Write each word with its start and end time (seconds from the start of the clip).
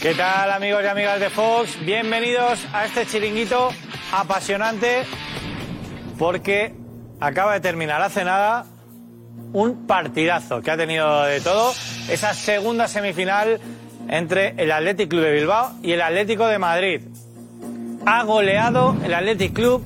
¿Qué 0.00 0.14
tal 0.14 0.52
amigos 0.52 0.80
y 0.84 0.86
amigas 0.86 1.18
de 1.18 1.28
Fox? 1.28 1.76
Bienvenidos 1.84 2.64
a 2.72 2.84
este 2.84 3.04
chiringuito 3.04 3.70
apasionante 4.12 5.04
porque 6.16 6.72
acaba 7.18 7.54
de 7.54 7.60
terminar 7.60 8.00
hace 8.00 8.22
nada 8.22 8.64
un 9.52 9.88
partidazo 9.88 10.62
que 10.62 10.70
ha 10.70 10.76
tenido 10.76 11.24
de 11.24 11.40
todo. 11.40 11.72
Esa 12.08 12.32
segunda 12.32 12.86
semifinal 12.86 13.58
entre 14.08 14.54
el 14.62 14.70
Athletic 14.70 15.10
Club 15.10 15.22
de 15.22 15.32
Bilbao 15.32 15.72
y 15.82 15.90
el 15.90 16.00
Atlético 16.00 16.46
de 16.46 16.60
Madrid. 16.60 17.00
Ha 18.06 18.22
goleado 18.22 18.96
el 19.02 19.12
Athletic 19.12 19.52
Club 19.52 19.84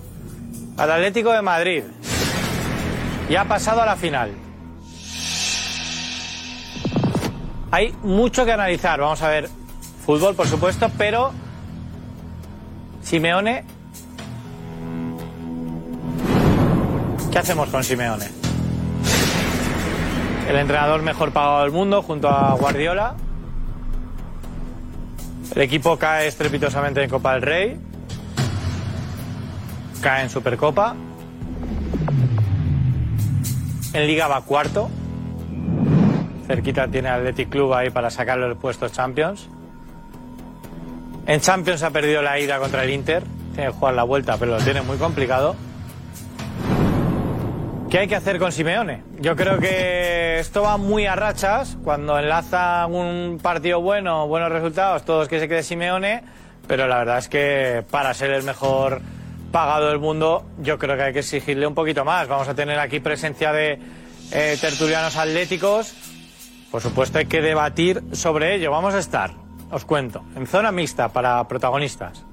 al 0.77 0.91
Atlético 0.91 1.33
de 1.33 1.41
Madrid 1.41 1.85
y 3.31 3.37
ha 3.37 3.47
pasado 3.47 3.81
a 3.81 3.87
la 3.87 3.97
final. 3.97 4.33
Hay 7.71 7.95
mucho 8.03 8.45
que 8.45 8.53
analizar. 8.53 9.01
Vamos 9.01 9.23
a 9.23 9.29
ver 9.31 9.62
fútbol, 10.05 10.35
por 10.35 10.47
supuesto, 10.47 10.91
pero 10.99 11.33
Simeone. 13.03 13.65
¿Qué 17.31 17.39
hacemos 17.39 17.69
con 17.71 17.83
Simeone? 17.83 18.27
El 20.49 20.57
entrenador 20.57 21.03
mejor 21.03 21.33
pagado 21.33 21.63
del 21.63 21.71
mundo 21.71 22.03
junto 22.03 22.29
a 22.29 22.55
Guardiola. 22.55 23.15
El 25.55 25.63
equipo 25.63 25.97
cae 25.99 26.29
estrepitosamente 26.29 27.03
en 27.03 27.11
Copa 27.11 27.35
del 27.35 27.43
Rey. 27.43 27.81
Cae 30.01 30.25
en 30.25 30.31
Supercopa. 30.31 30.95
En 33.93 34.07
Liga 34.07 34.27
va 34.29 34.43
cuarto. 34.43 34.91
Cerquita 36.47 36.89
tiene 36.89 37.09
Athletic 37.09 37.49
Club 37.49 37.73
ahí 37.73 37.91
para 37.91 38.11
sacarlo 38.11 38.47
del 38.49 38.57
puesto 38.57 38.89
Champions. 38.89 39.49
En 41.27 41.41
Champions 41.41 41.83
ha 41.83 41.91
perdido 41.91 42.23
la 42.23 42.39
ida 42.39 42.59
contra 42.59 42.85
el 42.85 42.91
Inter. 42.91 43.23
Tiene 43.55 43.71
que 43.71 43.75
jugar 43.75 43.95
la 43.95 44.03
vuelta, 44.03 44.37
pero 44.39 44.53
lo 44.53 44.65
tiene 44.65 44.83
muy 44.83 44.97
complicado. 44.97 45.55
¿Qué 47.93 47.99
hay 47.99 48.09
que 48.09 48.17
hacer 48.17 48.39
con 48.39 48.53
Simeone? 48.53 49.03
Yo 49.21 49.37
creo 49.37 49.59
que 49.59 50.39
esto 50.39 50.63
va 50.63 50.79
muy 50.79 51.05
a 51.05 51.15
rachas. 51.15 51.77
Cuando 51.85 52.19
enlaza 52.19 52.87
un 52.87 53.39
partido 53.43 53.83
bueno, 53.83 54.27
buenos 54.27 54.51
resultados, 54.51 55.05
todos 55.05 55.29
que 55.29 55.39
se 55.39 55.47
quede 55.47 55.63
Simeone. 55.63 56.23
Pero 56.67 56.89
la 56.89 56.99
verdad 56.99 57.19
es 57.19 57.29
que 57.29 57.85
para 57.91 58.15
ser 58.15 58.31
el 58.31 58.45
mejor 58.45 59.03
pagado 59.53 59.91
del 59.91 59.99
mundo, 59.99 60.47
yo 60.63 60.79
creo 60.79 60.97
que 60.97 61.03
hay 61.03 61.13
que 61.13 61.19
exigirle 61.19 61.67
un 61.67 61.75
poquito 61.75 62.05
más. 62.05 62.29
Vamos 62.29 62.49
a 62.49 62.55
tener 62.55 62.79
aquí 62.79 62.99
presencia 62.99 63.53
de 63.53 63.79
eh, 64.33 64.57
tertulianos 64.59 65.17
atléticos. 65.17 65.95
Por 66.71 66.81
supuesto, 66.81 67.19
hay 67.19 67.27
que 67.27 67.43
debatir 67.43 68.03
sobre 68.13 68.55
ello. 68.55 68.71
Vamos 68.71 68.95
a 68.95 69.01
estar, 69.01 69.33
os 69.73 69.85
cuento, 69.85 70.23
en 70.37 70.47
zona 70.47 70.71
mixta 70.71 71.09
para 71.09 71.43
protagonistas. 71.49 72.25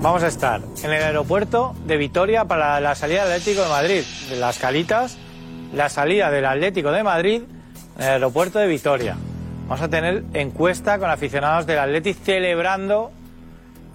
Vamos 0.00 0.22
a 0.22 0.28
estar 0.28 0.60
en 0.84 0.92
el 0.92 1.02
aeropuerto 1.02 1.74
de 1.84 1.96
Vitoria 1.96 2.44
para 2.44 2.78
la 2.78 2.94
salida 2.94 3.24
del 3.24 3.32
Atlético 3.32 3.62
de 3.62 3.68
Madrid, 3.68 4.02
de 4.28 4.36
las 4.36 4.58
Calitas, 4.58 5.18
la 5.74 5.88
salida 5.88 6.30
del 6.30 6.44
Atlético 6.44 6.92
de 6.92 7.02
Madrid 7.02 7.42
en 7.96 8.02
el 8.04 8.08
aeropuerto 8.08 8.60
de 8.60 8.68
Vitoria. 8.68 9.16
Vamos 9.66 9.82
a 9.82 9.88
tener 9.88 10.24
encuesta 10.34 10.98
con 10.98 11.10
aficionados 11.10 11.66
del 11.66 11.78
Atlético 11.78 12.20
celebrando 12.22 13.10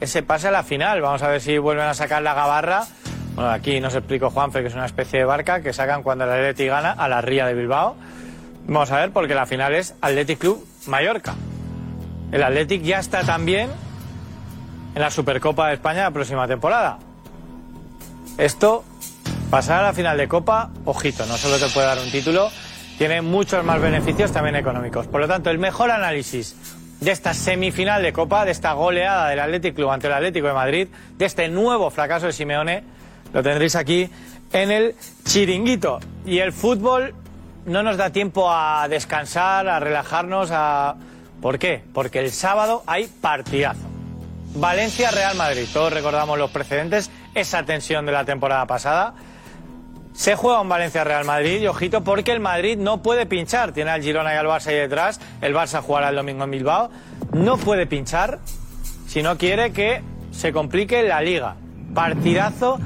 ese 0.01 0.23
pase 0.23 0.49
a 0.49 0.51
la 0.51 0.63
final. 0.63 0.99
Vamos 0.99 1.21
a 1.23 1.29
ver 1.29 1.39
si 1.39 1.57
vuelven 1.57 1.85
a 1.85 1.93
sacar 1.93 2.21
la 2.21 2.33
gabarra. 2.33 2.83
Bueno, 3.35 3.51
aquí 3.51 3.79
nos 3.79 3.95
explico 3.95 4.29
Juanfe 4.29 4.61
que 4.61 4.67
es 4.67 4.75
una 4.75 4.85
especie 4.85 5.19
de 5.19 5.25
barca 5.25 5.61
que 5.61 5.73
sacan 5.73 6.03
cuando 6.03 6.25
el 6.25 6.31
Atlético 6.31 6.71
gana 6.71 6.91
a 6.91 7.07
la 7.07 7.21
Ría 7.21 7.45
de 7.45 7.53
Bilbao. 7.53 7.95
Vamos 8.67 8.91
a 8.91 8.99
ver 8.99 9.11
porque 9.11 9.35
la 9.35 9.45
final 9.45 9.73
es 9.73 9.95
Athletic 10.01 10.39
Club 10.39 10.67
Mallorca. 10.87 11.33
El 12.33 12.41
Athletic 12.41 12.81
ya 12.81 12.97
está 12.97 13.23
también 13.23 13.69
en 14.95 14.99
la 14.99 15.11
Supercopa 15.11 15.67
de 15.67 15.75
España 15.75 16.01
la 16.01 16.11
próxima 16.11 16.47
temporada. 16.47 16.97
Esto, 18.39 18.83
pasar 19.51 19.81
a 19.81 19.83
la 19.83 19.93
final 19.93 20.17
de 20.17 20.27
Copa, 20.27 20.71
ojito, 20.83 21.27
no 21.27 21.37
solo 21.37 21.59
te 21.59 21.71
puede 21.71 21.85
dar 21.85 21.99
un 21.99 22.09
título, 22.09 22.49
tiene 22.97 23.21
muchos 23.21 23.63
más 23.63 23.79
beneficios 23.79 24.31
también 24.31 24.55
económicos. 24.55 25.05
Por 25.05 25.21
lo 25.21 25.27
tanto, 25.27 25.51
el 25.51 25.59
mejor 25.59 25.91
análisis 25.91 26.55
de 26.99 27.11
esta 27.11 27.35
semifinal 27.35 28.01
de 28.01 28.11
Copa, 28.11 28.45
de 28.45 28.51
esta 28.51 28.73
goleada 28.73 29.29
del 29.29 29.39
Athletic 29.39 29.75
Club 29.75 29.91
ante 29.91 30.07
el 30.07 30.13
Atlético 30.13 30.47
de 30.47 30.53
Madrid, 30.53 30.87
de 31.15 31.25
este 31.25 31.47
nuevo 31.49 31.91
fracaso 31.91 32.25
de 32.25 32.33
Simeone, 32.33 32.83
lo 33.31 33.43
tendréis 33.43 33.75
aquí 33.75 34.09
en 34.51 34.71
el 34.71 34.95
chiringuito. 35.23 35.99
Y 36.25 36.39
el 36.39 36.51
fútbol 36.51 37.13
no 37.67 37.83
nos 37.83 37.97
da 37.97 38.09
tiempo 38.09 38.51
a 38.51 38.87
descansar, 38.87 39.69
a 39.69 39.79
relajarnos, 39.79 40.49
a... 40.51 40.95
¿Por 41.43 41.59
qué? 41.59 41.83
Porque 41.93 42.19
el 42.19 42.31
sábado 42.31 42.83
hay 42.87 43.07
partidazo. 43.07 43.81
Valencia-Real 44.55 45.35
Madrid. 45.35 45.65
Todos 45.73 45.91
recordamos 45.91 46.39
los 46.39 46.49
precedentes, 46.51 47.11
esa 47.35 47.65
tensión 47.65 48.05
de 48.05 48.13
la 48.13 48.23
temporada 48.23 48.65
pasada. 48.65 49.13
Se 50.13 50.37
juega 50.37 50.61
un 50.61 50.69
Valencia-Real 50.69 51.25
Madrid 51.25 51.59
y 51.59 51.67
ojito 51.67 52.01
porque 52.01 52.31
el 52.31 52.39
Madrid 52.39 52.77
no 52.77 53.03
puede 53.03 53.25
pinchar. 53.25 53.73
Tiene 53.73 53.91
al 53.91 54.01
Girona 54.01 54.33
y 54.33 54.37
al 54.37 54.45
Barça 54.45 54.67
ahí 54.67 54.77
detrás. 54.77 55.19
El 55.41 55.53
Barça 55.53 55.81
jugará 55.81 56.11
el 56.11 56.15
domingo 56.15 56.45
en 56.45 56.51
Bilbao. 56.51 56.89
No 57.33 57.57
puede 57.57 57.87
pinchar 57.87 58.39
si 59.05 59.21
no 59.21 59.37
quiere 59.37 59.73
que 59.73 60.01
se 60.31 60.53
complique 60.53 61.03
la 61.03 61.19
liga. 61.19 61.57
Partidazo 61.93 62.79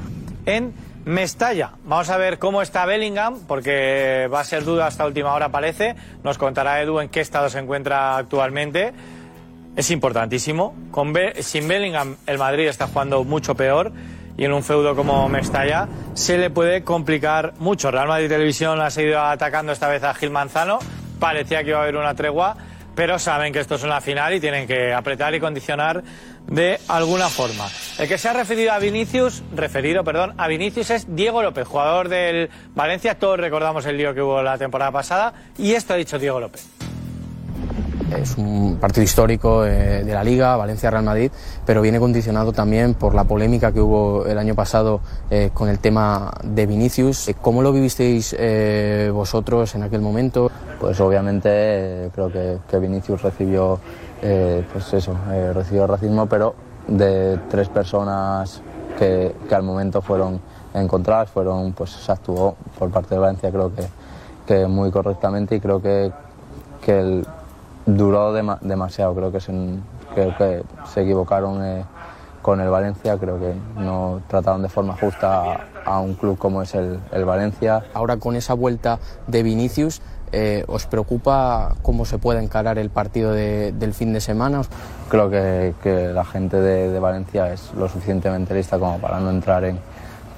en 0.47 0.73
Mestalla. 1.07 1.71
Vamos 1.85 2.09
a 2.09 2.17
ver 2.17 2.37
cómo 2.37 2.61
está 2.61 2.85
Bellingham, 2.85 3.39
porque 3.47 4.27
va 4.31 4.41
a 4.41 4.43
ser 4.43 4.65
duda 4.65 4.87
hasta 4.87 5.05
última 5.05 5.33
hora, 5.33 5.47
parece. 5.47 5.95
Nos 6.21 6.37
contará 6.37 6.81
Edu 6.81 6.99
en 6.99 7.07
qué 7.07 7.21
estado 7.21 7.49
se 7.49 7.59
encuentra 7.59 8.17
actualmente. 8.17 8.91
Es 9.77 9.89
importantísimo. 9.89 10.75
Sin 11.39 11.65
Bellingham, 11.69 12.17
el 12.25 12.37
Madrid 12.37 12.67
está 12.67 12.87
jugando 12.87 13.23
mucho 13.23 13.55
peor. 13.55 13.93
Y 14.35 14.43
en 14.43 14.51
un 14.51 14.63
feudo 14.63 14.97
como 14.97 15.29
Mestalla 15.29 15.87
se 16.13 16.37
le 16.37 16.49
puede 16.49 16.83
complicar 16.83 17.53
mucho. 17.57 17.89
Real 17.89 18.09
Madrid 18.09 18.27
Televisión 18.27 18.81
ha 18.81 18.89
seguido 18.89 19.21
atacando 19.21 19.71
esta 19.71 19.87
vez 19.87 20.03
a 20.03 20.13
Gil 20.13 20.31
Manzano. 20.31 20.79
Parecía 21.21 21.63
que 21.63 21.69
iba 21.69 21.79
a 21.79 21.83
haber 21.83 21.95
una 21.95 22.15
tregua, 22.15 22.57
pero 22.97 23.19
saben 23.19 23.53
que 23.53 23.59
esto 23.59 23.75
es 23.75 23.83
una 23.83 24.01
final 24.01 24.33
y 24.33 24.39
tienen 24.39 24.65
que 24.65 24.91
apretar 24.91 25.35
y 25.35 25.39
condicionar 25.39 26.03
de 26.47 26.79
alguna 26.87 27.29
forma. 27.29 27.67
El 27.99 28.07
que 28.07 28.17
se 28.17 28.27
ha 28.27 28.33
referido 28.33 28.71
a 28.71 28.79
Vinicius, 28.79 29.43
referido, 29.55 30.03
perdón, 30.03 30.33
a 30.35 30.47
Vinicius 30.47 30.89
es 30.89 31.15
Diego 31.15 31.43
López, 31.43 31.67
jugador 31.67 32.09
del 32.09 32.49
Valencia. 32.73 33.19
Todos 33.19 33.39
recordamos 33.39 33.85
el 33.85 33.97
lío 33.97 34.15
que 34.15 34.23
hubo 34.23 34.41
la 34.41 34.57
temporada 34.57 34.91
pasada 34.91 35.31
y 35.59 35.73
esto 35.73 35.93
ha 35.93 35.97
dicho 35.97 36.17
Diego 36.17 36.39
López. 36.39 36.76
Es 38.15 38.37
un 38.37 38.77
partido 38.79 39.03
histórico 39.03 39.65
eh, 39.65 40.03
de 40.03 40.13
la 40.13 40.23
Liga, 40.23 40.55
Valencia-Real 40.55 41.03
Madrid, 41.03 41.31
pero 41.65 41.81
viene 41.81 41.99
condicionado 41.99 42.53
también 42.53 42.93
por 42.93 43.13
la 43.13 43.25
polémica 43.25 43.71
que 43.71 43.81
hubo 43.81 44.25
el 44.25 44.37
año 44.37 44.55
pasado 44.55 45.01
eh, 45.29 45.49
con 45.53 45.67
el 45.67 45.79
tema 45.79 46.31
de 46.43 46.65
Vinicius. 46.65 47.29
¿Cómo 47.41 47.61
lo 47.61 47.73
vivisteis 47.73 48.35
eh, 48.37 49.11
vosotros 49.13 49.75
en 49.75 49.83
aquel 49.83 50.01
momento? 50.01 50.49
Pues 50.79 50.99
obviamente 51.01 52.09
creo 52.13 52.31
que, 52.31 52.79
Vinicius 52.79 53.21
recibió 53.21 53.79
eh, 54.21 54.63
pues 54.71 54.93
eso, 54.93 55.15
eh, 55.31 55.51
recibió 55.53 55.87
racismo, 55.87 56.27
pero 56.27 56.55
de 56.87 57.39
tres 57.49 57.67
personas 57.69 58.61
que, 58.97 59.35
que, 59.49 59.55
al 59.55 59.63
momento 59.63 60.01
fueron 60.01 60.39
encontradas, 60.73 61.29
fueron, 61.29 61.73
pues 61.73 61.91
se 61.91 62.11
actuó 62.11 62.55
por 62.77 62.89
parte 62.89 63.15
de 63.15 63.19
Valencia 63.19 63.51
creo 63.51 63.73
que, 63.73 63.83
que 64.45 64.67
muy 64.67 64.91
correctamente 64.91 65.55
y 65.55 65.59
creo 65.59 65.81
que, 65.81 66.11
que 66.85 66.99
el, 66.99 67.27
duró 67.87 68.33
dem 68.33 68.55
demasiado, 68.61 69.15
creo 69.15 69.31
que 69.31 69.39
se, 69.39 69.51
creo 70.13 70.37
que 70.37 70.63
se 70.85 71.01
equivocaron 71.01 71.65
eh, 71.65 71.85
con 72.43 72.61
el 72.61 72.69
Valencia, 72.69 73.17
creo 73.17 73.39
que 73.39 73.55
no 73.75 74.21
trataron 74.27 74.61
de 74.61 74.69
forma 74.69 74.95
justa 74.95 75.53
a, 75.53 75.67
a 75.85 75.99
un 75.99 76.13
club 76.13 76.37
como 76.37 76.61
es 76.61 76.75
el, 76.75 76.99
el 77.11 77.25
Valencia. 77.25 77.83
Ahora 77.95 78.17
con 78.17 78.35
esa 78.35 78.53
vuelta 78.53 78.99
de 79.25 79.41
Vinicius, 79.41 80.01
eh, 80.33 80.65
¿Os 80.67 80.85
preocupa 80.87 81.75
cómo 81.81 82.03
se 82.03 82.17
puede 82.17 82.43
encarar 82.43 82.77
el 82.77 82.89
partido 82.89 83.31
de, 83.31 83.71
del 83.71 83.93
fin 83.93 84.11
de 84.11 84.19
semana? 84.19 84.61
Creo 85.09 85.29
que, 85.29 85.73
que 85.81 86.07
la 86.09 86.25
gente 86.25 86.57
de, 86.57 86.89
de, 86.89 86.99
Valencia 86.99 87.53
es 87.53 87.73
lo 87.73 87.87
suficientemente 87.87 88.53
lista 88.53 88.77
como 88.77 88.99
para 88.99 89.21
no 89.21 89.29
entrar 89.29 89.63
en, 89.63 89.79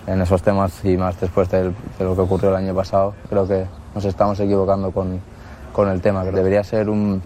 en 0.05 0.21
esos 0.21 0.43
temas 0.43 0.85
y 0.85 0.95
más 0.95 1.19
después 1.19 1.49
de, 1.49 1.63
de, 1.63 1.73
lo 2.03 2.13
que 2.13 2.21
ocurrió 2.21 2.51
el 2.51 2.57
año 2.57 2.75
pasado. 2.75 3.15
Creo 3.29 3.47
que 3.47 3.65
nos 3.95 4.05
estamos 4.05 4.39
equivocando 4.39 4.91
con, 4.91 5.19
con 5.73 5.89
el 5.89 6.01
tema. 6.01 6.23
Debería 6.23 6.63
ser 6.63 6.87
un, 6.87 7.23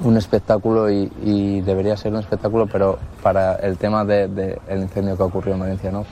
un 0.00 0.16
espectáculo 0.16 0.90
y, 0.90 1.10
y, 1.22 1.60
debería 1.62 1.96
ser 1.96 2.12
un 2.12 2.20
espectáculo, 2.20 2.66
pero 2.66 2.98
para 3.22 3.56
el 3.56 3.78
tema 3.78 4.04
del 4.04 4.34
de, 4.34 4.58
de 4.68 4.76
incendio 4.76 5.16
que 5.16 5.22
ocurrió 5.22 5.54
en 5.54 5.60
Valencia, 5.60 5.90
¿no? 5.90 6.04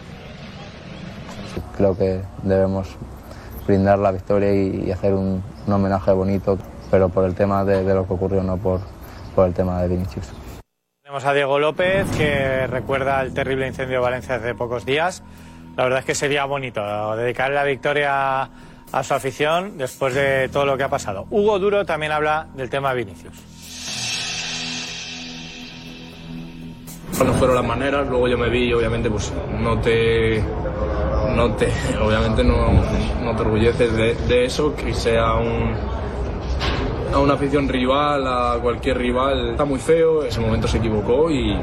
Creo 1.77 1.97
que 1.97 2.23
debemos 2.43 2.97
brindar 3.67 3.99
la 3.99 4.11
victoria 4.13 4.53
y, 4.53 4.85
y 4.87 4.91
hacer 4.91 5.15
un, 5.15 5.43
un, 5.67 5.73
homenaje 5.73 6.13
bonito, 6.13 6.59
pero 6.91 7.09
por 7.09 7.25
el 7.25 7.35
tema 7.35 7.65
de, 7.65 7.85
de, 7.85 7.95
lo 7.95 8.07
que 8.07 8.15
ocurrió, 8.15 8.43
no 8.43 8.57
por, 8.57 8.81
por 9.35 9.47
el 9.47 9.55
tema 9.55 9.83
de 9.83 9.89
Vinicius. 9.89 10.33
Tenemos 11.03 11.25
a 11.25 11.33
Diego 11.35 11.59
López, 11.59 12.07
que 12.17 12.67
recuerda 12.67 13.21
el 13.23 13.35
terrible 13.35 13.67
incendio 13.67 13.99
de 13.99 14.03
Valencia 14.03 14.37
hace 14.37 14.55
pocos 14.55 14.87
días. 14.87 15.23
La 15.77 15.85
verdad 15.85 16.01
es 16.01 16.05
que 16.05 16.15
sería 16.15 16.45
bonito 16.45 17.17
dedicar 17.17 17.51
la 17.51 17.65
victoria 17.65 18.49
a 18.93 19.03
su 19.03 19.13
afición 19.13 19.77
después 19.77 20.15
de 20.15 20.49
todo 20.49 20.65
lo 20.67 20.77
que 20.77 20.85
ha 20.85 20.89
pasado. 20.89 21.27
Hugo 21.31 21.59
Duro 21.59 21.85
también 21.85 22.13
habla 22.13 22.47
del 22.55 22.71
tema 22.71 22.95
de 22.95 23.05
Vinicius. 23.05 23.54
No 27.23 27.33
fueron 27.35 27.57
las 27.57 27.65
maneras, 27.65 28.07
luego 28.09 28.29
yo 28.29 28.37
me 28.37 28.49
vi 28.49 28.65
y 28.65 28.73
obviamente 28.73 29.09
pues 29.09 29.33
no 29.61 29.79
te, 29.79 30.43
no 31.37 31.53
te, 31.53 31.69
obviamente 32.03 32.43
no, 32.43 32.73
no 33.23 33.37
te 33.37 33.43
orgulleces 33.43 33.97
de, 33.97 34.15
de 34.15 34.45
eso, 34.45 34.75
que 34.75 34.93
sea 34.93 35.35
un, 35.35 35.75
a 37.15 37.19
una 37.21 37.35
afición 37.35 37.69
rival, 37.69 38.27
a 38.27 38.59
cualquier 38.61 38.99
rival, 38.99 39.51
está 39.51 39.65
muy 39.65 39.79
feo, 39.79 40.25
ese 40.25 40.41
momento 40.41 40.67
se 40.67 40.79
equivocó 40.79 41.31
y 41.31 41.57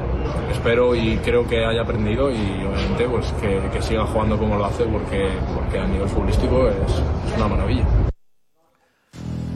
espero 0.49 0.95
y 0.95 1.17
creo 1.17 1.45
que 1.45 1.65
haya 1.65 1.81
aprendido 1.81 2.31
y 2.31 2.35
obviamente 2.65 3.07
pues 3.09 3.33
que, 3.33 3.81
siga 3.81 4.05
jugando 4.05 4.37
como 4.37 4.57
lo 4.57 4.65
hace 4.65 4.85
porque, 4.85 5.29
porque 5.53 5.79
a 5.79 5.85
nivel 5.85 6.07
futbolístico 6.07 6.69
es 6.69 7.35
una 7.35 7.47
maravilla. 7.47 8.10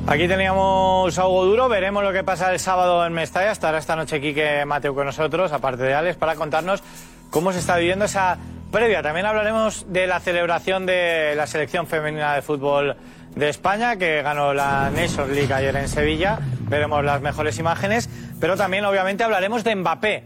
Aquí 0.08 0.28
teníamos 0.28 1.18
a 1.18 1.24
Duro, 1.24 1.68
veremos 1.68 2.04
lo 2.04 2.14
que 2.14 2.24
pasa 2.24 2.52
el 2.54 2.60
sábado 2.60 3.04
en 3.08 3.14
Mestalla. 3.14 3.52
Estará 3.52 3.80
esta 3.80 3.96
noche 3.96 4.22
Quique 4.22 4.64
Mateo 4.64 4.94
con 4.94 5.08
nosotros, 5.08 5.52
aparte 5.52 5.82
de 5.82 5.96
Alex, 5.96 6.16
para 6.16 6.36
contarnos 6.36 6.84
cómo 7.32 7.52
se 7.52 7.58
está 7.58 7.76
viviendo 7.78 8.06
esa 8.06 8.38
previa. 8.72 9.02
También 9.02 9.26
hablaremos 9.26 9.92
de 9.92 10.06
la 10.06 10.20
celebración 10.20 10.86
de 10.86 11.34
la 11.36 11.48
selección 11.48 11.88
femenina 11.88 12.36
de 12.36 12.44
fútbol 12.44 12.96
de 13.36 13.50
España, 13.50 13.96
que 13.96 14.22
ganó 14.22 14.54
la 14.54 14.92
Nations 14.92 15.32
League 15.32 15.52
ayer 15.52 15.76
en 15.76 15.88
Sevilla. 15.88 16.38
Veremos 16.70 17.04
las 17.04 17.22
mejores 17.22 17.58
imágenes, 17.58 18.08
pero 18.40 18.56
también 18.56 18.86
obviamente 18.86 19.24
hablaremos 19.24 19.64
de 19.64 19.76
Mbappé, 19.76 20.24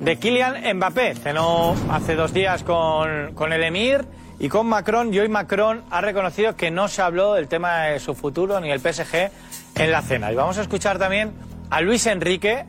de 0.00 0.16
Kylian 0.16 0.74
Mbappé. 0.76 1.16
Cenó 1.16 1.76
hace 1.90 2.14
dos 2.14 2.32
días 2.32 2.62
con, 2.62 3.34
con 3.34 3.52
el 3.52 3.62
Emir 3.62 4.06
y 4.42 4.48
con 4.48 4.66
Macron, 4.66 5.14
y 5.14 5.20
hoy 5.20 5.28
Macron 5.28 5.84
ha 5.88 6.00
reconocido 6.00 6.56
que 6.56 6.72
no 6.72 6.88
se 6.88 7.00
habló 7.00 7.34
del 7.34 7.46
tema 7.46 7.82
de 7.82 8.00
su 8.00 8.12
futuro 8.16 8.58
ni 8.58 8.72
el 8.72 8.80
PSG 8.80 9.30
en 9.76 9.92
la 9.92 10.02
cena. 10.02 10.32
Y 10.32 10.34
vamos 10.34 10.58
a 10.58 10.62
escuchar 10.62 10.98
también 10.98 11.32
a 11.70 11.80
Luis 11.80 12.04
Enrique, 12.08 12.64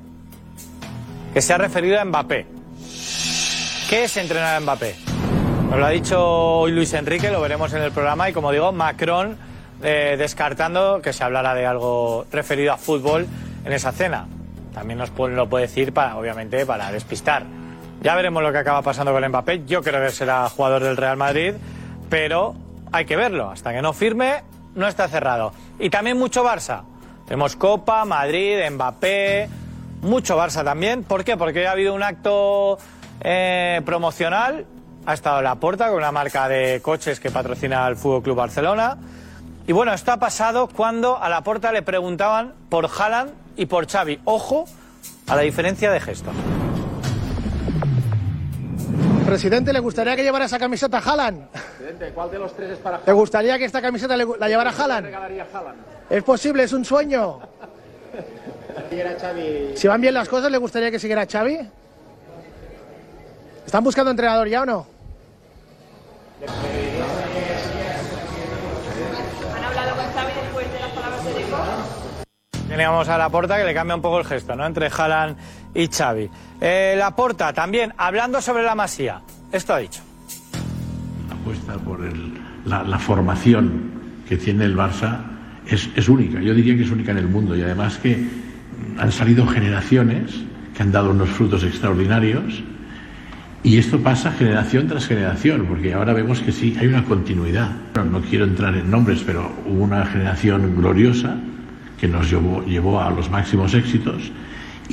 que 1.34 1.42
se 1.42 1.52
ha 1.52 1.58
referido 1.58 2.00
a 2.00 2.06
Mbappé. 2.06 2.46
¿Qué 3.90 4.04
es 4.04 4.16
entrenar 4.18 4.58
a 4.58 4.60
Mbappé? 4.60 4.96
Nos 5.72 5.80
lo 5.80 5.86
ha 5.88 5.90
dicho 5.90 6.24
hoy 6.24 6.74
Luis 6.74 6.94
Enrique, 6.94 7.32
lo 7.32 7.42
veremos 7.42 7.74
en 7.74 7.82
el 7.82 7.92
programa, 7.92 8.30
y 8.30 8.34
como 8.34 8.52
digo, 8.52 8.72
Macron 8.72 9.36
eh, 9.82 10.14
descartando 10.16 11.02
que 11.02 11.12
se 11.12 11.24
hablara 11.24 11.56
de 11.56 11.66
algo 11.66 12.28
referido 12.32 12.72
a 12.72 12.78
fútbol 12.78 13.26
en 13.66 13.74
esa 13.74 13.92
cena. 13.92 14.28
También 14.76 15.00
nos 15.00 15.10
lo 15.18 15.50
puede 15.50 15.66
decir, 15.66 15.92
para, 15.92 16.18
obviamente, 16.18 16.68
para 16.68 16.92
despistar. 16.92 17.63
Ya 18.02 18.16
veremos 18.16 18.44
lo 18.44 18.52
que 18.52 18.58
acaba 18.58 18.82
pasando 18.82 19.14
con 19.14 19.28
Mbappé. 19.28 19.66
Yo 19.66 19.82
creo 19.82 20.04
que 20.06 20.12
será 20.12 20.50
jugador 20.50 20.84
del 20.84 20.98
Real 20.98 21.18
Madrid, 21.18 21.54
pero 22.10 22.56
hay 22.92 23.06
que 23.06 23.16
verlo. 23.16 23.50
Hasta 23.50 23.74
que 23.74 23.82
no 23.82 23.94
firme, 23.94 24.44
no 24.76 24.88
está 24.88 25.08
cerrado. 25.08 25.54
Y 25.80 25.90
también 25.90 26.18
mucho 26.18 26.44
Barça. 26.44 26.84
Tenemos 27.26 27.56
Copa, 27.56 28.04
Madrid, 28.06 28.60
Mbappé, 28.70 29.50
mucho 30.02 30.38
Barça 30.38 30.64
también. 30.64 31.04
¿Por 31.04 31.24
qué? 31.24 31.38
Porque 31.38 31.66
ha 31.66 31.72
habido 31.72 31.94
un 31.94 32.04
acto 32.04 32.78
eh, 33.22 33.82
promocional. 33.86 34.66
Ha 35.06 35.14
estado 35.14 35.42
la 35.42 35.56
Porta 35.56 35.88
con 35.88 35.98
una 35.98 36.12
marca 36.12 36.48
de 36.48 36.82
coches 36.82 37.20
que 37.20 37.32
patrocina 37.32 37.88
el 37.88 37.96
Fútbol 37.96 38.24
Club 38.24 38.38
Barcelona. 38.38 38.98
Y 39.66 39.72
bueno, 39.72 39.94
esto 39.94 40.12
ha 40.12 40.18
pasado 40.18 40.68
cuando 40.68 41.22
a 41.22 41.30
la 41.30 41.42
Porta 41.42 41.72
le 41.72 41.82
preguntaban 41.82 42.54
por 42.70 42.86
Haaland 42.86 43.32
y 43.56 43.66
por 43.66 43.88
Xavi. 43.88 44.20
Ojo 44.26 44.66
a 45.28 45.36
la 45.36 45.42
diferencia 45.42 45.92
de 45.92 46.00
gestos. 46.00 46.34
Presidente, 49.34 49.74
¿le 49.74 49.80
gustaría 49.80 50.16
que 50.16 50.22
llevara 50.22 50.46
esa 50.46 50.60
camiseta 50.60 51.00
Haaland? 51.00 51.48
Presidente, 51.50 52.12
¿cuál 52.14 52.30
de 52.30 52.38
los 52.38 52.56
tres 52.56 52.70
es 52.74 52.78
para 52.78 53.00
¿Le 53.04 53.14
gustaría 53.14 53.58
que 53.58 53.66
esta 53.66 53.82
camiseta 53.82 54.16
le- 54.16 54.28
la 54.38 54.48
llevara 54.48 54.70
Haaland? 54.70 55.08
regalaría 55.08 55.48
Haaland? 55.52 55.78
Es 56.08 56.22
posible, 56.24 56.62
es 56.62 56.72
un 56.72 56.86
sueño. 56.86 57.40
Si 59.74 59.88
van 59.88 60.02
bien 60.02 60.14
las 60.14 60.30
cosas, 60.30 60.52
¿le 60.52 60.60
gustaría 60.60 60.92
que 60.92 61.00
siguiera 61.00 61.26
Xavi? 61.26 61.58
¿Están 63.66 63.84
buscando 63.84 64.12
entrenador 64.12 64.48
ya 64.48 64.62
o 64.62 64.66
no? 64.68 64.86
¿Han 69.56 69.64
hablado 69.64 69.96
con 69.96 70.06
Xavi 70.14 70.32
después 70.44 70.74
de 70.74 70.80
las 70.80 70.90
palabras 70.92 71.26
de 71.26 71.34
Deco? 71.34 71.58
Teníamos 72.70 73.10
a 73.10 73.18
Laporta 73.18 73.58
que 73.58 73.64
le 73.64 73.74
cambia 73.74 73.96
un 73.96 74.02
poco 74.04 74.20
el 74.20 74.26
gesto, 74.26 74.56
¿no? 74.56 74.64
Entre 74.68 74.92
Haaland 74.96 75.38
y 75.74 75.88
Xavi. 75.88 76.30
Eh, 76.62 77.02
también, 77.54 77.94
hablando 77.98 78.42
sobre 78.42 78.64
la 78.64 78.76
Masía. 78.76 79.22
Esto 79.52 79.74
ha 79.74 79.80
dicho. 79.80 80.02
apuesta 81.32 81.74
por 81.78 82.00
la, 82.66 83.00
formación 83.00 83.92
que 84.28 84.38
tiene 84.38 84.66
el 84.66 84.76
Barça 84.76 85.20
es, 85.68 86.10
única. 86.10 86.40
Yo 86.42 86.54
diría 86.54 86.76
que 86.76 86.84
es 86.84 86.92
única 86.92 87.12
en 87.12 87.18
el 87.18 87.28
mundo 87.28 87.56
y 87.56 87.62
además 87.62 87.98
que 87.98 88.26
han 88.98 89.12
salido 89.12 89.46
generaciones 89.48 90.32
que 90.76 90.82
han 90.82 90.92
dado 90.92 91.12
unos 91.12 91.30
frutos 91.30 91.64
extraordinarios 91.64 92.64
y 93.64 93.78
esto 93.78 94.00
pasa 94.00 94.32
generación 94.32 94.88
tras 94.88 95.06
generación 95.06 95.66
porque 95.68 95.94
ahora 95.94 96.14
vemos 96.14 96.40
que 96.42 96.52
sí, 96.52 96.76
hay 96.80 96.88
una 96.88 97.04
continuidad. 97.04 97.72
No, 97.96 98.22
quiero 98.22 98.46
entrar 98.46 98.76
en 98.76 98.90
nombres, 98.90 99.24
pero 99.26 99.52
hubo 99.66 99.84
una 99.84 100.06
generación 100.06 100.76
gloriosa 100.76 101.38
que 102.00 102.08
nos 102.08 102.30
llevó 102.30 103.00
a 103.00 103.12
los 103.12 103.30
máximos 103.30 103.74
éxitos 103.74 104.32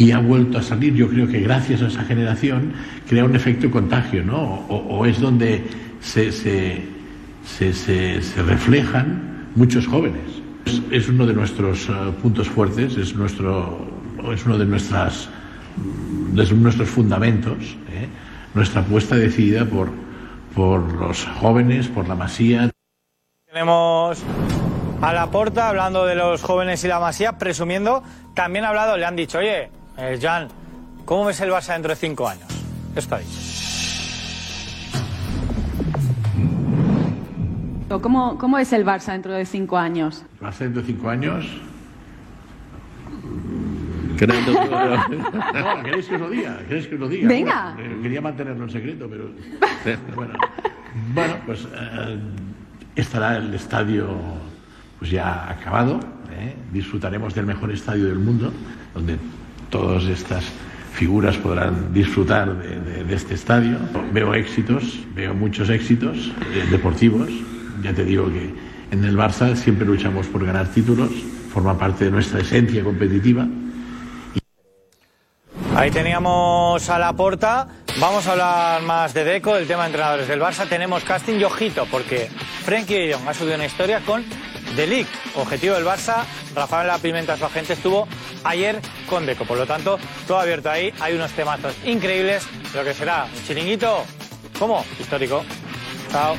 y 0.00 0.12
ha 0.12 0.18
vuelto 0.18 0.56
a 0.56 0.62
salir. 0.62 0.94
Yo 0.94 1.08
creo 1.10 1.28
que 1.28 1.40
gracias 1.40 1.82
a 1.82 1.88
esa 1.88 2.02
generación 2.04 2.72
crea 3.06 3.22
un 3.22 3.36
efecto 3.36 3.70
contagio, 3.70 4.24
¿no? 4.24 4.64
O, 4.70 5.04
es 5.04 5.20
donde 5.20 5.62
se, 6.00 6.32
se, 6.32 6.82
se, 7.44 7.74
se- 7.74 8.42
reflejan 8.42 9.48
muchos 9.54 9.86
jóvenes. 9.86 10.22
Es, 10.90 11.08
uno 11.10 11.26
de 11.26 11.34
nuestros 11.34 11.86
eh, 11.90 11.92
puntos 12.22 12.48
fuertes, 12.48 12.96
es, 12.96 13.14
nuestro, 13.14 13.78
es 14.32 14.46
uno 14.46 14.56
de, 14.56 14.64
nuestras, 14.64 15.28
mm, 15.76 16.34
de 16.34 16.50
nuestros 16.54 16.88
fundamentos, 16.88 17.76
¿eh? 17.92 18.08
nuestra 18.54 18.80
apuesta 18.80 19.16
decidida 19.16 19.66
por, 19.66 19.90
por 20.54 20.94
los 20.94 21.26
jóvenes, 21.26 21.88
por 21.88 22.08
la 22.08 22.14
masía. 22.14 22.70
Tenemos 23.52 24.22
a 25.02 25.12
Laporta 25.12 25.68
hablando 25.68 26.06
de 26.06 26.14
los 26.14 26.40
jóvenes 26.42 26.84
y 26.84 26.88
la 26.88 27.00
Masía, 27.00 27.36
presumiendo. 27.36 28.02
También 28.34 28.64
ha 28.64 28.68
hablado, 28.68 28.96
le 28.96 29.04
han 29.04 29.16
dicho, 29.16 29.38
oye, 29.38 29.70
eh, 30.00 30.18
Jan, 30.20 30.48
¿cómo 31.04 31.26
ves 31.26 31.40
el 31.40 31.50
Barça 31.50 31.72
dentro 31.74 31.90
de 31.90 31.96
cinco 31.96 32.28
años? 32.28 32.46
Esto 32.96 33.14
ha 33.14 33.18
dicho. 33.18 33.38
¿Cómo, 38.00 38.38
¿Cómo 38.38 38.58
es 38.58 38.72
el 38.72 38.86
Barça 38.86 39.12
dentro 39.12 39.32
de 39.32 39.44
cinco 39.44 39.76
años? 39.76 40.24
El 40.40 40.46
Barça 40.46 40.58
dentro 40.58 40.82
de 40.82 40.86
cinco 40.86 41.08
años. 41.08 41.46
No, 44.20 45.82
¿queréis 45.82 46.06
que 46.06 46.14
os 46.16 46.20
lo 46.20 46.28
diga? 46.28 46.58
¿Queréis 46.68 46.86
que 46.86 46.94
os 46.94 47.00
lo 47.00 47.08
diga? 47.08 47.26
Venga. 47.26 47.72
Bueno, 47.74 47.94
eh, 47.94 47.98
quería 48.02 48.20
mantenerlo 48.20 48.64
en 48.64 48.70
secreto, 48.70 49.08
pero. 49.08 49.30
Bueno, 50.14 50.34
bueno 51.14 51.36
pues 51.46 51.66
eh, 51.72 52.18
estará 52.96 53.38
el 53.38 53.54
estadio 53.54 54.08
pues 54.98 55.10
ya 55.10 55.48
acabado. 55.50 56.00
¿eh? 56.32 56.54
Disfrutaremos 56.70 57.34
del 57.34 57.46
mejor 57.46 57.70
estadio 57.70 58.08
del 58.08 58.18
mundo, 58.18 58.52
donde 58.92 59.16
todas 59.70 60.04
estas 60.04 60.44
figuras 60.92 61.36
podrán 61.38 61.92
disfrutar 61.92 62.56
de, 62.56 63.14
este 63.14 63.34
estadio. 63.34 63.78
Veo 64.12 64.34
éxitos, 64.34 65.00
veo 65.14 65.34
muchos 65.34 65.70
éxitos 65.70 66.32
eh, 66.52 66.66
deportivos. 66.70 67.30
Ya 67.82 67.94
te 67.94 68.04
digo 68.04 68.26
que 68.26 68.52
en 68.90 69.04
el 69.04 69.16
Barça 69.16 69.54
siempre 69.56 69.86
luchamos 69.86 70.26
por 70.26 70.44
ganar 70.44 70.68
títulos, 70.68 71.10
forma 71.52 71.78
parte 71.78 72.06
de 72.06 72.10
nuestra 72.10 72.40
esencia 72.40 72.84
competitiva. 72.84 73.46
Ahí 75.76 75.90
teníamos 75.90 76.90
a 76.90 76.98
Laporta. 76.98 77.68
Vamos 77.98 78.26
a 78.26 78.32
hablar 78.32 78.82
más 78.82 79.14
de 79.14 79.24
Deco, 79.24 79.54
del 79.54 79.66
tema 79.66 79.84
de 79.84 79.86
entrenadores 79.86 80.28
del 80.28 80.40
Barça. 80.40 80.68
Tenemos 80.68 81.04
casting 81.04 81.38
y 81.38 81.44
ojito, 81.44 81.86
porque 81.90 82.28
Frenkie 82.64 83.06
de 83.06 83.14
Jong 83.14 83.28
ha 83.28 83.34
subido 83.34 83.54
una 83.54 83.66
historia 83.66 84.00
con 84.00 84.24
Delic, 84.76 85.06
objetivo 85.36 85.74
del 85.74 85.84
Barça. 85.84 86.24
Rafael 86.54 86.86
La 86.86 86.98
Pimenta, 86.98 87.36
su 87.36 87.44
agente, 87.44 87.72
estuvo 87.72 88.06
ayer 88.44 88.80
con 89.08 89.26
Deco. 89.26 89.44
Por 89.44 89.58
lo 89.58 89.66
tanto, 89.66 89.98
todo 90.26 90.38
abierto 90.38 90.70
ahí. 90.70 90.92
Hay 91.00 91.14
unos 91.14 91.32
temazos 91.32 91.74
increíbles. 91.84 92.46
Lo 92.74 92.84
que 92.84 92.94
será 92.94 93.24
un 93.24 93.44
chiringuito, 93.44 94.04
¿cómo? 94.58 94.84
Histórico. 94.98 95.44
Chao. 96.10 96.36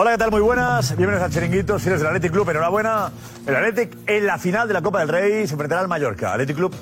Hola, 0.00 0.12
¿qué 0.12 0.18
tal? 0.18 0.30
Muy 0.30 0.40
buenas. 0.40 0.96
Bienvenidos 0.96 1.24
al 1.24 1.32
Chiringuito, 1.32 1.76
si 1.80 1.88
eres 1.88 1.98
del 2.00 2.08
Athletic 2.08 2.30
Club. 2.30 2.48
Enhorabuena. 2.48 3.10
El 3.48 3.56
Athletic 3.56 3.96
en 4.06 4.26
la 4.26 4.38
final 4.38 4.68
de 4.68 4.74
la 4.74 4.80
Copa 4.80 5.00
del 5.00 5.08
Rey 5.08 5.44
se 5.48 5.54
enfrentará 5.54 5.80
al 5.80 5.88
Mallorca. 5.88 6.34
Athletic 6.34 6.54
Club, 6.54 6.72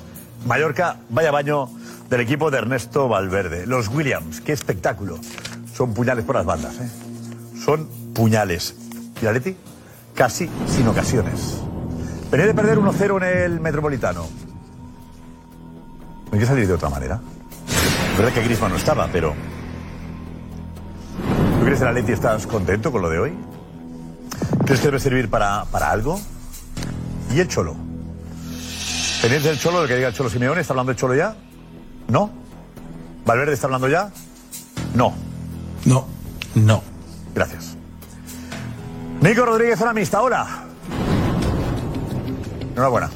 Mallorca, 0.45 0.97
vaya 1.09 1.31
baño 1.31 1.67
del 2.11 2.21
equipo 2.21 2.51
de 2.51 2.59
Ernesto 2.59 3.07
Valverde. 3.07 3.65
Los 3.65 3.87
Williams, 3.87 4.39
qué 4.41 4.51
espectáculo. 4.51 5.17
Son 5.73 5.95
puñales 5.95 6.25
por 6.25 6.35
las 6.35 6.45
bandas, 6.45 6.75
¿eh? 6.75 7.06
Son 7.67 7.85
puñales. 8.13 8.75
Y 9.21 9.25
el 9.25 9.27
Athletic 9.27 9.57
casi 10.15 10.49
sin 10.67 10.87
ocasiones. 10.87 11.57
Venía 12.31 12.47
de 12.47 12.53
perder 12.53 12.79
1-0 12.79 13.17
en 13.17 13.51
el 13.51 13.59
Metropolitano. 13.59 14.25
Hay 16.31 16.39
que 16.39 16.45
salir 16.45 16.65
de 16.65 16.73
otra 16.75 16.87
manera. 16.87 17.19
Es 18.11 18.17
verdad 18.17 18.33
que 18.33 18.41
Griezmann 18.41 18.71
no 18.71 18.77
estaba, 18.77 19.09
pero 19.11 19.33
¿Tú 21.59 21.65
crees 21.65 21.79
que 21.79 21.83
el 21.83 21.89
Atleti 21.89 22.13
estás 22.13 22.47
contento 22.47 22.89
con 22.89 23.01
lo 23.01 23.09
de 23.09 23.19
hoy? 23.19 23.33
¿Crees 24.65 24.79
que 24.79 24.87
debe 24.87 25.01
servir 25.01 25.29
para, 25.29 25.65
para 25.65 25.91
algo? 25.91 26.21
y 27.33 27.39
el 27.41 27.49
Cholo. 27.49 27.75
Pendiente 29.21 29.49
del 29.49 29.59
Cholo, 29.59 29.81
lo 29.81 29.87
que 29.89 29.95
diga 29.95 30.07
el 30.07 30.13
Cholo 30.13 30.29
Simeone, 30.29 30.61
¿está 30.61 30.71
hablando 30.71 30.93
el 30.93 30.97
Cholo 30.97 31.15
ya? 31.15 31.35
¿No? 32.07 32.29
¿Valverde 33.25 33.53
está 33.53 33.67
hablando 33.67 33.89
ya? 33.89 34.09
No. 34.95 35.13
No. 35.83 36.07
No. 36.55 36.81
Gracias. 37.37 37.77
Nico 39.21 39.45
Rodríguez, 39.45 39.77
zona 39.77 39.93
mixta, 39.93 40.23
hola. 40.23 40.65
Enhorabuena. 42.71 43.11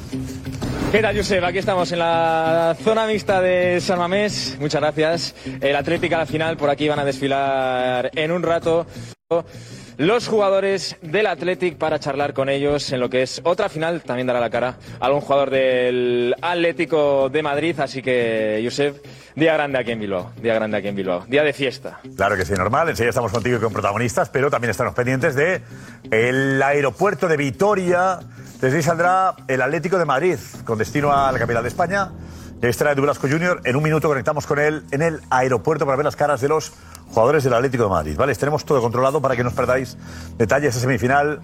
¿Qué 0.92 1.02
tal, 1.02 1.16
Josep? 1.16 1.42
Aquí 1.42 1.58
estamos 1.58 1.90
en 1.90 1.98
la 1.98 2.76
zona 2.84 3.06
mixta 3.06 3.40
de 3.40 3.80
San 3.80 3.98
Mamés. 3.98 4.56
Muchas 4.60 4.80
gracias. 4.80 5.34
El 5.60 5.74
Atlético 5.74 6.14
a 6.14 6.18
la 6.18 6.26
final, 6.26 6.56
por 6.56 6.70
aquí 6.70 6.86
van 6.86 7.00
a 7.00 7.04
desfilar 7.04 8.12
en 8.14 8.30
un 8.30 8.44
rato 8.44 8.86
los 9.98 10.26
jugadores 10.26 10.96
del 11.02 11.26
Athletic 11.26 11.76
para 11.76 11.98
charlar 11.98 12.32
con 12.32 12.48
ellos 12.48 12.90
en 12.92 13.00
lo 13.00 13.10
que 13.10 13.22
es 13.22 13.40
otra 13.44 13.68
final. 13.68 14.00
También 14.02 14.26
dará 14.26 14.40
la 14.40 14.50
cara 14.50 14.76
algún 15.00 15.20
jugador 15.20 15.50
del 15.50 16.34
Atlético 16.40 17.28
de 17.28 17.42
Madrid. 17.42 17.78
Así 17.78 18.02
que, 18.02 18.60
Josep, 18.64 19.04
día 19.36 19.54
grande 19.54 19.78
aquí 19.78 19.92
en 19.92 20.00
Bilbao. 20.00 20.32
Día 20.40 20.54
grande 20.54 20.76
aquí 20.78 20.88
en 20.88 20.96
Bilbao. 20.96 21.24
Día 21.28 21.42
de 21.42 21.52
fiesta. 21.52 22.00
Claro 22.16 22.36
que 22.36 22.44
sí, 22.44 22.52
normal. 22.54 22.88
Enseguida 22.88 23.10
estamos 23.10 23.32
contigo 23.32 23.58
y 23.58 23.60
con 23.60 23.72
protagonistas, 23.72 24.28
pero 24.30 24.50
también 24.50 24.70
estamos 24.70 24.94
pendientes 24.94 25.34
de 25.34 25.60
el 26.10 26.62
aeropuerto 26.62 27.28
de 27.28 27.36
Vitoria. 27.36 28.18
Desde 28.60 28.76
ahí 28.76 28.82
saldrá 28.82 29.34
el 29.48 29.60
Atlético 29.60 29.98
de 29.98 30.04
Madrid, 30.04 30.38
con 30.64 30.78
destino 30.78 31.12
a 31.12 31.32
la 31.32 31.38
capital 31.38 31.62
de 31.62 31.68
España. 31.68 32.10
Extrae 32.62 32.94
de 32.94 33.00
Velasco 33.00 33.28
Junior. 33.28 33.60
En 33.64 33.76
un 33.76 33.82
minuto 33.82 34.08
conectamos 34.08 34.46
con 34.46 34.58
él 34.58 34.84
en 34.90 35.02
el 35.02 35.20
aeropuerto 35.30 35.84
para 35.84 35.96
ver 35.96 36.04
las 36.04 36.16
caras 36.16 36.40
de 36.40 36.48
los 36.48 36.72
jugadores 37.08 37.44
del 37.44 37.54
Atlético 37.54 37.84
de 37.84 37.90
Madrid. 37.90 38.16
¿Vale? 38.16 38.34
Tenemos 38.34 38.64
todo 38.64 38.80
controlado 38.80 39.20
para 39.20 39.36
que 39.36 39.42
no 39.42 39.48
os 39.50 39.54
perdáis 39.54 39.96
detalles 40.38 40.74
de 40.74 40.80
semifinal. 40.80 41.40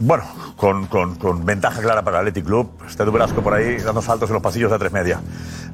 Bueno, 0.00 0.22
con, 0.56 0.86
con- 0.86 1.16
con 1.16 1.44
ventaja 1.44 1.80
clara 1.82 2.02
para 2.02 2.20
el 2.20 2.28
Athletic 2.28 2.44
Club. 2.46 2.70
Está 2.88 3.04
Velasco 3.04 3.42
por 3.42 3.52
ahí 3.54 3.78
dando 3.78 4.00
saltos 4.00 4.30
en 4.30 4.34
los 4.34 4.42
pasillos 4.42 4.70
de 4.70 4.78
A3 4.78 4.90
Media. 4.92 5.20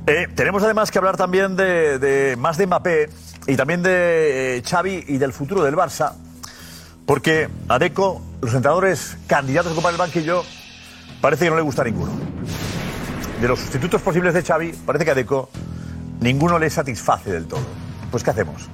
Eh, 0.06 0.28
tenemos 0.34 0.62
además 0.62 0.90
que 0.90 0.96
hablar 0.98 1.16
también 1.18 1.56
de, 1.56 1.98
de 1.98 2.36
más 2.36 2.56
de 2.56 2.66
Mbappé 2.66 3.10
y 3.46 3.56
también 3.56 3.82
de 3.82 4.56
eh, 4.58 4.62
Xavi 4.66 5.04
y 5.08 5.18
del 5.18 5.34
futuro 5.34 5.62
del 5.62 5.76
Barça. 5.76 6.12
Porque 7.04 7.50
a 7.68 7.78
Deco, 7.78 8.22
los 8.40 8.54
entrenadores 8.54 9.18
candidatos 9.26 9.72
a 9.72 9.74
ocupar 9.74 9.92
el 9.92 9.98
banquillo, 9.98 10.42
parece 11.20 11.44
que 11.44 11.50
no 11.50 11.56
le 11.56 11.62
gusta 11.62 11.82
a 11.82 11.84
ninguno. 11.84 12.12
De 13.44 13.48
los 13.48 13.60
sustitutos 13.60 14.00
posibles 14.00 14.32
de 14.32 14.42
Xavi, 14.42 14.72
parece 14.86 15.04
que 15.04 15.10
a 15.10 15.14
Deco 15.14 15.50
ninguno 16.20 16.58
le 16.58 16.70
satisface 16.70 17.30
del 17.30 17.44
todo. 17.44 17.60
Pues 18.10 18.24
¿qué 18.24 18.30
hacemos? 18.30 18.70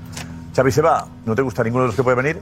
Xavi 0.55 0.71
se 0.71 0.81
va, 0.81 1.09
no 1.27 1.35
te 1.35 1.43
gusta 1.43 1.65
ninguno 1.65 1.83
de 1.83 1.89
los 1.89 1.97
que 1.97 2.05
puede 2.05 2.15
venir. 2.15 2.41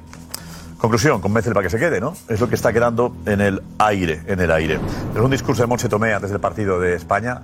Conclusión, 0.77 1.23
convéncele 1.23 1.55
para 1.55 1.65
que 1.65 1.71
se 1.71 1.79
quede, 1.79 2.03
¿no? 2.03 2.13
Es 2.29 2.39
lo 2.39 2.47
que 2.51 2.55
está 2.55 2.71
quedando 2.71 3.17
en 3.25 3.41
el 3.41 3.63
aire, 3.79 4.25
en 4.27 4.41
el 4.41 4.53
aire. 4.53 4.79
Es 5.15 5.21
un 5.23 5.31
discurso 5.31 5.63
de 5.63 5.69
Monse 5.69 5.89
Tomé 5.89 6.13
antes 6.13 6.31
del 6.31 6.39
partido 6.39 6.79
de 6.79 6.97
España 6.97 7.41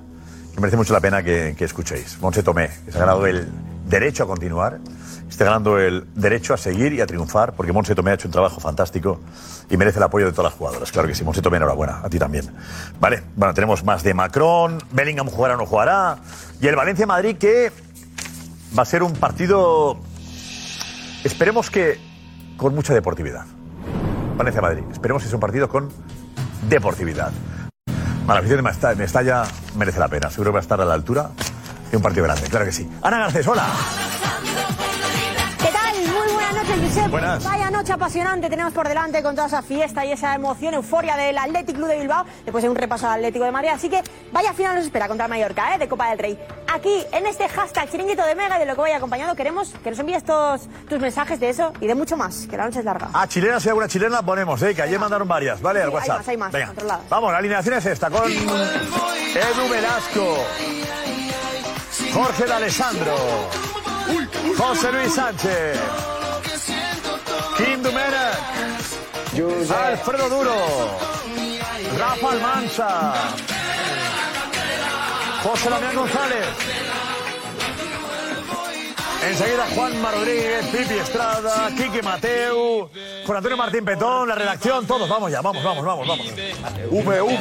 que 0.55 0.61
merece 0.61 0.77
mucho 0.77 0.93
la 0.93 1.01
pena 1.01 1.23
que, 1.23 1.57
escuchéis. 1.59 2.21
Monse 2.21 2.43
Tomé, 2.43 2.69
que 2.85 2.93
se 2.93 2.99
ha 2.99 3.01
ganado 3.01 3.27
el 3.27 3.49
derecho 3.89 4.25
a 4.25 4.27
continuar, 4.27 4.81
está 5.29 5.45
ganando 5.45 5.79
el 5.79 6.07
derecho 6.15 6.55
a 6.55 6.57
seguir 6.57 6.93
y 6.93 7.01
a 7.01 7.07
triunfar, 7.07 7.55
porque 7.55 7.73
Monse 7.73 7.95
Tomé 7.95 8.13
ha 8.13 8.15
hecho 8.15 8.29
un 8.29 8.33
trabajo 8.33 8.61
fantástico 8.61 9.21
y 9.71 9.77
merece 9.77 9.99
el 9.99 10.05
apoyo 10.05 10.27
de 10.27 10.33
todas 10.33 10.53
las 10.53 10.59
jugadoras. 10.59 10.93
Claro 10.93 11.09
que 11.09 11.15
sí, 11.15 11.25
Monse 11.25 11.43
Tomé, 11.43 11.57
enhorabuena, 11.57 12.01
a 12.03 12.09
ti 12.09 12.19
también. 12.19 12.55
Vale, 13.01 13.23
bueno, 13.37 13.55
tenemos 13.55 13.85
más 13.85 14.03
de 14.03 14.15
Macron, 14.15 14.79
Bellingham 14.93 15.29
jugará 15.29 15.55
o 15.55 15.57
no 15.59 15.67
jugará, 15.67 16.19
y 16.61 16.67
el 16.67 16.77
Valencia-Madrid 16.77 17.37
que 17.37 17.73
va 18.77 18.83
a 18.83 18.87
ser 18.87 19.03
un 19.03 19.13
partido, 19.13 19.99
esperemos 21.25 21.71
que 21.71 21.99
con 22.57 22.75
mucha 22.75 22.95
deportividad. 22.95 23.45
Valencia-Madrid, 24.37 24.85
esperemos 24.93 25.23
que 25.23 25.29
sea 25.29 25.37
un 25.37 25.41
partido 25.41 25.69
con 25.69 25.89
deportividad. 26.69 27.33
Bueno, 27.87 28.35
la 28.35 28.39
afición 28.41 28.65
de 28.65 28.95
Mestalla 28.97 29.45
merece 29.77 30.01
la 30.01 30.09
pena. 30.09 30.31
Seguro 30.31 30.51
que 30.51 30.55
va 30.55 30.61
a 30.61 30.63
estar 30.63 30.81
a 30.81 30.85
la 30.85 30.95
altura 30.95 31.31
de 31.91 31.97
un 31.97 32.03
partido 32.03 32.25
grande, 32.25 32.49
claro 32.49 32.65
que 32.65 32.73
sí. 32.73 32.89
Ana 33.03 33.19
Garcés, 33.19 33.47
hola. 33.47 33.67
Noches, 36.77 36.95
Josep. 36.95 37.11
Buenas. 37.11 37.45
Vaya 37.45 37.71
noche 37.71 37.93
apasionante 37.93 38.49
tenemos 38.49 38.73
por 38.73 38.89
delante 38.89 39.23
con 39.23 39.35
toda 39.35 39.47
esa 39.47 39.63
fiesta 39.63 40.05
y 40.05 40.13
esa 40.13 40.35
emoción, 40.35 40.75
euforia 40.75 41.17
del 41.17 41.37
Athletic 41.39 41.77
Club 41.77 41.89
de 41.89 41.99
Bilbao, 41.99 42.25
después 42.45 42.63
de 42.63 42.71
un 42.71 42.77
repaso 42.77 43.07
al 43.07 43.15
Atlético 43.15 43.45
de 43.45 43.53
Madrid. 43.53 43.71
Así 43.73 43.89
que 43.89 44.03
vaya 44.33 44.53
final 44.53 44.77
nos 44.77 44.85
espera 44.85 45.09
contra 45.09 45.29
Mallorca, 45.29 45.75
¿eh? 45.75 45.79
de 45.79 45.89
Copa 45.89 46.11
del 46.11 46.19
Rey. 46.19 46.39
Aquí, 46.73 47.05
en 47.13 47.27
este 47.27 47.49
hashtag 47.49 47.91
chiringuito 47.91 48.25
de 48.25 48.35
Mega, 48.35 48.57
y 48.57 48.61
de 48.61 48.67
lo 48.67 48.75
que 48.75 48.81
vaya 48.81 48.97
acompañado, 48.97 49.35
queremos 49.37 49.73
que 49.83 49.91
nos 49.91 49.99
envíes 49.99 50.25
todos 50.25 50.63
tus 50.89 50.99
mensajes 50.99 51.39
de 51.41 51.51
eso 51.51 51.73
y 51.81 51.87
de 51.87 51.95
mucho 51.95 52.17
más, 52.17 52.47
que 52.49 52.57
la 52.57 52.65
noche 52.65 52.81
es 52.81 52.85
larga. 52.85 53.11
A 53.13 53.27
chilena, 53.29 53.61
si 53.61 53.69
hay 53.69 53.71
alguna 53.71 53.89
chilena, 53.89 54.23
ponemos, 54.23 54.61
¿eh? 54.63 54.75
que 54.75 54.83
ayer 54.83 54.99
mandaron 54.99 55.29
varias, 55.29 55.61
¿vale? 55.61 55.81
Al 55.83 55.89
hay 55.89 55.95
WhatsApp. 55.95 56.19
más, 56.19 56.29
hay 56.29 56.37
más, 56.37 56.53
Venga. 56.53 56.67
controlado. 56.69 57.03
Vamos, 57.09 57.33
la 57.33 57.39
alineación 57.39 57.75
es 57.75 57.87
esta, 57.87 58.11
con 58.11 58.31
Edu 58.31 59.69
Velasco, 59.71 60.45
Jorge 62.13 62.45
de 62.45 62.53
Alessandro, 62.53 63.15
José 64.57 64.93
Luis 64.93 65.15
Sánchez, 65.15 65.79
Kim 67.57 67.83
Dumenek, 67.83 68.39
Alfredo 69.71 70.29
Duro, 70.29 70.57
Rafa 71.99 72.31
Almanza, 72.31 73.15
José 75.43 75.71
Damián 75.71 75.95
González. 75.95 76.94
Enseguida 79.27 79.67
Juanma 79.75 80.11
Rodríguez, 80.11 80.67
Pipi 80.67 80.93
Estrada, 80.95 81.71
Quique 81.75 82.03
Mateu, 82.03 82.91
con 83.27 83.37
Antonio 83.37 83.57
Martín 83.57 83.83
Petón, 83.83 84.29
la 84.29 84.35
redacción, 84.35 84.87
todos. 84.87 85.09
Vamos 85.09 85.33
ya, 85.33 85.41
vamos, 85.41 85.65
vamos, 85.65 85.83
vamos, 85.83 86.07
vamos. 86.07 86.27
V, 86.91 86.91
V, 86.91 87.23
V. 87.23 87.33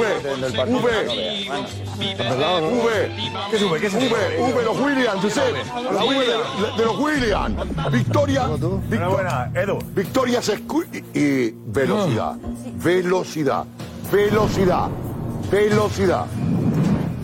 V. 0.66 0.90
¿Qué 3.50 3.56
es 3.58 3.64
V? 3.64 3.80
¿Qué 3.82 3.88
es 3.88 3.94
V? 3.94 4.38
V, 4.40 4.64
los 4.64 4.80
Williams, 4.80 5.22
Josep. 5.22 5.58
La 5.92 6.06
V 6.06 6.20
de, 6.20 6.28
de 6.78 6.86
los 6.86 6.98
Williams. 6.98 7.58
Victoria. 7.92 8.48
Enhorabuena, 8.90 9.52
Edu. 9.54 9.80
Victoria 9.94 10.42
se 10.42 10.62
y 11.14 11.52
velocidad. 11.52 12.38
Velocidad. 12.76 13.66
Velocidad. 14.10 14.88
Velocidad. 15.52 16.26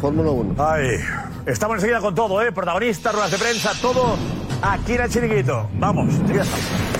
Fórmula 0.02 0.32
1. 0.32 0.56
Ay, 0.62 0.98
estamos 1.46 1.76
enseguida 1.76 2.02
con 2.02 2.14
todo, 2.14 2.42
¿eh? 2.42 2.52
Protagonistas, 2.52 3.14
ruedas 3.14 3.32
de 3.32 3.38
prensa, 3.38 3.72
todo 3.82 4.18
aquí 4.62 4.94
en 4.94 5.02
el 5.02 5.10
chiringuito. 5.10 5.70
Vamos, 5.74 6.14
enseguida 6.14 6.44
estamos. 6.44 7.00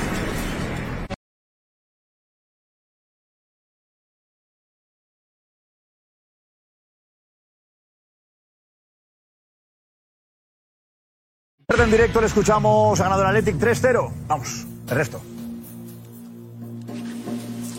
En 11.78 11.92
directo 11.92 12.20
le 12.20 12.28
escuchamos, 12.28 13.00
ha 13.00 13.04
ganado 13.04 13.22
el 13.22 13.28
Athletic 13.30 13.56
3-0. 13.56 14.12
Vamos, 14.28 14.66
el 14.90 14.96
resto. 14.96 15.22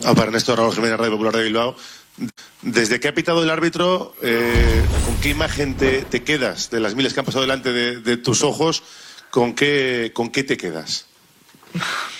Ah, 0.03 0.13
para 0.13 0.27
Ernesto 0.27 0.55
Raúl 0.55 0.73
Jiménez, 0.73 0.97
Radio 0.97 1.11
Popular 1.11 1.35
de 1.35 1.43
Bilbao. 1.43 1.75
Desde 2.61 2.99
que 2.99 3.07
ha 3.07 3.13
pitado 3.13 3.43
el 3.43 3.49
árbitro, 3.49 4.13
eh, 4.21 4.83
¿con 5.05 5.15
qué 5.17 5.29
imagen 5.29 5.75
te, 5.75 6.05
quedas 6.23 6.69
de 6.71 6.79
las 6.79 6.95
miles 6.95 7.13
que 7.13 7.19
han 7.19 7.25
pasado 7.25 7.43
delante 7.43 7.71
de, 7.71 8.01
de 8.01 8.17
tus 8.17 8.43
ojos? 8.43 8.83
¿Con 9.31 9.55
qué, 9.55 10.11
¿Con 10.13 10.29
qué 10.29 10.43
te 10.43 10.57
quedas? 10.57 11.07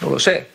No 0.00 0.10
lo 0.10 0.18
sé. 0.20 0.46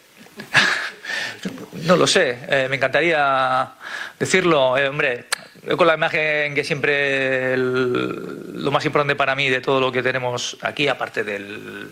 No 1.86 1.98
lo 1.98 2.08
sé. 2.08 2.40
Eh, 2.48 2.68
me 2.70 2.78
encantaría 2.78 3.74
decirlo. 4.18 4.78
Eh, 4.78 4.88
hombre, 4.88 5.26
yo 5.68 5.76
con 5.76 5.86
la 5.86 5.96
imagen 5.96 6.56
que 6.56 6.64
siempre 6.64 7.58
lo 7.58 8.72
más 8.72 8.86
importante 8.86 9.16
para 9.16 9.36
mí 9.36 9.50
de 9.50 9.60
todo 9.60 9.82
lo 9.82 9.92
que 9.92 10.02
tenemos 10.02 10.58
aquí, 10.62 10.88
aparte 10.88 11.24
del 11.24 11.90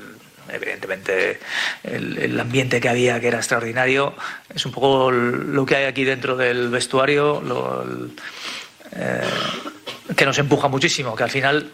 evidentemente 0.50 1.40
el, 1.84 2.40
ambiente 2.40 2.82
que 2.82 2.90
había 2.90 3.20
que 3.20 3.28
era 3.28 3.38
extraordinario, 3.38 4.16
es 4.54 4.66
un 4.66 4.72
poco 4.72 5.12
lo 5.12 5.66
que 5.66 5.76
hay 5.76 5.86
aquí 5.86 6.04
dentro 6.04 6.36
del 6.36 6.70
vestuario, 6.70 7.42
eh, 8.96 9.22
que 10.16 10.26
nos 10.26 10.38
empuja 10.38 10.68
muchísimo, 10.68 11.16
que 11.16 11.24
al 11.24 11.30
final 11.30 11.72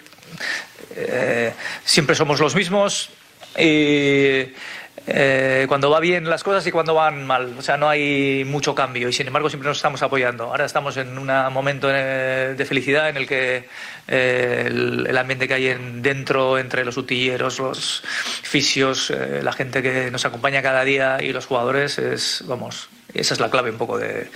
eh, 0.95 1.53
siempre 1.83 2.15
somos 2.15 2.39
los 2.39 2.55
mismos 2.55 3.09
y 3.57 4.51
eh, 5.09 5.65
cuando 5.67 5.89
va 5.89 5.99
bien 5.99 6.29
las 6.29 6.43
cosas 6.43 6.65
y 6.67 6.71
cuando 6.71 6.93
van 6.93 7.25
mal. 7.25 7.55
O 7.57 7.61
sea, 7.61 7.77
no 7.77 7.87
hay 7.87 8.43
mucho 8.45 8.75
cambio 8.75 9.09
y 9.09 9.13
sin 9.13 9.27
embargo 9.27 9.49
siempre 9.49 9.69
nos 9.69 9.77
estamos 9.77 10.01
apoyando. 10.01 10.45
Ahora 10.45 10.65
estamos 10.65 10.97
en 10.97 11.17
un 11.17 11.27
momento 11.53 11.87
eh, 11.91 12.55
de 12.57 12.65
felicidad 12.65 13.09
en 13.09 13.17
el 13.17 13.27
que 13.27 13.69
el, 14.07 15.17
ambiente 15.17 15.47
que 15.47 15.53
hay 15.53 15.67
en, 15.67 16.01
dentro 16.01 16.57
entre 16.57 16.83
los 16.83 16.97
utilleros, 16.97 17.59
los 17.59 18.03
fisios, 18.43 19.11
la 19.41 19.51
gente 19.53 19.81
que 19.81 20.11
nos 20.11 20.25
acompaña 20.25 20.61
cada 20.61 20.83
día 20.83 21.17
y 21.21 21.31
los 21.31 21.45
jugadores 21.45 21.97
es, 21.99 22.43
vamos, 22.45 22.89
esa 23.13 23.33
es 23.33 23.39
la 23.39 23.49
clave 23.49 23.71
un 23.71 23.77
poco 23.77 23.97
de 23.97 24.29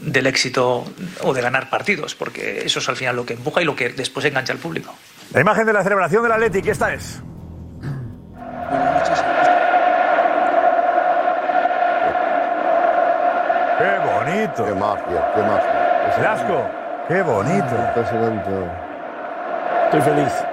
del 0.00 0.26
éxito 0.26 0.84
o 1.22 1.34
de 1.34 1.42
ganar 1.42 1.70
partidos, 1.70 2.14
porque 2.14 2.62
eso 2.64 2.78
es 2.78 2.88
al 2.88 2.96
final 2.96 3.16
lo 3.16 3.26
que 3.26 3.34
empuja 3.34 3.62
y 3.62 3.64
lo 3.64 3.76
que 3.76 3.90
después 3.90 4.24
engancha 4.26 4.52
al 4.52 4.58
público. 4.58 4.94
La 5.32 5.40
imagen 5.40 5.66
de 5.66 5.72
la 5.72 5.82
celebración 5.82 6.22
del 6.22 6.32
Athletic, 6.32 6.66
esta 6.66 6.92
es. 6.92 7.22
bonito. 14.30 14.64
Qué 14.64 14.74
magia, 14.74 15.32
qué 15.34 15.42
magia. 15.42 16.16
Velasco, 16.16 16.66
qué 17.08 17.22
bonito. 17.22 17.74
Impresionante. 17.88 18.50
Estoy 19.84 20.00
feliz. 20.02 20.49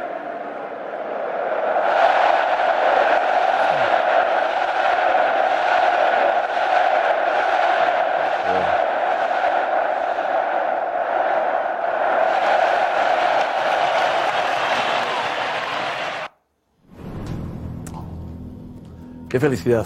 Qué 19.37 19.41
felicidad, 19.41 19.85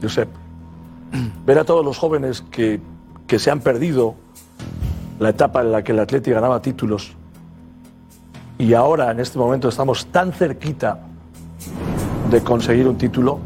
Josep. 0.00 0.28
Ver 1.44 1.58
a 1.58 1.64
todos 1.64 1.84
los 1.84 1.98
jóvenes 1.98 2.44
que, 2.52 2.80
que 3.26 3.40
se 3.40 3.50
han 3.50 3.58
perdido 3.58 4.14
la 5.18 5.30
etapa 5.30 5.62
en 5.62 5.72
la 5.72 5.82
que 5.82 5.90
el 5.90 5.98
Atleti 5.98 6.30
ganaba 6.30 6.62
títulos 6.62 7.16
y 8.58 8.74
ahora 8.74 9.10
en 9.10 9.18
este 9.18 9.40
momento 9.40 9.68
estamos 9.68 10.06
tan 10.12 10.32
cerquita 10.32 11.00
de 12.30 12.44
conseguir 12.44 12.86
un 12.86 12.96
título. 12.96 13.40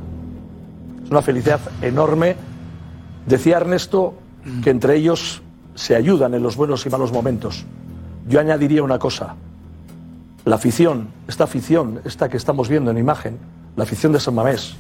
Es 1.03 1.11
una 1.11 1.23
felicidad 1.23 1.61
enorme. 1.81 2.37
Decía 3.25 3.57
Ernesto 3.57 4.13
que 4.63 4.69
entre 4.69 4.97
ellos 4.97 5.41
se 5.75 5.97
ayudan 5.97 6.35
en 6.35 6.43
los 6.43 6.55
buenos 6.55 6.85
y 6.85 6.91
malos 6.91 7.13
momentos. 7.13 7.65
Yo 8.29 8.41
añadiría 8.41 8.83
una 8.83 8.99
cosa. 8.99 9.37
La 10.45 10.57
afición, 10.57 11.09
esta 11.27 11.45
afición, 11.45 12.03
esta 12.05 12.29
que 12.29 12.37
estamos 12.37 12.69
viendo 12.69 12.91
en 12.91 12.99
imagen, 12.99 13.39
la 13.75 13.85
afición 13.85 14.13
de 14.13 14.21
San 14.21 14.35
Mamés, 14.35 14.77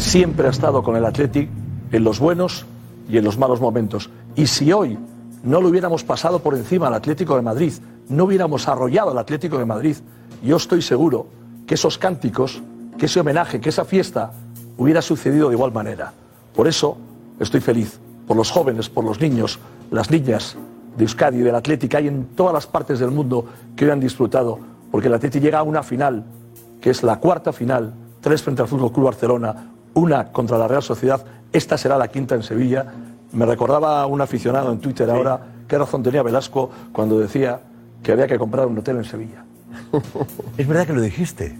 siempre 0.00 0.46
ha 0.46 0.50
estado 0.50 0.82
con 0.82 0.96
el 0.96 1.04
Athletic 1.04 1.48
en 1.92 2.04
los 2.04 2.18
buenos 2.18 2.64
y 3.08 3.18
en 3.18 3.24
los 3.24 3.38
malos 3.38 3.60
momentos. 3.60 4.10
Y 4.34 4.46
si 4.46 4.72
hoy 4.72 4.98
no 5.42 5.60
lo 5.60 5.68
hubiéramos 5.68 6.04
pasado 6.04 6.40
por 6.40 6.54
encima 6.54 6.88
al 6.88 6.94
Atlético 6.94 7.36
de 7.36 7.42
Madrid, 7.42 7.72
no 8.08 8.24
hubiéramos 8.24 8.66
arrollado 8.66 9.10
al 9.10 9.18
Atlético 9.18 9.58
de 9.58 9.66
Madrid, 9.66 9.96
yo 10.42 10.56
estoy 10.56 10.82
seguro 10.82 11.26
que 11.66 11.74
esos 11.74 11.98
cánticos, 11.98 12.62
que 12.98 13.06
ese 13.06 13.20
homenaje, 13.20 13.60
que 13.60 13.68
esa 13.68 13.84
fiesta 13.84 14.32
hubiera 14.78 15.02
sucedido 15.02 15.48
de 15.48 15.54
igual 15.54 15.72
manera. 15.72 16.12
Por 16.54 16.66
eso 16.66 16.96
estoy 17.38 17.60
feliz, 17.60 18.00
por 18.26 18.36
los 18.36 18.50
jóvenes, 18.50 18.88
por 18.88 19.04
los 19.04 19.20
niños, 19.20 19.58
las 19.90 20.10
niñas 20.10 20.56
de 20.96 21.04
Euskadi 21.04 21.38
del 21.38 21.54
Atlético 21.54 21.98
hay 21.98 22.08
en 22.08 22.24
todas 22.34 22.54
las 22.54 22.66
partes 22.66 22.98
del 22.98 23.10
mundo 23.10 23.44
que 23.76 23.84
hoy 23.84 23.90
han 23.90 24.00
disfrutado, 24.00 24.58
porque 24.90 25.08
el 25.08 25.14
Atlético 25.14 25.44
llega 25.44 25.58
a 25.58 25.62
una 25.62 25.82
final, 25.82 26.24
que 26.80 26.90
es 26.90 27.02
la 27.02 27.20
cuarta 27.20 27.52
final, 27.52 27.92
tres 28.20 28.42
frente 28.42 28.62
al 28.62 28.68
Fútbol 28.68 28.92
Club 28.92 29.06
Barcelona, 29.06 29.70
una 29.94 30.32
contra 30.32 30.58
la 30.58 30.68
Real 30.68 30.82
Sociedad, 30.82 31.24
esta 31.52 31.76
será 31.76 31.98
la 31.98 32.08
quinta 32.08 32.34
en 32.34 32.42
Sevilla. 32.42 32.86
Me 33.32 33.46
recordaba 33.46 34.06
un 34.06 34.20
aficionado 34.20 34.72
en 34.72 34.80
Twitter 34.80 35.10
ahora 35.10 35.40
qué 35.68 35.78
razón 35.78 36.02
tenía 36.02 36.22
Velasco 36.22 36.70
cuando 36.92 37.18
decía 37.18 37.60
que 38.02 38.12
había 38.12 38.26
que 38.26 38.38
comprar 38.38 38.66
un 38.66 38.78
hotel 38.78 38.96
en 38.98 39.04
Sevilla. 39.04 39.44
Es 40.58 40.66
verdad 40.66 40.86
que 40.86 40.92
lo 40.92 41.00
dijiste. 41.00 41.56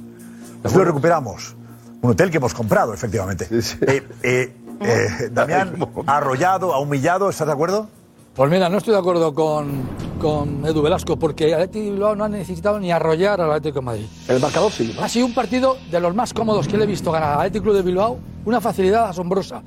Así 0.62 0.76
lo 0.76 0.84
recuperamos. 0.84 1.56
Un 2.02 2.10
hotel 2.10 2.30
que 2.30 2.38
hemos 2.38 2.54
comprado, 2.54 2.94
efectivamente. 2.94 3.46
Eh, 3.50 4.02
eh, 4.22 4.56
eh, 4.80 5.28
Damián, 5.32 5.76
arrollado, 6.06 6.74
ha 6.74 6.80
humillado, 6.80 7.28
¿estás 7.30 7.46
de 7.46 7.52
acuerdo? 7.52 7.88
Pues 8.34 8.50
mira, 8.50 8.68
no 8.68 8.78
estoy 8.78 8.94
de 8.94 9.00
acuerdo 9.00 9.34
con, 9.34 9.82
con 10.20 10.64
Edu 10.66 10.82
Velasco 10.82 11.16
porque 11.16 11.46
el 11.46 11.54
Atlético 11.54 11.84
de 11.84 11.90
Bilbao 11.92 12.14
no 12.14 12.24
ha 12.24 12.28
necesitado 12.28 12.78
ni 12.78 12.92
arrollar 12.92 13.40
al 13.40 13.50
Atlético 13.50 13.80
de 13.80 13.86
Madrid. 13.86 14.04
El 14.28 14.38
marcador 14.38 14.70
sí. 14.70 14.94
Ha 15.00 15.08
sido 15.08 15.26
un 15.26 15.34
partido 15.34 15.78
de 15.90 15.98
los 15.98 16.14
más 16.14 16.34
cómodos 16.34 16.68
que 16.68 16.76
le 16.76 16.84
he 16.84 16.86
visto 16.86 17.10
ganar 17.10 17.30
al 17.30 17.38
Atlético 17.38 17.64
Club 17.64 17.76
de 17.76 17.82
Bilbao, 17.82 18.18
una 18.44 18.60
facilidad 18.60 19.08
asombrosa. 19.08 19.62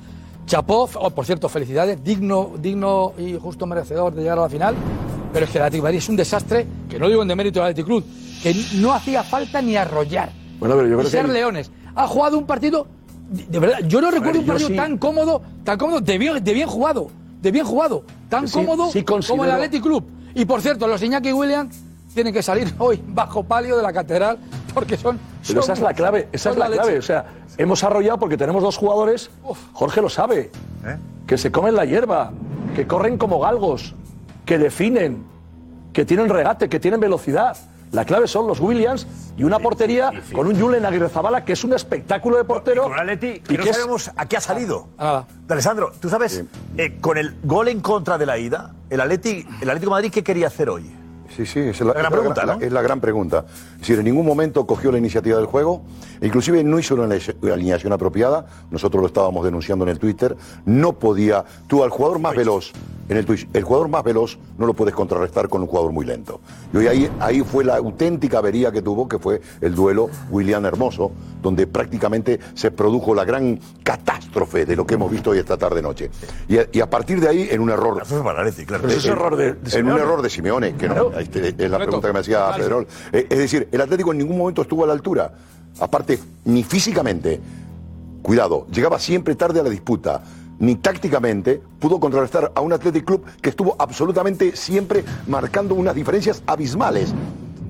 Chapó, 0.46 0.88
oh, 0.94 1.10
por 1.10 1.26
cierto, 1.26 1.48
felicidades, 1.48 2.02
digno, 2.04 2.52
digno 2.58 3.12
y 3.18 3.34
justo 3.34 3.66
merecedor 3.66 4.14
de 4.14 4.22
llegar 4.22 4.38
a 4.38 4.42
la 4.42 4.48
final, 4.48 4.74
pero 5.32 5.44
es 5.44 5.50
que 5.50 5.58
el 5.58 5.64
Atlético 5.64 5.82
de 5.82 5.88
Madrid 5.88 5.98
es 5.98 6.08
un 6.08 6.16
desastre, 6.16 6.66
que 6.88 6.98
no 6.98 7.08
digo 7.08 7.22
en 7.22 7.28
demérito 7.28 7.58
del 7.60 7.70
Atlético 7.70 7.86
Club, 7.88 8.04
que 8.42 8.54
no 8.76 8.92
hacía 8.92 9.24
falta 9.24 9.60
ni 9.60 9.76
arrollar, 9.76 10.30
Bueno, 10.60 10.76
pero 10.76 10.86
yo 10.88 10.96
ni 10.96 11.00
creo 11.00 11.10
ser 11.10 11.26
que. 11.26 11.32
leones. 11.32 11.70
Ha 11.96 12.06
jugado 12.06 12.38
un 12.38 12.46
partido, 12.46 12.86
de 13.28 13.58
verdad, 13.58 13.78
yo 13.88 14.00
no 14.00 14.10
recuerdo 14.10 14.40
un 14.40 14.46
partido 14.46 14.68
sí. 14.68 14.76
tan 14.76 14.98
cómodo, 14.98 15.42
tan 15.64 15.78
cómodo, 15.78 16.00
de 16.00 16.16
bien, 16.18 16.44
de 16.44 16.52
bien 16.52 16.68
jugado, 16.68 17.08
de 17.42 17.50
bien 17.50 17.64
jugado, 17.64 18.04
tan 18.28 18.46
Sí, 18.46 18.54
cómodo 18.54 18.90
sí 18.92 19.02
como 19.02 19.44
el 19.44 19.50
Atlético 19.50 19.88
Club. 19.88 20.04
Y 20.34 20.44
por 20.44 20.60
cierto, 20.60 20.86
los 20.86 21.02
Iñaki 21.02 21.32
Williams 21.32 21.76
tienen 22.12 22.32
que 22.32 22.42
salir 22.42 22.72
hoy 22.78 23.02
bajo 23.06 23.44
palio 23.44 23.76
de 23.76 23.82
la 23.82 23.92
catedral 23.92 24.38
porque 24.72 24.96
son. 24.96 25.18
Pero 25.46 25.60
esa 25.60 25.74
es 25.74 25.80
la 25.80 25.94
clave, 25.94 26.28
esa 26.32 26.50
es 26.50 26.56
la 26.56 26.68
clave. 26.68 26.98
O 26.98 27.02
sea, 27.02 27.26
hemos 27.58 27.84
arrollado 27.84 28.18
porque 28.18 28.36
tenemos 28.36 28.62
dos 28.62 28.76
jugadores, 28.76 29.30
Jorge 29.72 30.00
lo 30.00 30.08
sabe, 30.08 30.50
que 31.26 31.38
se 31.38 31.52
comen 31.52 31.74
la 31.74 31.84
hierba, 31.84 32.32
que 32.74 32.86
corren 32.86 33.18
como 33.18 33.40
galgos, 33.40 33.94
que 34.44 34.58
definen, 34.58 35.24
que 35.92 36.04
tienen 36.04 36.28
regate, 36.28 36.68
que 36.68 36.80
tienen 36.80 37.00
velocidad. 37.00 37.56
La 37.94 38.04
clave 38.04 38.26
son 38.26 38.46
los 38.48 38.58
Williams 38.60 39.06
y 39.36 39.44
una 39.44 39.58
portería 39.60 40.10
con 40.34 40.46
un 40.48 40.60
Julen 40.60 40.84
Aguirre 40.84 41.08
Zabala 41.08 41.44
que 41.44 41.52
es 41.54 41.62
un 41.64 41.72
espectáculo 41.72 42.36
de 42.36 42.44
portero. 42.44 42.82
con 42.82 42.92
un 42.92 42.98
Atleti 42.98 43.28
y 43.28 43.40
que 43.40 43.56
no 43.58 43.64
que 43.64 43.70
es- 43.70 43.76
sabemos 43.76 44.10
a 44.16 44.26
qué 44.26 44.36
ha 44.36 44.40
salido. 44.40 44.88
Nada. 44.98 45.26
Alessandro, 45.48 45.92
tú 46.00 46.08
sabes, 46.10 46.44
eh, 46.76 46.98
con 47.00 47.16
el 47.18 47.36
gol 47.44 47.68
en 47.68 47.80
contra 47.80 48.18
de 48.18 48.26
la 48.26 48.36
ida, 48.36 48.74
el, 48.90 49.00
Atleti, 49.00 49.46
el 49.60 49.70
Atlético 49.70 49.90
de 49.90 49.96
Madrid, 49.96 50.10
¿qué 50.12 50.24
quería 50.24 50.48
hacer 50.48 50.68
hoy? 50.70 50.90
Sí, 51.36 51.46
sí, 51.46 51.58
es 51.60 51.80
la, 51.80 51.86
La 51.86 51.92
gran 51.94 52.04
es 52.12 52.18
pregunta, 52.18 52.46
la- 52.46 52.54
¿no? 52.56 52.60
es 52.60 52.72
la 52.72 52.82
gran 52.82 53.00
pregunta. 53.00 53.44
Es 53.74 53.78
decir, 53.80 53.98
en 53.98 54.04
ningún 54.04 54.24
momento 54.26 54.66
cogió 54.66 54.92
la 54.92 54.98
iniciativa 54.98 55.36
del 55.36 55.46
juego, 55.46 55.82
inclusive 56.20 56.62
no 56.64 56.78
hizo 56.78 56.94
una 56.94 57.08
alineación 57.52 57.92
apropiada, 57.92 58.46
nosotros 58.70 59.00
lo 59.00 59.06
estábamos 59.08 59.44
denunciando 59.44 59.84
en 59.84 59.90
el 59.90 59.98
Twitter, 59.98 60.36
no 60.64 60.92
podía, 60.92 61.44
tú 61.66 61.82
al 61.82 61.90
jugador 61.90 62.18
más 62.20 62.36
veloz, 62.36 62.72
en 63.08 63.16
el 63.16 63.26
Twitch, 63.26 63.48
el 63.52 63.64
jugador 63.64 63.88
más 63.88 64.02
veloz 64.04 64.38
no 64.58 64.66
lo 64.66 64.74
puedes 64.74 64.94
contrarrestar 64.94 65.48
con 65.48 65.60
un 65.62 65.66
jugador 65.66 65.92
muy 65.92 66.06
lento. 66.06 66.40
Y 66.72 66.76
hoy 66.78 66.86
ahí, 66.86 67.10
ahí 67.20 67.40
fue 67.42 67.64
la 67.64 67.76
auténtica 67.76 68.38
avería 68.38 68.70
que 68.72 68.80
tuvo, 68.80 69.08
que 69.08 69.18
fue 69.18 69.40
el 69.60 69.74
duelo 69.74 70.08
William 70.30 70.64
Hermoso, 70.64 71.10
donde 71.42 71.66
prácticamente 71.66 72.38
se 72.54 72.70
produjo 72.70 73.14
la 73.14 73.24
gran 73.24 73.58
catástrofe 73.82 74.64
de 74.66 74.76
lo 74.76 74.86
que 74.86 74.94
hemos 74.94 75.10
visto 75.10 75.30
hoy 75.30 75.38
esta 75.38 75.56
tarde-noche. 75.56 76.10
Y, 76.48 76.58
a- 76.58 76.66
y 76.72 76.80
a 76.80 76.88
partir 76.88 77.20
de 77.20 77.28
ahí, 77.28 77.48
en 77.50 77.60
un 77.60 77.70
error... 77.70 78.02
Claro. 78.64 78.88
Eh, 78.88 78.92
Eso 78.92 78.98
es 78.98 79.04
eh, 79.06 79.12
error 79.12 79.36
de- 79.36 79.52
de 79.54 79.78
En 79.78 79.86
un 79.90 79.98
error 79.98 80.22
de 80.22 80.30
Simeone, 80.30 80.74
que 80.74 80.88
no, 80.88 80.94
Claro. 80.94 81.12
Este, 81.20 81.48
es 81.48 81.54
la 81.54 81.54
Correcto. 81.54 81.78
pregunta 81.78 82.08
que 82.08 82.12
me 82.12 82.20
hacía 82.20 82.40
Vale. 82.40 82.62
Pedrol. 82.64 82.86
Eh, 83.12 83.26
es 83.30 83.38
decir, 83.38 83.68
el 83.70 83.80
Atlético 83.80 84.12
en 84.12 84.18
ningún 84.18 84.38
momento 84.38 84.62
estuvo 84.62 84.84
a 84.84 84.86
la 84.86 84.92
altura. 84.92 85.32
Aparte, 85.80 86.18
ni 86.44 86.62
físicamente, 86.62 87.40
cuidado, 88.22 88.66
llegaba 88.70 88.98
siempre 88.98 89.34
tarde 89.34 89.60
a 89.60 89.62
la 89.62 89.70
disputa, 89.70 90.22
ni 90.58 90.76
tácticamente 90.76 91.60
pudo 91.80 91.98
contrarrestar 91.98 92.52
a 92.54 92.60
un 92.60 92.72
Athletic 92.72 93.04
Club 93.04 93.24
que 93.42 93.50
estuvo 93.50 93.74
absolutamente 93.78 94.54
siempre 94.56 95.04
marcando 95.26 95.74
unas 95.74 95.94
diferencias 95.94 96.42
abismales. 96.46 97.12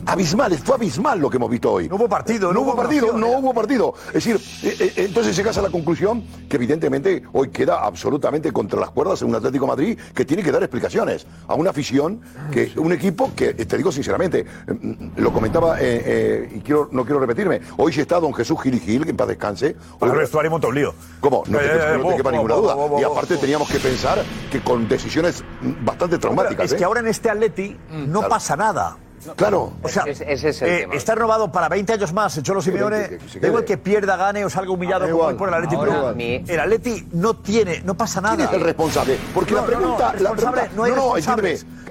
Abismales, 0.06 0.60
fue 0.60 0.74
abismal 0.76 1.18
lo 1.20 1.30
que 1.30 1.36
hemos 1.36 1.50
visto 1.50 1.72
hoy. 1.72 1.88
No 1.88 1.96
hubo 1.96 2.08
partido, 2.08 2.52
no, 2.52 2.60
hubo 2.60 2.76
partido, 2.76 3.12
no 3.16 3.38
hubo 3.38 3.54
partido. 3.54 3.94
Es 4.08 4.24
decir, 4.24 4.36
eh, 4.62 4.76
eh, 4.80 4.92
entonces 4.96 5.36
llegas 5.36 5.56
a 5.58 5.62
la 5.62 5.70
conclusión 5.70 6.24
que 6.48 6.56
evidentemente 6.56 7.22
hoy 7.32 7.48
queda 7.50 7.84
absolutamente 7.84 8.52
contra 8.52 8.78
las 8.80 8.90
cuerdas 8.90 9.22
en 9.22 9.28
un 9.28 9.34
Atlético 9.36 9.64
de 9.66 9.68
Madrid 9.72 9.98
que 10.14 10.24
tiene 10.24 10.42
que 10.42 10.52
dar 10.52 10.62
explicaciones 10.62 11.26
a 11.48 11.54
una 11.54 11.70
afición, 11.70 12.20
que 12.52 12.72
un 12.76 12.92
equipo 12.92 13.32
que, 13.34 13.50
eh, 13.50 13.66
te 13.66 13.76
digo 13.76 13.90
sinceramente, 13.92 14.44
mm, 14.66 14.92
lo 15.16 15.32
comentaba 15.32 15.78
eh, 15.80 16.02
eh, 16.04 16.52
y 16.56 16.60
quiero, 16.60 16.88
no 16.92 17.04
quiero 17.04 17.20
repetirme, 17.20 17.60
hoy 17.76 17.92
si 17.92 18.00
está 18.00 18.20
don 18.20 18.34
Jesús 18.34 18.60
Gil 18.62 18.74
y 18.74 18.80
Gil, 18.80 19.04
que 19.04 19.10
en 19.10 19.16
paz 19.16 19.28
descanse. 19.28 19.76
Para 19.98 20.12
el 20.12 20.18
vestuario 20.18 20.50
un 20.54 20.74
lío. 20.74 20.94
¿Cómo? 21.20 21.42
No 21.46 21.58
te, 21.58 21.64
Eh, 21.64 21.94
eh, 21.94 21.98
no 21.98 22.16
quepa 22.16 22.30
ninguna 22.30 22.54
duda. 22.54 22.76
Y 23.00 23.04
aparte 23.04 23.36
teníamos 23.36 23.68
que 23.68 23.78
pensar 23.78 24.22
que 24.50 24.60
con 24.60 24.88
decisiones 24.88 25.42
mm, 25.62 25.84
bastante 25.84 26.18
traumáticas. 26.18 26.72
Es 26.72 26.74
que 26.74 26.84
ahora 26.84 27.00
en 27.00 27.08
este 27.08 27.30
Atleti 27.30 27.76
no 27.90 28.20
Claro. 28.20 28.28
pasa 28.28 28.56
nada. 28.56 28.96
Claro. 29.36 29.72
O 29.82 29.88
sea, 29.88 30.04
ese 30.04 30.32
es 30.48 30.62
el 30.62 30.68
eh, 30.68 30.78
tema. 30.80 30.94
está 30.94 31.14
renovado 31.14 31.50
para 31.50 31.68
20 31.68 31.92
años 31.94 32.12
más. 32.12 32.36
El 32.36 32.42
Cholo 32.42 32.60
Simeone, 32.62 33.18
da 33.40 33.48
igual 33.48 33.64
que 33.64 33.78
pierda, 33.78 34.16
gane 34.16 34.44
o 34.44 34.50
salga 34.50 34.70
humillado 34.72 35.06
Da 35.06 35.10
como 35.12 35.24
hoy 35.24 35.34
por 35.34 35.48
el 35.48 35.54
Atleti. 35.54 35.74
Ahora, 35.76 36.12
mi- 36.12 36.44
El 36.46 36.60
Atleti 36.60 37.08
no 37.12 37.34
tiene, 37.36 37.80
no 37.84 37.94
pasa 37.94 38.20
nada. 38.20 38.36
¿Quién 38.36 38.48
es 38.48 38.54
el 38.54 38.60
responsable? 38.60 39.18
Porque 39.34 39.52
No, 39.52 39.56
la 39.56 39.62
no, 39.62 39.66
pregunta. 39.68 39.96
no, 39.96 39.98
la 40.04 40.30
responsable, 40.30 40.60
pregunta- 40.62 40.76
no 40.76 40.84
hay 40.84 40.92
no, 40.92 41.16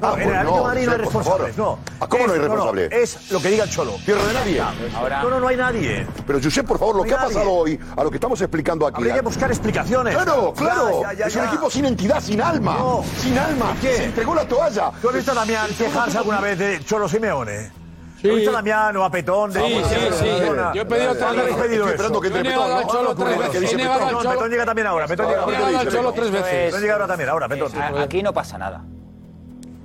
No, 0.03 0.09
Ah, 0.09 0.13
en 0.15 0.21
el 0.21 0.27
pues 0.27 0.35
Atlético 0.37 0.53
de 0.55 0.59
no, 0.59 0.63
Madrid 0.67 0.85
no 0.85 0.91
hay 0.91 0.97
responsables. 0.97 1.57
No. 1.57 1.79
¿A 1.99 2.07
¿Cómo 2.07 2.27
no 2.27 2.33
hay 2.33 2.39
Es- 2.39 2.43
responsable? 2.45 2.89
es 2.91 3.31
lo 3.31 3.41
que 3.41 3.49
diga 3.49 3.63
el 3.63 3.69
Cholo. 3.69 3.91
Tierra 4.05 4.23
de 4.25 4.33
nadie. 4.33 4.61
No, 5.23 5.29
no, 5.29 5.39
no 5.39 5.47
hay 5.47 5.55
nadie. 5.57 6.07
Pero 6.27 6.39
Josep, 6.43 6.67
por 6.67 6.77
favor, 6.79 6.95
lo 6.97 7.01
No 7.03 7.07
que 7.07 7.13
ha 7.13 7.17
nadie. 7.21 7.33
pasado 7.35 7.51
hoy, 7.53 7.79
a 7.95 8.03
lo 8.03 8.09
que 8.11 8.17
estamos 8.17 8.41
explicando 8.41 8.85
aquí. 8.85 8.97
Habría 8.97 9.13
que 9.15 9.21
buscar 9.21 9.49
explicaciones. 9.49 10.13
Claro, 10.15 10.53
claro. 10.55 11.01
Ya, 11.03 11.13
ya, 11.13 11.19
ya, 11.19 11.25
es 11.27 11.35
un 11.37 11.45
equipo 11.45 11.69
sin 11.69 11.85
entidad, 11.85 12.19
sin 12.21 12.41
alma. 12.41 12.75
No. 12.77 13.03
Sin 13.21 13.37
alma. 13.37 13.75
¿Qué? 13.81 13.95
Se 13.95 14.03
entregó 14.05 14.35
la 14.35 14.45
toalla. 14.47 14.91
¿Tú 15.01 15.09
has 15.09 15.15
visto 15.15 15.31
a 15.31 15.35
Damián 15.35 15.67
quejarse 15.77 16.17
alguna 16.17 16.41
vez 16.41 16.59
de 16.59 16.83
Cholo 16.83 17.07
Simeone? 17.07 17.71
Sí. 18.21 18.29
¿Has 18.29 18.35
visto 18.35 18.51
a 18.51 18.53
Damián 18.53 18.95
o 18.97 19.03
a 19.03 19.09
Petón? 19.11 19.51
De 19.51 19.59
Sí, 19.59 19.81
sí, 19.89 19.95
sí. 20.19 20.25
Yo 20.73 20.81
he 20.81 20.85
pedido 20.85 21.13
¿Cuándo 21.17 21.43
tres 21.43 21.55
veces. 21.55 21.61
pedido 21.61 21.73
Estoy 21.73 21.75
eso? 21.75 21.87
esperando 21.89 22.21
que 22.21 22.29
Yo 22.29 22.35
he 22.35 22.37
entre 22.37 22.51
negado 22.53 22.63
Petón, 22.63 22.77
al 22.77 22.83
¿no? 22.85 22.93
Cholo 22.93 23.09
¿Qué 23.09 23.23
tres 23.23 23.37
veces. 23.37 23.55
He 23.73 23.75
Petón? 23.75 24.49
llega 24.49 24.65
también 24.65 24.87
ahora. 24.87 25.07
Petón 25.07 25.27
llega 25.27 25.41
ahora. 25.41 25.59
veces. 25.59 26.65
Petón 26.65 26.81
llega 26.81 26.93
ahora 26.93 27.07
también, 27.07 27.29
ahora, 27.29 27.47
Petón. 27.49 27.71
Aquí 27.99 28.23
no 28.23 28.33
pasa 28.33 28.57
nada. 28.57 28.81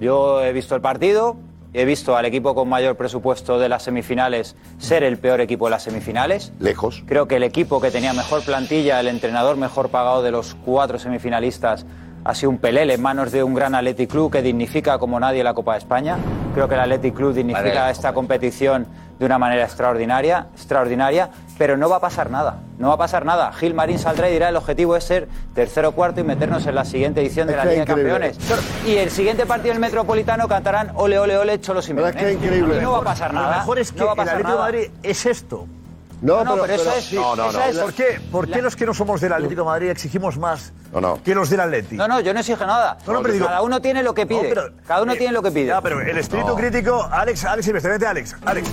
Yo 0.00 0.44
he 0.44 0.52
visto 0.52 0.74
el 0.74 0.80
partido, 0.80 1.36
he 1.72 1.84
visto 1.84 2.16
al 2.16 2.24
equipo 2.24 2.54
con 2.54 2.68
mayor 2.68 2.96
presupuesto 2.96 3.58
de 3.58 3.68
las 3.68 3.82
semifinales 3.82 4.56
ser 4.78 5.02
el 5.02 5.18
peor 5.18 5.40
equipo 5.40 5.66
de 5.66 5.72
las 5.72 5.82
semifinales. 5.82 6.52
Lejos. 6.60 7.02
Creo 7.06 7.26
que 7.26 7.36
el 7.36 7.42
equipo 7.42 7.80
que 7.80 7.90
tenía 7.90 8.12
mejor 8.12 8.44
plantilla, 8.44 9.00
el 9.00 9.08
entrenador 9.08 9.56
mejor 9.56 9.88
pagado 9.88 10.22
de 10.22 10.30
los 10.30 10.54
cuatro 10.54 10.98
semifinalistas, 10.98 11.84
ha 12.24 12.34
sido 12.34 12.50
un 12.50 12.58
pelele 12.58 12.94
en 12.94 13.02
manos 13.02 13.32
de 13.32 13.42
un 13.42 13.54
gran 13.54 13.74
Athletic 13.74 14.10
Club 14.10 14.32
que 14.32 14.42
dignifica 14.42 14.98
como 14.98 15.18
nadie 15.18 15.42
la 15.42 15.54
Copa 15.54 15.72
de 15.72 15.78
España. 15.78 16.16
Creo 16.54 16.68
que 16.68 16.74
el 16.74 16.80
Athletic 16.80 17.14
Club 17.14 17.34
dignifica 17.34 17.80
Vale. 17.80 17.92
esta 17.92 18.12
competición 18.12 18.86
de 19.18 19.26
una 19.26 19.38
manera 19.38 19.64
extraordinaria, 19.64 20.46
extraordinaria, 20.54 21.30
pero 21.56 21.76
no 21.76 21.88
va 21.88 21.96
a 21.96 22.00
pasar 22.00 22.30
nada. 22.30 22.60
No 22.78 22.88
va 22.88 22.94
a 22.94 22.98
pasar 22.98 23.24
nada. 23.24 23.52
Gil 23.52 23.74
Marín 23.74 23.98
saldrá 23.98 24.28
y 24.28 24.32
dirá 24.32 24.48
el 24.48 24.56
objetivo 24.56 24.94
es 24.96 25.04
ser 25.04 25.28
tercero 25.54 25.88
o 25.88 25.92
cuarto 25.92 26.20
y 26.20 26.24
meternos 26.24 26.66
en 26.66 26.74
la 26.76 26.84
siguiente 26.84 27.20
edición 27.20 27.48
de 27.48 27.54
Es 27.54 27.58
la 27.58 27.64
Liga 27.64 27.80
de. 27.80 27.86
Campeones. 27.86 28.38
Y 28.86 28.96
el 28.96 29.10
siguiente 29.10 29.44
partido 29.44 29.72
del 29.72 29.80
Metropolitano 29.80 30.46
cantarán 30.46 30.92
ole 30.94 31.18
ole 31.18 31.36
ole 31.36 31.60
Cholo 31.60 31.82
Simeone. 31.82 32.10
Es 32.10 32.16
que 32.16 32.28
es 32.28 32.34
increíble. 32.36 32.78
Y 32.78 32.80
no 32.80 32.92
va 32.92 32.98
a 32.98 33.02
pasar 33.02 33.34
nada. 33.34 33.50
lo 33.50 33.58
mejor 33.58 33.78
es 33.80 33.92
que 33.92 33.98
no 33.98 34.06
va 34.06 34.12
a 34.12 34.14
el 34.14 34.20
Atlético 34.28 34.52
de. 34.52 34.58
Madrid 34.58 34.90
es 35.02 35.26
esto. 35.26 35.66
No, 36.20 36.42
No, 36.44 36.56
pero 36.62 36.74
eso 36.74 36.92
es- 36.94 37.12
No, 37.12 37.36
no, 37.36 37.52
no. 37.52 37.60
es- 37.62 37.78
¿Por 37.78 37.92
qué, 37.92 38.20
por 38.32 38.48
qué 38.50 38.60
los 38.60 38.74
que 38.74 38.84
no 38.86 38.92
somos 38.94 39.20
del 39.20 39.32
Atlético 39.32 39.60
de 39.62 39.66
Madrid 39.66 39.88
exigimos 39.90 40.36
más 40.36 40.72
que 41.22 41.34
los 41.34 41.48
del 41.48 41.60
Atlético? 41.60 41.94
No, 41.96 42.08
no, 42.08 42.20
yo 42.20 42.34
no 42.34 42.40
exijo 42.40 42.66
nada. 42.66 42.98
No, 43.06 43.12
no, 43.12 43.22
pero 43.22 43.34
digo- 43.34 43.46
Cada 43.46 43.62
uno 43.62 43.80
tiene 43.80 44.02
lo 44.02 44.14
que 44.14 44.26
pide. 44.26 44.42
No, 44.42 44.48
pero- 44.48 44.70
Cada 44.86 45.02
uno 45.02 45.12
eh, 45.12 45.16
tiene 45.16 45.32
lo 45.32 45.42
que 45.42 45.50
pide. 45.52 45.66
Ya, 45.66 45.80
pero 45.80 46.00
el 46.00 46.18
espíritu 46.18 46.48
No. 46.48 46.54
crítico, 46.56 47.08
Alex, 47.10 47.44
Alex 47.44 47.72
vete, 47.72 48.06
Alex, 48.06 48.36
Alex. 48.44 48.68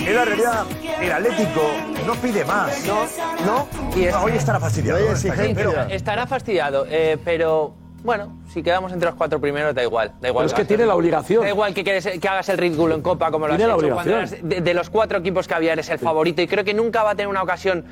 En 0.00 0.14
la 0.16 0.24
realidad, 0.24 0.64
el 1.00 1.12
Atlético 1.12 1.60
no 2.06 2.14
pide 2.14 2.44
más. 2.46 2.82
No, 2.86 3.04
no. 3.44 3.68
Y 3.96 4.04
es- 4.04 4.14
hoy 4.14 4.32
estará 4.32 4.58
fastidiado. 4.58 5.00
Pero- 5.54 5.80
Estará 5.82 6.26
fastidiado, 6.26 6.86
eh, 6.88 7.18
pero 7.24 7.74
bueno, 8.02 8.38
si 8.52 8.62
quedamos 8.62 8.92
entre 8.92 9.06
los 9.08 9.14
cuatro 9.16 9.40
primeros 9.40 9.74
da 9.74 9.82
igual. 9.82 10.12
Da 10.20 10.28
igual 10.28 10.46
Pero 10.46 10.56
es 10.56 10.60
que 10.60 10.64
tiene 10.66 10.86
la 10.86 10.94
obligación. 10.94 11.42
Da 11.42 11.48
igual 11.48 11.74
que, 11.74 11.84
quedes- 11.84 12.18
que 12.20 12.28
hagas 12.28 12.48
el 12.48 12.58
ridículo 12.58 12.94
en 12.94 13.02
Copa 13.02 13.30
como 13.30 13.46
lo 13.46 13.56
Tiene 13.56 13.72
has 13.72 13.78
la 13.80 13.84
hecho. 13.86 13.94
Cuando 13.94 14.12
obligación. 14.14 14.40
eras 14.40 14.48
de, 14.56 14.60
de 14.62 14.74
los 14.74 14.90
cuatro 14.90 15.18
equipos 15.18 15.46
que 15.48 15.54
había 15.54 15.72
eres 15.72 15.88
el 15.90 15.98
favorito 15.98 16.40
y 16.42 16.46
creo 16.48 16.64
que 16.64 16.74
nunca 16.74 17.02
va 17.02 17.10
a 17.10 17.14
tener 17.14 17.28
una 17.28 17.42
ocasión 17.42 17.84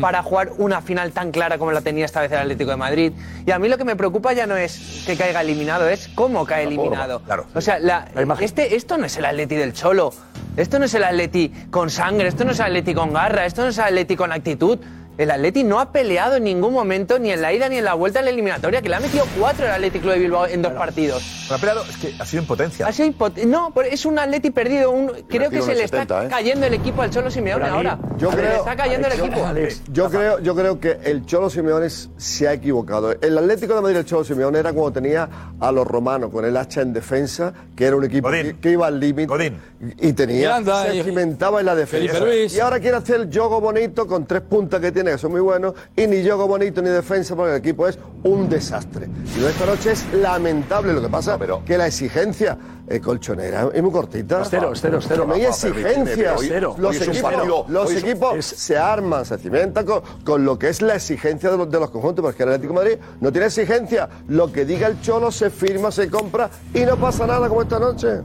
para 0.00 0.22
jugar 0.22 0.52
una 0.56 0.80
final 0.80 1.12
tan 1.12 1.32
clara 1.32 1.58
como 1.58 1.70
la 1.70 1.82
tenía 1.82 2.06
esta 2.06 2.22
vez 2.22 2.32
el 2.32 2.38
Atlético 2.38 2.70
de 2.70 2.76
Madrid. 2.78 3.12
Y 3.44 3.50
a 3.50 3.58
mí 3.58 3.68
lo 3.68 3.76
que 3.76 3.84
me 3.84 3.94
preocupa 3.94 4.32
ya 4.32 4.46
no 4.46 4.56
es 4.56 5.02
que 5.06 5.18
caiga 5.18 5.42
eliminado, 5.42 5.86
es 5.86 6.08
cómo 6.14 6.46
cae 6.46 6.64
eliminado. 6.64 7.20
O 7.54 7.60
sea, 7.60 7.78
la- 7.78 8.08
este, 8.40 8.74
esto 8.74 8.96
no 8.96 9.04
es 9.04 9.14
el 9.18 9.26
Atleti 9.26 9.54
del 9.54 9.74
Cholo. 9.74 10.14
Esto 10.56 10.78
no 10.78 10.86
es 10.86 10.94
el 10.94 11.04
Atleti 11.04 11.50
con 11.70 11.90
sangre, 11.90 12.28
esto 12.28 12.44
no 12.46 12.52
es 12.52 12.58
el 12.60 12.66
Atleti 12.66 12.94
con 12.94 13.12
garra, 13.12 13.44
esto 13.44 13.62
no 13.62 13.68
es 13.68 13.76
el 13.76 13.84
Atleti 13.84 14.16
con 14.16 14.32
actitud. 14.32 14.78
El 15.18 15.30
Atleti 15.30 15.62
no 15.62 15.78
ha 15.78 15.92
peleado 15.92 16.36
en 16.36 16.44
ningún 16.44 16.72
momento, 16.72 17.18
ni 17.18 17.30
en 17.30 17.42
la 17.42 17.52
ida 17.52 17.68
ni 17.68 17.76
en 17.76 17.84
la 17.84 17.94
vuelta 17.94 18.20
en 18.20 18.24
la 18.24 18.30
eliminatoria, 18.30 18.80
que 18.80 18.88
le 18.88 18.96
ha 18.96 19.00
metido 19.00 19.24
cuatro 19.38 19.66
el 19.66 19.72
Atlético 19.72 20.08
de 20.08 20.18
Bilbao 20.18 20.46
en 20.46 20.62
dos 20.62 20.72
partidos. 20.72 21.22
No 21.50 21.56
ha 21.56 21.58
peleado, 21.58 21.82
es 21.88 21.96
que 21.98 22.14
ha 22.18 22.24
sido 22.24 22.42
impotencia. 22.42 22.86
Ha 22.86 22.92
sido 22.92 23.08
impot- 23.12 23.44
no, 23.44 23.72
pero 23.74 23.88
es 23.88 24.06
un 24.06 24.18
Atleti 24.18 24.50
perdido. 24.50 24.90
un- 24.90 25.12
creo 25.28 25.50
que 25.50 25.60
se 25.60 25.74
le 25.74 25.82
el 25.82 25.88
70, 25.90 26.02
está 26.02 26.24
¿eh? 26.24 26.28
cayendo 26.28 26.66
el 26.66 26.74
equipo 26.74 27.02
al 27.02 27.10
Cholo 27.10 27.30
Simeone 27.30 27.64
mí- 27.64 27.70
ahora. 27.70 27.98
Yo 28.16 28.30
Se 28.30 28.36
le 28.36 28.42
creo, 28.42 28.56
está 28.60 28.74
cayendo 28.76 29.06
el 29.08 29.12
equipo. 29.20 29.46
Yo 29.92 30.10
creo, 30.10 30.38
yo 30.40 30.54
creo 30.54 30.80
que 30.80 30.98
el 31.04 31.26
Cholo 31.26 31.50
Simeone 31.50 31.88
se 31.90 32.48
ha 32.48 32.52
equivocado. 32.54 33.12
El 33.20 33.36
Atlético 33.36 33.74
de 33.74 33.80
Madrid, 33.82 33.96
el 33.98 34.04
Cholo 34.06 34.24
Simeone, 34.24 34.58
era 34.60 34.72
cuando 34.72 34.92
tenía 34.92 35.28
a 35.60 35.72
los 35.72 35.86
romanos 35.86 36.30
con 36.30 36.44
el 36.46 36.56
hacha 36.56 36.80
en 36.80 36.92
defensa, 36.94 37.52
que 37.76 37.84
era 37.84 37.96
un 37.96 38.04
equipo 38.04 38.30
que, 38.30 38.56
que 38.60 38.70
iba 38.70 38.86
al 38.86 38.98
límite 38.98 39.52
y 39.98 40.12
tenía, 40.14 40.36
Miranda 40.58 40.86
se 40.86 40.96
y- 40.96 41.02
cimentaba 41.02 41.60
en 41.60 41.66
la 41.66 41.74
defensa. 41.74 42.18
Y 42.56 42.60
ahora 42.60 42.80
quiere 42.80 42.96
hacer 42.96 43.20
el 43.20 43.30
juego 43.30 43.60
bonito 43.60 44.06
con 44.06 44.24
tres 44.26 44.40
puntas 44.42 44.80
que 44.80 44.90
tiene, 44.92 45.01
que 45.10 45.18
son 45.18 45.32
muy 45.32 45.40
buenos, 45.40 45.74
y 45.96 46.06
ni 46.06 46.22
juego 46.22 46.46
bonito 46.46 46.80
ni 46.80 46.88
defensa, 46.90 47.34
porque 47.34 47.52
el 47.52 47.58
equipo 47.58 47.88
es 47.88 47.98
un 48.22 48.48
desastre. 48.48 49.08
Y 49.36 49.40
lo 49.40 49.46
de 49.46 49.52
esta 49.52 49.66
noche 49.66 49.92
es 49.92 50.04
lamentable. 50.14 50.92
Lo 50.92 51.02
que 51.02 51.08
pasa 51.08 51.38
que 51.66 51.76
la 51.76 51.88
exigencia 51.88 52.56
eh, 52.88 53.00
colchonera 53.00 53.68
es 53.72 53.82
muy 53.82 53.90
cortita. 53.90 54.44
Cero, 54.44 54.72
cero, 54.74 54.98
cero. 55.06 55.24
No 55.26 55.34
hay 55.34 55.46
Rafa, 55.46 55.60
permíteme, 55.62 55.90
exigencia. 55.90 56.16
pero 56.16 56.38
hoy- 56.38 56.46
Cero. 56.48 56.74
Los 56.78 56.90
hoy 57.00 57.06
equipos, 57.08 57.32
partido- 57.32 57.64
los 57.68 57.86
hoy 57.90 57.96
es 57.96 58.02
un- 58.02 58.08
equipos 58.08 58.44
se 58.46 58.76
arman, 58.78 59.24
se 59.24 59.38
cimentan 59.38 59.84
con, 59.86 60.02
con 60.24 60.44
lo 60.44 60.58
que 60.58 60.68
es 60.68 60.82
la 60.82 60.94
exigencia 60.94 61.50
de 61.50 61.56
los, 61.56 61.70
de 61.70 61.80
los 61.80 61.90
conjuntos, 61.90 62.22
porque 62.24 62.42
el 62.44 62.50
Atlético 62.50 62.72
de 62.74 62.78
Madrid 62.78 62.98
no 63.20 63.32
tiene 63.32 63.46
exigencia. 63.46 64.08
Lo 64.28 64.52
que 64.52 64.64
diga 64.64 64.86
el 64.88 65.00
Cholo 65.00 65.30
se 65.30 65.50
firma, 65.50 65.90
se 65.90 66.08
compra 66.08 66.50
y 66.74 66.80
no 66.80 66.96
pasa 66.96 67.26
nada 67.26 67.48
como 67.48 67.62
esta 67.62 67.78
noche. 67.78 68.20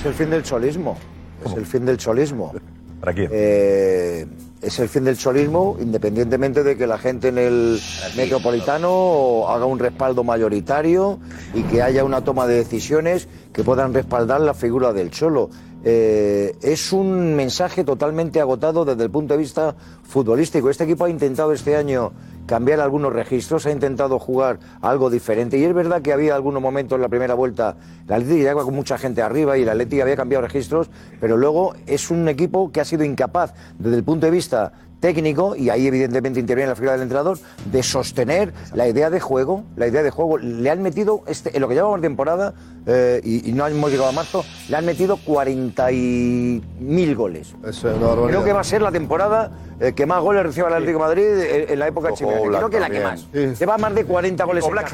Es 0.00 0.06
el 0.06 0.14
fin 0.14 0.30
del 0.30 0.42
cholismo. 0.42 0.96
Es 1.44 1.52
el 1.54 1.66
fin 1.66 1.84
del 1.84 1.96
cholismo. 1.98 2.52
¿Para 3.00 3.12
quién? 3.12 3.28
Eh, 3.32 4.26
es 4.64 4.78
el 4.78 4.88
fin 4.88 5.04
del 5.04 5.18
cholismo, 5.18 5.76
independientemente 5.80 6.62
de 6.62 6.76
que 6.76 6.86
la 6.86 6.96
gente 6.96 7.28
en 7.28 7.38
el 7.38 7.80
metropolitano 8.16 9.46
haga 9.48 9.66
un 9.66 9.78
respaldo 9.78 10.24
mayoritario 10.24 11.18
y 11.52 11.62
que 11.64 11.82
haya 11.82 12.02
una 12.02 12.24
toma 12.24 12.46
de 12.46 12.56
decisiones 12.56 13.28
que 13.52 13.62
puedan 13.62 13.92
respaldar 13.92 14.40
la 14.40 14.54
figura 14.54 14.92
del 14.92 15.10
cholo. 15.10 15.50
Eh, 15.86 16.56
es 16.62 16.92
un 16.94 17.36
mensaje 17.36 17.84
totalmente 17.84 18.40
agotado 18.40 18.86
desde 18.86 19.04
el 19.04 19.10
punto 19.10 19.34
de 19.34 19.38
vista 19.38 19.76
futbolístico. 20.02 20.70
Este 20.70 20.84
equipo 20.84 21.04
ha 21.04 21.10
intentado 21.10 21.52
este 21.52 21.76
año 21.76 22.12
cambiar 22.46 22.80
algunos 22.80 23.12
registros, 23.12 23.66
ha 23.66 23.70
intentado 23.70 24.18
jugar 24.18 24.58
algo 24.80 25.10
diferente. 25.10 25.58
Y 25.58 25.64
es 25.64 25.74
verdad 25.74 26.00
que 26.00 26.12
había 26.12 26.34
algunos 26.34 26.62
momentos 26.62 26.96
en 26.96 27.02
la 27.02 27.08
primera 27.08 27.34
vuelta, 27.34 27.76
el 28.06 28.12
Atlético 28.12 28.38
llegaba 28.38 28.64
con 28.64 28.74
mucha 28.74 28.96
gente 28.96 29.20
arriba 29.20 29.58
y 29.58 29.62
el 29.62 29.68
Atlético 29.68 30.02
había 30.02 30.16
cambiado 30.16 30.42
registros, 30.42 30.90
pero 31.20 31.36
luego 31.36 31.74
es 31.86 32.10
un 32.10 32.28
equipo 32.28 32.72
que 32.72 32.80
ha 32.80 32.84
sido 32.84 33.04
incapaz 33.04 33.52
desde 33.78 33.96
el 33.96 34.04
punto 34.04 34.24
de 34.24 34.32
vista 34.32 34.72
técnico, 35.00 35.54
y 35.56 35.68
ahí 35.70 35.86
evidentemente 35.86 36.40
interviene 36.40 36.68
la 36.70 36.74
figura 36.74 36.92
del 36.92 37.02
entrenador, 37.02 37.38
de 37.66 37.82
sostener 37.82 38.52
la 38.72 38.88
idea 38.88 39.10
de 39.10 39.20
juego, 39.20 39.64
la 39.76 39.86
idea 39.86 40.02
de 40.02 40.10
juego. 40.10 40.38
Le 40.38 40.70
han 40.70 40.82
metido, 40.82 41.22
este, 41.26 41.54
en 41.54 41.60
lo 41.60 41.68
que 41.68 41.74
llevamos 41.74 42.00
de 42.00 42.08
temporada, 42.08 42.54
eh, 42.86 43.20
y, 43.24 43.50
y 43.50 43.52
no 43.52 43.66
hemos 43.66 43.90
llegado 43.90 44.08
a 44.08 44.12
marzo, 44.12 44.44
le 44.68 44.76
han 44.76 44.84
metido 44.86 45.16
40 45.18 45.92
y 45.92 46.62
mil 46.80 47.14
goles. 47.16 47.54
Eso 47.66 47.90
es 47.90 47.96
una. 47.96 48.26
Creo 48.28 48.44
que 48.44 48.52
va 48.52 48.60
a 48.60 48.64
ser 48.64 48.82
la 48.82 48.92
temporada 48.92 49.50
eh, 49.80 49.92
que 49.94 50.06
más 50.06 50.20
goles 50.22 50.42
reciba 50.42 50.68
el 50.68 50.74
Atlético 50.74 50.98
de 51.00 51.04
Madrid 51.04 51.24
en, 51.40 51.70
en 51.72 51.78
la 51.78 51.88
época. 51.88 52.10
Oblak 52.40 52.60
Creo 52.60 52.70
que 52.70 52.80
la 52.80 52.90
que 52.90 53.00
también. 53.00 53.48
más. 53.50 53.58
Lleva 53.58 53.78
más 53.78 53.94
de 53.94 54.04
40 54.04 54.44
goles 54.44 54.64
Oblak 54.64 54.84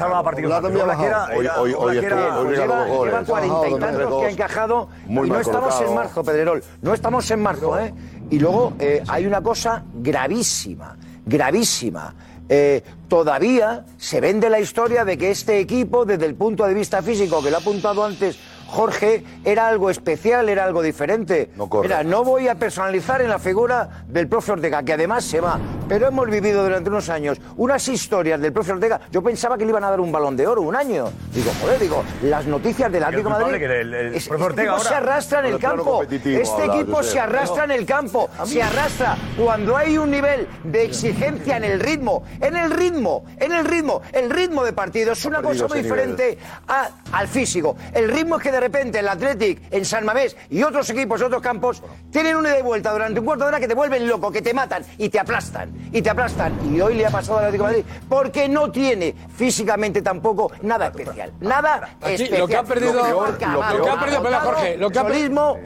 también 0.61 0.85
era- 1.05 1.25
Hoy- 1.59 1.95
lleva, 2.01 2.27
los 2.35 2.87
goles. 2.89 3.11
lleva 3.11 3.23
40 3.25 3.67
y 3.69 3.79
tantos 3.79 4.19
que 4.21 4.25
ha 4.25 4.29
encajado. 4.29 4.89
Muy 5.05 5.27
y 5.27 5.31
no 5.31 5.39
estamos 5.39 5.81
en 5.81 5.95
marzo, 5.95 6.23
Pedrerol. 6.23 6.63
No 6.81 6.93
estamos 6.93 7.29
en 7.31 7.41
marzo, 7.41 7.79
¿eh? 7.79 7.93
Y 8.31 8.39
luego 8.39 8.73
eh, 8.79 9.03
hay 9.07 9.25
una 9.25 9.41
cosa 9.41 9.83
gravísima, 9.93 10.97
gravísima. 11.25 12.15
Eh, 12.47 12.81
todavía 13.07 13.85
se 13.97 14.21
vende 14.21 14.49
la 14.49 14.59
historia 14.59 15.05
de 15.05 15.17
que 15.17 15.31
este 15.31 15.59
equipo, 15.59 16.05
desde 16.05 16.25
el 16.25 16.35
punto 16.35 16.65
de 16.65 16.73
vista 16.73 17.01
físico, 17.01 17.43
que 17.43 17.51
lo 17.51 17.57
ha 17.57 17.59
apuntado 17.59 18.03
antes 18.03 18.39
Jorge, 18.71 19.23
era 19.43 19.67
algo 19.67 19.89
especial, 19.89 20.47
era 20.47 20.63
algo 20.63 20.81
diferente. 20.81 21.51
Mira, 21.83 22.03
no 22.03 22.23
voy 22.23 22.47
a 22.47 22.55
personalizar 22.55 23.21
en 23.21 23.27
la 23.29 23.37
figura 23.37 24.03
del 24.07 24.29
profe 24.29 24.53
Ortega, 24.53 24.81
que 24.81 24.93
además 24.93 25.25
se 25.25 25.41
va. 25.41 25.59
Pero 25.89 26.07
hemos 26.07 26.29
vivido 26.29 26.63
durante 26.63 26.89
unos 26.89 27.09
años 27.09 27.37
unas 27.57 27.85
historias 27.89 28.39
del 28.39 28.53
profe 28.53 28.71
Ortega. 28.71 29.01
Yo 29.11 29.21
pensaba 29.21 29.57
que 29.57 29.65
le 29.65 29.71
iban 29.71 29.83
a 29.83 29.89
dar 29.89 29.99
un 29.99 30.09
balón 30.09 30.37
de 30.37 30.47
oro 30.47 30.61
un 30.61 30.75
año. 30.77 31.09
Digo, 31.33 31.51
joder, 31.61 31.79
digo, 31.79 32.01
las 32.23 32.45
noticias 32.45 32.89
del 32.89 33.03
Atlético 33.03 33.29
de 33.29 33.35
Madrid. 33.43 33.63
el- 33.63 33.93
el 33.93 34.15
este 34.15 34.33
Ortega 34.33 34.71
equipo 34.75 34.87
se 34.87 34.95
arrastra 34.95 35.39
en 35.39 35.45
el 35.47 35.59
campo. 35.59 36.01
Este 36.41 36.65
equipo 36.65 37.03
se 37.03 37.19
arrastra 37.19 37.63
en 37.65 37.71
el 37.71 37.85
campo. 37.85 38.29
Se 38.45 38.63
arrastra 38.63 39.17
cuando 39.37 39.75
hay 39.75 39.97
un 39.97 40.09
nivel 40.11 40.47
de 40.63 40.85
exigencia 40.85 41.57
en 41.57 41.65
el 41.65 41.79
ritmo. 41.81 42.23
En 42.39 42.55
el 42.55 42.71
ritmo, 42.71 43.25
en 43.37 43.51
el 43.51 43.65
ritmo. 43.65 44.01
El 44.13 44.29
ritmo 44.29 44.63
de 44.63 44.71
partido 44.71 45.11
es 45.11 45.25
una 45.25 45.41
cosa 45.41 45.67
muy 45.67 45.79
diferente 45.83 46.37
a- 46.69 46.89
al 47.11 47.27
físico. 47.27 47.75
El 47.93 48.09
ritmo 48.09 48.37
es 48.37 48.43
que 48.43 48.51
de 48.51 48.60
repente 48.61 48.99
el 48.99 49.07
Athletic 49.07 49.61
en 49.71 49.83
San 49.83 50.05
Mamés 50.05 50.37
y 50.49 50.63
otros 50.63 50.89
equipos 50.89 51.19
de 51.19 51.25
otros 51.25 51.41
campos 51.41 51.81
tienen 52.11 52.35
una 52.35 52.49
ida 52.49 52.59
y 52.59 52.61
vuelta 52.61 52.91
durante 52.91 53.19
un 53.19 53.25
cuarto 53.25 53.43
de 53.43 53.49
hora 53.49 53.59
que 53.59 53.67
te 53.67 53.73
vuelven 53.73 54.07
loco, 54.07 54.31
que 54.31 54.41
te 54.41 54.53
matan 54.53 54.83
y 54.97 55.09
te 55.09 55.19
aplastan. 55.19 55.71
Y 55.91 56.01
te 56.01 56.09
aplastan. 56.09 56.53
Y 56.73 56.79
hoy 56.79 56.95
le 56.95 57.05
ha 57.05 57.09
pasado 57.09 57.39
al 57.39 57.45
Atlético 57.45 57.67
de 57.67 57.77
Madrid 57.77 57.85
porque 58.07 58.47
no 58.47 58.71
tiene 58.71 59.15
físicamente 59.35 60.01
tampoco 60.01 60.51
nada 60.61 60.87
especial. 60.87 61.33
Nada 61.41 61.89
especial. 62.01 62.39
lo 62.39 62.47
que 62.47 62.55
ha 62.55 62.63
perdido, 62.63 62.93
Lo 62.93 63.01
lo, 63.01 63.03
peor 63.03 63.37
que 63.37 63.45
ha 63.45 63.51
que 63.51 63.89
ha 63.89 63.99
perdido, 63.99 64.21
perdón, 64.21 64.33
agotado, 64.33 64.51
Jorge, 64.51 64.77
lo 64.77 64.89
que 64.89 64.99
ha 64.99 65.03
perdido, 65.03 65.21
cholismo, 65.21 65.57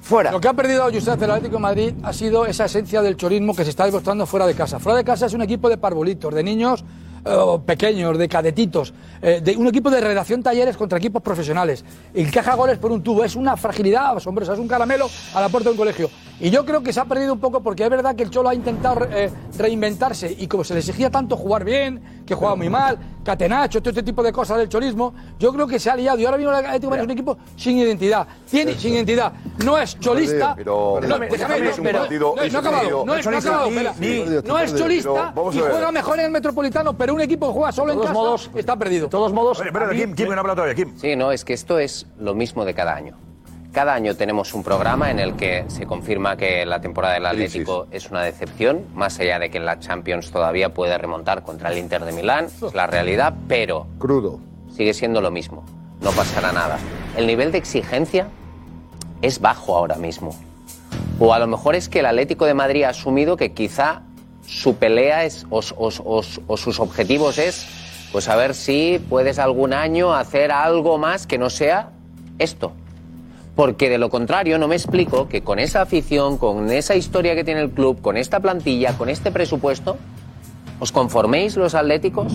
fuera. 0.00 0.30
Lo 0.30 0.40
que 0.40 0.48
ha 0.48 0.54
perdido 0.54 0.84
Josep 0.84 1.22
el 1.22 1.30
Atlético 1.30 1.56
de 1.56 1.62
Madrid 1.62 1.94
ha 2.02 2.12
sido 2.12 2.46
esa 2.46 2.66
esencia 2.66 3.02
del 3.02 3.16
chorismo 3.16 3.54
que 3.54 3.64
se 3.64 3.70
está 3.70 3.84
demostrando 3.84 4.26
fuera 4.26 4.46
de 4.46 4.54
casa. 4.54 4.78
Fuera 4.78 4.98
de 4.98 5.04
casa 5.04 5.26
es 5.26 5.34
un 5.34 5.42
equipo 5.42 5.68
de 5.68 5.78
parvulitos, 5.78 6.34
de 6.34 6.42
niños 6.42 6.84
eh, 7.26 7.58
pequeños, 7.66 8.16
de 8.16 8.28
cadetitos, 8.28 8.94
eh, 9.20 9.40
de 9.42 9.56
un 9.56 9.66
equipo 9.66 9.90
de 9.90 10.00
redacción 10.00 10.42
talleres 10.42 10.76
contra 10.76 10.98
equipos 10.98 11.22
profesionales. 11.22 11.84
Encaja 12.14 12.54
goles 12.54 12.78
por 12.78 12.92
un 12.92 13.02
tubo, 13.02 13.24
es 13.24 13.34
una 13.34 13.56
fragilidad 13.56 14.16
asombrosa, 14.16 14.52
es 14.52 14.58
un 14.58 14.68
caramelo 14.68 15.08
a 15.34 15.40
la 15.40 15.48
puerta 15.48 15.68
de 15.68 15.72
un 15.72 15.78
colegio. 15.78 16.08
Y 16.38 16.50
yo 16.50 16.66
creo 16.66 16.82
que 16.82 16.92
se 16.92 17.00
ha 17.00 17.06
perdido 17.06 17.32
un 17.32 17.40
poco 17.40 17.62
porque 17.62 17.82
es 17.84 17.88
verdad 17.88 18.14
que 18.14 18.22
el 18.22 18.30
Cholo 18.30 18.50
ha 18.50 18.54
intentado 18.54 19.06
eh, 19.10 19.30
reinventarse 19.56 20.34
y 20.38 20.46
como 20.46 20.64
se 20.64 20.74
le 20.74 20.80
exigía 20.80 21.10
tanto 21.10 21.34
jugar 21.36 21.64
bien, 21.64 22.22
que 22.26 22.34
jugaba 22.34 22.56
muy 22.56 22.68
mal, 22.68 22.98
catenacho, 23.24 23.80
todo 23.80 23.90
este 23.90 24.02
tipo 24.02 24.22
de 24.22 24.32
cosas 24.32 24.58
del 24.58 24.68
cholismo, 24.68 25.14
yo 25.38 25.50
creo 25.52 25.66
que 25.66 25.78
se 25.78 25.88
ha 25.88 25.96
liado. 25.96 26.18
Y 26.18 26.26
ahora 26.26 26.36
mismo 26.36 26.52
el 26.52 26.58
Atlético 26.58 26.90
de 26.92 26.98
Madrid 26.98 27.00
es 27.00 27.04
un 27.06 27.10
equipo 27.12 27.38
sin 27.56 27.78
identidad. 27.78 28.26
Tiene 28.50 28.74
sin 28.74 28.92
identidad. 28.94 29.32
No 29.64 29.78
es 29.78 29.98
cholista. 29.98 30.54
Pero- 30.56 31.00
no, 31.02 31.18
pero- 31.18 31.32
déjame, 31.32 31.54
pero- 31.56 31.70
es 31.70 31.78
un 31.78 31.84
pero- 31.84 31.98
partido- 32.00 32.34
no, 32.36 32.42
es 32.42 32.52
no 32.52 32.58
ha 32.58 32.60
un 32.60 32.66
acabado, 32.66 32.82
partido- 32.82 33.04
no, 33.06 33.14
es- 33.14 33.26
no 33.26 33.32
ha 33.32 33.38
acabado, 33.38 33.68
espera. 33.68 34.42
No 34.46 34.58
es 34.58 34.74
cholista 34.74 35.34
y 35.52 35.58
juega 35.58 35.92
mejor 35.92 36.18
en 36.18 36.24
el 36.26 36.30
Metropolitano, 36.32 36.92
pero 36.98 37.14
un 37.14 37.20
equipo 37.22 37.46
que 37.46 37.52
juega 37.54 37.72
solo 37.72 37.92
en 37.92 38.00
casa 38.00 38.12
modos- 38.12 38.50
está 38.54 38.76
perdido. 38.76 39.04
De 39.06 39.10
todos 39.10 39.32
modos, 39.32 39.58
mí- 39.94 40.00
Kim, 40.00 40.14
Kim, 40.14 40.26
no 40.28 40.32
ha 40.34 40.38
hablado 40.40 40.56
todavía, 40.56 40.74
Kim. 40.74 40.92
Sí, 40.98 41.16
no, 41.16 41.32
es 41.32 41.44
que 41.46 41.54
esto 41.54 41.78
es 41.78 42.06
lo 42.18 42.34
mismo 42.34 42.64
de 42.66 42.74
cada 42.74 42.94
año. 42.94 43.16
Cada 43.72 43.92
año 43.94 44.14
tenemos 44.16 44.54
un 44.54 44.62
programa 44.62 45.10
en 45.10 45.18
el 45.18 45.34
que 45.34 45.64
se 45.68 45.84
confirma 45.86 46.36
que 46.36 46.64
la 46.64 46.80
temporada 46.80 47.14
del 47.14 47.26
Atlético 47.26 47.86
es 47.90 48.10
una 48.10 48.22
decepción, 48.22 48.86
más 48.94 49.18
allá 49.20 49.38
de 49.38 49.50
que 49.50 49.58
en 49.58 49.66
la 49.66 49.78
Champions 49.80 50.30
todavía 50.30 50.72
puede 50.72 50.96
remontar 50.96 51.42
contra 51.42 51.70
el 51.70 51.76
Inter 51.78 52.04
de 52.04 52.12
Milán, 52.12 52.46
es 52.46 52.74
la 52.74 52.86
realidad, 52.86 53.34
pero 53.48 53.86
Crudo. 53.98 54.40
sigue 54.74 54.94
siendo 54.94 55.20
lo 55.20 55.30
mismo, 55.30 55.62
no 56.00 56.10
pasará 56.12 56.52
nada. 56.52 56.78
El 57.18 57.26
nivel 57.26 57.52
de 57.52 57.58
exigencia 57.58 58.28
es 59.20 59.40
bajo 59.40 59.76
ahora 59.76 59.96
mismo. 59.96 60.34
O 61.18 61.34
a 61.34 61.38
lo 61.38 61.46
mejor 61.46 61.74
es 61.74 61.90
que 61.90 62.00
el 62.00 62.06
Atlético 62.06 62.46
de 62.46 62.54
Madrid 62.54 62.84
ha 62.84 62.90
asumido 62.90 63.36
que 63.36 63.52
quizá 63.52 64.02
su 64.46 64.76
pelea 64.76 65.24
es, 65.24 65.44
o, 65.50 65.60
o- 65.76 65.90
o- 66.04 66.22
o 66.46 66.56
sus 66.56 66.80
objetivos 66.80 67.36
es, 67.36 67.66
pues 68.12 68.28
a 68.30 68.36
ver 68.36 68.54
si 68.54 69.04
puedes 69.10 69.38
algún 69.38 69.74
año 69.74 70.14
hacer 70.14 70.50
algo 70.50 70.96
más 70.96 71.26
que 71.26 71.36
no 71.36 71.50
sea 71.50 71.90
esto. 72.38 72.72
Porque 73.56 73.88
de 73.88 73.96
lo 73.98 74.10
contrario 74.10 74.58
no 74.58 74.68
me 74.68 74.76
explico 74.76 75.28
que 75.28 75.42
con 75.42 75.58
esa 75.58 75.80
afición, 75.80 76.36
con 76.36 76.70
esa 76.70 76.94
historia 76.94 77.34
que 77.34 77.42
tiene 77.42 77.62
el 77.62 77.70
club, 77.70 78.00
con 78.02 78.16
esta 78.18 78.38
plantilla, 78.40 78.92
con 78.98 79.08
este 79.08 79.30
presupuesto, 79.32 79.96
¿os 80.78 80.92
conforméis 80.92 81.56
los 81.56 81.74
atléticos 81.74 82.34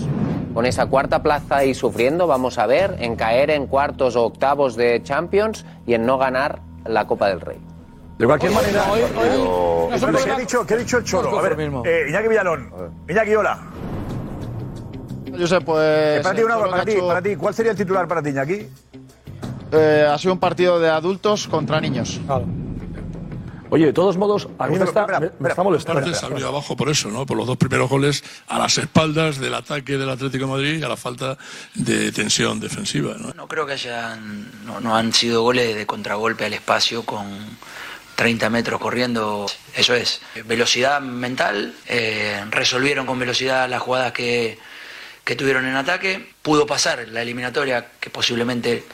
con 0.52 0.66
esa 0.66 0.86
cuarta 0.86 1.22
plaza 1.22 1.64
y 1.64 1.74
sufriendo? 1.74 2.26
Vamos 2.26 2.58
a 2.58 2.66
ver, 2.66 2.96
en 2.98 3.14
caer 3.14 3.50
en 3.50 3.68
cuartos 3.68 4.16
o 4.16 4.24
octavos 4.24 4.74
de 4.74 5.00
Champions 5.04 5.64
y 5.86 5.94
en 5.94 6.04
no 6.04 6.18
ganar 6.18 6.60
la 6.84 7.06
Copa 7.06 7.28
del 7.28 7.40
Rey. 7.40 7.58
De 8.18 8.26
cualquier 8.26 8.50
manera, 8.52 8.84
¿qué 10.24 10.30
ha 10.32 10.38
dicho, 10.38 10.66
qué 10.66 10.74
ha 10.74 10.76
dicho 10.76 10.98
el 10.98 11.04
Cholo? 11.04 11.38
A 11.38 11.42
ver, 11.42 11.56
eh, 11.84 12.06
Iñaki 12.08 12.28
Villalón. 12.28 12.68
Iñaki, 13.08 13.34
hola. 13.36 13.58
Yo 15.24 15.46
sé, 15.46 15.60
pues. 15.60 15.78
Eh, 15.80 16.20
para, 16.22 16.34
ti, 16.34 16.42
una- 16.42 16.54
Cholo 16.54 16.70
para, 16.70 16.84
ti, 16.84 16.94
para 17.00 17.22
ti, 17.22 17.36
¿cuál 17.36 17.54
sería 17.54 17.70
el 17.72 17.78
titular 17.78 18.06
para 18.08 18.22
ti, 18.22 18.30
Iñaki? 18.30 18.66
Eh, 19.72 20.06
ha 20.08 20.16
sido 20.18 20.34
un 20.34 20.38
partido 20.40 20.78
de 20.78 20.88
adultos 20.90 21.48
contra 21.48 21.80
niños. 21.80 22.20
Oye, 23.70 23.86
de 23.86 23.92
todos 23.94 24.18
modos, 24.18 24.48
a 24.58 24.66
mí 24.66 24.78
me 24.78 24.84
está, 24.84 25.06
me- 25.18 25.30
me 25.38 25.48
está 25.48 25.62
molestando. 25.62 26.14
Salió 26.14 26.48
abajo 26.48 26.76
por 26.76 26.90
eso, 26.90 27.08
¿no? 27.08 27.24
Por 27.24 27.38
los 27.38 27.46
dos 27.46 27.56
primeros 27.56 27.88
goles 27.88 28.22
a 28.48 28.58
las 28.58 28.76
espaldas 28.76 29.38
del 29.38 29.54
ataque 29.54 29.96
del 29.96 30.10
Atlético 30.10 30.44
de 30.44 30.50
Madrid 30.50 30.78
y 30.78 30.82
a 30.82 30.88
la 30.88 30.96
falta 30.98 31.38
de 31.74 32.12
tensión 32.12 32.60
defensiva, 32.60 33.14
¿no? 33.18 33.32
No 33.32 33.48
creo 33.48 33.64
que 33.64 33.72
hayan, 33.72 34.66
no, 34.66 34.78
no 34.80 34.94
han 34.94 35.14
sido 35.14 35.40
goles 35.40 35.74
de 35.74 35.86
contragolpe 35.86 36.44
al 36.44 36.52
espacio 36.52 37.02
con 37.04 37.24
30 38.16 38.50
metros 38.50 38.78
corriendo. 38.78 39.46
Eso 39.74 39.94
es, 39.94 40.20
velocidad 40.44 41.00
mental, 41.00 41.72
eh, 41.88 42.44
resolvieron 42.50 43.06
con 43.06 43.18
velocidad 43.18 43.70
las 43.70 43.80
jugadas 43.80 44.12
que, 44.12 44.58
que 45.24 45.34
tuvieron 45.34 45.64
en 45.64 45.76
ataque, 45.76 46.28
pudo 46.42 46.66
pasar 46.66 47.08
la 47.08 47.22
eliminatoria 47.22 47.86
que 47.98 48.10
posiblemente 48.10 48.84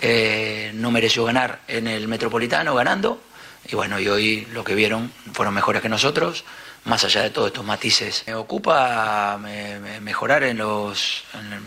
eh, 0.00 0.70
no 0.74 0.90
mereció 0.90 1.24
ganar 1.24 1.60
en 1.68 1.86
el 1.86 2.08
Metropolitano 2.08 2.74
ganando. 2.74 3.20
Y 3.66 3.74
bueno, 3.76 3.98
y 3.98 4.08
hoy 4.08 4.46
lo 4.52 4.62
que 4.64 4.74
vieron 4.74 5.10
fueron 5.32 5.54
mejores 5.54 5.80
que 5.80 5.88
nosotros, 5.88 6.44
más 6.84 7.02
allá 7.04 7.22
de 7.22 7.30
todos 7.30 7.46
estos 7.48 7.64
matices. 7.64 8.24
Me 8.26 8.34
ocupa 8.34 9.38
me- 9.40 9.78
me- 9.80 10.00
mejorar 10.00 10.42
en, 10.42 10.58
los, 10.58 11.24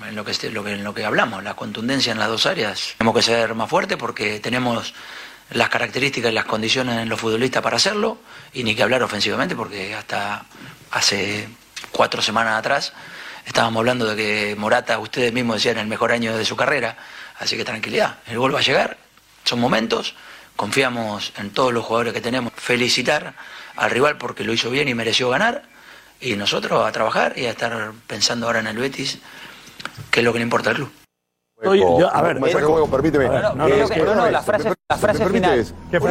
en, 0.08 0.16
lo 0.16 0.24
que, 0.24 0.34
en 0.44 0.84
lo 0.84 0.94
que 0.94 1.06
hablamos, 1.06 1.44
la 1.44 1.56
contundencia 1.56 2.12
en 2.12 2.20
las 2.20 2.28
dos 2.28 2.46
áreas. 2.46 2.94
Tenemos 3.00 3.16
que 3.16 3.24
ser 3.24 3.56
más 3.56 3.68
fuertes 3.70 3.98
porque 3.98 4.40
tenemos 4.40 4.94
las 5.50 5.70
características 5.70 6.32
y 6.32 6.36
las 6.36 6.46
condiciones 6.46 6.98
en 7.02 7.10
los 7.10 7.20
futbolistas 7.20 7.64
para 7.64 7.78
hacerlo, 7.78 8.20
y 8.54 8.64
ni 8.64 8.76
que 8.76 8.84
hablar 8.84 9.02
ofensivamente 9.02 9.56
porque 9.56 9.96
hasta 9.96 10.46
hace 10.92 11.48
cuatro 11.92 12.22
semanas 12.22 12.60
atrás 12.60 12.94
estábamos 13.46 13.80
hablando 13.80 14.06
de 14.06 14.16
que 14.16 14.56
Morata, 14.58 15.00
ustedes 15.00 15.32
mismos 15.34 15.56
decían, 15.56 15.78
el 15.78 15.88
mejor 15.88 16.12
año 16.12 16.36
de 16.38 16.44
su 16.46 16.56
carrera, 16.58 16.98
así 17.40 17.58
que 17.58 17.64
tranquilidad, 17.66 18.18
el 18.28 18.38
gol 18.38 18.54
va 18.54 18.60
a 18.60 18.64
llegar, 18.64 18.98
son 19.44 19.60
momentos, 19.60 20.16
confiamos 20.56 21.34
en 21.38 21.52
todos 21.52 21.74
los 21.74 21.86
jugadores 21.86 22.14
que 22.14 22.22
tenemos, 22.22 22.52
felicitar 22.56 23.34
al 23.76 23.92
rival 23.92 24.18
porque 24.18 24.44
lo 24.44 24.54
hizo 24.54 24.70
bien 24.70 24.88
y 24.88 24.94
mereció 24.96 25.30
ganar, 25.30 25.64
y 26.20 26.36
nosotros 26.36 26.86
a 26.86 26.92
trabajar 26.92 27.34
y 27.38 27.46
a 27.46 27.52
estar 27.52 27.92
pensando 28.08 28.48
ahora 28.48 28.60
en 28.60 28.68
el 28.68 28.78
Betis, 28.78 29.20
que 30.10 30.22
es 30.22 30.24
lo 30.24 30.34
que 30.34 30.40
le 30.40 30.44
importa 30.44 30.72
al 30.72 30.76
club. 30.78 30.92
Oye, 31.64 31.82
yo- 31.82 32.14
a 32.14 32.22
ver, 32.22 32.40
juego, 32.40 32.90
permíteme. 32.90 33.26
No, 33.26 33.40
no, 33.42 33.54
no, 33.56 33.68
Eh, 33.68 33.80
no, 33.82 33.90
que- 33.90 34.02
no, 34.02 34.16
no, 34.16 34.30
la 34.30 34.42
frase, 34.44 34.70
la 34.90 34.98
frase 34.98 35.20
¿me 35.20 35.32
final 35.32 35.50
permites? 35.52 35.74
es 35.92 36.02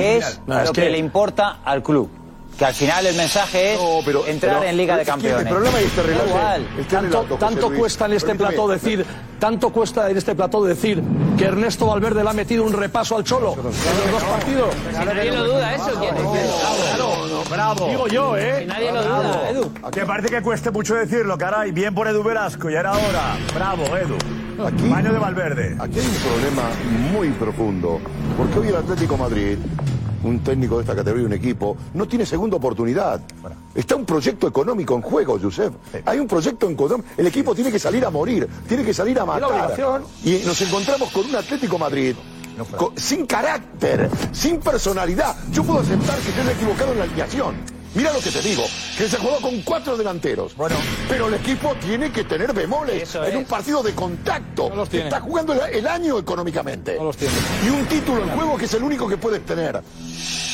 No, 0.47 0.59
es 0.61 0.65
lo 0.69 0.73
que, 0.73 0.81
que- 0.83 0.91
le 0.91 0.99
importa 0.99 1.59
al 1.65 1.83
club. 1.83 2.11
Que 2.59 2.65
al 2.65 2.73
final 2.75 3.07
el 3.07 3.15
mensaje 3.17 3.75
es 3.75 3.81
entrar 4.29 4.61
pero- 4.61 4.63
en 4.65 4.77
Liga 4.79 4.97
de 4.97 5.05
pero 5.05 5.17
es 5.17 5.23
que 5.23 5.29
el 5.29 5.35
Campeones. 5.37 5.53
problema 5.53 5.79
es 5.81 5.85
este 5.87 6.27
igual. 6.29 6.69
este 6.79 6.83
Tanto, 6.97 7.17
relato, 7.19 7.35
José 7.37 7.39
tanto 7.41 7.71
cuesta 7.77 8.07
en 8.07 8.13
este 8.13 8.27
permíteme. 8.29 8.49
plató 8.57 8.69
decir, 8.69 9.07
tanto 9.39 9.71
cuesta 9.71 10.11
en 10.11 10.17
este 10.17 10.35
plató 10.35 10.65
decir 10.65 11.03
que 11.37 11.45
Ernesto 11.45 11.87
Valverde 11.87 12.25
le 12.25 12.31
ha 12.31 12.33
metido 12.33 12.65
un 12.65 12.73
repaso 12.73 13.17
al 13.19 13.25
Cholo 13.25 13.53
en 13.59 13.63
los 13.65 14.11
dos 14.11 14.23
partidos. 14.25 14.69
nadie 15.05 15.33
lo 15.33 15.45
duda, 15.45 15.75
eso. 15.75 15.91
Bravo, 16.97 17.45
bravo. 17.51 17.89
Digo 17.89 18.09
yo, 18.09 18.37
¿eh? 18.39 18.65
nadie 18.67 18.91
lo 18.93 19.03
duda, 19.03 19.51
Edu. 19.51 19.73
Que 19.93 20.07
parece 20.07 20.29
que 20.31 20.41
cueste 20.43 20.71
mucho 20.71 20.95
decirlo, 20.95 21.37
caray. 21.37 21.73
Bien 21.73 21.95
por 21.95 22.09
Edu 22.09 22.23
Velasco, 22.23 22.71
ya 22.71 22.81
era 22.81 22.93
hora. 22.93 23.37
Bravo, 23.55 23.85
Edu. 23.97 24.17
Aquí, 24.67 24.89
Baño 24.89 25.13
de 25.13 25.19
Valverde. 25.19 25.77
Aquí 25.79 25.99
hay 26.01 26.07
un 26.07 26.15
problema 26.15 26.63
muy 27.13 27.29
profundo, 27.33 28.01
porque 28.39 28.59
hoy 28.61 28.69
el 28.69 28.77
Atlético 28.77 29.19
Madrid, 29.19 29.59
un 30.27 30.41
técnico 30.41 30.77
de 30.77 30.83
esta 30.83 30.95
categoría, 30.95 31.27
un 31.27 31.33
equipo, 31.33 31.77
no 31.95 32.07
tiene 32.07 32.27
segunda 32.27 32.57
oportunidad. 32.57 33.21
Está 33.75 33.97
un 33.97 34.05
proyecto 34.05 34.49
económico 34.49 34.95
en 34.95 35.03
juego, 35.03 35.39
Josep. 35.41 35.73
Hay 36.05 36.19
un 36.19 36.27
proyecto 36.27 36.69
económico. 36.69 37.09
El 37.17 37.27
equipo 37.27 37.55
tiene 37.55 37.71
que 37.71 37.79
salir 37.79 38.05
a 38.05 38.11
morir, 38.11 38.49
tiene 38.69 38.85
que 38.85 38.95
salir 38.95 39.19
a 39.19 39.25
matar. 39.25 40.03
Y 40.25 40.43
nos 40.45 40.61
encontramos 40.61 41.11
con 41.11 41.27
un 41.27 41.37
Atlético 41.37 41.79
Madrid 41.79 42.15
sin 42.97 43.27
carácter, 43.27 44.11
sin 44.33 44.59
personalidad. 44.59 45.37
Yo 45.53 45.63
puedo 45.63 45.81
aceptar 45.81 46.19
que 46.19 46.31
estés 46.31 46.49
equivocado 46.49 46.93
en 46.93 46.99
la 46.99 47.05
alineación. 47.05 47.76
Mira 47.97 48.13
lo 48.13 48.21
que 48.21 48.31
te 48.31 48.43
digo, 48.43 48.63
que 48.99 49.09
se 49.09 49.17
jugó 49.17 49.41
con 49.41 49.63
cuatro 49.63 49.97
delanteros. 49.97 50.55
Bueno, 50.55 50.77
pero 51.09 51.29
el 51.29 51.35
equipo 51.35 51.75
tiene 51.81 52.13
que 52.13 52.25
tener 52.25 52.53
bemoles 52.53 53.03
Eso 53.05 53.25
en 53.25 53.31
es. 53.31 53.37
un 53.37 53.45
partido 53.47 53.83
de 53.83 53.95
contacto. 53.95 54.71
los 54.75 54.89
tiene. 54.91 55.07
Está 55.07 55.21
jugando 55.21 55.55
el, 55.55 55.61
el 55.75 55.87
año 55.89 56.19
económicamente. 56.19 56.97
No 56.99 57.05
los 57.05 57.17
tiene. 57.17 57.33
Y 57.65 57.71
un 57.71 57.87
título 57.87 58.23
en 58.23 58.29
juego 58.29 58.57
que 58.59 58.67
es 58.67 58.75
el 58.75 58.83
único 58.83 59.09
que 59.09 59.17
puedes 59.17 59.45
tener. 59.47 59.81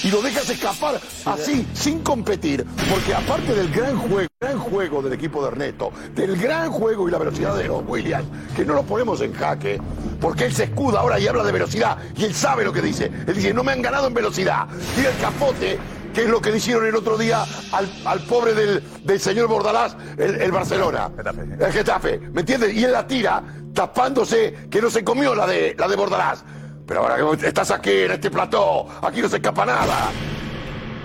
Y 0.05 0.11
lo 0.11 0.22
dejas 0.22 0.48
escapar 0.50 1.00
así, 1.26 1.66
sin 1.74 2.00
competir. 2.00 2.64
Porque 2.90 3.12
aparte 3.14 3.55
del 3.55 3.70
gran 3.72 3.98
juego, 3.98 4.28
gran 4.40 4.59
juego 4.59 5.02
del 5.02 5.12
equipo 5.12 5.42
de 5.42 5.48
Ernesto, 5.48 5.90
del 6.14 6.37
gran 6.37 6.70
juego 6.70 7.09
y 7.09 7.12
la 7.12 7.18
velocidad 7.18 7.57
de 7.57 7.64
los 7.64 7.83
Williams, 7.87 8.26
que 8.55 8.64
no 8.64 8.74
lo 8.74 8.83
ponemos 8.85 9.20
en 9.20 9.33
jaque, 9.33 9.81
porque 10.20 10.44
él 10.46 10.55
se 10.55 10.64
escuda 10.64 11.00
ahora 11.00 11.18
y 11.20 11.26
habla 11.28 11.42
de 11.44 11.52
velocidad, 11.52 11.98
y 12.16 12.24
él 12.24 12.35
sabe 12.35 12.64
lo 12.64 12.72
que 12.72 12.83
dice. 12.83 13.11
Él 13.26 13.35
dice, 13.35 13.52
no 13.55 13.62
me 13.64 13.72
han 13.72 13.83
ganado 13.83 14.07
en 14.09 14.14
velocidad. 14.14 14.66
Tira 14.96 15.11
el 15.11 15.18
capote, 15.18 15.78
que 16.12 16.22
es 16.22 16.29
lo 16.29 16.40
que 16.40 16.51
le 16.51 16.59
hicieron 16.59 16.87
el 16.87 16.94
otro 16.94 17.16
día 17.16 17.44
al, 17.72 17.90
al 18.05 18.20
pobre 18.20 18.55
del, 18.55 18.83
del 19.05 19.20
señor 19.20 19.48
Bordalás, 19.48 19.96
el, 20.18 20.40
el 20.40 20.53
Barcelona. 20.53 21.11
El 21.59 21.72
Getafe, 21.72 22.18
¿me 22.18 22.40
entiendes? 22.40 22.75
Y 22.75 22.85
él 22.85 22.92
la 22.92 23.07
tira, 23.07 23.42
tapándose, 23.75 24.68
que 24.70 24.81
no 24.81 24.90
se 24.90 25.03
comió 25.03 25.35
la 25.35 25.46
de, 25.46 25.75
la 25.79 25.88
de 25.88 25.96
Bordalás. 25.96 26.44
Pero 26.87 27.01
ahora 27.01 27.37
que 27.37 27.46
estás 27.46 27.70
aquí 27.70 27.90
en 27.90 28.12
este 28.12 28.31
plató, 28.31 28.87
aquí 29.03 29.22
no 29.22 29.29
se 29.29 29.37
escapa 29.37 29.64
nada. 29.64 30.11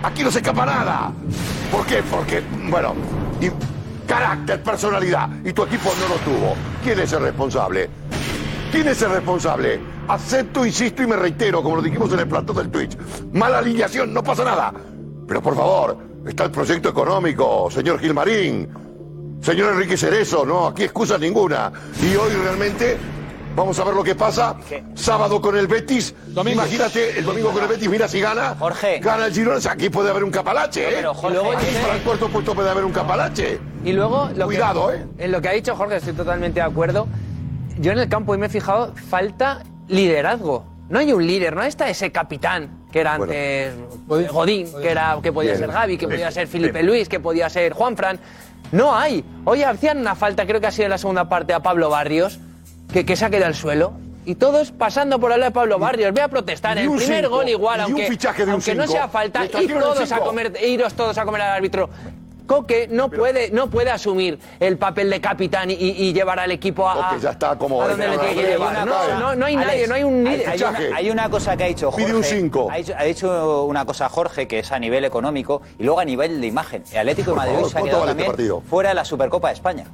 Aquí 0.02 0.22
no 0.22 0.30
se 0.30 0.38
escapa 0.38 0.66
nada. 0.66 1.12
¿Por 1.72 1.86
qué? 1.86 2.02
Porque, 2.02 2.42
bueno, 2.68 2.94
y 3.40 3.50
carácter, 4.06 4.62
personalidad. 4.62 5.28
Y 5.44 5.52
tu 5.52 5.64
equipo 5.64 5.92
no 6.00 6.08
lo 6.08 6.20
tuvo. 6.20 6.54
¿Quién 6.82 7.00
es 7.00 7.12
el 7.12 7.22
responsable? 7.22 7.88
¿Quién 8.70 8.88
es 8.88 9.00
el 9.02 9.10
responsable? 9.10 9.80
Acepto, 10.08 10.64
insisto 10.66 11.02
y 11.02 11.06
me 11.06 11.16
reitero, 11.16 11.62
como 11.62 11.76
lo 11.76 11.82
dijimos 11.82 12.12
en 12.12 12.20
el 12.20 12.28
plató 12.28 12.52
del 12.52 12.70
Twitch. 12.70 12.96
Mala 13.32 13.58
alineación, 13.58 14.12
no 14.12 14.22
pasa 14.22 14.44
nada. 14.44 14.72
Pero 15.28 15.42
por 15.42 15.54
favor, 15.54 15.98
está 16.26 16.44
el 16.44 16.50
proyecto 16.50 16.88
económico, 16.88 17.70
señor 17.70 18.00
Gilmarín, 18.00 18.66
señor 19.42 19.74
Enrique 19.74 19.98
Cerezo, 19.98 20.46
no, 20.46 20.68
aquí 20.68 20.84
excusas 20.84 21.20
ninguna. 21.20 21.70
Y 22.00 22.16
hoy 22.16 22.32
realmente 22.32 22.96
vamos 23.54 23.78
a 23.78 23.84
ver 23.84 23.94
lo 23.94 24.02
que 24.02 24.14
pasa. 24.14 24.56
Sábado 24.94 25.38
con 25.42 25.54
el 25.58 25.66
Betis. 25.66 26.14
Imagínate, 26.34 27.18
el 27.18 27.26
domingo 27.26 27.50
con 27.50 27.62
el 27.62 27.68
Betis, 27.68 27.90
mira 27.90 28.08
si 28.08 28.20
gana. 28.20 28.56
Jorge. 28.58 29.00
Gana 29.00 29.26
el 29.26 29.34
Girona, 29.34 29.60
aquí 29.70 29.90
puede 29.90 30.08
haber 30.08 30.24
un 30.24 30.30
capalache, 30.30 30.88
¿eh? 30.88 30.92
Pero, 30.96 31.12
Jorge, 31.12 31.38
aquí 31.38 31.66
para 31.82 31.96
el 31.96 32.02
cuarto 32.02 32.28
puesto 32.30 32.54
puede 32.54 32.70
haber 32.70 32.86
un 32.86 32.92
capalache. 32.92 33.60
Y 33.84 33.92
luego, 33.92 34.30
lo 34.34 34.46
Cuidado, 34.46 34.88
que, 34.88 34.96
¿eh? 34.96 35.06
En 35.18 35.30
lo 35.30 35.42
que 35.42 35.48
ha 35.50 35.52
dicho 35.52 35.76
Jorge, 35.76 35.96
estoy 35.96 36.14
totalmente 36.14 36.60
de 36.60 36.66
acuerdo. 36.66 37.06
Yo 37.78 37.92
en 37.92 37.98
el 37.98 38.08
campo 38.08 38.32
hoy 38.32 38.38
me 38.38 38.46
he 38.46 38.48
fijado, 38.48 38.94
falta 39.10 39.62
liderazgo. 39.88 40.64
No 40.88 41.00
hay 41.00 41.12
un 41.12 41.26
líder, 41.26 41.54
no 41.54 41.62
está 41.62 41.90
ese 41.90 42.10
capitán 42.10 42.77
que 42.98 43.00
era 43.00 43.14
antes 43.14 43.74
Godín, 44.32 44.66
que, 44.80 44.90
era, 44.90 45.18
que 45.22 45.32
podía 45.32 45.52
Bien. 45.52 45.64
ser 45.64 45.72
Gaby, 45.72 45.98
que 45.98 46.06
Bien. 46.06 46.18
podía 46.18 46.30
ser 46.30 46.48
Felipe 46.48 46.72
Bien. 46.72 46.86
Luis, 46.86 47.08
que 47.08 47.20
podía 47.20 47.48
ser 47.48 47.72
Juanfran. 47.72 48.18
No 48.72 48.94
hay. 48.94 49.24
Hoy 49.44 49.62
hacían 49.62 49.98
una 49.98 50.14
falta, 50.14 50.46
creo 50.46 50.60
que 50.60 50.66
ha 50.66 50.70
sido 50.70 50.86
en 50.86 50.90
la 50.90 50.98
segunda 50.98 51.28
parte, 51.28 51.52
a 51.54 51.60
Pablo 51.60 51.88
Barrios, 51.90 52.38
que, 52.92 53.06
que 53.06 53.16
se 53.16 53.24
ha 53.24 53.30
quedado 53.30 53.46
al 53.46 53.54
suelo. 53.54 53.92
Y 54.24 54.34
todos 54.34 54.72
pasando 54.72 55.18
por 55.18 55.32
al 55.32 55.40
lado 55.40 55.50
de 55.50 55.54
Pablo 55.54 55.78
Barrios. 55.78 56.12
Ve 56.12 56.20
a 56.20 56.28
protestar. 56.28 56.76
y 56.76 56.80
El 56.80 56.90
primer 56.90 57.24
cinco, 57.24 57.36
gol 57.36 57.48
igual, 57.48 57.80
y 57.80 57.92
un 57.92 58.00
aunque, 58.00 58.18
aunque 58.50 58.74
no 58.74 58.86
sea 58.86 59.08
falta, 59.08 59.44
el 59.44 59.50
todos, 59.50 60.12
a 60.12 60.18
comer, 60.18 60.52
iros 60.66 60.92
todos 60.94 61.16
a 61.16 61.24
comer 61.24 61.42
al 61.42 61.52
árbitro. 61.56 61.88
Coque 62.48 62.88
no 62.90 63.10
puede, 63.10 63.50
no 63.52 63.68
puede 63.70 63.90
asumir 63.90 64.38
el 64.58 64.78
papel 64.78 65.10
de 65.10 65.20
capitán 65.20 65.70
y, 65.70 65.74
y 65.74 66.12
llevar 66.12 66.40
al 66.40 66.50
equipo 66.50 66.88
a, 66.88 67.10
Coque 67.10 67.20
ya 67.22 67.30
está 67.30 67.56
como- 67.56 67.82
a 67.82 67.88
donde 67.88 68.08
le 68.08 68.18
tiene 68.18 68.34
que 68.34 68.40
Hay 68.40 68.46
llevar. 68.52 68.70
una 68.70 68.84
No, 68.86 68.92
cosa- 68.94 69.18
no, 69.20 69.34
no 69.36 69.46
hay 69.46 69.54
Alex, 69.54 69.68
nadie, 69.68 69.86
no 69.86 69.94
hay 69.94 70.02
un 70.04 70.26
hay- 70.26 70.36
líder. 70.38 70.48
Hay, 70.50 70.58
una, 70.62 70.96
hay 70.96 71.10
una 71.10 71.30
cosa 71.30 71.56
que 71.56 71.64
ha 71.64 71.66
dicho 71.68 71.90
Jorge. 71.92 72.06
Pide 72.06 72.16
un 72.16 72.24
cinco. 72.24 72.68
Ha 72.72 73.04
dicho, 73.04 73.28
ha 73.30 73.64
una 73.64 73.84
cosa 73.84 74.08
Jorge 74.08 74.48
que 74.48 74.60
es 74.60 74.72
a 74.72 74.78
nivel 74.78 75.04
económico 75.04 75.60
y 75.78 75.84
luego 75.84 76.00
a 76.00 76.04
nivel 76.04 76.40
de 76.40 76.46
imagen. 76.46 76.82
El 76.90 76.98
Atlético 77.00 77.32
de 77.32 77.36
Madrid 77.36 77.54
favor, 77.54 77.70
se 77.70 77.76
ha 77.76 77.80
¿cuánto 77.80 77.86
quedado 77.90 78.00
vale 78.00 78.10
este 78.12 78.22
también 78.24 78.30
partido? 78.32 78.60
fuera 78.62 78.88
de 78.88 78.94
la 78.94 79.04
Supercopa 79.04 79.48
de 79.48 79.54
España. 79.54 79.84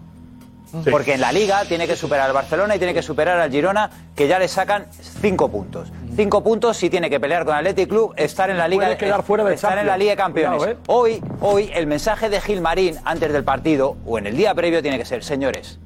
Porque 0.90 1.14
en 1.14 1.20
la 1.20 1.32
Liga 1.32 1.64
tiene 1.64 1.86
que 1.86 1.96
superar 1.96 2.26
al 2.26 2.32
Barcelona 2.32 2.76
y 2.76 2.78
tiene 2.78 2.94
que 2.94 3.02
superar 3.02 3.38
al 3.38 3.50
Girona, 3.50 3.90
que 4.14 4.26
ya 4.28 4.38
le 4.38 4.48
sacan 4.48 4.86
cinco 5.20 5.48
puntos. 5.50 5.92
Cinco 6.16 6.42
puntos 6.42 6.76
si 6.76 6.90
tiene 6.90 7.10
que 7.10 7.20
pelear 7.20 7.44
con 7.44 7.54
el 7.54 7.60
Athletic 7.60 7.88
Club, 7.88 8.14
estar 8.16 8.50
en 8.50 8.58
la 8.58 8.68
Liga, 8.68 8.86
Puede 8.86 8.96
quedar 8.96 9.22
fuera 9.22 9.44
de 9.44 9.54
estar 9.54 9.78
en 9.78 9.86
la. 9.86 9.96
Liga 9.96 10.12
de 10.12 10.16
Campeones. 10.16 10.58
Cuidado, 10.58 10.78
¿eh? 10.78 10.82
Hoy, 10.86 11.22
hoy 11.40 11.70
el 11.74 11.86
mensaje 11.86 12.28
de 12.28 12.40
Gilmarín 12.40 12.98
antes 13.04 13.32
del 13.32 13.44
partido 13.44 13.96
o 14.04 14.18
en 14.18 14.26
el 14.26 14.36
día 14.36 14.54
previo 14.54 14.82
tiene 14.82 14.98
que 14.98 15.04
ser, 15.04 15.22
señores, 15.22 15.78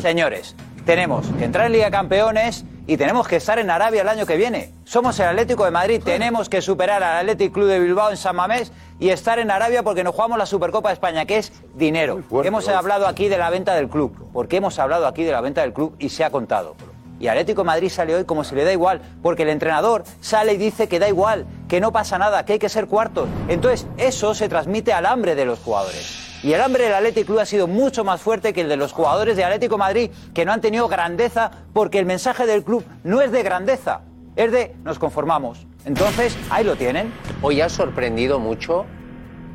señores, 0.00 0.56
tenemos 0.84 1.26
que 1.38 1.44
entrar 1.44 1.66
en 1.66 1.72
Liga 1.72 1.84
de 1.86 1.90
Campeones 1.92 2.64
y 2.86 2.96
tenemos 2.96 3.28
que 3.28 3.36
estar 3.36 3.58
en 3.58 3.70
Arabia 3.70 4.02
el 4.02 4.08
año 4.08 4.26
que 4.26 4.36
viene. 4.36 4.72
Somos 4.84 5.18
el 5.20 5.26
Atlético 5.26 5.64
de 5.64 5.70
Madrid, 5.70 6.02
tenemos 6.04 6.48
que 6.48 6.60
superar 6.60 7.02
al 7.02 7.18
Athletic 7.18 7.52
Club 7.52 7.68
de 7.68 7.78
Bilbao 7.78 8.10
en 8.10 8.16
San 8.16 8.36
Mamés 8.36 8.72
y 8.98 9.10
estar 9.10 9.38
en 9.38 9.50
Arabia 9.50 9.82
porque 9.82 10.04
nos 10.04 10.14
jugamos 10.14 10.38
la 10.38 10.46
Supercopa 10.46 10.88
de 10.88 10.94
España, 10.94 11.24
que 11.24 11.38
es 11.38 11.52
dinero. 11.74 12.22
hemos 12.44 12.68
hablado 12.68 13.06
aquí 13.06 13.28
de 13.28 13.38
la 13.38 13.50
venta 13.50 13.74
del 13.74 13.88
club, 13.88 14.30
porque 14.32 14.56
hemos 14.56 14.78
hablado 14.78 15.06
aquí 15.06 15.24
de 15.24 15.32
la 15.32 15.40
venta 15.40 15.62
del 15.62 15.72
club 15.72 15.94
y 15.98 16.08
se 16.08 16.24
ha 16.24 16.30
contado. 16.30 16.74
Y 17.20 17.28
Atlético 17.28 17.60
de 17.62 17.66
Madrid 17.66 17.88
sale 17.88 18.16
hoy 18.16 18.24
como 18.24 18.42
si 18.42 18.56
le 18.56 18.64
da 18.64 18.72
igual, 18.72 19.00
porque 19.22 19.44
el 19.44 19.50
entrenador 19.50 20.02
sale 20.20 20.54
y 20.54 20.56
dice 20.56 20.88
que 20.88 20.98
da 20.98 21.08
igual, 21.08 21.46
que 21.68 21.80
no 21.80 21.92
pasa 21.92 22.18
nada, 22.18 22.44
que 22.44 22.54
hay 22.54 22.58
que 22.58 22.68
ser 22.68 22.88
cuartos. 22.88 23.28
Entonces, 23.46 23.86
eso 23.96 24.34
se 24.34 24.48
transmite 24.48 24.92
al 24.92 25.06
hambre 25.06 25.36
de 25.36 25.44
los 25.44 25.60
jugadores. 25.60 26.31
Y 26.42 26.52
el 26.52 26.60
hambre 26.60 26.84
del 26.84 26.94
Atlético 26.94 27.26
Club 27.26 27.38
ha 27.38 27.46
sido 27.46 27.68
mucho 27.68 28.02
más 28.02 28.20
fuerte 28.20 28.52
que 28.52 28.62
el 28.62 28.68
de 28.68 28.76
los 28.76 28.92
jugadores 28.92 29.36
de 29.36 29.44
Atlético 29.44 29.78
Madrid, 29.78 30.10
que 30.34 30.44
no 30.44 30.52
han 30.52 30.60
tenido 30.60 30.88
grandeza, 30.88 31.52
porque 31.72 32.00
el 32.00 32.06
mensaje 32.06 32.46
del 32.46 32.64
club 32.64 32.84
no 33.04 33.20
es 33.20 33.30
de 33.30 33.42
grandeza, 33.44 34.00
es 34.34 34.50
de 34.50 34.74
nos 34.82 34.98
conformamos. 34.98 35.66
Entonces, 35.84 36.36
ahí 36.50 36.64
lo 36.64 36.74
tienen. 36.74 37.12
Hoy 37.42 37.60
ha 37.60 37.68
sorprendido 37.68 38.40
mucho, 38.40 38.86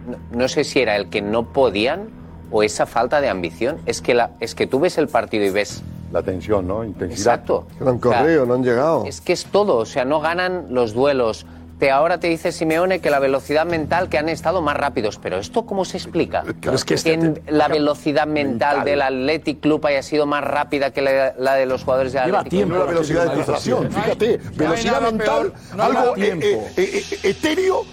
no, 0.08 0.18
no 0.32 0.48
sé 0.48 0.64
si 0.64 0.80
era 0.80 0.96
el 0.96 1.10
que 1.10 1.22
no 1.22 1.52
podían 1.52 2.10
o 2.52 2.64
esa 2.64 2.86
falta 2.86 3.20
de 3.20 3.28
ambición. 3.28 3.80
Es 3.86 4.02
que, 4.02 4.14
la, 4.14 4.32
es 4.40 4.56
que 4.56 4.66
tú 4.68 4.80
ves 4.80 4.98
el 4.98 5.10
partido 5.10 5.46
y 5.46 5.50
ves... 5.50 5.84
La 6.14 6.24
tensión, 6.24 6.66
¿no? 6.68 6.86
Intensidad. 6.86 7.36
Exacto. 7.36 7.68
Que 7.78 7.84
no 7.84 7.90
han 7.92 8.00
corrido, 8.00 8.46
no 8.46 8.54
han 8.54 8.64
llegado. 8.64 9.04
Es 9.06 9.20
que 9.20 9.34
es 9.34 9.46
todo, 9.46 9.76
o 9.76 9.86
sea, 9.86 10.06
no 10.06 10.22
ganan 10.22 10.68
los 10.70 10.94
duelos. 10.94 11.46
Te, 11.80 11.92
ahora 11.92 12.20
te 12.20 12.28
dice 12.28 12.52
Simeone 12.52 13.00
que 13.00 13.12
la 13.12 13.20
velocidad 13.20 13.66
mental 13.66 14.10
que 14.10 14.18
han 14.18 14.30
estado 14.30 14.64
más 14.64 14.76
rápidos, 14.76 15.20
pero 15.22 15.38
¿esto 15.38 15.66
cómo 15.68 15.86
se 15.86 15.98
explica? 15.98 16.44
es 16.74 16.84
que 16.84 16.96
este 16.96 17.18
te- 17.18 17.52
la 17.52 17.68
velocidad 17.68 18.26
mental, 18.26 18.84
del 18.84 19.02
Athletic 19.02 19.60
Club 19.60 19.86
haya 19.86 20.02
sido 20.02 20.26
más 20.26 20.44
rápida 20.44 20.92
que 20.92 21.02
la, 21.04 21.34
la 21.38 21.54
de 21.54 21.68
los 21.68 21.84
jugadores 21.84 22.14
del 22.14 22.26
Lleva 22.26 22.40
Athletic 22.40 22.58
tiempo 22.58 22.74
Club. 22.76 22.86
la 22.86 22.92
velocidad 22.92 23.24
de 23.26 23.30
traslación, 23.36 23.92
fíjate, 23.92 24.38
velocidad 24.56 25.02
mental, 25.02 25.54
algo 25.78 26.16
eh, 26.18 26.22
tiempo. 26.22 26.46
eh, 26.46 26.72
eh, 26.78 27.20
etéreo 27.30 27.84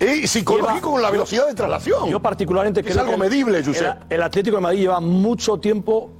eh, 0.00 0.26
psicológico 0.26 0.92
con 0.92 1.02
la 1.02 1.10
velocidad 1.10 1.46
de 1.46 1.54
traslación. 1.54 2.08
Yo 2.08 2.20
particularmente 2.20 2.80
es 2.80 2.86
creo 2.86 3.00
algo 3.00 3.12
que 3.12 3.18
medible, 3.18 3.58
el, 3.58 3.64
Josep. 3.66 4.10
el 4.10 4.22
Atlético 4.22 4.56
de 4.56 4.62
Madrid 4.62 4.80
lleva 4.80 5.00
mucho 5.00 5.58
tiempo 5.58 6.10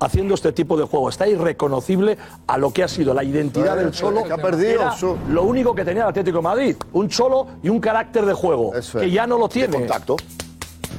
haciendo 0.00 0.34
este 0.34 0.52
tipo 0.52 0.76
de 0.76 0.84
juego. 0.84 1.08
Está 1.08 1.26
irreconocible 1.26 2.16
a 2.46 2.58
lo 2.58 2.72
que 2.72 2.82
ha 2.84 2.88
sido 2.88 3.14
la 3.14 3.24
identidad 3.24 3.76
del 3.76 3.90
Cholo. 3.90 4.24
que 4.24 4.32
ha 4.32 4.36
perdido 4.38 4.84
Lo 5.30 5.44
único 5.44 5.74
que 5.74 5.84
tenía 5.84 6.02
el 6.04 6.08
Atlético 6.10 6.38
de 6.38 6.42
Madrid, 6.42 6.76
un 6.92 7.08
Cholo 7.08 7.46
y 7.62 7.68
un 7.68 7.80
carácter 7.80 8.24
de 8.26 8.32
juego, 8.34 8.72
que 8.98 9.10
ya 9.10 9.26
no 9.26 9.38
lo 9.38 9.48
tiene. 9.48 9.76
Contacto. 9.76 10.16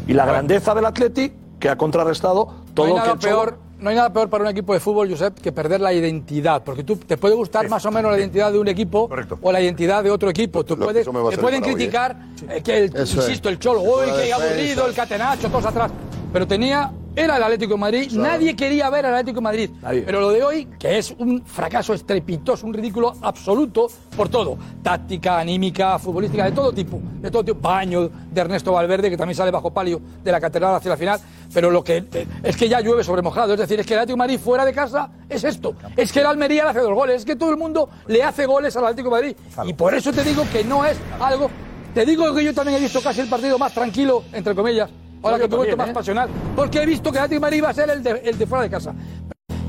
Y 0.08 0.14
la 0.14 0.26
grandeza 0.26 0.74
del 0.74 0.86
Atlético 0.86 1.36
que 1.60 1.70
ha 1.70 1.78
contrarrestado 1.78 2.46
No 2.46 2.74
todo 2.74 2.86
hay, 2.86 2.92
lo 2.92 2.96
que 2.96 3.02
nada 3.02 3.14
el 3.14 3.20
Cholo... 3.20 3.36
peor, 3.36 3.58
no 3.80 3.90
hay 3.90 3.96
nada 3.96 4.12
peor 4.14 4.30
para 4.30 4.44
un 4.46 4.50
equipo 4.50 4.74
de 4.74 4.80
fútbol, 4.80 5.10
Josep, 5.10 5.40
que 5.40 5.52
perder 5.52 5.82
la 5.82 5.94
identidad. 5.94 6.64
Porque 6.64 6.84
tú 6.84 6.96
te 6.98 7.18
puede 7.18 7.36
gustar 7.36 7.68
más 7.70 7.86
o 7.86 7.92
menos 7.92 8.12
la 8.12 8.18
identidad 8.18 8.52
de 8.52 8.60
un 8.60 8.68
equipo 8.68 9.10
o 9.42 9.52
la 9.52 9.62
identidad 9.62 10.04
de 10.04 10.12
otro 10.12 10.30
equipo. 10.30 10.64
Tú 10.64 10.76
Lo- 10.78 10.86
puedes, 10.86 11.02
eso 11.02 11.14
me 11.14 11.20
va 11.22 11.28
a 11.28 11.32
te 11.32 11.38
pueden 11.38 11.62
para 11.62 11.72
hoy, 11.74 11.74
¿eh? 11.74 11.76
criticar 11.78 12.18
eh, 12.50 12.62
que, 12.64 12.78
el, 12.78 12.96
Eso 12.96 13.18
insisto, 13.22 13.50
es. 13.50 13.54
el 13.54 13.60
Cholo, 13.60 13.82
uy, 13.82 14.08
la 14.08 14.18
defensa. 14.18 14.36
aburrido, 14.36 14.88
el 14.88 14.94
catenacho, 14.94 15.50
todos 15.50 15.66
atrás. 15.66 15.92
Pero 16.32 16.48
tenía, 16.48 16.92
era 17.20 17.38
el 17.38 17.44
Atlético 17.44 17.74
de 17.74 17.80
Madrid. 17.80 18.12
Nadie 18.14 18.56
quería 18.56 18.90
ver 18.90 19.06
al 19.06 19.14
Atlético 19.14 19.36
de 19.36 19.42
Madrid. 19.42 19.70
Nadie. 19.82 20.02
Pero 20.04 20.22
lo 20.22 20.30
de 20.32 20.44
hoy, 20.44 20.68
que 20.80 20.98
es 20.98 21.14
un 21.18 21.44
fracaso 21.46 21.94
estrepitoso, 21.94 22.66
un 22.66 22.74
ridículo 22.74 23.14
absoluto 23.22 23.88
por 24.16 24.30
todo. 24.30 24.58
Táctica, 24.82 25.40
anímica, 25.40 26.00
futbolística, 26.00 26.46
de 26.46 26.52
todo 26.52 26.72
tipo. 26.72 27.02
De 27.20 27.30
todo 27.30 27.44
tipo. 27.44 27.60
Baño 27.60 28.10
de 28.32 28.42
Ernesto 28.42 28.72
Valverde, 28.72 29.10
que 29.10 29.18
también 29.18 29.36
sale 29.36 29.52
bajo 29.52 29.72
palio 29.72 30.00
de 30.24 30.32
la 30.32 30.40
catedral 30.40 30.76
hacia 30.76 30.92
la 30.92 30.98
final. 30.98 31.20
Pero 31.54 31.70
lo 31.70 31.84
que 31.84 32.06
es 32.44 32.56
que 32.56 32.70
ya 32.70 32.80
llueve 32.80 33.04
sobre 33.04 33.22
mojado. 33.22 33.54
Es 33.54 33.60
decir, 33.60 33.80
es 33.80 33.86
que 33.86 33.94
el 33.94 34.00
Atlético 34.00 34.16
de 34.16 34.20
Madrid 34.20 34.40
fuera 34.40 34.66
de 34.66 34.74
casa 34.74 35.10
es 35.28 35.44
esto. 35.44 35.76
Es 35.98 36.12
que 36.14 36.22
el 36.22 36.26
Almería 36.28 36.64
le 36.64 36.70
hace 36.70 36.80
dos 36.80 36.94
goles. 36.94 37.18
Es 37.18 37.26
que 37.26 37.36
todo 37.36 37.50
el 37.50 37.58
mundo 37.58 37.90
le 38.08 38.24
hace 38.24 38.46
goles 38.46 38.76
al 38.78 38.86
Atlético 38.86 39.10
de 39.10 39.22
Madrid. 39.22 39.38
Y 39.66 39.74
por 39.74 39.94
eso 39.94 40.14
te 40.14 40.24
digo 40.24 40.44
que 40.52 40.64
no 40.64 40.86
es 40.86 40.98
algo. 41.20 41.50
Te 41.94 42.06
digo 42.06 42.34
que 42.36 42.44
yo 42.44 42.54
también 42.54 42.78
he 42.78 42.82
visto 42.82 43.02
casi 43.02 43.22
el 43.22 43.28
partido 43.28 43.58
más 43.58 43.74
tranquilo, 43.74 44.24
entre 44.32 44.54
comillas. 44.54 44.90
Ahora 45.24 45.38
que 45.40 45.48
te 45.48 45.54
he 45.54 45.58
vuelto 45.58 45.78
más 45.78 45.90
¿eh? 45.90 45.94
pasional. 45.94 46.30
Porque 46.56 46.82
he 46.82 46.86
visto 46.86 47.12
que 47.12 47.20
Atlético 47.20 47.42
Madrid 47.42 47.58
iba 47.58 47.70
a 47.70 47.74
ser 47.74 47.90
el 47.90 48.02
de, 48.04 48.12
el 48.26 48.38
de 48.38 48.48
fuera 48.48 48.64
de 48.64 48.70
casa. 48.70 48.94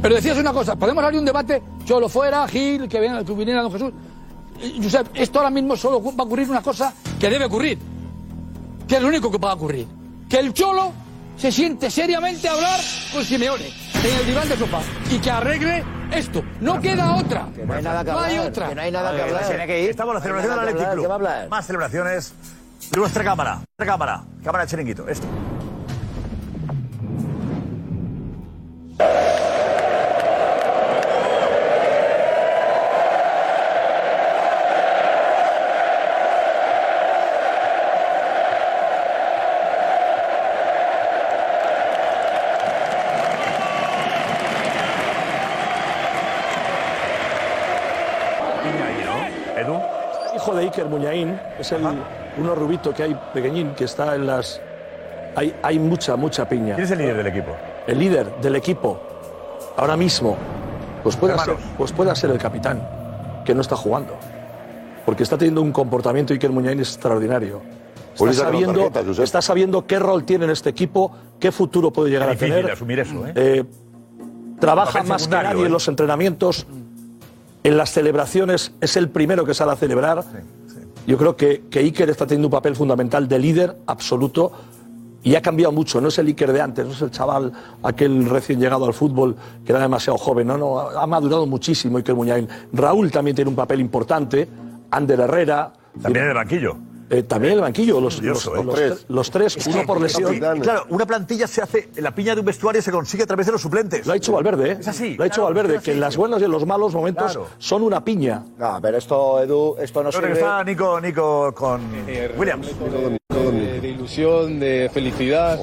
Pero 0.02 0.14
decías 0.14 0.38
una 0.38 0.52
cosa, 0.52 0.76
podemos 0.76 1.04
abrir 1.04 1.18
un 1.20 1.26
debate, 1.26 1.62
Cholo 1.84 2.08
fuera, 2.08 2.46
Gil, 2.48 2.88
que 2.88 3.00
venga, 3.00 3.22
que 3.24 3.32
viniera 3.34 3.62
Don 3.62 3.72
Jesús. 3.72 3.92
Josep, 4.82 5.08
esto 5.14 5.38
ahora 5.38 5.50
mismo 5.50 5.76
solo 5.76 6.02
va 6.02 6.10
a 6.18 6.26
ocurrir 6.26 6.48
una 6.50 6.62
cosa 6.62 6.92
que 7.18 7.28
debe 7.28 7.44
ocurrir. 7.46 7.78
Que 8.86 8.96
es 8.96 9.02
lo 9.02 9.08
único 9.08 9.30
que 9.30 9.38
va 9.38 9.52
a 9.52 9.54
ocurrir. 9.54 9.86
Que 10.28 10.38
el 10.38 10.52
Cholo 10.54 10.92
se 11.36 11.50
siente 11.50 11.90
seriamente 11.90 12.48
a 12.48 12.52
hablar 12.52 12.80
con 13.12 13.24
Simeone 13.24 13.66
en 13.66 14.18
el 14.20 14.26
diván 14.26 14.48
de 14.48 14.56
sofá 14.56 14.80
y 15.10 15.18
que 15.18 15.30
arregle 15.30 15.84
esto. 16.12 16.42
No 16.60 16.80
queda 16.80 17.14
otra. 17.16 17.48
No 17.66 17.72
hay 17.74 17.82
nada 17.82 18.04
que 18.04 18.10
No 18.10 18.18
hay 18.20 18.36
hablar, 18.36 18.48
otra. 18.50 18.68
que 18.68 18.74
no 18.74 18.80
hay 18.82 18.90
nada 18.92 19.10
que 19.12 19.16
Tiene 19.22 19.38
hablar. 19.38 19.66
que 19.66 19.82
ir. 19.84 19.90
Estamos 19.90 20.10
en 20.12 20.14
la 20.14 20.20
celebración 20.22 20.54
No 20.56 20.60
hay 20.60 20.66
del 20.66 20.74
nada 20.74 20.78
que 20.78 20.84
Athletic 20.84 20.88
hablar, 20.88 20.94
Club. 20.94 21.02
¿qué 21.04 21.08
va 21.08 21.14
a 21.14 21.16
hablar? 21.16 21.48
Más 21.48 21.66
celebraciones. 21.66 22.34
Nuestra 22.96 23.22
cámara. 23.22 23.54
Nuestra 23.56 23.86
cámara. 23.86 24.24
Cámara 24.42 24.64
de 24.64 24.70
chiringuito. 24.70 25.08
Esto. 25.08 25.26
Edu. 49.56 49.78
hijo 50.34 50.54
de 50.54 50.62
Iker 50.62 50.86
Muñain, 50.86 51.38
es 51.58 51.70
el 51.72 51.82
uno 52.38 52.54
rubito 52.54 52.92
que 52.94 53.02
hay 53.02 53.20
pequeñín 53.34 53.74
que 53.74 53.84
está 53.84 54.14
en 54.14 54.26
las 54.26 54.60
hay, 55.34 55.54
hay 55.62 55.78
mucha 55.78 56.16
mucha 56.16 56.48
piña. 56.48 56.74
¿Quién 56.74 56.84
es 56.84 56.90
el 56.90 56.98
líder 56.98 57.16
del 57.16 57.26
equipo? 57.26 57.56
El 57.86 57.98
líder 57.98 58.40
del 58.40 58.56
equipo 58.56 59.00
ahora 59.76 59.96
mismo 59.96 60.36
pues 61.02 61.16
puede 61.16 61.38
ser, 61.38 61.56
pues 61.78 61.92
pueda 61.92 62.14
ser 62.14 62.30
el 62.30 62.38
capitán 62.38 62.86
que 63.44 63.54
no 63.54 63.60
está 63.60 63.76
jugando. 63.76 64.14
Porque 65.04 65.22
está 65.22 65.38
teniendo 65.38 65.62
un 65.62 65.72
comportamiento 65.72 66.32
Iker 66.32 66.50
Muñain 66.50 66.78
extraordinario. 66.78 67.62
Está 68.12 68.24
le 68.26 68.32
sacaron 68.34 68.60
sabiendo, 68.60 68.90
tarjeta, 68.90 69.22
está 69.22 69.42
sabiendo 69.42 69.86
qué 69.86 69.98
rol 69.98 70.24
tiene 70.24 70.44
en 70.44 70.50
este 70.50 70.68
equipo, 70.68 71.12
qué 71.38 71.50
futuro 71.50 71.90
puede 71.90 72.10
llegar 72.10 72.28
a 72.28 72.36
tener. 72.36 72.70
asumir 72.70 73.00
eso, 73.00 73.26
¿eh? 73.26 73.32
Eh, 73.34 73.64
trabaja 74.58 75.02
más 75.04 75.26
que 75.26 75.34
nadie 75.34 75.62
¿eh? 75.62 75.66
en 75.66 75.72
los 75.72 75.88
entrenamientos. 75.88 76.66
En 77.62 77.76
las 77.76 77.90
celebraciones 77.90 78.72
es 78.80 78.96
el 78.96 79.10
primero 79.10 79.44
que 79.44 79.54
sale 79.54 79.72
a 79.72 79.76
celebrar. 79.76 80.24
Yo 81.06 81.16
creo 81.18 81.36
que, 81.36 81.62
que 81.70 81.80
Iker 81.80 82.10
está 82.10 82.26
teniendo 82.26 82.48
un 82.48 82.52
papel 82.52 82.76
fundamental 82.76 83.26
de 83.28 83.38
líder 83.38 83.76
absoluto 83.86 84.52
y 85.22 85.34
ha 85.34 85.42
cambiado 85.42 85.72
mucho. 85.72 86.00
No 86.00 86.08
es 86.08 86.18
el 86.18 86.26
Iker 86.28 86.52
de 86.52 86.60
antes, 86.60 86.86
no 86.86 86.92
es 86.92 87.02
el 87.02 87.10
chaval, 87.10 87.52
aquel 87.82 88.28
recién 88.28 88.60
llegado 88.60 88.86
al 88.86 88.94
fútbol 88.94 89.36
que 89.64 89.72
era 89.72 89.80
demasiado 89.80 90.18
joven. 90.18 90.46
No, 90.46 90.56
no, 90.56 90.78
ha 90.78 91.06
madurado 91.06 91.46
muchísimo 91.46 91.98
Iker 91.98 92.14
Muñain. 92.14 92.48
Raúl 92.72 93.10
también 93.10 93.34
tiene 93.34 93.48
un 93.48 93.56
papel 93.56 93.80
importante. 93.80 94.48
Ander 94.90 95.20
Herrera. 95.20 95.72
También 96.02 96.24
en 96.24 96.30
el 96.30 96.36
banquillo. 96.36 96.89
Eh, 97.12 97.24
también 97.24 97.54
el 97.54 97.60
banquillo, 97.60 98.00
los, 98.00 98.22
los, 98.22 98.46
¿eh? 98.46 98.50
tres, 98.72 99.04
los 99.08 99.30
tres, 99.32 99.56
Es 99.56 99.66
uno 99.66 99.80
que- 99.80 99.86
por 99.86 100.00
lesión. 100.00 100.38
Claro, 100.60 100.84
una 100.90 101.04
plantilla 101.06 101.48
se 101.48 101.60
hace, 101.60 101.88
la 101.96 102.14
piña 102.14 102.34
de 102.34 102.40
un 102.40 102.46
vestuario 102.46 102.80
se 102.80 102.92
consigue 102.92 103.24
a 103.24 103.26
través 103.26 103.46
de 103.46 103.52
los 103.52 103.60
suplentes. 103.60 104.06
Lo 104.06 104.12
ha 104.12 104.16
hecho 104.16 104.32
Valverde, 104.32 104.70
¿eh? 104.72 104.76
Es 104.78 104.86
así. 104.86 105.16
Lo 105.16 105.24
ha 105.24 105.26
hecho 105.26 105.42
claro, 105.42 105.54
Valverde, 105.54 105.80
que 105.82 105.90
en 105.92 105.98
las 106.00 106.16
buenas 106.16 106.40
y 106.40 106.44
en 106.44 106.52
los 106.52 106.64
malos 106.64 106.94
momentos 106.94 107.32
Claro. 107.32 107.48
son 107.58 107.82
una 107.82 108.04
piña. 108.04 108.44
No, 108.56 108.78
pero 108.80 108.96
esto, 108.96 109.42
Edu, 109.42 109.76
esto 109.80 110.04
no 110.04 110.10
Creo 110.10 110.20
que 110.22 110.26
sirve. 110.28 110.38
está 110.40 110.62
Nico, 110.62 111.00
Nico 111.00 111.52
con 111.52 111.80
Williams. 112.38 112.68
de, 113.28 113.80
de 113.80 113.88
ilusión, 113.88 114.60
de 114.60 114.88
felicidad. 114.94 115.58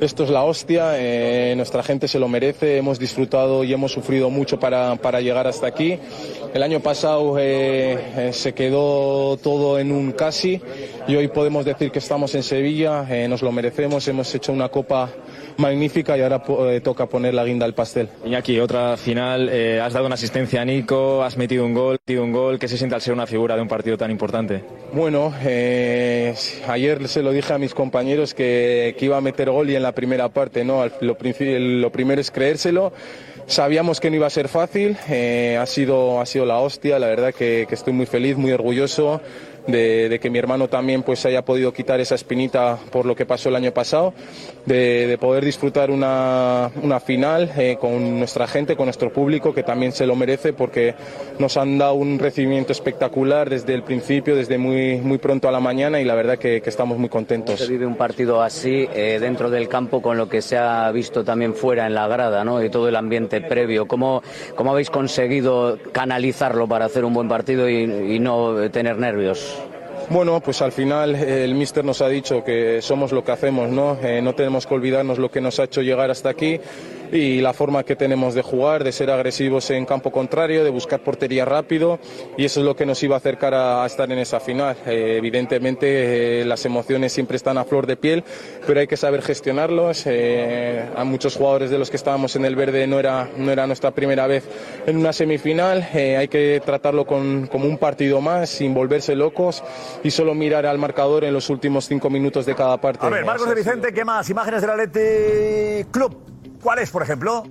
Esto 0.00 0.24
es 0.24 0.30
la 0.30 0.44
hostia, 0.44 0.92
eh, 0.94 1.54
nuestra 1.56 1.82
gente 1.82 2.06
se 2.08 2.18
lo 2.18 2.28
merece, 2.28 2.76
hemos 2.76 2.98
disfrutado 2.98 3.64
y 3.64 3.72
hemos 3.72 3.92
sufrido 3.92 4.30
mucho 4.30 4.58
para, 4.58 4.96
para 4.96 5.20
llegar 5.20 5.46
hasta 5.46 5.66
aquí. 5.66 5.98
El 6.54 6.62
año 6.62 6.80
pasado 6.80 7.36
eh, 7.38 7.98
eh, 8.16 8.32
se 8.32 8.54
quedó 8.54 9.36
todo 9.38 9.78
en 9.78 9.90
un 9.90 10.12
casi 10.12 10.60
y 11.06 11.16
hoy 11.16 11.28
podemos 11.28 11.64
decir 11.64 11.90
que 11.90 11.98
estamos 11.98 12.34
en 12.34 12.42
Sevilla, 12.42 13.06
nos 13.28 13.42
lo 13.42 13.50
merecemos, 13.50 14.06
hemos 14.08 14.32
hecho 14.34 14.52
una 14.52 14.68
copa 14.68 15.10
magnífica 15.58 16.16
y 16.16 16.22
ahora 16.22 16.42
eh, 16.70 16.80
toca 16.80 17.06
poner 17.06 17.34
la 17.34 17.44
guinda 17.44 17.66
al 17.66 17.74
pastel. 17.74 18.08
Iñaki, 18.24 18.58
otra 18.60 18.96
final, 18.96 19.48
eh, 19.50 19.80
has 19.80 19.92
dado 19.92 20.06
una 20.06 20.14
asistencia 20.14 20.62
a 20.62 20.64
Nico, 20.64 21.22
has 21.22 21.36
metido 21.36 21.64
un 21.64 21.74
gol, 21.74 21.98
metido 22.06 22.24
un 22.24 22.32
gol, 22.32 22.58
¿qué 22.58 22.68
se 22.68 22.78
siente 22.78 22.94
al 22.94 23.02
ser 23.02 23.12
una 23.12 23.26
figura 23.26 23.56
de 23.56 23.62
un 23.62 23.68
partido 23.68 23.98
tan 23.98 24.10
importante? 24.10 24.62
Bueno, 24.92 25.34
eh, 25.44 26.34
ayer 26.68 27.08
se 27.08 27.22
lo 27.22 27.32
dije 27.32 27.52
a 27.52 27.58
mis 27.58 27.74
compañeros 27.74 28.34
que, 28.34 28.94
que 28.98 29.04
iba 29.04 29.16
a 29.16 29.20
meter 29.20 29.50
gol 29.50 29.68
y 29.68 29.76
en 29.76 29.82
la 29.82 29.92
primera 29.92 30.28
parte, 30.28 30.64
¿no? 30.64 30.84
Lo, 31.00 31.16
lo 31.18 31.90
primero 31.92 32.20
es 32.20 32.30
creérselo. 32.30 32.92
Sabíamos 33.46 33.98
que 33.98 34.10
no 34.10 34.16
iba 34.16 34.26
a 34.26 34.30
ser 34.30 34.48
fácil, 34.48 34.94
ha, 35.58 35.64
sido, 35.64 36.20
ha 36.20 36.26
sido 36.26 36.44
la 36.44 36.58
hostia, 36.58 36.98
la 36.98 37.06
verdad 37.06 37.32
que, 37.34 37.64
que 37.66 37.74
estoy 37.74 37.94
muy 37.94 38.04
feliz, 38.04 38.36
muy 38.36 38.52
orgulloso 38.52 39.22
de, 39.68 40.18
que 40.20 40.30
mi 40.30 40.38
hermano 40.38 40.68
también 40.68 41.02
pues 41.02 41.24
haya 41.26 41.44
podido 41.44 41.72
quitar 41.72 42.00
esa 42.00 42.16
espinita 42.16 42.78
por 42.90 43.06
lo 43.06 43.14
que 43.14 43.26
pasó 43.26 43.50
el 43.50 43.56
año 43.56 43.72
pasado, 43.72 44.12
de, 44.66 45.06
de 45.06 45.18
poder 45.18 45.44
disfrutar 45.44 45.90
una, 45.90 46.70
una 46.82 46.98
final 46.98 47.52
eh, 47.56 47.76
con 47.80 48.18
nuestra 48.18 48.48
gente, 48.48 48.74
con 48.74 48.86
nuestro 48.86 49.12
público, 49.12 49.54
que 49.54 49.62
también 49.62 49.92
se 49.92 50.06
lo 50.06 50.16
merece 50.16 50.52
porque 50.52 50.94
nos 51.38 51.56
han 51.56 51.78
dado 51.78 51.94
un 51.94 52.18
recibimiento 52.18 52.72
espectacular 52.72 53.48
desde 53.50 53.74
el 53.74 53.82
principio, 53.82 54.34
desde 54.34 54.58
muy, 54.58 54.96
muy 54.96 55.18
pronto 55.18 55.48
a 55.48 55.52
la 55.52 55.60
mañana 55.60 56.00
y 56.00 56.04
la 56.04 56.14
verdad 56.14 56.38
que, 56.38 56.60
que 56.60 56.70
estamos 56.70 56.98
muy 56.98 57.08
contentos. 57.08 57.60
Se 57.60 57.68
vive 57.68 57.86
un 57.86 57.96
partido 57.96 58.42
así 58.42 58.88
eh, 58.94 59.18
dentro 59.20 59.50
del 59.50 59.68
campo 59.68 60.02
con 60.02 60.16
lo 60.16 60.28
que 60.28 60.42
se 60.42 60.56
ha 60.56 60.90
visto 60.90 61.24
también 61.24 61.54
fuera 61.54 61.86
en 61.86 61.94
la 61.94 62.08
grada 62.08 62.44
¿no? 62.44 62.62
y 62.62 62.70
todo 62.70 62.88
el 62.88 62.96
ambiente 62.96 63.40
previo. 63.40 63.86
¿Cómo, 63.86 64.22
cómo 64.54 64.72
habéis 64.72 64.90
conseguido 64.90 65.78
canalizarlo 65.92 66.66
para 66.66 66.86
hacer 66.86 67.04
un 67.04 67.14
buen 67.14 67.28
partido 67.28 67.68
y, 67.68 68.18
no 68.18 68.70
tener 68.70 68.98
nervios? 68.98 69.57
Bueno, 70.10 70.40
pues 70.40 70.62
al 70.62 70.72
final 70.72 71.14
eh, 71.14 71.44
el 71.44 71.54
míster 71.54 71.84
nos 71.84 72.00
ha 72.00 72.08
dicho 72.08 72.42
que 72.42 72.80
somos 72.80 73.12
lo 73.12 73.22
que 73.22 73.32
hacemos, 73.32 73.68
¿no? 73.68 73.98
Eh, 74.02 74.22
no 74.22 74.34
tenemos 74.34 74.66
que 74.66 74.74
olvidarnos 74.74 75.18
lo 75.18 75.30
que 75.30 75.42
nos 75.42 75.60
ha 75.60 75.64
hecho 75.64 75.82
llegar 75.82 76.10
hasta 76.10 76.30
aquí 76.30 76.58
y 77.12 77.40
la 77.40 77.52
forma 77.52 77.84
que 77.84 77.96
tenemos 77.96 78.34
de 78.34 78.42
jugar, 78.42 78.84
de 78.84 78.92
ser 78.92 79.10
agresivos 79.10 79.70
en 79.70 79.86
campo 79.86 80.10
contrario, 80.10 80.64
de 80.64 80.70
buscar 80.70 81.00
portería 81.00 81.44
rápido 81.44 81.98
y 82.36 82.44
eso 82.44 82.60
es 82.60 82.66
lo 82.66 82.76
que 82.76 82.86
nos 82.86 83.02
iba 83.02 83.16
a 83.16 83.18
acercar 83.18 83.54
a, 83.54 83.82
a 83.84 83.86
estar 83.86 84.10
en 84.10 84.18
esa 84.18 84.40
final. 84.40 84.76
Eh, 84.86 85.16
evidentemente 85.18 86.40
eh, 86.40 86.44
las 86.44 86.64
emociones 86.64 87.12
siempre 87.12 87.36
están 87.36 87.58
a 87.58 87.64
flor 87.64 87.86
de 87.86 87.96
piel, 87.96 88.24
pero 88.66 88.80
hay 88.80 88.86
que 88.86 88.96
saber 88.96 89.22
gestionarlos. 89.22 90.04
Eh, 90.06 90.84
a 90.96 91.04
muchos 91.04 91.36
jugadores 91.36 91.70
de 91.70 91.78
los 91.78 91.90
que 91.90 91.96
estábamos 91.96 92.36
en 92.36 92.44
el 92.44 92.56
verde 92.56 92.86
no 92.86 92.98
era, 92.98 93.28
no 93.36 93.50
era 93.50 93.66
nuestra 93.66 93.90
primera 93.90 94.26
vez 94.26 94.44
en 94.86 94.96
una 94.96 95.12
semifinal. 95.12 95.88
Eh, 95.94 96.16
hay 96.16 96.28
que 96.28 96.60
tratarlo 96.64 97.06
con, 97.06 97.46
como 97.46 97.66
un 97.66 97.78
partido 97.78 98.20
más, 98.20 98.50
sin 98.50 98.74
volverse 98.74 99.14
locos 99.14 99.62
y 100.02 100.10
solo 100.10 100.34
mirar 100.34 100.66
al 100.66 100.78
marcador 100.78 101.24
en 101.24 101.34
los 101.34 101.50
últimos 101.50 101.86
cinco 101.86 102.10
minutos 102.10 102.46
de 102.46 102.54
cada 102.54 102.80
parte. 102.80 103.06
A 103.06 103.10
ver, 103.10 103.24
Marcos 103.24 103.48
de 103.48 103.54
Vicente, 103.54 103.92
¿qué 103.92 104.04
más? 104.04 104.28
Imágenes 104.30 104.60
del 104.60 104.70
Athletic 104.70 105.90
Club. 105.90 106.37
¿Cuáles, 106.62 106.90
por 106.90 107.02
ejemplo? 107.02 107.46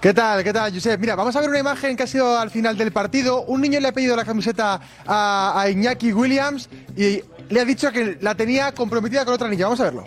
¿Qué 0.00 0.12
tal? 0.12 0.42
¿Qué 0.42 0.52
tal, 0.52 0.72
Josep? 0.72 1.00
Mira, 1.00 1.14
vamos 1.14 1.36
a 1.36 1.40
ver 1.40 1.48
una 1.48 1.60
imagen 1.60 1.96
que 1.96 2.02
ha 2.02 2.06
sido 2.06 2.36
al 2.36 2.50
final 2.50 2.76
del 2.76 2.90
partido. 2.92 3.42
Un 3.42 3.60
niño 3.60 3.78
le 3.78 3.88
ha 3.88 3.92
pedido 3.92 4.16
la 4.16 4.24
camiseta 4.24 4.80
a, 5.06 5.60
a 5.60 5.70
Iñaki 5.70 6.12
Williams 6.12 6.68
y 6.96 7.22
le 7.48 7.60
ha 7.60 7.64
dicho 7.64 7.92
que 7.92 8.18
la 8.20 8.34
tenía 8.34 8.72
comprometida 8.72 9.24
con 9.24 9.34
otra 9.34 9.48
niña. 9.48 9.66
Vamos 9.66 9.80
a 9.80 9.84
verlo. 9.84 10.04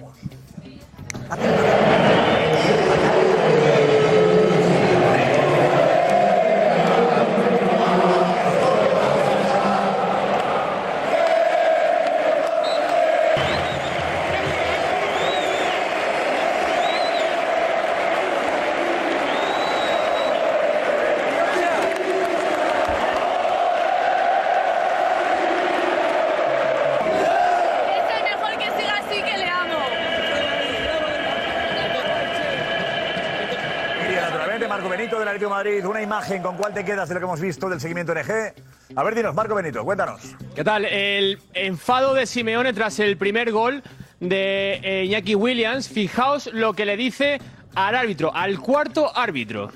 Con 36.45 36.57
cuál 36.57 36.75
te 36.75 36.85
quedas 36.85 37.09
de 37.09 37.15
lo 37.15 37.19
que 37.19 37.25
hemos 37.25 37.41
visto 37.41 37.67
del 37.69 37.81
seguimiento 37.81 38.13
NG. 38.13 38.53
A 38.95 39.03
ver, 39.03 39.15
dinos, 39.15 39.33
Marco 39.33 39.55
Benito, 39.55 39.83
cuéntanos. 39.83 40.21
¿Qué 40.53 40.63
tal? 40.63 40.85
El 40.85 41.39
enfado 41.55 42.13
de 42.13 42.27
Simeone 42.27 42.71
tras 42.71 42.99
el 42.99 43.17
primer 43.17 43.51
gol 43.51 43.81
de 44.19 44.79
eh, 44.83 45.05
Iñaki 45.05 45.33
Williams. 45.33 45.89
Fijaos 45.89 46.51
lo 46.53 46.73
que 46.73 46.85
le 46.85 46.97
dice 46.97 47.41
al 47.73 47.95
árbitro, 47.95 48.31
al 48.35 48.59
cuarto 48.59 49.11
árbitro. 49.17 49.71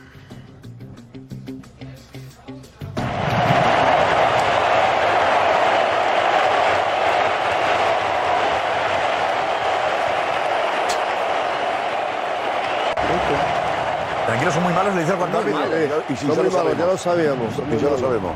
Tranquilos, 14.27 14.53
son 14.53 14.61
muy 14.61 14.73
malos, 14.73 14.88
le 14.99 15.05
dice 15.05 15.11
al 15.13 15.17
cuarto 15.17 15.37
árbitro. 15.39 16.03
Y 16.09 16.15
si 16.15 16.27
ya 16.27 16.43
lo 16.43 16.51
sabemos. 16.51 16.77
Ya 16.77 16.85
lo 16.85 16.97
sabíamos. 16.97 17.53
Y 17.71 17.77
ya 17.77 17.89
lo 17.89 17.97
sabemos. 17.97 18.31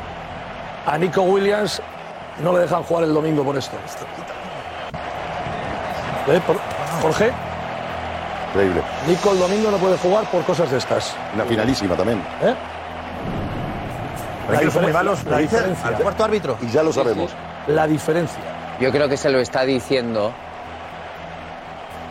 A 0.86 0.98
Nico 0.98 1.22
Williams 1.22 1.80
no 2.42 2.52
le 2.52 2.60
dejan 2.60 2.82
jugar 2.82 3.04
el 3.04 3.14
domingo 3.14 3.44
por 3.44 3.56
esto. 3.56 3.76
¿Eh? 6.28 6.40
Por- 6.46 6.56
Jorge, 7.02 7.30
Increíble. 8.50 8.82
Nico 9.08 9.32
el 9.32 9.38
domingo 9.40 9.70
no 9.70 9.76
puede 9.78 9.98
jugar 9.98 10.24
por 10.30 10.42
cosas 10.44 10.70
de 10.70 10.78
estas. 10.78 11.14
Una 11.34 11.44
finalísima 11.44 11.96
también. 11.96 12.18
¿Eh? 12.42 12.54
Tranquilos, 14.46 14.74
son 14.74 14.82
muy 14.84 14.92
malos, 14.92 15.24
La 15.24 15.36
le 15.36 15.42
dice 15.42 15.56
diferencia. 15.56 15.88
al 15.88 15.94
cuarto 15.96 16.24
árbitro. 16.24 16.56
Y 16.62 16.68
ya 16.68 16.82
lo 16.82 16.92
sabemos. 16.92 17.32
La 17.66 17.86
diferencia. 17.86 18.38
Yo 18.80 18.90
creo 18.92 19.08
que 19.08 19.16
se 19.16 19.30
lo 19.30 19.38
está 19.40 19.62
diciendo. 19.64 20.32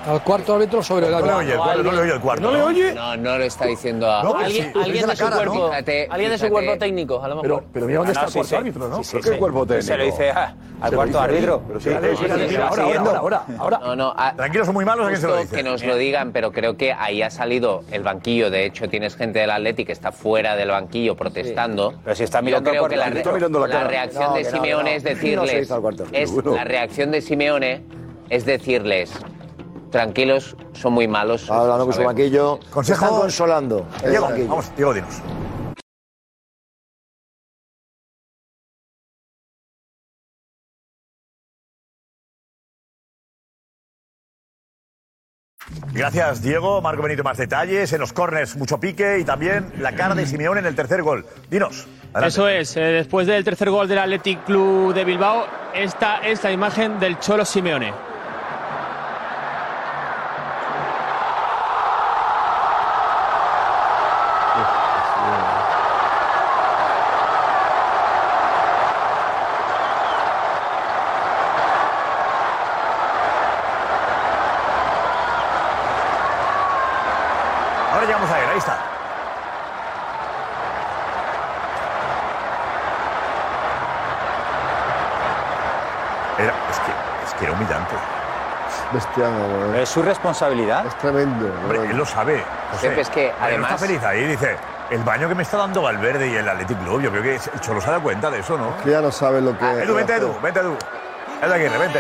Al 0.05 0.21
cuarto 0.21 0.55
árbitro 0.55 0.83
sobre 0.83 1.05
el 1.07 1.11
No 1.13 1.21
le 1.21 1.31
árbitro. 1.31 1.61
oye 1.63 1.73
el 1.79 1.83
no 1.85 1.91
le 1.93 1.99
oye 2.01 2.13
el 2.13 2.19
cuarto. 2.19 2.41
¿No 2.43 2.51
le 2.51 2.61
oye? 2.61 2.93
No, 2.93 3.15
no 3.15 3.37
lo 3.37 3.43
está 3.45 3.65
diciendo 3.65 4.11
a. 4.11 4.21
No, 4.23 4.33
pero 4.33 4.45
Alguien, 4.45 4.73
sí, 4.73 4.79
alguien 4.83 5.07
de 5.07 5.15
su 5.15 5.23
cara, 5.23 5.29
¿no? 5.29 5.51
cuerpo, 5.51 5.69
Fíjate, 5.69 6.07
alguien 6.11 6.31
de 6.31 6.37
su 6.37 6.49
cuerpo 6.49 6.77
técnico, 6.77 7.23
a 7.23 7.27
lo 7.29 7.35
mejor. 7.35 7.43
Pero, 7.59 7.63
pero 7.71 7.85
mira 7.85 7.99
dónde 7.99 8.11
Ah, 8.11 8.13
está 8.13 8.21
no, 8.23 8.27
el 8.27 8.33
cuarto 8.33 8.49
sí. 8.49 8.55
árbitro, 8.55 8.87
¿no? 8.89 8.97
Sí, 8.97 9.03
sí, 9.03 9.09
Pero 9.13 9.23
sí. 9.23 9.29
qué 9.31 9.37
cuerpo 9.37 9.65
técnico. 9.65 9.87
Se 9.87 9.97
lo 9.97 10.03
dice 10.03 10.29
ah, 10.31 10.55
al 10.81 10.93
cuarto 10.93 11.19
árbitro. 11.21 11.61
Pero 11.67 11.79
Sí, 11.79 11.89
ahora, 11.89 12.83
ahora, 12.83 13.17
ahora, 13.17 13.43
ahora. 13.57 13.79
No, 13.79 13.95
no. 13.95 14.13
a- 14.17 14.33
Tranquilos, 14.35 14.65
son 14.67 14.73
muy 14.75 14.83
malos, 14.83 15.05
¿a 15.05 15.09
quién 15.09 15.21
se 15.21 15.27
lo 15.27 15.37
dice? 15.37 15.55
que 15.55 15.63
nos 15.63 15.83
lo 15.83 15.95
digan, 15.95 16.31
pero 16.33 16.51
creo 16.51 16.75
que 16.75 16.91
ahí 16.91 17.21
ha 17.21 17.29
salido 17.29 17.83
el 17.91 18.03
banquillo. 18.03 18.49
De 18.49 18.65
hecho, 18.65 18.89
tienes 18.89 19.15
gente 19.15 19.39
del 19.39 19.51
Atleti 19.51 19.85
que 19.85 19.93
está 19.93 20.11
fuera 20.11 20.57
del 20.57 20.69
banquillo 20.69 21.15
protestando. 21.15 21.93
Pero 22.03 22.15
si 22.15 22.23
está 22.23 22.39
Yo 22.39 22.45
mirando 22.45 22.69
creo 22.71 22.83
al 22.85 22.89
que 22.89 22.97
la, 22.97 23.05
árbitro. 23.05 23.37
Reacción 23.87 24.23
No, 24.25 24.33
de 24.35 24.43
no, 24.43 24.49
Simeone 24.49 24.95
es 24.95 25.03
no. 25.03 25.09
No 25.09 25.15
decirles. 25.15 25.71
árbitro. 25.71 26.55
La 26.55 26.63
reacción 26.65 27.11
de 27.11 27.21
Simeone 27.21 27.83
es 28.29 28.45
decirles. 28.45 29.11
Tranquilos, 29.93 30.57
son 30.73 30.93
muy 30.93 31.07
malos. 31.07 31.49
Hablando 31.51 31.85
con 31.85 31.93
su 31.93 32.01
sabemos". 32.01 32.15
banquillo. 32.15 32.59
Consejo- 32.71 33.05
Están 33.05 33.19
consolando. 33.21 33.85
el 34.03 34.09
Diego, 34.09 34.27
vamos, 34.49 34.75
Diego, 34.75 34.91
dinos. 34.91 35.21
Gracias, 45.93 46.41
Diego. 46.41 46.81
Marco 46.81 47.03
Benito, 47.03 47.23
más 47.23 47.37
detalles. 47.37 47.93
En 47.93 47.99
los 48.01 48.13
corners, 48.13 48.55
mucho 48.55 48.79
pique 48.79 49.19
y 49.19 49.23
también 49.23 49.71
la 49.79 49.93
cara 49.95 50.15
de 50.15 50.25
Simeone 50.25 50.59
en 50.59 50.65
el 50.65 50.75
tercer 50.75 51.01
gol. 51.03 51.25
Dinos. 51.49 51.87
adelante. 52.13 52.27
Eso 52.27 52.47
es, 52.47 52.77
eh, 52.77 52.81
después 52.81 53.27
del 53.27 53.43
tercer 53.43 53.69
gol 53.69 53.87
del 53.87 53.99
Athletic 53.99 54.43
Club 54.43 54.93
de 54.93 55.05
Bilbao, 55.05 55.45
esta 55.73 56.17
es 56.27 56.43
la 56.43 56.51
imagen 56.51 56.99
del 56.99 57.19
Cholo 57.19 57.45
Simeone. 57.45 57.93
Su 89.93 90.01
responsabilidad. 90.01 90.85
Es 90.87 90.97
tremendo. 90.97 91.45
Hombre, 91.63 91.89
él 91.89 91.97
lo 91.97 92.05
sabe. 92.05 92.43
José. 92.71 92.89
Pepe, 92.89 93.01
es 93.01 93.09
que, 93.09 93.31
además- 93.39 93.71
está 93.71 93.85
feliz 93.87 94.03
ahí, 94.03 94.25
dice. 94.27 94.55
El 94.89 95.01
baño 95.03 95.27
que 95.29 95.35
me 95.35 95.43
está 95.43 95.57
dando 95.57 95.81
Valverde 95.81 96.29
y 96.29 96.35
el 96.35 96.47
Athletic 96.47 96.77
Club, 96.83 97.01
yo 97.01 97.09
creo 97.09 97.23
que 97.23 97.35
el 97.35 97.59
Cholo 97.61 97.79
se 97.81 97.89
da 97.89 97.99
cuenta 97.99 98.29
de 98.29 98.39
eso, 98.39 98.57
¿no? 98.57 98.75
Que 98.83 98.91
ya 98.91 99.01
no 99.01 99.11
sabe 99.11 99.41
lo 99.41 99.57
que. 99.57 99.65
Edu, 99.65 99.95
vente, 99.95 100.15
Edu, 100.15 100.35
vente, 100.41 100.59
Edu. 100.59 100.75
Edu 101.41 101.53
Aguirre, 101.53 101.77
vente. 101.77 101.99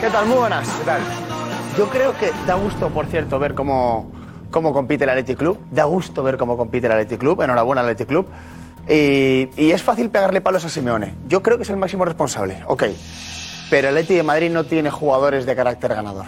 ¿Qué 0.00 0.10
tal? 0.10 0.26
Muy 0.26 0.38
buenas. 0.38 0.68
¿Qué 0.68 0.84
tal? 0.84 1.00
Yo 1.76 1.88
creo 1.88 2.16
que 2.18 2.32
da 2.46 2.54
gusto, 2.54 2.88
por 2.88 3.06
cierto, 3.06 3.38
ver 3.38 3.54
cómo, 3.54 4.10
cómo 4.50 4.72
compite 4.72 5.04
el 5.04 5.10
Athletic 5.10 5.38
Club. 5.38 5.58
Da 5.70 5.84
gusto 5.84 6.22
ver 6.22 6.36
cómo 6.36 6.56
compite 6.56 6.86
el 6.86 6.92
Athletic 6.92 7.18
Club. 7.20 7.42
Enhorabuena 7.42 7.80
al 7.82 7.86
Athletic 7.88 8.08
Club. 8.08 8.26
Y, 8.88 9.50
y 9.56 9.70
es 9.72 9.82
fácil 9.82 10.10
pegarle 10.10 10.40
palos 10.40 10.64
a 10.64 10.68
Simeone. 10.68 11.14
Yo 11.28 11.42
creo 11.42 11.56
que 11.58 11.62
es 11.64 11.70
el 11.70 11.76
máximo 11.76 12.04
responsable. 12.04 12.62
Ok. 12.66 12.84
Pero 13.72 13.88
el 13.88 13.96
Athletic 13.96 14.18
de 14.18 14.22
Madrid 14.22 14.50
no 14.50 14.64
tiene 14.64 14.90
jugadores 14.90 15.46
de 15.46 15.56
carácter 15.56 15.94
ganador. 15.94 16.26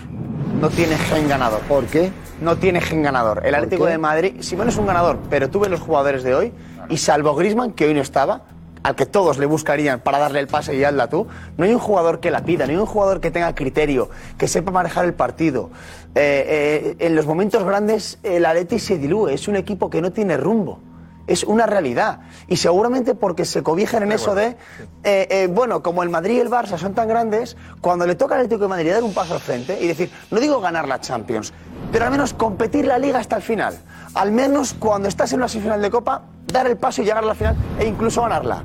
No 0.63 0.71
tiene 0.71 0.97
gen 0.97 1.29
ganador. 1.29 1.61
¿Por 1.69 1.85
qué? 1.85 2.11
No 2.41 2.57
tiene 2.57 2.81
gen 2.81 3.03
ganador. 3.03 3.43
El 3.45 3.55
Atlético 3.55 3.85
qué? 3.85 3.91
de 3.91 3.99
Madrid, 3.99 4.41
Simeone 4.41 4.71
es 4.71 4.79
un 4.79 4.87
ganador, 4.87 5.19
pero 5.29 5.51
tú 5.51 5.61
ves 5.61 5.71
los 5.71 5.81
jugadores 5.81 6.23
de 6.23 6.35
hoy 6.35 6.55
y 6.89 6.97
salvo 6.97 7.35
Griezmann, 7.35 7.73
que 7.73 7.85
hoy 7.85 7.93
no 7.93 8.01
estaba, 8.01 8.45
al 8.83 8.95
que 8.95 9.05
todos 9.05 9.37
le 9.37 9.45
buscarían 9.45 10.01
para 10.01 10.19
darle 10.19 10.41
el 10.41 10.47
pase 10.47 10.75
y 10.75 10.85
hazla 10.85 11.11
tú, 11.11 11.27
no 11.59 11.67
hay 11.67 11.75
un 11.75 11.81
jugador 11.81 12.21
que 12.21 12.31
la 12.31 12.47
pida, 12.47 12.65
no 12.65 12.73
hay 12.73 12.79
un 12.79 12.87
jugador 12.87 13.21
que 13.21 13.31
tenga 13.31 13.55
criterio, 13.55 14.09
que 14.39 14.49
sepa 14.49 14.71
manejar 14.71 15.05
el 15.05 15.13
partido. 15.13 15.69
Eh, 16.15 16.97
eh, 16.97 16.97
en 16.99 17.15
los 17.15 17.27
momentos 17.27 17.63
grandes 17.63 18.21
el 18.23 18.47
Atleti 18.47 18.79
se 18.79 18.97
dilúe, 18.97 19.29
es 19.29 19.49
un 19.49 19.57
equipo 19.57 19.91
que 19.91 20.01
no 20.01 20.13
tiene 20.13 20.39
rumbo. 20.39 20.81
Es 21.27 21.45
una 21.45 21.67
realidad. 21.67 22.21
Y 22.49 22.57
seguramente 22.57 23.15
porque 23.15 23.45
se 23.45 23.63
cobijan 23.63 24.03
en 24.03 24.13
eso 24.13 24.35
de, 24.35 24.57
eh, 25.05 25.27
eh, 25.31 25.49
bueno, 25.51 25.83
como 25.83 26.03
el 26.03 26.11
Madrid 26.11 26.37
y 26.37 26.41
el 26.41 26.51
Barça 26.51 26.77
son 26.77 26.95
tan 26.95 27.09
grandes, 27.09 27.57
cuando 27.81 28.07
le 28.07 28.15
toca 28.15 28.35
al 28.35 28.43
Atlético 28.43 28.65
de 28.65 28.69
Madrid 28.69 28.93
dar 28.93 29.03
un 29.03 29.15
paso 29.15 29.35
al 29.35 29.41
frente 29.41 29.79
y 29.81 29.87
decir, 29.87 30.11
no 30.31 30.39
digo 30.39 30.61
ganar 30.61 30.87
la 30.87 31.01
Champions, 31.01 31.53
pero 31.91 32.05
al 32.05 32.11
menos 32.11 32.35
competir 32.35 32.87
la 32.87 32.99
Liga 32.99 33.19
hasta 33.19 33.37
el 33.37 33.43
final. 33.43 33.79
Al 34.15 34.33
menos 34.33 34.75
cuando 34.75 35.09
estás 35.09 35.33
en 35.33 35.39
una 35.39 35.49
semifinal 35.49 35.81
de 35.81 35.91
Copa, 35.91 36.23
dar 36.47 36.67
el 36.67 36.77
paso 36.77 37.03
y 37.03 37.05
llegar 37.05 37.25
a 37.25 37.27
la 37.27 37.35
final 37.35 37.57
e 37.79 37.87
incluso 37.87 38.23
ganarla. 38.23 38.65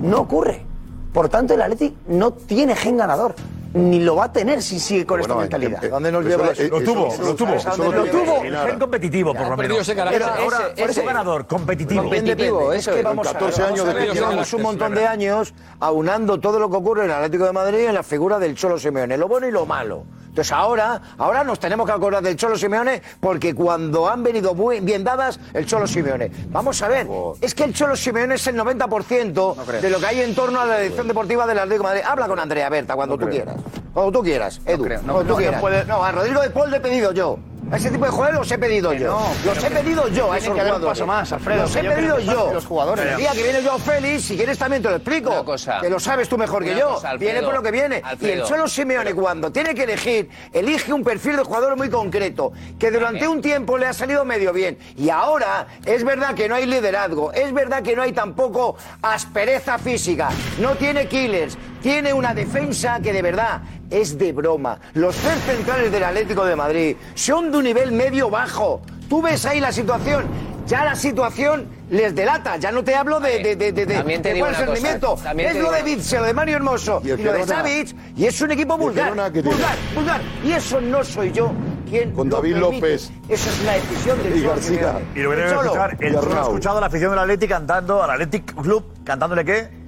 No 0.00 0.20
ocurre. 0.20 0.64
Por 1.12 1.28
tanto, 1.28 1.54
el 1.54 1.62
Atleti 1.62 1.94
no 2.08 2.32
tiene 2.32 2.74
gen 2.74 2.96
ganador. 2.96 3.34
Ni 3.74 4.00
lo 4.00 4.16
va 4.16 4.24
a 4.24 4.32
tener 4.32 4.62
si 4.62 4.78
sigue 4.78 5.06
con 5.06 5.20
esta 5.20 5.34
mentalidad. 5.34 5.80
¿Dónde 5.88 6.12
nos 6.12 6.24
lleva 6.24 6.46
lo- 6.46 6.52
eso? 6.52 6.62
lo 6.68 6.80
tuvo, 6.82 7.06
Eso- 7.08 7.22
lo 7.22 7.34
tuvo. 7.34 7.54
lo 7.54 8.04
tuvo. 8.06 8.40
Gen 8.42 8.78
competitivo, 8.78 9.32
por 9.34 9.48
lo 9.48 9.56
menos. 9.56 9.88
ahora, 9.88 10.10
Ese- 10.10 10.22
por 10.44 10.62
ese 10.74 10.84
ese- 10.90 11.04
ganador, 11.04 11.46
competitivo. 11.46 12.02
Competitivo, 12.02 12.72
Es 12.72 12.86
es. 12.86 13.02
vamos 13.02 13.26
a- 13.26 13.32
14 13.32 13.62
vamos 13.62 13.80
años 13.80 13.86
de 13.88 13.94
ver, 14.00 14.08
que 14.08 14.14
llevamos 14.14 14.52
un 14.52 14.62
montón 14.62 14.94
de 14.94 15.06
años 15.06 15.54
aunando 15.80 16.38
todo 16.38 16.58
lo 16.58 16.68
que 16.70 16.76
ocurre 16.76 17.04
en 17.04 17.10
el 17.10 17.16
Atlético 17.16 17.44
de 17.46 17.52
Madrid 17.52 17.86
en 17.86 17.94
la 17.94 18.02
figura 18.02 18.38
del 18.38 18.54
Cholo 18.54 18.78
Simeone, 18.78 19.16
lo 19.16 19.28
bueno 19.28 19.46
y 19.48 19.50
lo 19.50 19.64
malo. 19.66 20.04
Entonces 20.32 20.50
ahora, 20.52 20.98
ahora 21.18 21.44
nos 21.44 21.58
tenemos 21.60 21.84
que 21.86 21.92
acordar 21.92 22.22
del 22.22 22.36
Cholo 22.36 22.56
Simeone 22.56 23.02
porque 23.20 23.54
cuando 23.54 24.08
han 24.08 24.22
venido 24.22 24.54
muy 24.54 24.80
bien 24.80 25.04
dadas, 25.04 25.38
el 25.52 25.66
Cholo 25.66 25.86
Simeone. 25.86 26.30
Vamos 26.48 26.80
a 26.80 26.88
ver, 26.88 27.06
es 27.42 27.54
que 27.54 27.64
el 27.64 27.74
Cholo 27.74 27.94
Simeone 27.96 28.36
es 28.36 28.46
el 28.46 28.56
90% 28.58 29.80
de 29.82 29.90
lo 29.90 30.00
que 30.00 30.06
hay 30.06 30.20
en 30.22 30.34
torno 30.34 30.58
a 30.58 30.64
la 30.64 30.78
dirección 30.78 31.06
deportiva 31.06 31.46
del 31.46 31.58
Atlético 31.58 31.82
de 31.86 31.88
Madrid. 31.96 32.04
Habla 32.08 32.28
con 32.28 32.38
Andrea 32.38 32.70
Berta 32.70 32.94
cuando 32.94 33.18
tú 33.18 33.28
quieras. 33.28 33.56
Cuando 33.92 34.10
tú 34.10 34.22
quieras, 34.24 34.60
Edu. 34.64 34.84
creo, 34.84 35.02
no, 35.02 35.12
cuando 35.12 35.34
tú 35.34 35.38
quieras. 35.38 35.60
puede- 35.60 35.84
No, 35.84 36.02
a 36.02 36.10
Rodrigo 36.12 36.40
de 36.40 36.48
Paul 36.48 36.70
le 36.70 36.78
he 36.78 36.80
pedido 36.80 37.12
yo. 37.12 37.38
A 37.72 37.76
ese 37.76 37.90
tipo 37.90 38.04
de 38.04 38.10
jugadores 38.10 38.38
los 38.38 38.50
he 38.52 38.58
pedido 38.58 38.92
yo. 38.92 39.18
los 39.46 39.64
he 39.64 39.70
pedido 39.70 40.06
yo 40.08 40.30
a 40.30 40.36
esos 40.36 40.54
que 40.54 40.60
jugadores. 40.60 40.86
paso 40.90 41.06
más, 41.06 41.32
Alfredo, 41.32 41.62
Los 41.62 41.74
he 41.74 41.82
pedido 41.82 42.18
yo. 42.20 42.50
los 42.52 42.66
jugadores. 42.66 43.06
El 43.06 43.16
día 43.16 43.32
que 43.32 43.42
viene 43.42 43.62
yo 43.62 43.78
Félix, 43.78 44.24
si 44.24 44.36
quieres 44.36 44.58
también 44.58 44.82
te 44.82 44.90
lo 44.90 44.96
explico. 44.96 45.42
Cosa. 45.42 45.80
Que 45.80 45.88
lo 45.88 45.98
sabes 45.98 46.28
tú 46.28 46.36
mejor 46.36 46.62
que 46.64 46.74
yo. 46.76 46.90
cosa, 46.96 47.10
Alfredo. 47.12 47.32
viene 47.32 47.46
por 47.46 47.54
lo 47.54 47.62
que 47.62 47.70
viene. 47.70 48.02
Y 48.20 48.28
el. 48.28 48.42
Cholo 48.44 48.68
Simeone 48.68 49.14
cuando 49.14 49.50
tiene 49.50 49.74
que 49.74 49.84
elegir, 49.84 50.28
elige 50.52 50.92
un 50.92 51.02
perfil 51.02 51.36
de 51.36 51.44
jugador 51.44 51.74
muy 51.78 51.88
concreto, 51.88 52.52
que 52.78 52.90
durante 52.90 53.26
un 53.26 53.40
tiempo 53.40 53.78
le 53.78 53.86
ha 53.86 53.94
salido 53.94 54.22
medio 54.26 54.52
bien. 54.52 54.76
Y 54.98 55.08
ahora 55.08 55.66
es 55.86 56.04
verdad 56.04 56.34
que 56.34 56.50
no 56.50 56.56
hay 56.56 56.66
liderazgo, 56.66 57.32
es 57.32 57.54
verdad 57.54 57.82
que 57.82 57.96
no 57.96 58.02
hay 58.02 58.12
tampoco 58.12 58.76
aspereza 59.00 59.78
física, 59.78 60.28
no 60.58 60.74
tiene 60.76 61.08
killers, 61.08 61.56
tiene 61.80 62.12
una 62.12 62.34
defensa 62.34 63.00
que 63.02 63.14
de 63.14 63.22
verdad 63.22 63.62
es 63.92 64.18
de 64.18 64.32
broma. 64.32 64.78
Los 64.94 65.14
tres 65.16 65.38
centrales 65.46 65.92
del 65.92 66.04
Atlético 66.04 66.44
de 66.44 66.56
Madrid 66.56 66.96
son 67.14 67.50
de 67.52 67.58
un 67.58 67.64
nivel 67.64 67.92
medio-bajo. 67.92 68.80
Tú 69.08 69.20
ves 69.22 69.44
ahí 69.46 69.60
la 69.60 69.72
situación. 69.72 70.24
Ya 70.66 70.84
la 70.84 70.94
situación 70.94 71.66
les 71.90 72.14
delata. 72.14 72.56
Ya 72.56 72.70
no 72.70 72.84
te 72.84 72.94
hablo 72.94 73.18
de, 73.20 73.40
de, 73.42 73.56
de, 73.56 73.72
de, 73.72 73.84
de- 73.86 73.94
También 73.96 74.22
te 74.22 74.28
de 74.28 74.34
digo 74.36 74.46
cuál 74.46 74.54
es 74.54 74.60
una 74.60 74.64
el 74.64 74.70
cosa, 74.78 74.88
rendimiento. 74.88 75.22
también 75.22 75.48
Es 75.48 75.54
te 75.54 75.58
lo 75.62 75.70
digo- 75.72 75.76
de 75.76 75.82
Vitzel, 75.96 76.20
lo 76.20 76.26
de 76.26 76.34
Mario 76.34 76.56
Hermoso 76.56 77.00
¿Y 77.04 77.08
y, 77.08 77.10
el 77.10 77.16
lo 77.24 77.32
de 77.32 77.40
Girona? 77.40 77.56
Savic. 77.62 77.96
Y 78.16 78.24
es 78.26 78.40
un 78.40 78.50
equipo 78.52 78.78
vulgar. 78.78 79.04
Girona 79.10 79.32
tiene? 79.32 79.50
Vulgar, 79.50 79.76
vulgar. 79.94 80.20
Y 80.44 80.52
eso 80.52 80.80
no 80.80 81.02
soy 81.04 81.32
yo 81.32 81.50
quien 81.90 82.12
Con 82.12 82.28
lo 82.30 82.36
David 82.36 82.52
permite. 82.54 82.74
López. 82.76 83.10
Eso 83.28 83.50
es 83.50 83.64
la 83.64 83.72
decisión 83.74 84.22
del 84.22 84.36
Y 84.36 84.40
Cholo 84.40 84.50
García. 84.54 84.76
Simeone. 84.78 85.00
Y 85.14 85.18
lo 85.20 85.30
que 85.30 85.34
El 85.34 85.40
debe 85.42 85.50
Cholo. 85.50 85.62
escuchar, 85.64 85.96
el 86.00 86.14
Cholo 86.14 86.38
ha 86.38 86.42
escuchado 86.42 86.78
a 86.78 86.80
la 86.80 86.86
afición 86.86 87.10
del 87.10 87.18
Athletic 87.18 87.48
cantando, 87.50 88.02
al 88.02 88.10
Athletic 88.10 88.54
Club, 88.62 88.84
cantándole 89.04 89.44
qué? 89.44 89.81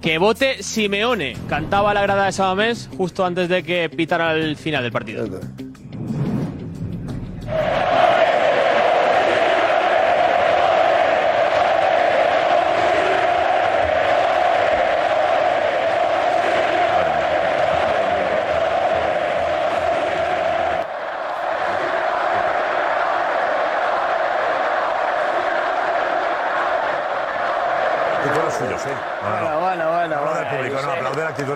Que 0.00 0.18
vote 0.18 0.62
Simeone. 0.62 1.36
Cantaba 1.48 1.92
la 1.94 2.02
grada 2.02 2.26
de 2.26 2.32
Sabamés 2.32 2.88
justo 2.96 3.24
antes 3.24 3.48
de 3.48 3.62
que 3.62 3.88
pitara 3.88 4.34
el 4.34 4.56
final 4.56 4.82
del 4.82 4.92
partido. 4.92 5.26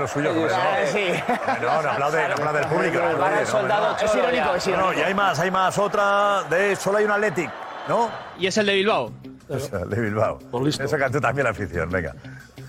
Aplaude 0.07 0.31
Eh, 0.31 0.85
no. 0.85 0.93
sí. 0.93 1.23
No, 1.63 1.83
no 1.83 1.91
aplaude, 1.91 2.29
no 2.29 2.35
aplaude 2.35 2.61
el 2.61 2.67
público. 2.67 2.99
Para 3.19 3.39
el 3.41 3.45
no, 3.45 3.51
soldado 3.51 3.93
no. 3.93 3.97
Es 3.99 4.15
irónico, 4.15 4.55
es 4.55 4.67
No, 4.69 4.77
no, 4.77 4.83
irónico. 4.83 5.01
y 5.01 5.05
hay 5.05 5.15
más, 5.15 5.39
hay 5.41 5.51
más. 5.51 5.79
Otra 5.79 6.43
de 6.51 6.77
solo 6.77 6.99
hay 6.99 7.05
un 7.05 7.11
Athletic, 7.13 7.51
¿no? 7.89 8.11
Y 8.39 8.47
es 8.47 8.57
el 8.59 8.67
de 8.67 8.75
Bilbao. 8.75 9.13
Esa, 9.49 9.79
de 9.85 10.01
Bilbao. 10.01 10.39
Eso 10.67 10.99
cantó 10.99 11.21
también 11.21 11.45
la 11.45 11.51
afición, 11.51 11.91
venga. 11.91 12.15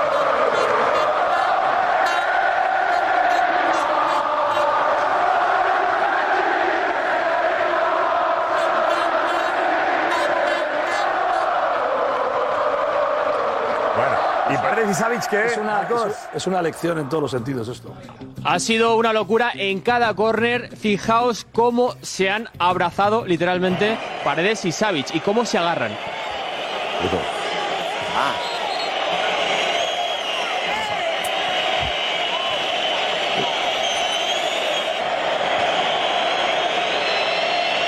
Savic 14.97 15.27
qué? 15.29 15.47
Es 15.47 15.57
una, 15.57 15.83
es- 15.83 16.29
es 16.35 16.47
una 16.47 16.63
lección 16.63 16.99
en 16.99 17.09
todos 17.09 17.23
los 17.23 17.31
sentidos 17.31 17.69
esto. 17.69 17.93
Ha 18.45 18.59
sido 18.59 18.97
una 18.97 19.13
locura 19.13 19.51
en 19.55 19.81
cada 19.81 20.15
córner. 20.15 20.77
Fijaos 20.77 21.47
cómo 21.53 21.95
se 22.03 22.31
han 22.31 22.49
abrazado 22.59 23.27
literalmente 23.27 23.99
Paredes 24.25 24.65
y 24.65 24.73
Savic 24.73 25.15
y 25.15 25.21
cómo 25.21 25.45
se 25.45 25.59
agarran. 25.59 25.93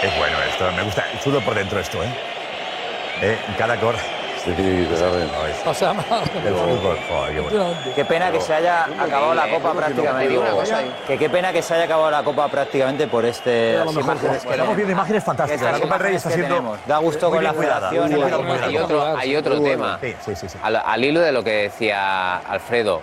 Es 0.02 0.16
bueno 0.16 0.36
esto, 0.48 0.70
me 0.72 0.82
gusta. 0.82 1.04
Chulo 1.22 1.40
por 1.40 1.54
dentro 1.54 1.80
esto, 1.80 2.02
¿eh? 2.02 2.08
¿Eh? 3.22 3.38
En 3.48 3.54
cada 3.54 3.76
cor. 3.80 3.96
Qué 7.32 7.40
bueno. 7.40 7.74
Qué 7.94 8.04
pena 8.04 8.30
que 8.30 8.40
se 8.40 8.54
haya 8.54 8.84
acabado 8.84 9.34
la 9.34 9.48
Copa 9.50 9.72
prácticamente. 9.74 10.34
¿eh? 10.34 10.90
Que 11.06 11.18
qué 11.18 11.30
pena 11.30 11.52
que 11.52 11.62
se 11.62 11.74
haya 11.74 11.84
acabado 11.84 12.10
la 12.10 12.22
Copa 12.22 12.48
prácticamente 12.48 13.06
por 13.06 13.24
este. 13.24 13.76
Estamos 13.76 14.76
viendo 14.76 14.92
imágenes 14.92 15.24
fantásticas. 15.24 15.72
La 15.72 15.80
Copa 15.80 15.98
Rey 15.98 16.16
está 16.16 16.30
siendo. 16.30 16.76
Da 16.86 16.98
gusto 16.98 17.30
con 17.30 17.42
la 17.44 17.52
federación. 17.52 18.12
Hay 18.62 18.76
otro, 18.76 19.16
hay 19.16 19.36
otro 19.36 19.60
tema. 19.60 19.98
Sí, 20.00 20.14
sí, 20.24 20.34
sí. 20.36 20.48
sí. 20.48 20.58
Al, 20.62 20.76
al 20.76 21.04
hilo 21.04 21.20
de 21.20 21.32
lo 21.32 21.42
que 21.44 21.62
decía 21.62 22.38
Alfredo, 22.38 23.00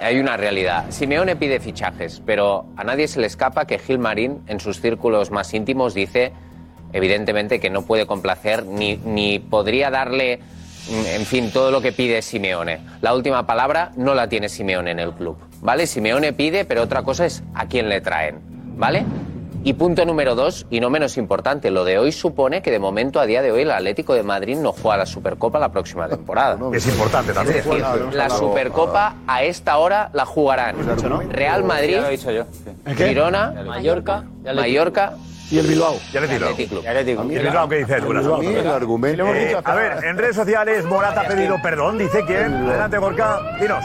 hay 0.00 0.18
una 0.18 0.36
realidad. 0.36 0.86
Simeone 0.90 1.36
pide 1.36 1.60
fichajes, 1.60 2.22
pero 2.24 2.66
a 2.76 2.84
nadie 2.84 3.08
se 3.08 3.20
le 3.20 3.26
escapa 3.26 3.66
que 3.66 3.78
Gil 3.78 3.98
Marín, 3.98 4.42
en 4.46 4.60
sus 4.60 4.80
círculos 4.80 5.30
más 5.30 5.52
íntimos, 5.54 5.94
dice 5.94 6.32
evidentemente 6.92 7.60
que 7.60 7.70
no 7.70 7.82
puede 7.82 8.06
complacer 8.06 8.64
ni, 8.64 8.96
ni 8.96 9.38
podría 9.38 9.90
darle, 9.90 10.40
en 10.90 11.26
fin, 11.26 11.50
todo 11.50 11.70
lo 11.70 11.80
que 11.80 11.92
pide 11.92 12.22
Simeone. 12.22 12.80
La 13.00 13.14
última 13.14 13.46
palabra 13.46 13.92
no 13.96 14.14
la 14.14 14.28
tiene 14.28 14.48
Simeone 14.48 14.92
en 14.92 14.98
el 14.98 15.12
club, 15.12 15.36
¿vale? 15.60 15.86
Simeone 15.86 16.32
pide, 16.32 16.64
pero 16.64 16.82
otra 16.82 17.02
cosa 17.02 17.26
es 17.26 17.42
a 17.54 17.66
quién 17.66 17.88
le 17.88 18.00
traen, 18.00 18.40
¿vale? 18.76 19.04
Y 19.64 19.72
punto 19.74 20.04
número 20.06 20.34
dos, 20.34 20.66
y 20.70 20.80
no 20.80 20.88
menos 20.88 21.18
importante, 21.18 21.70
lo 21.70 21.84
de 21.84 21.98
hoy 21.98 22.12
supone 22.12 22.62
que 22.62 22.70
de 22.70 22.78
momento, 22.78 23.18
a 23.20 23.26
día 23.26 23.42
de 23.42 23.50
hoy, 23.50 23.62
el 23.62 23.70
Atlético 23.72 24.14
de 24.14 24.22
Madrid 24.22 24.56
no 24.56 24.72
juega 24.72 24.98
la 24.98 25.06
Supercopa 25.06 25.58
la 25.58 25.70
próxima 25.70 26.08
temporada. 26.08 26.58
Es 26.72 26.86
importante 26.86 27.32
también. 27.32 27.58
Es 27.58 27.64
decir, 27.64 27.84
la 28.12 28.30
Supercopa 28.30 29.16
a 29.26 29.42
esta 29.42 29.78
hora 29.78 30.10
la 30.12 30.24
jugarán 30.24 30.76
Real 31.30 31.64
Madrid. 31.64 31.98
Girona, 32.96 33.52
Mallorca, 33.66 34.24
Mallorca 34.54 35.14
y 35.50 35.58
el 35.58 35.66
Bilbao. 35.66 35.96
Y 36.12 36.66
Club. 36.66 36.84
¿Y 36.84 37.36
el 37.36 37.42
Bilbao 37.42 37.68
qué 37.68 37.78
dice? 37.78 37.94
A 37.96 38.00
mí 38.00 38.46
el 38.46 38.66
argumento. 38.66 39.26
Eh, 39.34 39.56
a 39.62 39.74
ver, 39.74 40.04
en 40.04 40.18
redes 40.18 40.36
sociales 40.36 40.84
Morata 40.84 41.22
ha 41.22 41.28
pedido 41.28 41.56
perdón, 41.62 41.98
dice 41.98 42.24
quién. 42.26 42.54
Adelante, 42.54 42.98
Gorka, 42.98 43.40
dinos. 43.60 43.84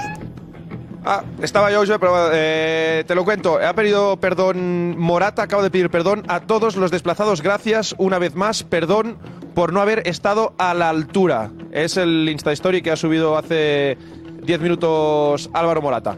Ah, 1.06 1.22
estaba 1.42 1.70
yo, 1.70 1.84
pero 2.00 2.30
eh, 2.32 3.04
te 3.06 3.16
lo 3.16 3.26
cuento. 3.26 3.60
Ha 3.60 3.74
pedido 3.74 4.18
perdón 4.18 4.98
Morata, 4.98 5.44
acabo 5.44 5.62
de 5.62 5.70
pedir 5.70 5.90
perdón 5.90 6.24
a 6.28 6.42
todos 6.42 6.76
los 6.76 6.92
desplazados. 6.92 7.42
Gracias 7.42 7.94
una 7.98 8.20
vez 8.20 8.36
más. 8.36 8.64
Perdón 8.64 9.18
por 9.54 9.74
no 9.74 9.82
haber 9.82 10.08
estado 10.08 10.54
a 10.58 10.74
la 10.74 10.90
altura. 10.90 11.52
Es 11.72 11.98
el 11.98 12.30
Insta 12.30 12.52
Story 12.54 12.82
que 12.82 12.92
ha 12.92 12.96
subido 12.96 13.38
hace 13.38 13.98
10 14.44 14.62
minutos 14.62 15.50
Álvaro 15.54 15.82
Morata. 15.82 16.18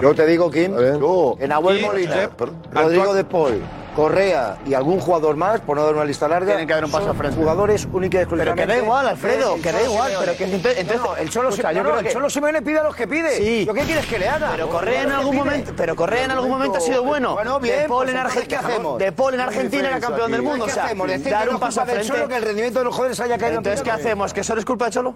Yo 0.00 0.14
te 0.14 0.26
digo, 0.26 0.50
Kim, 0.50 0.72
tú, 0.98 1.36
en 1.40 1.52
Abuel 1.52 1.80
Molina, 1.80 2.14
Josep, 2.14 2.40
Rodrigo 2.72 3.14
de 3.14 3.24
Paul, 3.24 3.62
Correa 3.94 4.58
y 4.66 4.74
algún 4.74 5.00
jugador 5.00 5.36
más, 5.36 5.60
por 5.62 5.74
no 5.78 5.84
dar 5.86 5.94
una 5.94 6.04
lista 6.04 6.28
larga, 6.28 6.48
Tienen 6.48 6.66
que 6.66 6.72
haber 6.74 6.84
un 6.84 6.90
paso 6.90 7.08
al 7.10 7.16
frente. 7.16 7.34
jugadores 7.38 7.86
únicos 7.90 8.02
y 8.04 8.10
Pero 8.10 8.20
exclusivamente. 8.24 8.66
que 8.66 8.78
da 8.78 8.84
igual, 8.84 9.08
Alfredo, 9.08 9.54
que 9.62 9.72
da 9.72 9.82
igual, 9.82 10.10
Simeone. 10.10 10.26
pero 10.26 10.36
que 10.36 10.44
entonces- 10.44 10.96
No, 11.02 11.16
el 11.16 11.30
Cholo, 11.30 11.48
yo 11.50 11.62
no, 11.62 11.82
creo 11.82 11.98
el 12.00 12.04
que- 12.04 12.12
Cholo 12.12 12.28
Simeone 12.30 12.60
pide 12.60 12.78
a 12.80 12.82
los 12.82 12.94
que 12.94 13.08
pide. 13.08 13.36
Sí. 13.38 13.64
¿Yo 13.64 13.72
qué 13.72 13.82
quieres 13.84 14.04
que 14.06 14.18
le 14.18 14.28
haga? 14.28 14.50
Pero 14.52 14.68
Correa 14.68 15.02
en 15.02 15.08
Lo 15.08 15.16
algún 15.16 15.36
momento, 15.36 15.72
pero 15.74 15.96
Correa 15.96 16.24
en 16.24 16.30
algún 16.30 16.50
momento 16.50 16.76
ha 16.76 16.80
sido 16.80 17.02
bueno. 17.04 17.32
Bueno, 17.32 17.58
bien. 17.58 17.82
De 17.82 17.88
Paul 17.88 18.04
pues 18.04 18.10
en 18.10 18.16
Argentina, 18.18 18.60
¿qué 18.60 18.66
hacemos? 18.66 18.98
De 18.98 19.12
Paul 19.12 19.34
en 19.34 19.40
Argentina 19.40 19.88
era 19.88 20.00
campeón 20.00 20.32
del 20.32 20.42
mundo, 20.42 20.64
o 20.64 20.66
¿Qué 20.66 20.74
sea, 20.74 20.94
dar 21.30 21.48
un 21.48 21.58
paso 21.58 21.80
al 21.80 21.88
frente. 21.88 22.26
Que 22.28 22.36
el 22.36 22.42
rendimiento 22.42 22.78
de 22.80 22.84
los 22.84 22.94
jóvenes 22.94 23.18
haya 23.20 23.38
caído. 23.38 23.58
Entonces, 23.58 23.82
¿qué 23.82 23.90
hacemos? 23.90 24.34
¿Que 24.34 24.44
solo 24.44 24.60
es 24.60 24.66
culpa 24.66 24.84
de 24.86 24.90
Cholo? 24.90 25.14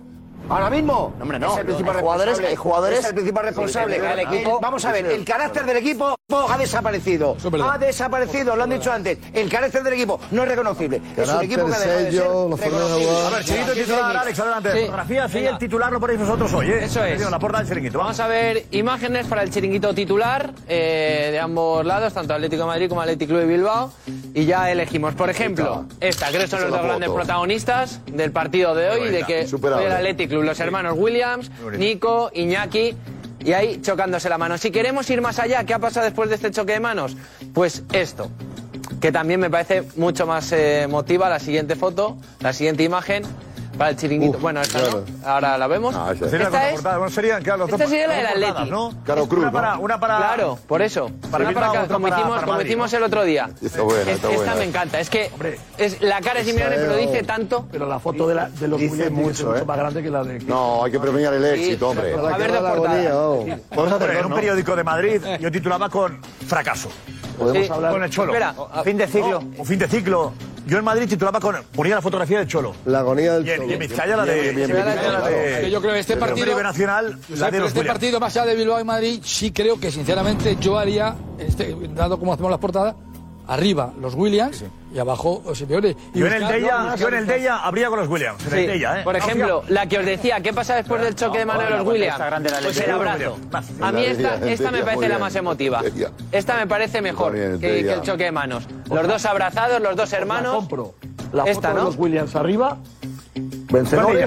Ahora 0.50 0.68
mismo. 0.70 1.14
No, 1.16 1.22
hombre, 1.22 1.38
no. 1.38 1.52
Es 1.52 1.58
el 1.58 1.64
principal 1.66 1.96
jugadores- 2.00 2.26
responsable. 2.38 2.48
hay 2.48 2.56
jugadores- 2.56 2.98
Es 2.98 3.04
el 3.06 3.14
principal 3.14 3.44
responsable. 3.44 4.00
Sí, 4.00 4.06
El- 4.06 4.18
equipo- 4.20 4.60
Vamos 4.60 4.84
a 4.84 4.92
ver, 4.92 5.06
el 5.06 5.24
carácter 5.24 5.64
del 5.64 5.76
equipo 5.78 6.16
ha 6.48 6.58
desaparecido. 6.58 7.36
Ha 7.64 7.78
desaparecido, 7.78 8.56
lo 8.56 8.64
han 8.64 8.70
dicho 8.70 8.92
antes. 8.92 9.18
El 9.32 9.48
carácter 9.48 9.82
del 9.82 9.94
equipo 9.94 10.20
no 10.32 10.42
es 10.42 10.48
reconocible. 10.48 11.00
Es 11.16 11.28
un 11.28 11.42
equipo 11.44 11.66
que 11.66 11.74
ha 11.74 11.78
dejado 11.78 11.98
de 12.00 12.12
ser 12.12 12.22
reconocible. 12.72 13.10
A 13.26 13.30
ver, 13.30 13.44
chiquito 13.44 13.72
titular, 13.72 14.16
Alex, 14.16 14.38
adelante. 14.40 14.72
Sí. 14.72 14.78
Fotografía, 14.80 15.28
sí, 15.28 15.34
Venga. 15.34 15.50
el 15.50 15.58
titular 15.58 15.92
lo 15.92 16.00
ponéis 16.00 16.20
vosotros 16.20 16.52
hoy, 16.52 16.70
¿eh? 16.70 16.84
Eso 16.84 17.04
es. 17.04 17.30
La 17.30 17.38
porta 17.38 17.58
del 17.58 17.68
chiringuito. 17.68 17.98
Vamos 17.98 18.18
a 18.20 18.26
ver 18.26 18.66
imágenes 18.72 19.26
para 19.26 19.42
el 19.42 19.50
chiringuito 19.50 19.94
titular 19.94 20.50
eh, 20.68 21.28
de 21.32 21.38
ambos 21.40 21.84
lados, 21.86 22.12
tanto 22.12 22.34
Atlético 22.34 22.62
de 22.62 22.66
Madrid 22.66 22.88
como 22.88 23.00
Atlético 23.00 23.30
Club 23.30 23.40
de 23.40 23.46
Bilbao. 23.46 23.92
Y 24.34 24.46
ya 24.46 24.70
elegimos, 24.70 25.14
por 25.14 25.30
ejemplo, 25.30 25.84
esta, 26.00 26.28
creo 26.28 26.40
que 26.42 26.46
son 26.48 26.62
los 26.62 26.70
dos 26.70 26.82
grandes 26.82 27.08
protagonistas 27.10 28.00
del 28.06 28.32
partido 28.32 28.74
de 28.74 28.88
hoy, 28.90 29.10
de 29.10 29.22
que 29.24 29.46
hoy 29.52 29.84
el 29.84 29.92
Atlético 29.92 30.39
Club, 30.40 30.48
los 30.48 30.60
hermanos 30.60 30.94
Williams, 30.96 31.50
Nico, 31.78 32.30
Iñaki. 32.34 32.96
Y 33.42 33.52
ahí 33.52 33.80
chocándose 33.80 34.28
la 34.28 34.36
mano. 34.36 34.58
Si 34.58 34.70
queremos 34.70 35.08
ir 35.08 35.22
más 35.22 35.38
allá, 35.38 35.64
¿qué 35.64 35.72
ha 35.72 35.78
pasado 35.78 36.04
después 36.04 36.28
de 36.28 36.34
este 36.34 36.50
choque 36.50 36.72
de 36.72 36.80
manos? 36.80 37.16
Pues 37.54 37.84
esto, 37.92 38.30
que 39.00 39.12
también 39.12 39.40
me 39.40 39.48
parece 39.48 39.82
mucho 39.96 40.26
más 40.26 40.52
eh, 40.52 40.82
emotiva, 40.82 41.28
la 41.30 41.38
siguiente 41.38 41.74
foto, 41.74 42.18
la 42.40 42.52
siguiente 42.52 42.82
imagen 42.82 43.22
para 43.80 43.90
el 43.92 43.96
chiringuito. 43.96 44.38
bueno, 44.40 44.60
esta 44.60 44.78
claro. 44.78 45.04
no, 45.22 45.26
ahora 45.26 45.56
la 45.56 45.66
vemos. 45.66 45.94
Sería 45.94 46.04
la 46.10 46.14
esta 46.28 46.44
es 46.44 46.50
contraportada. 46.50 46.98
Bueno, 46.98 47.10
serían, 47.14 47.42
claro, 47.42 47.58
los 47.60 47.68
esta 47.70 47.78
dos- 47.78 47.88
sería 47.90 48.06
la 48.08 48.14
del 48.14 48.44
Atleti. 48.44 48.70
¿no? 48.70 48.92
Claro, 49.06 49.26
Cruz, 49.26 49.38
Una 49.40 49.46
¿no? 49.46 49.52
para, 49.52 49.78
una 49.78 49.98
para... 50.00 50.16
Claro, 50.18 50.58
por 50.68 50.82
eso. 50.82 51.10
Para 51.30 51.44
Una 51.48 51.54
para 51.54 51.66
como 51.86 52.06
para- 52.06 52.16
hicimos, 52.18 52.30
para 52.34 52.40
como 52.42 52.52
Madrid, 52.52 52.66
hicimos 52.66 52.92
¿no? 52.92 52.98
el 52.98 53.04
otro 53.04 53.24
día. 53.24 53.50
Está 53.62 53.80
buena, 53.80 54.02
Es- 54.02 54.08
está 54.16 54.32
esta 54.32 54.54
me 54.56 54.64
encanta. 54.64 55.00
Es 55.00 55.08
que 55.08 55.30
es 55.78 56.02
la 56.02 56.20
cara 56.20 56.40
de 56.40 56.44
Simeone, 56.44 56.76
pero 56.76 56.94
dice 56.94 57.22
tanto. 57.22 57.66
Pero 57.72 57.86
la 57.86 57.98
foto 57.98 58.28
de, 58.28 58.34
la, 58.34 58.50
de 58.50 58.68
los 58.68 58.78
Dice 58.78 59.08
mucho, 59.08 59.30
es 59.30 59.44
mucho 59.48 59.56
¿eh? 59.56 59.64
más 59.64 59.78
grande 59.78 60.02
que 60.02 60.10
la 60.10 60.24
de. 60.24 60.40
No, 60.40 60.84
hay 60.84 60.92
que 60.92 61.00
premiar 61.00 61.32
el 61.32 61.44
éxito, 61.46 61.88
hombre. 61.88 62.12
A 62.12 62.36
ver, 62.36 62.52
de 62.52 62.58
portada. 62.58 63.14
Vamos 63.74 63.92
a 63.92 64.12
en 64.18 64.26
un 64.26 64.34
periódico 64.34 64.76
de 64.76 64.84
Madrid, 64.84 65.22
yo 65.40 65.50
titulaba 65.50 65.88
con 65.88 66.20
fracaso. 66.46 66.90
Podemos 67.38 67.70
hablar. 67.70 67.92
Con 67.92 68.04
el 68.04 68.10
Cholo. 68.10 68.34
Espera, 68.34 68.54
fin 68.84 68.98
de 68.98 69.06
ciclo. 69.06 69.42
O 69.56 69.64
fin 69.64 69.78
de 69.78 69.88
ciclo. 69.88 70.32
Yo 70.70 70.78
en 70.78 70.84
Madrid 70.84 71.08
titulaba 71.08 71.40
con. 71.40 71.56
ponía 71.74 71.96
la 71.96 72.00
fotografía 72.00 72.38
del 72.38 72.46
Cholo. 72.46 72.72
La 72.86 73.00
agonía 73.00 73.32
del 73.34 73.44
Y 73.46 73.50
en, 73.50 73.56
Cholo. 73.56 73.70
y 73.70 73.72
en 73.72 73.78
Vizcaya 73.80 74.16
la 74.16 74.24
de. 74.24 74.40
Bien, 74.40 74.54
bien, 74.54 74.68
bien, 74.70 75.70
yo 75.70 75.80
creo 75.80 75.92
que 75.94 75.98
este 75.98 76.16
partido- 76.16 76.62
Nacional, 76.62 77.18
la 77.30 77.50
de 77.50 77.58
los 77.58 77.68
este 77.68 77.80
Williams. 77.80 77.86
partido 77.98 78.20
más 78.20 78.36
allá 78.36 78.46
de 78.46 78.54
Bilbao 78.54 78.78
y 78.80 78.84
Madrid, 78.84 79.20
sí 79.24 79.50
creo 79.50 79.80
que 79.80 79.90
sinceramente 79.90 80.56
yo 80.60 80.78
haría, 80.78 81.16
este, 81.38 81.76
dado 81.94 82.20
como 82.20 82.32
hacemos 82.34 82.52
las 82.52 82.60
portadas, 82.60 82.94
arriba 83.48 83.92
los 84.00 84.14
Williams 84.14 84.62
y 84.92 84.98
abajo 84.98 85.42
Simeone. 85.54 85.96
Y 86.14 86.18
Yo 86.20 86.26
en 86.26 86.32
el 86.32 86.40
buscar- 86.42 86.52
de 86.52 86.58
ella, 86.58 86.78
no, 86.78 86.84
no, 86.90 86.96
yo 86.96 87.08
en 87.08 87.14
el 87.14 87.26
con 87.90 87.98
los 88.00 88.08
Williams. 88.08 88.44
En 88.44 88.50
Sí, 88.50 88.56
el 88.58 88.66
de 88.66 88.74
ella, 88.74 89.00
¿eh? 89.00 89.04
Por 89.04 89.16
ejemplo, 89.16 89.62
la 89.68 89.86
que 89.86 89.98
os 89.98 90.04
decía, 90.06 90.40
¿qué 90.40 90.52
pasa 90.52 90.74
después 90.76 91.00
del 91.02 91.14
choque 91.14 91.38
de 91.38 91.46
mano 91.46 91.60
de 91.62 91.70
los 91.70 91.86
Williams? 91.86 92.20
Pues 92.62 92.80
el 92.80 92.90
abrazo. 92.90 93.38
A 93.80 93.92
mí 93.92 94.04
esta, 94.04 94.34
esta 94.50 94.70
me 94.70 94.82
parece 94.82 95.08
la 95.08 95.18
más 95.18 95.34
emotiva. 95.36 95.82
Esta 96.32 96.56
me 96.56 96.66
parece 96.66 97.00
mejor 97.02 97.32
que, 97.32 97.58
que 97.60 97.92
el 97.92 98.02
choque 98.02 98.24
de 98.24 98.32
manos. 98.32 98.66
Los 98.90 99.06
dos 99.06 99.24
abrazados, 99.26 99.80
los 99.80 99.96
dos 99.96 100.10
La 100.12 100.18
hermanos. 100.18 100.54
compro. 100.56 100.94
La 101.32 101.44
Esta, 101.44 101.68
foto 101.68 101.78
de 101.78 101.84
los 101.90 101.96
Williams 101.96 102.34
arriba. 102.34 102.78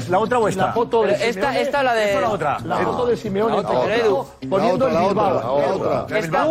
¿La 0.10 0.20
otra 0.20 0.40
o 0.40 0.48
esta? 0.48 0.68
La 0.68 0.74
foto 0.74 1.04
de 1.04 1.14
esta- 1.30 1.60
esta 1.60 1.80
o 1.80 1.84
la 1.84 1.94
de- 1.94 2.06
¿Esta 2.06 2.18
o 2.18 2.22
la 2.22 2.30
otra? 2.30 2.58
La 2.66 2.78
foto 2.78 3.06
de 3.08 3.18
Simeone. 3.18 3.62
Poniendo 4.50 4.88
el 4.88 4.94
La 4.94 5.02
otra, 5.04 5.24
Bilbao. 5.24 5.58
la 5.58 5.64
otra, 5.64 6.18
Esta-. 6.18 6.46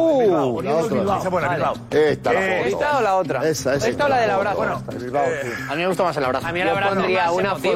Esta, 1.90 2.32
la 2.32 2.40
Eh, 2.40 2.58
foto. 2.64 2.68
¿Esta 2.68 2.98
o 2.98 3.00
la 3.00 3.16
otra? 3.16 3.48
Esa, 3.48 3.74
esa. 3.74 3.88
¿Esta 3.88 4.04
o 4.04 4.08
la 4.08 4.16
del 4.18 4.30
abrazo? 4.30 4.56
Bueno, 4.56 4.82
eh, 4.90 5.52
A 5.70 5.74
mí 5.74 5.80
me 5.82 5.86
gusta 5.88 6.02
más 6.04 6.16
el 6.16 6.24
abrazo. 6.24 6.46
A 6.46 6.52
mí 6.52 6.60
el 6.60 6.68
abrazo 6.68 6.94
pondría 6.94 7.30
una 7.32 7.54
foto, 7.56 7.72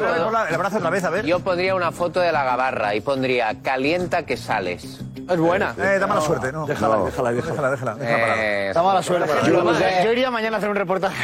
el 0.47 0.55
abrazo 0.55 0.77
otra 0.77 0.89
vez, 0.89 1.03
a 1.03 1.09
ver. 1.09 1.25
Yo 1.25 1.39
pondría 1.39 1.75
una 1.75 1.91
foto 1.91 2.19
de 2.19 2.31
la 2.31 2.43
gabarra 2.43 2.95
y 2.95 3.01
pondría 3.01 3.55
calienta 3.61 4.23
que 4.25 4.37
sales. 4.37 4.99
Es 5.29 5.37
buena. 5.37 5.73
Eh, 5.77 5.97
da 5.99 6.07
mala 6.07 6.21
suerte, 6.21 6.51
¿no? 6.53 6.65
Déjala, 6.65 7.03
déjala, 7.03 7.31
déjala. 7.33 7.69
Déjala, 7.71 7.97
déjala. 7.97 7.97
Eh, 8.43 8.67
Está 8.69 8.81
mala 8.81 9.03
suerte. 9.03 9.27
Déjala 9.33 10.03
Yo, 10.03 10.11
iría 10.13 10.31
mañana 10.31 10.55
a 10.55 10.59
hacer 10.59 10.69
un 10.69 10.75
reportaje. 10.77 11.15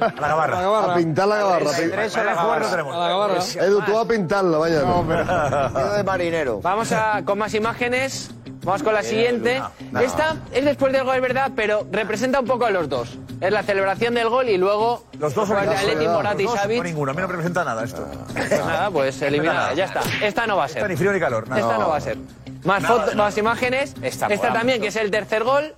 A 0.00 0.20
la 0.20 0.28
gabarra. 0.28 0.92
A 0.92 0.94
pintar 0.96 1.28
la 1.28 1.36
gabarra. 1.36 1.70
Tres 1.72 2.16
o 2.16 2.24
la 2.24 2.34
gabarra 2.34 2.70
tenemos. 2.70 3.56
Edu, 3.56 3.80
tú 3.82 3.98
a 3.98 4.06
pintarla, 4.06 4.58
vaya. 4.58 4.82
Partido 4.82 5.92
de 5.96 6.04
marinero. 6.04 6.60
Vamos 6.60 6.92
a, 6.92 7.22
con 7.24 7.38
más 7.38 7.54
imágenes. 7.54 8.30
Vamos 8.62 8.82
con 8.82 8.94
la 8.94 9.02
siguiente. 9.02 9.62
Esta 10.00 10.36
es 10.52 10.64
después 10.64 10.92
del 10.92 11.04
gol, 11.04 11.16
es 11.16 11.22
verdad, 11.22 11.52
pero 11.54 11.86
representa 11.90 12.40
un 12.40 12.46
poco 12.46 12.64
a 12.64 12.70
los 12.70 12.88
dos. 12.88 13.18
Es 13.40 13.52
la 13.52 13.62
celebración 13.62 14.14
del 14.14 14.30
gol 14.30 14.48
y 14.48 14.56
luego 14.56 15.04
Los 15.18 15.34
dos 15.34 15.48
son. 15.48 15.58
Atleti, 15.58 16.06
Morata 16.06 16.40
y 16.40 16.44
Los 16.44 16.52
dos 16.54 16.62
Savic. 16.62 16.80
o 16.80 16.84
ninguno. 16.84 17.10
A 17.10 17.14
mí 17.14 17.20
no 17.20 17.26
me 17.26 17.32
representa 17.32 17.62
nada 17.64 17.84
esto. 17.84 18.06
Pues 18.32 18.50
nada, 18.50 18.90
pues 18.90 19.20
eliminada. 19.20 19.74
Ya 19.74 19.84
está. 19.84 20.00
Esta 20.22 20.46
no 20.46 20.56
va 20.56 20.64
a 20.64 20.68
ser. 20.68 20.88
ni 20.88 20.96
frío 20.96 21.12
ni 21.12 21.20
calor. 21.20 21.44
Esta 21.44 21.78
no 21.78 21.88
va 21.90 21.96
a 21.96 22.00
ser. 22.00 22.16
Más, 22.64 22.82
Nada, 22.82 22.94
foto- 22.94 23.10
nada. 23.12 23.24
más 23.24 23.38
imágenes. 23.38 23.94
Esta 24.02 24.26
Esta, 24.28 24.52
también, 24.52 24.78
mucho. 24.78 24.82
que 24.82 24.88
es 24.88 24.96
el 24.96 25.10
tercer 25.10 25.44
gol. 25.44 25.74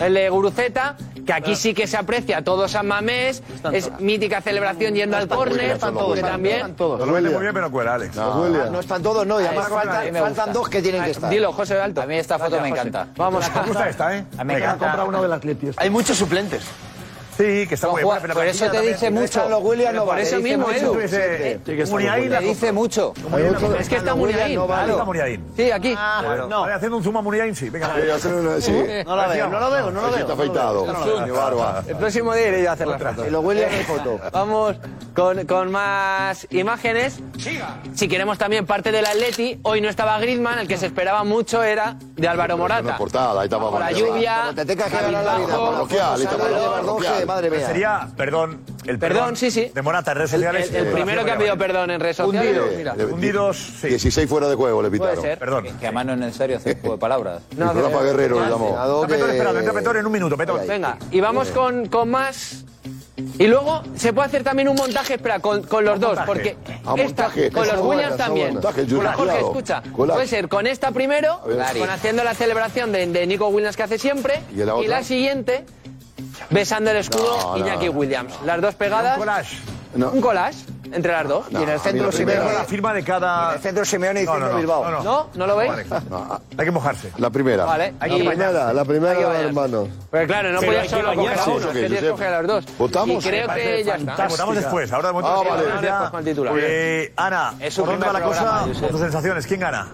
El 0.00 0.14
de 0.14 0.28
Guruceta, 0.28 0.96
que 1.24 1.32
aquí 1.32 1.54
sí 1.54 1.74
que 1.74 1.86
se 1.86 1.96
aprecia 1.96 2.42
todo 2.42 2.66
San 2.68 2.86
Mamés. 2.88 3.42
Es 3.72 3.90
mítica 4.00 4.40
celebración 4.40 4.94
yendo 4.94 5.16
al 5.16 5.28
córner. 5.28 5.72
Están 5.72 5.94
todos, 5.94 6.14
que 6.16 6.22
también. 6.22 6.74
Lo 6.78 6.98
vende 7.12 7.30
muy 7.30 7.40
bien, 7.42 7.54
pero 7.54 7.70
cuela, 7.70 7.94
Alex. 7.94 8.16
No 8.16 8.80
están 8.80 9.02
todos, 9.02 9.26
no, 9.26 9.40
y 9.40 9.44
además 9.46 9.66
Esta 9.68 10.20
faltan, 10.20 10.52
dos 10.52 10.68
que 10.68 10.82
tienen 10.82 11.04
que 11.04 11.10
estar. 11.12 11.30
Dilo, 11.30 11.52
José 11.52 11.80
Alto. 11.80 12.02
A 12.02 12.06
mí 12.06 12.16
esta 12.16 12.38
foto 12.38 12.60
me 12.60 12.68
encanta. 12.68 13.06
Vamos 13.16 13.44
Me 13.54 13.62
gusta 13.62 13.88
esta, 13.88 14.16
¿eh? 14.16 14.24
Me 14.44 14.56
encanta. 14.58 15.04
uno 15.04 15.22
del 15.22 15.32
Atleti. 15.32 15.70
Hay 15.76 15.90
muchos 15.90 16.16
suplentes. 16.18 16.62
Sí, 17.36 17.66
que 17.66 17.74
está 17.74 17.88
muy 17.88 18.02
buena. 18.04 18.20
pero 18.20 18.34
Por 18.34 18.44
la 18.44 18.50
eso 18.50 18.70
te 18.70 18.80
dice 18.80 19.10
mucho. 19.10 19.48
los 19.48 19.62
Williams, 19.62 19.94
no 19.94 20.00
por 20.04 20.08
vale. 20.14 20.22
eso 20.22 20.38
mismo. 20.40 20.70
Edu. 20.70 20.94
La 20.94 22.38
Te 22.38 22.44
dice 22.44 22.72
mucho. 22.72 23.12
Es 23.78 23.88
que 23.88 23.96
está. 23.96 24.14
Muniain. 24.14 25.44
Sí, 25.56 25.70
aquí. 25.70 25.96
Bueno, 26.24 26.46
no. 26.46 26.64
haciendo 26.64 26.96
un 26.96 27.02
zoom 27.04 27.16
a 27.16 27.22
Muniain, 27.22 27.54
sí. 27.54 27.70
Venga. 27.70 27.90
Sí, 27.94 28.10
hacer 28.10 28.34
una- 28.34 28.60
sí. 28.60 28.72
No 29.04 29.16
la 29.16 29.26
veo, 29.28 29.48
no 29.48 29.60
lo 29.60 29.70
veo, 29.70 29.90
no 29.90 30.00
lo 30.02 30.10
veo. 30.10 30.18
Está 30.20 30.32
afeitado. 30.34 30.86
El 31.88 31.96
próximo 31.96 32.34
día 32.34 32.48
iré 32.48 32.62
yo 32.62 32.70
a 32.70 32.72
hacer 32.74 32.86
las 32.86 33.02
fotos. 33.02 33.26
Y 33.26 33.30
los 33.30 33.44
Williams 33.44 33.72
en 33.74 33.84
foto. 33.86 34.20
Vamos 34.32 34.76
con, 35.14 35.44
con 35.46 35.70
más 35.70 36.46
imágenes. 36.50 37.18
Si 37.94 38.08
queremos 38.08 38.38
también 38.38 38.66
parte 38.66 38.92
del 38.92 39.06
Atleti, 39.06 39.58
hoy 39.62 39.80
no 39.80 39.88
estaba 39.88 40.18
Griezmann, 40.18 40.58
el 40.60 40.68
que 40.68 40.76
se 40.76 40.86
esperaba 40.86 41.24
mucho 41.24 41.62
era 41.62 41.96
de 42.16 42.28
Álvaro 42.28 42.56
Morata. 42.56 42.96
la 43.78 43.92
lluvia, 43.92 44.52
Madre 47.26 47.50
mía. 47.50 47.66
Sería, 47.66 48.08
perdón, 48.16 48.60
el 48.86 48.98
Perdón, 48.98 49.36
sí, 49.36 49.50
sí. 49.50 49.70
de 49.74 49.82
Morata 49.82 50.12
en 50.12 50.18
redes 50.18 50.32
El, 50.34 50.40
sociales. 50.40 50.70
el- 50.70 50.76
el 50.76 50.86
eh, 50.88 50.90
primero 50.92 51.24
que 51.24 51.30
ha 51.32 51.38
pedido 51.38 51.56
perdón 51.58 51.90
en 51.90 52.00
redes 52.00 52.16
sociales. 52.16 52.56
Hundido. 52.58 52.76
Mira. 52.76 52.94
Eh, 52.98 53.04
Hundidos, 53.12 53.56
sí. 53.80 53.88
16 53.88 54.28
fuera 54.28 54.48
de 54.48 54.54
juego 54.54 54.82
le 54.82 54.88
Puede 54.88 55.00
pitaron. 55.00 55.22
ser. 55.24 55.38
Perdón. 55.38 55.64
Que 55.64 55.86
además 55.86 56.06
no 56.06 56.12
es 56.12 56.18
necesario 56.18 56.56
hacer 56.56 56.78
juego 56.80 56.96
de 56.96 57.00
palabras. 57.00 57.42
No, 57.56 57.72
Rafa 57.72 58.02
Guerrero 58.02 58.40
le 58.44 58.50
llamó. 58.50 59.06
Petón, 59.06 59.30
entra 59.56 59.72
Petón 59.72 59.96
en 59.96 60.06
un 60.06 60.12
minuto, 60.12 60.36
Petón. 60.36 60.60
Venga, 60.66 60.96
y 61.10 61.20
vamos 61.20 61.48
con, 61.50 61.86
con 61.86 62.10
más 62.10 62.64
Y 63.38 63.46
luego 63.46 63.82
se 63.96 64.12
puede 64.12 64.26
hacer 64.26 64.42
también 64.44 64.68
un 64.68 64.76
montaje, 64.76 65.14
espera, 65.14 65.38
con, 65.38 65.62
con 65.62 65.84
los 65.84 65.98
dos, 66.00 66.16
montaje? 66.16 66.26
porque 66.26 66.56
Ah, 66.84 66.94
esta, 66.98 67.22
montaje. 67.24 67.50
con 67.50 67.66
los 67.68 67.80
Williams 67.80 68.16
también. 68.16 68.52
Montaje, 68.54 68.86
Con 68.86 69.04
la 69.04 69.12
Jorge, 69.14 69.32
Jurado. 69.32 69.48
escucha, 69.50 69.82
puede 69.96 70.26
ser 70.26 70.48
con 70.48 70.66
esta 70.66 70.90
primero, 70.90 71.40
ver. 71.46 71.78
con 71.78 71.88
haciendo 71.90 72.24
la 72.24 72.34
celebración 72.34 72.92
de, 72.92 73.06
de 73.06 73.26
Nico 73.26 73.48
Williams 73.48 73.76
que 73.76 73.82
hace 73.84 73.98
siempre, 73.98 74.40
¿Y 74.54 74.56
la 74.64 74.74
otra? 74.74 74.88
la 74.88 75.02
siguiente 75.04 75.64
besando 76.50 76.90
el 76.90 76.98
escudo 76.98 77.36
No, 77.38 77.50
no, 77.52 77.58
Iñaki 77.58 77.86
no. 77.86 77.92
Williams. 77.92 78.34
Las 78.44 78.60
dos 78.60 78.74
pegadas. 78.74 79.14
Un 79.16 79.20
collage. 79.24 79.56
Un 79.94 80.20
collage 80.20 80.58
entre 80.92 81.12
las 81.12 81.28
dos. 81.28 81.46
Y 81.50 81.56
en 81.56 81.68
el 81.68 81.80
centro 81.80 82.10
Simeone. 82.12 82.52
la 82.52 82.64
firma 82.64 82.92
de 82.92 83.02
cada. 83.04 83.50
En 83.50 83.56
el 83.56 83.62
centro 83.62 83.84
Simeone 83.84 84.22
y 84.22 84.24
No, 84.24 84.32
no, 84.32 84.38
centro 84.38 84.52
no, 84.54 84.58
Bilbao. 84.58 84.84
no, 84.84 84.90
no. 84.90 85.02
¿No? 85.02 85.26
¿No 85.34 85.46
lo 85.46 85.56
veis? 85.56 85.72
Hay 86.58 86.64
que 86.64 86.70
mojarse. 86.70 87.10
La 87.18 87.30
primera. 87.30 87.64
Vale, 87.64 87.94
hay 88.00 88.10
La 88.10 88.16
que 88.16 88.24
primera, 88.28 88.72
la 88.72 88.84
primera 88.84 89.14
los 89.14 89.22
bañarse. 89.24 89.46
hermanos. 89.46 89.88
Pero 90.10 90.26
claro, 90.26 90.52
no 90.52 90.60
podía 90.60 90.88
solo 90.88 91.14
coger 91.14 91.14
a 91.14 91.16
bañarse. 91.16 91.50
uno, 91.50 91.58
¿Eso 91.58 91.68
es 91.68 91.74
qué, 91.74 91.80
que 91.80 91.86
tienes 91.86 91.90
que 91.90 92.10
Josep? 92.10 92.10
coger 92.12 92.28
a 92.28 92.38
las 92.42 92.46
dos. 92.46 92.78
¿Votamos? 92.78 93.24
Y 93.24 93.28
creo 93.28 93.48
que 93.54 93.84
ya 93.84 93.94
está. 93.94 94.26
Votamos 94.28 94.56
después, 94.56 94.92
ahora 94.92 95.08
de 95.08 95.12
momento. 95.14 95.32
Ah, 95.32 95.48
vale. 95.48 95.70
ahora 95.70 95.80
Después 95.80 96.10
con 96.10 96.18
el 96.20 96.24
titular. 96.24 96.54
Eh, 96.58 97.12
Ana, 97.16 97.54
¿por 97.76 97.86
dónde 97.86 98.06
va 98.06 98.12
la 98.12 98.22
cosa? 98.22 98.64
tus 98.90 99.00
sensaciones, 99.00 99.46
¿quién 99.46 99.60
gana? 99.60 99.88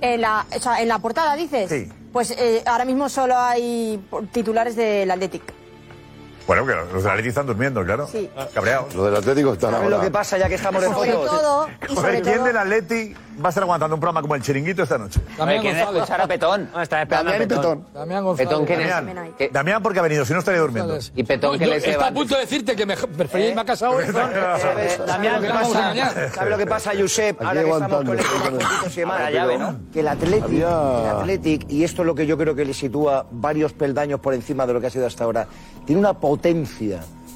En 0.00 0.20
la, 0.20 0.46
o 0.54 0.60
sea, 0.60 0.80
en 0.80 0.88
la 0.88 0.98
portada, 0.98 1.34
dices. 1.34 1.68
Sí. 1.68 1.90
Pues 2.12 2.30
eh, 2.30 2.62
ahora 2.66 2.84
mismo 2.84 3.08
solo 3.08 3.36
hay 3.36 3.98
titulares 4.32 4.76
del 4.76 5.10
Athletic. 5.10 5.42
Bueno, 6.48 6.64
que 6.64 6.74
los 6.74 7.02
del 7.02 7.10
Atleti 7.12 7.28
están 7.28 7.46
durmiendo, 7.46 7.84
claro. 7.84 8.06
Sí. 8.06 8.30
Cabreados. 8.54 8.94
Los 8.94 9.04
del 9.04 9.16
Atlético 9.16 9.52
están 9.52 9.70
¿Sabes 9.70 9.84
ahora. 9.84 9.96
lo 9.98 10.02
que 10.02 10.10
pasa 10.10 10.38
ya 10.38 10.48
que 10.48 10.54
estamos 10.54 10.80
de 10.80 10.88
Sobre 10.88 11.12
fotos? 11.12 11.30
todo, 11.30 11.68
y 11.68 11.84
A 11.84 11.94
sobre 11.94 12.22
¿quién 12.22 12.36
todo, 12.36 12.44
del 12.46 12.56
Atleti 12.56 13.14
va 13.38 13.46
a 13.46 13.48
estar 13.50 13.62
aguantando 13.64 13.94
un 13.94 14.00
programa 14.00 14.22
como 14.22 14.34
el 14.34 14.40
Chiringuito 14.40 14.82
esta 14.82 14.96
noche? 14.96 15.20
Damián 15.36 15.60
¿Quién 15.60 15.74
González. 15.76 15.96
escuchar 16.02 16.20
a 16.22 16.26
Petón? 16.26 16.70
No, 16.72 16.80
está 16.80 17.02
esperando 17.02 17.32
Damián 17.32 17.42
a 17.42 17.54
Petón. 17.54 17.78
Petón. 17.82 17.92
Damián 17.92 18.24
González. 18.24 18.48
Petón, 18.48 18.64
¿quién 18.64 18.80
es? 18.80 18.88
Damián. 18.88 19.34
¿Qué? 19.36 19.50
Damián 19.52 19.82
porque 19.82 19.98
ha 19.98 20.02
venido, 20.02 20.24
si 20.24 20.32
no 20.32 20.38
estaría 20.38 20.60
durmiendo. 20.62 20.98
Y 21.14 21.22
Petón 21.22 21.52
No, 21.52 21.58
que 21.58 21.66
les 21.66 21.84
está 21.86 22.06
a 22.06 22.12
punto 22.14 22.34
de 22.34 22.40
decirte 22.40 22.74
que 22.74 22.86
me 22.86 22.96
preferís 22.96 23.54
me 23.54 23.60
ha 23.60 23.64
casado 23.66 23.92
hoy. 23.96 24.06
¿Sabes 24.06 25.06
Damián, 25.06 25.34
lo 25.34 25.40
que 25.42 25.46
que 25.48 25.52
vamos 25.52 25.76
a 25.76 25.80
pasa? 25.80 26.30
¿Sabes 26.34 26.50
lo 26.50 26.56
que 26.56 26.66
pasa, 26.66 26.92
Josep? 26.98 27.42
Ahora 27.42 27.62
que 27.62 27.70
estamos 27.70 28.04
con 28.04 28.06
con 28.16 28.16
puntitos 28.16 28.96
y 28.96 29.00
demás. 29.00 29.20
La 29.20 29.30
llave, 29.30 29.58
¿no? 29.58 29.76
Que 29.92 30.00
el 30.00 30.06
el 30.06 30.08
Athletic, 30.08 31.70
y 31.70 31.84
esto 31.84 32.00
es 32.00 32.06
lo 32.06 32.14
que 32.14 32.26
yo 32.26 32.38
creo 32.38 32.54
que 32.54 32.64
le 32.64 32.72
sitúa 32.72 33.26
varios 33.30 33.74
peldaños 33.74 34.18
por 34.20 34.32
encima 34.32 34.66
de 34.66 34.72
lo 34.72 34.80
que 34.80 34.86
ha 34.86 34.90
sido 34.90 35.06
hasta 35.06 35.24
ahora, 35.24 35.46
tiene 35.84 36.00
una 36.00 36.14
potencia 36.14 36.37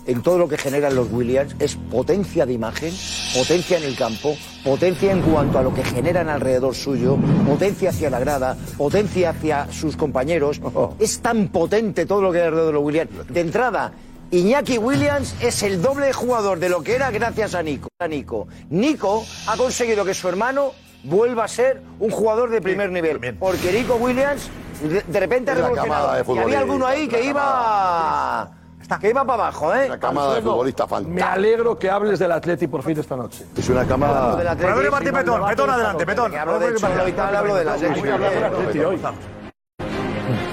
en 0.06 0.22
todo 0.22 0.38
lo 0.38 0.48
que 0.48 0.58
generan 0.58 0.94
los 0.94 1.10
Williams, 1.10 1.54
es 1.58 1.76
potencia 1.76 2.46
de 2.46 2.52
imagen, 2.52 2.92
potencia 3.34 3.78
en 3.78 3.84
el 3.84 3.96
campo, 3.96 4.36
potencia 4.64 5.12
en 5.12 5.22
cuanto 5.22 5.58
a 5.58 5.62
lo 5.62 5.72
que 5.74 5.84
generan 5.84 6.28
alrededor 6.28 6.74
suyo, 6.74 7.16
potencia 7.46 7.90
hacia 7.90 8.10
la 8.10 8.18
grada, 8.18 8.56
potencia 8.76 9.30
hacia 9.30 9.70
sus 9.70 9.96
compañeros. 9.96 10.60
Es 10.98 11.20
tan 11.20 11.48
potente 11.48 12.06
todo 12.06 12.22
lo 12.22 12.32
que 12.32 12.38
hay 12.38 12.46
alrededor 12.46 12.68
de 12.68 12.72
los 12.72 12.84
Williams. 12.84 13.10
De 13.28 13.40
entrada, 13.40 13.92
Iñaki 14.30 14.78
Williams 14.78 15.34
es 15.40 15.62
el 15.62 15.82
doble 15.82 16.12
jugador 16.12 16.58
de 16.58 16.68
lo 16.68 16.82
que 16.82 16.94
era 16.94 17.10
gracias 17.10 17.54
a 17.54 17.62
Nico. 17.62 17.88
A 17.98 18.08
Nico. 18.08 18.46
Nico 18.70 19.24
ha 19.46 19.56
conseguido 19.56 20.04
que 20.04 20.14
su 20.14 20.28
hermano 20.28 20.72
vuelva 21.04 21.44
a 21.44 21.48
ser 21.48 21.82
un 21.98 22.10
jugador 22.10 22.50
de 22.50 22.60
primer 22.60 22.90
nivel. 22.90 23.18
Porque 23.38 23.72
Nico 23.72 23.96
Williams 23.96 24.48
de, 24.82 25.20
repente 25.20 25.50
ha 25.50 25.54
revolucionado. 25.54 26.34
Y 26.34 26.38
había 26.38 26.60
alguno 26.60 26.86
ahí 26.86 27.08
que 27.08 27.32
la 27.32 28.61
Que 29.00 29.10
iba 29.10 29.24
para 29.24 29.44
abajo, 29.44 29.74
¿eh? 29.74 29.86
Una 29.86 29.98
camada 29.98 30.34
de 30.34 30.42
futbolistas 30.42 30.86
Me 30.86 30.90
fantástica. 30.96 31.32
alegro 31.32 31.78
que 31.78 31.90
hables 31.90 32.18
del 32.18 32.32
Atleti 32.32 32.66
por 32.66 32.82
fin 32.82 32.98
esta 32.98 33.16
noche. 33.16 33.44
Es 33.56 33.68
una 33.68 33.84
camada. 33.84 34.54
Bueno, 34.54 34.90
Martín 34.90 35.12
Petón, 35.12 35.46
Petón 35.46 35.70
adelante. 35.70 36.06
Petón. 36.06 36.36
Hablo 36.36 36.58
de 36.58 37.12
tal, 37.12 37.36
hablo 37.36 37.54
del 37.54 37.68
Atleti. 37.68 38.00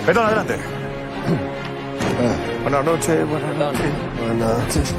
Petón, 0.05 0.25
adelante. 0.25 0.55
Buenas 2.63 2.85
noches, 2.85 3.29
buenas 3.29 3.55
noches. 3.55 3.91
Buenas 4.19 4.57
noches. 4.57 4.95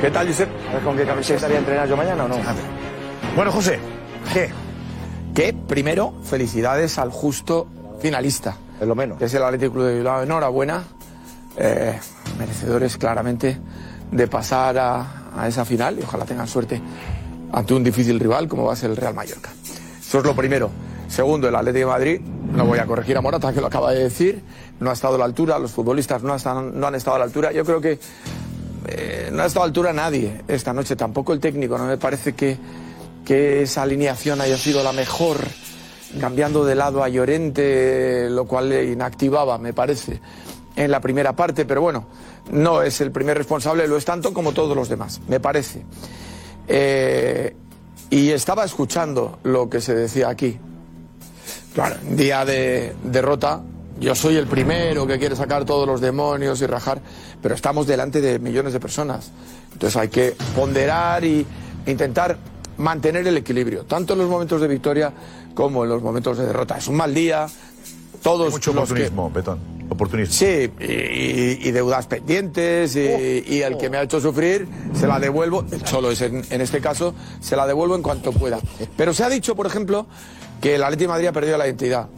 ¿Qué 0.00 0.10
tal, 0.10 0.26
Josep? 0.28 0.48
¿Sabes 0.66 0.84
con 0.84 0.96
qué 0.96 1.04
camiseta 1.04 1.46
voy 1.46 1.56
a 1.56 1.58
entrenar 1.58 1.88
yo 1.88 1.96
mañana 1.96 2.24
o 2.24 2.28
no? 2.28 2.36
Bueno, 3.34 3.50
José, 3.50 3.78
¿qué? 4.32 4.50
Que 5.34 5.52
primero, 5.52 6.14
felicidades 6.22 6.98
al 6.98 7.10
justo 7.10 7.66
finalista. 8.00 8.56
Es 8.80 8.86
lo 8.86 8.94
menos. 8.94 9.18
Que 9.18 9.24
es 9.24 9.34
el 9.34 9.42
Atlético 9.42 9.72
Club 9.74 9.84
de 9.86 9.94
Bilbao. 9.96 10.22
Enhorabuena. 10.22 10.84
Eh, 11.58 11.98
merecedores 12.38 12.96
claramente 12.96 13.58
de 14.10 14.28
pasar 14.28 14.76
a, 14.78 15.48
esa 15.48 15.64
final 15.64 15.98
y 15.98 16.02
ojalá 16.02 16.24
tengan 16.24 16.46
suerte 16.48 16.80
ante 17.52 17.74
un 17.74 17.84
difícil 17.84 18.18
rival 18.18 18.48
como 18.48 18.64
va 18.64 18.72
a 18.72 18.76
ser 18.76 18.90
el 18.90 18.96
Real 18.96 19.14
Mallorca. 19.14 19.50
Eso 20.00 20.18
es 20.18 20.24
lo 20.24 20.34
primero. 20.34 20.70
Segundo, 21.08 21.48
el 21.48 21.54
Atlético 21.54 21.86
de 21.86 21.92
Madrid, 21.92 22.20
no 22.20 22.64
voy 22.66 22.78
a 22.78 22.86
corregir 22.86 23.16
a 23.16 23.20
Morata 23.20 23.52
que 23.52 23.60
lo 23.60 23.68
acaba 23.68 23.92
de 23.92 24.04
decir, 24.04 24.42
no 24.80 24.90
ha 24.90 24.92
estado 24.92 25.14
a 25.14 25.18
la 25.18 25.24
altura, 25.24 25.58
los 25.58 25.70
futbolistas 25.70 26.22
no 26.22 26.32
han 26.32 26.94
estado 26.94 27.16
a 27.16 27.18
la 27.18 27.24
altura. 27.24 27.52
Yo 27.52 27.64
creo 27.64 27.80
que 27.80 27.98
eh, 28.88 29.30
no 29.32 29.42
ha 29.42 29.46
estado 29.46 29.64
a 29.64 29.66
la 29.66 29.70
altura 29.70 29.92
nadie 29.92 30.42
esta 30.46 30.72
noche, 30.72 30.96
tampoco 30.96 31.32
el 31.32 31.40
técnico. 31.40 31.76
No 31.76 31.86
me 31.86 31.96
parece 31.96 32.34
que, 32.34 32.56
que 33.24 33.62
esa 33.62 33.82
alineación 33.82 34.40
haya 34.40 34.56
sido 34.56 34.82
la 34.82 34.92
mejor, 34.92 35.38
cambiando 36.20 36.64
de 36.64 36.74
lado 36.74 37.02
a 37.02 37.08
Llorente, 37.08 38.28
lo 38.30 38.46
cual 38.46 38.68
le 38.68 38.84
inactivaba, 38.84 39.58
me 39.58 39.72
parece, 39.72 40.20
en 40.76 40.90
la 40.90 41.00
primera 41.00 41.34
parte. 41.34 41.64
Pero 41.64 41.80
bueno, 41.80 42.06
no 42.50 42.82
es 42.82 43.00
el 43.00 43.10
primer 43.10 43.36
responsable, 43.36 43.88
lo 43.88 43.96
es 43.96 44.04
tanto 44.04 44.32
como 44.32 44.52
todos 44.52 44.76
los 44.76 44.88
demás, 44.88 45.20
me 45.28 45.40
parece. 45.40 45.84
Eh, 46.68 47.56
y 48.10 48.30
estaba 48.30 48.64
escuchando 48.64 49.38
lo 49.42 49.68
que 49.68 49.80
se 49.80 49.94
decía 49.94 50.28
aquí. 50.28 50.58
Claro, 51.74 51.96
día 52.10 52.44
de 52.44 52.94
derrota, 53.02 53.62
yo 53.98 54.14
soy 54.14 54.36
el 54.36 54.46
primero 54.46 55.06
que 55.06 55.18
quiere 55.18 55.36
sacar 55.36 55.64
todos 55.64 55.86
los 55.86 56.00
demonios 56.00 56.60
y 56.60 56.66
rajar, 56.66 57.00
pero 57.42 57.54
estamos 57.54 57.86
delante 57.86 58.20
de 58.20 58.38
millones 58.38 58.72
de 58.72 58.80
personas. 58.80 59.30
Entonces 59.72 59.96
hay 59.96 60.08
que 60.08 60.36
ponderar 60.54 61.24
y 61.24 61.46
intentar 61.86 62.38
mantener 62.78 63.26
el 63.26 63.36
equilibrio, 63.36 63.84
tanto 63.84 64.12
en 64.12 64.20
los 64.20 64.28
momentos 64.28 64.60
de 64.60 64.68
victoria 64.68 65.12
como 65.54 65.84
en 65.84 65.90
los 65.90 66.02
momentos 66.02 66.38
de 66.38 66.46
derrota. 66.46 66.76
Es 66.76 66.88
un 66.88 66.96
mal 66.96 67.14
día, 67.14 67.46
todos 68.26 68.52
Mucho 68.52 68.72
los 68.72 68.88
que- 68.88 68.92
oportunismo, 68.94 69.32
Petón. 69.32 69.58
Oportunismo. 69.88 70.34
Sí, 70.34 70.68
y, 70.80 71.70
deudas 71.70 72.08
pendientes, 72.08 72.96
y, 72.96 73.44
y 73.54 73.62
el 73.62 73.76
que 73.78 73.88
me 73.88 73.98
ha 73.98 74.02
hecho 74.02 74.20
sufrir, 74.20 74.66
se 74.94 75.06
la 75.06 75.20
devuelvo, 75.20 75.64
el 75.70 75.80
Cholo 75.84 76.10
es 76.10 76.20
en, 76.22 76.42
en 76.50 76.60
este 76.60 76.80
caso, 76.80 77.14
se 77.40 77.54
la 77.54 77.68
devuelvo 77.68 77.94
en 77.94 78.02
cuanto 78.02 78.32
pueda. 78.32 78.58
Pero 78.96 79.14
se 79.14 79.22
ha 79.22 79.28
dicho, 79.28 79.54
por 79.54 79.66
ejemplo, 79.66 80.08
que 80.60 80.74
el 80.74 80.82
Atlético 80.82 81.12
de 81.12 81.14
Madrid 81.14 81.26
ha 81.28 81.32
perdido 81.32 81.56
la 81.56 81.66
identidad. 81.66 82.08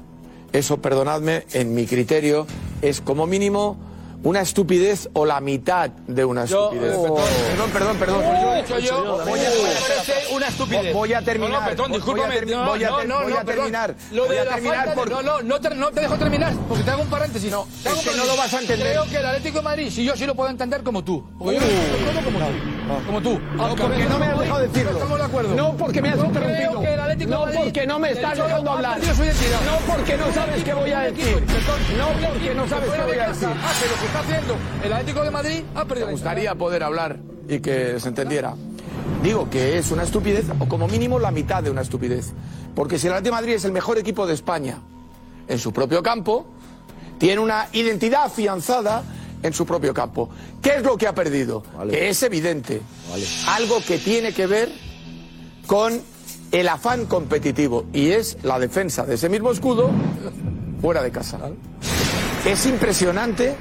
Eso, 0.50 0.78
perdonadme, 0.80 1.44
en 1.52 1.74
mi 1.74 1.84
criterio, 1.86 2.46
es 2.80 3.02
como 3.02 3.26
mínimo 3.26 3.76
una 4.24 4.40
estupidez 4.40 5.08
o 5.12 5.24
la 5.24 5.40
mitad 5.40 5.90
de 5.90 6.24
una 6.24 6.44
Yo, 6.44 6.72
estupidez. 6.72 6.94
eh, 6.94 6.98
Petón. 7.02 7.16
Perdón, 7.48 7.70
perdón, 7.72 7.96
perdón. 7.98 8.22
Yo 8.42 8.52
he 8.54 8.62
dicho 8.62 8.74
a- 8.74 8.78
yo, 8.80 9.02
voy 9.04 9.20
a- 9.22 9.24
voy 9.26 9.40
a 9.40 9.78
hacerte 9.78 10.34
una 10.34 10.48
estupidez. 10.48 10.92
Voy 10.94 11.12
a 11.12 11.22
terminar. 11.22 11.52
No, 11.52 11.60
no, 11.60 11.66
perdón, 11.66 11.86
Voy 11.88 11.94
a 11.94 11.98
discúlpame. 11.98 12.34
termi- 12.40 12.50
No, 12.50 12.66
voy 12.66 12.84
a 12.84 12.90
no, 12.90 12.96
ter- 12.98 13.08
no, 13.08 13.22
voy 13.22 13.32
no, 13.32 13.38
a 13.38 13.44
perdón. 13.44 13.54
terminar. 13.64 13.94
Lo 14.12 14.26
Voy 14.26 14.36
a 14.36 14.44
terminar 14.44 14.88
de- 14.88 14.94
por- 14.94 15.10
No, 15.10 15.22
no, 15.22 15.42
no 15.42 15.60
te, 15.60 15.74
no 15.74 15.90
te 15.90 16.00
dejo 16.00 16.16
terminar, 16.18 16.52
porque 16.68 16.82
te 16.84 16.90
hago 16.90 17.02
un 17.02 17.08
paréntesis. 17.08 17.50
No, 17.50 17.66
Es 17.84 17.94
que 17.94 18.16
no 18.16 18.24
lo 18.24 18.36
vas 18.36 18.52
a 18.54 18.60
entender. 18.60 18.90
Creo 18.90 19.04
que 19.08 19.16
el 19.18 19.26
Atlético 19.26 19.58
de 19.58 19.64
Madrid, 19.64 19.90
si 19.90 20.04
yo 20.04 20.16
sí 20.16 20.26
lo 20.26 20.34
puedo 20.34 20.50
entender 20.50 20.82
como 20.82 21.02
tú. 21.04 21.24
Porque 21.38 21.54
yo 21.56 21.60
lo 21.60 21.66
entiendo 21.66 22.22
como 22.24 22.38
tú. 22.38 23.04
Como 23.06 23.20
tú. 23.20 23.40
Aunque 23.58 23.82
porque 23.82 24.04
no 24.04 24.18
me 24.18 24.26
has 24.26 24.40
dejado 24.40 24.60
decirlo. 24.60 24.90
Estamos 24.92 25.18
de 25.18 25.24
acuerdo. 25.24 25.54
No, 25.54 25.76
porque 25.76 26.02
me 26.02 26.08
has 26.08 26.16
Yo 26.16 26.24
interrumpido. 26.24 26.68
creo 26.70 26.80
que 26.80 26.94
el 26.94 27.00
Atlético 27.00 27.30
de 27.30 27.36
No, 27.54 27.60
porque 27.64 27.86
no 27.86 27.98
me 27.98 28.10
estás 28.12 28.36
dejando 28.36 28.70
ha 28.70 28.74
hablar. 28.74 28.98
No, 28.98 29.94
porque 29.94 30.16
no 30.16 30.32
sabes 30.34 30.64
qué 30.64 30.74
voy 30.74 30.92
a 30.92 31.00
decir. 31.00 31.42
No, 31.98 32.28
porque 32.28 32.54
no 32.54 32.68
sabes 32.68 32.90
qué 32.90 33.02
voy 33.02 33.18
a 33.18 33.28
decir. 33.28 33.48
Está 34.08 34.20
haciendo 34.20 34.56
el 34.82 34.92
Atlético 34.92 35.22
de 35.22 35.30
Madrid 35.30 35.62
ha 35.74 35.84
perdido 35.84 36.06
Me 36.06 36.12
gustaría 36.14 36.54
poder 36.54 36.82
hablar 36.82 37.18
y 37.46 37.60
que 37.60 38.00
se 38.00 38.08
entendiera. 38.08 38.54
Digo 39.22 39.50
que 39.50 39.76
es 39.76 39.90
una 39.90 40.04
estupidez, 40.04 40.46
o 40.58 40.66
como 40.66 40.88
mínimo 40.88 41.18
la 41.18 41.30
mitad 41.30 41.62
de 41.62 41.70
una 41.70 41.82
estupidez. 41.82 42.32
Porque 42.74 42.98
si 42.98 43.06
el 43.06 43.12
Atlético 43.12 43.36
de 43.36 43.40
Madrid 43.42 43.54
es 43.56 43.66
el 43.66 43.72
mejor 43.72 43.98
equipo 43.98 44.26
de 44.26 44.32
España 44.32 44.78
en 45.46 45.58
su 45.58 45.74
propio 45.74 46.02
campo, 46.02 46.46
tiene 47.18 47.38
una 47.38 47.68
identidad 47.72 48.24
afianzada 48.24 49.02
en 49.42 49.52
su 49.52 49.66
propio 49.66 49.92
campo. 49.92 50.30
¿Qué 50.62 50.76
es 50.76 50.82
lo 50.82 50.96
que 50.96 51.06
ha 51.06 51.14
perdido? 51.14 51.62
Que 51.90 52.08
es 52.08 52.22
evidente. 52.22 52.80
Algo 53.46 53.82
que 53.86 53.98
tiene 53.98 54.32
que 54.32 54.46
ver 54.46 54.72
con 55.66 56.00
el 56.50 56.68
afán 56.68 57.04
competitivo 57.04 57.84
y 57.92 58.12
es 58.12 58.38
la 58.42 58.58
defensa 58.58 59.04
de 59.04 59.16
ese 59.16 59.28
mismo 59.28 59.52
escudo 59.52 59.90
fuera 60.80 61.02
de 61.02 61.10
casa. 61.10 61.38
Es 62.46 62.64
impresionante 62.64 63.54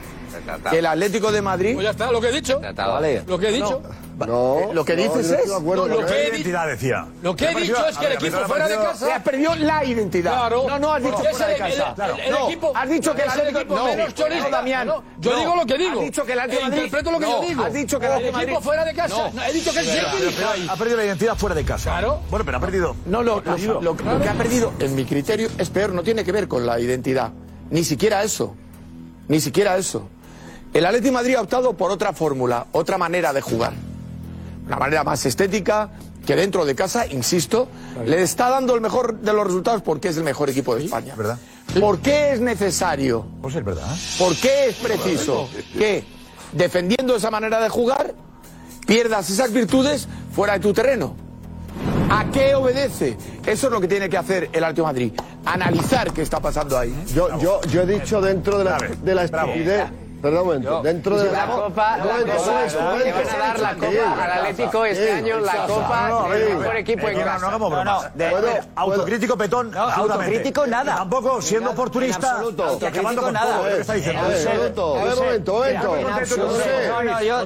que 0.69 0.79
el 0.79 0.85
Atlético 0.85 1.31
de 1.31 1.41
Madrid... 1.41 1.73
Pues 1.73 1.83
ya 1.85 1.91
está, 1.91 2.11
lo 2.11 2.21
que 2.21 2.29
he 2.29 2.31
dicho. 2.31 2.59
Vale. 2.75 3.23
Lo 3.27 3.37
que 3.39 3.49
he 3.49 3.51
dicho. 3.51 3.81
No, 4.17 4.73
lo 4.73 4.83
que 4.83 4.95
no, 4.95 5.03
dices 5.03 5.29
es... 5.31 5.47
No, 5.47 5.59
lo 5.87 6.05
que 6.05 6.13
he 6.13 6.29
identidad 6.29 6.67
decía. 6.67 7.05
Lo 7.21 7.35
que 7.35 7.45
he 7.51 7.55
dicho 7.55 7.85
es 7.87 7.97
que 7.97 8.05
el 8.07 8.13
equipo 8.13 8.37
fuera 8.47 8.67
de 8.67 8.75
casa. 8.75 9.05
Se 9.05 9.13
ha 9.13 9.23
perdido 9.23 9.55
la 9.55 9.85
identidad. 9.85 10.31
Claro. 10.33 10.65
No, 10.67 10.79
no 10.79 10.93
has 10.93 11.03
dicho 11.03 11.19
Es 11.23 11.37
fuera 11.37 11.47
de 11.47 11.57
casa. 11.57 11.95
el- 12.25 12.31
no, 12.31 12.49
equipo- 12.49 12.71
has 12.75 12.89
dicho 12.89 13.13
que 13.13 13.21
el 13.21 13.27
es 13.27 13.33
el 13.35 13.39
Atlético 13.41 13.59
equipo 13.61 13.75
no, 13.75 13.85
menos 13.85 14.15
chorista. 14.15 14.43
no, 14.45 14.49
Damián. 14.49 14.87
No, 14.87 15.03
yo 15.19 15.31
no. 15.33 15.39
digo 15.39 15.55
lo 15.55 15.65
que 15.67 15.77
digo. 15.77 15.99
Has 15.99 16.05
dicho 16.05 16.25
que 16.25 16.33
el 16.33 16.39
Atlético 16.39 16.63
de 16.63 16.69
Madrid 16.69 16.83
interpreto 16.85 17.11
lo 17.11 17.19
que 17.19 17.25
no, 17.25 17.41
yo 17.43 17.47
digo. 17.47 17.63
Has 17.63 17.73
dicho 17.73 17.99
que 17.99 18.05
el 18.07 18.25
equipo 18.27 18.61
fuera 18.61 18.85
de 18.85 18.93
casa. 18.95 19.31
No. 19.33 19.43
He 19.43 19.53
dicho 19.53 19.71
que 19.71 19.79
pero- 19.83 20.71
Ha 20.71 20.75
perdido 20.75 20.97
la 20.97 21.05
identidad 21.05 21.35
fuera 21.35 21.55
de 21.55 21.63
casa. 21.63 21.91
Claro. 21.91 22.19
Bueno, 22.31 22.43
pero 22.45 22.57
ha 22.57 22.61
perdido. 22.61 22.95
No, 23.05 23.21
lo 23.21 23.43
que 23.43 23.49
ha 24.29 24.33
perdido, 24.33 24.73
en 24.79 24.95
mi 24.95 25.05
criterio, 25.05 25.47
es 25.59 25.69
peor, 25.69 25.91
no 25.93 26.01
tiene 26.01 26.23
que 26.23 26.31
ver 26.31 26.47
con 26.47 26.65
la 26.65 26.79
identidad. 26.79 27.31
Ni 27.69 27.83
siquiera 27.83 28.23
eso. 28.23 28.55
Ni 29.27 29.41
siquiera 29.41 29.77
eso. 29.77 30.09
El 30.73 30.85
Atlético 30.85 31.07
de 31.07 31.13
Madrid 31.13 31.35
ha 31.35 31.41
optado 31.41 31.73
por 31.73 31.91
otra 31.91 32.13
fórmula, 32.13 32.67
otra 32.71 32.97
manera 32.97 33.33
de 33.33 33.41
jugar. 33.41 33.73
Una 34.65 34.77
manera 34.77 35.03
más 35.03 35.25
estética, 35.25 35.89
que 36.27 36.35
dentro 36.35 36.65
de 36.65 36.75
casa, 36.75 37.07
insisto, 37.07 37.69
le 38.05 38.21
está 38.21 38.49
dando 38.49 38.75
el 38.75 38.81
mejor 38.81 39.19
de 39.21 39.31
los 39.31 39.47
resultados 39.47 39.81
porque 39.81 40.09
es 40.09 40.17
el 40.17 40.23
mejor 40.23 40.49
equipo 40.49 40.75
de 40.75 40.83
España. 40.83 41.15
¿Verdad? 41.15 41.39
¿Por 41.79 41.99
qué 41.99 42.33
es 42.33 42.41
necesario? 42.41 43.25
Pues 43.41 43.55
es 43.55 43.63
verdad. 43.63 43.95
¿Por 44.19 44.35
qué 44.35 44.67
es 44.67 44.75
preciso 44.75 45.49
que, 45.77 46.03
defendiendo 46.51 47.15
esa 47.15 47.31
manera 47.31 47.61
de 47.61 47.69
jugar, 47.69 48.13
pierdas 48.85 49.29
esas 49.29 49.53
virtudes 49.53 50.07
fuera 50.33 50.53
de 50.53 50.59
tu 50.59 50.73
terreno? 50.73 51.15
¿A 52.09 52.29
qué 52.29 52.55
obedece? 52.55 53.17
Eso 53.45 53.67
es 53.67 53.73
lo 53.73 53.79
que 53.79 53.87
tiene 53.87 54.09
que 54.09 54.17
hacer 54.17 54.49
el 54.51 54.63
Atlético 54.65 54.87
de 54.87 54.93
Madrid. 54.93 55.13
Analizar 55.45 56.11
qué 56.11 56.23
está 56.23 56.41
pasando 56.41 56.77
ahí. 56.77 56.93
Yo, 57.15 57.39
yo, 57.39 57.61
yo 57.69 57.83
he 57.83 57.85
dicho 57.85 58.19
dentro 58.19 58.57
de 58.57 58.65
la, 58.65 58.77
de 58.77 59.15
la 59.15 59.23
estupidez. 59.23 59.85
Perdón 60.27 60.41
un 60.41 60.47
momento. 60.47 60.81
Dentro 60.81 61.17
de 61.17 61.31
la 61.31 61.45
copa, 61.47 61.97
la 61.97 63.75
copa, 63.75 64.23
al 64.23 64.31
Atlético 64.31 64.85
este 64.85 65.11
año, 65.13 65.39
la 65.39 65.65
copa, 65.67 66.27
el 66.35 66.57
mejor 66.57 66.75
equipo 66.75 67.07
en 67.07 67.17
no, 67.19 67.23
casa. 67.23 67.39
no 67.39 67.47
hagamos 67.47 67.71
bromas. 67.71 68.09
autocrítico 68.75 69.37
Petón, 69.37 69.71
autocrítico 69.75 70.67
nada. 70.67 70.95
Tampoco 70.97 71.41
siendo 71.41 71.71
oportunista 71.71 72.39
En 72.41 72.77
y 72.81 72.85
acabando 72.85 73.21
con 73.21 73.33
nada. 73.33 73.59
diciendo. 73.93 74.21
A 74.21 74.27
ver, 74.27 74.37
Josep, 74.37 74.55
momento, 74.57 74.95
Josep, 74.99 75.17
momento, 75.23 75.53
En. 75.53 75.83
No, 76.87 77.03
no, 77.03 77.21
yo, 77.21 77.45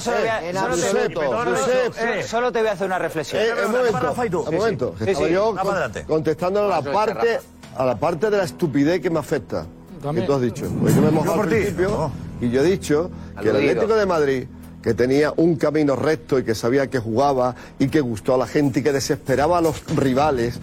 solo 0.00 0.16
voy 0.18 0.28
a, 0.28 0.48
En 0.48 0.56
solo 0.56 0.74
te- 0.76 0.82
absoluto. 0.82 1.20
Petón, 1.20 1.54
Josep, 1.56 1.94
eh, 1.98 2.22
solo 2.24 2.52
te 2.52 2.58
voy 2.60 2.68
a 2.68 2.72
hacer 2.72 2.86
una 2.86 2.98
reflexión. 2.98 3.42
Eh, 3.42 3.48
un 3.64 3.72
momento, 3.72 4.40
un 4.42 4.54
momento. 4.56 4.94
yo 5.28 5.52
Rafa, 5.52 5.62
con- 5.62 5.72
adelante. 5.72 6.04
contestando 6.06 6.64
a 6.64 6.80
la 6.80 6.82
parte 6.82 7.40
a 7.78 7.84
la 7.84 7.94
parte 7.96 8.30
de 8.30 8.38
la 8.38 8.44
estupidez 8.44 9.00
que 9.02 9.10
me 9.10 9.18
afecta. 9.18 9.66
También. 10.06 10.24
Que 10.24 10.32
tú 10.32 10.34
has 10.36 10.42
dicho. 10.42 10.66
Pues 10.80 10.94
yo 10.94 11.02
me 11.02 11.08
he 11.08 11.10
mojado 11.10 11.36
por 11.36 11.44
al 11.44 11.50
ti. 11.50 11.56
principio 11.56 11.88
No. 11.90 12.46
y 12.46 12.50
yo 12.50 12.62
he 12.62 12.64
dicho 12.64 13.10
que 13.42 13.48
el. 13.50 13.56
Atlético 13.56 13.94
de 13.96 14.06
Madrid 14.06 14.44
que 14.82 14.94
tenía 14.94 15.32
un 15.36 15.56
camino 15.56 15.96
recto 15.96 16.38
y 16.38 16.44
que 16.44 16.54
sabía 16.54 16.88
que 16.88 17.00
jugaba 17.00 17.56
y 17.80 17.88
que 17.88 18.00
gustó 18.00 18.34
a 18.34 18.38
la 18.38 18.46
gente 18.46 18.78
y 18.78 18.82
que 18.84 18.92
desesperaba 18.92 19.58
a 19.58 19.60
los 19.60 19.84
rivales 19.96 20.60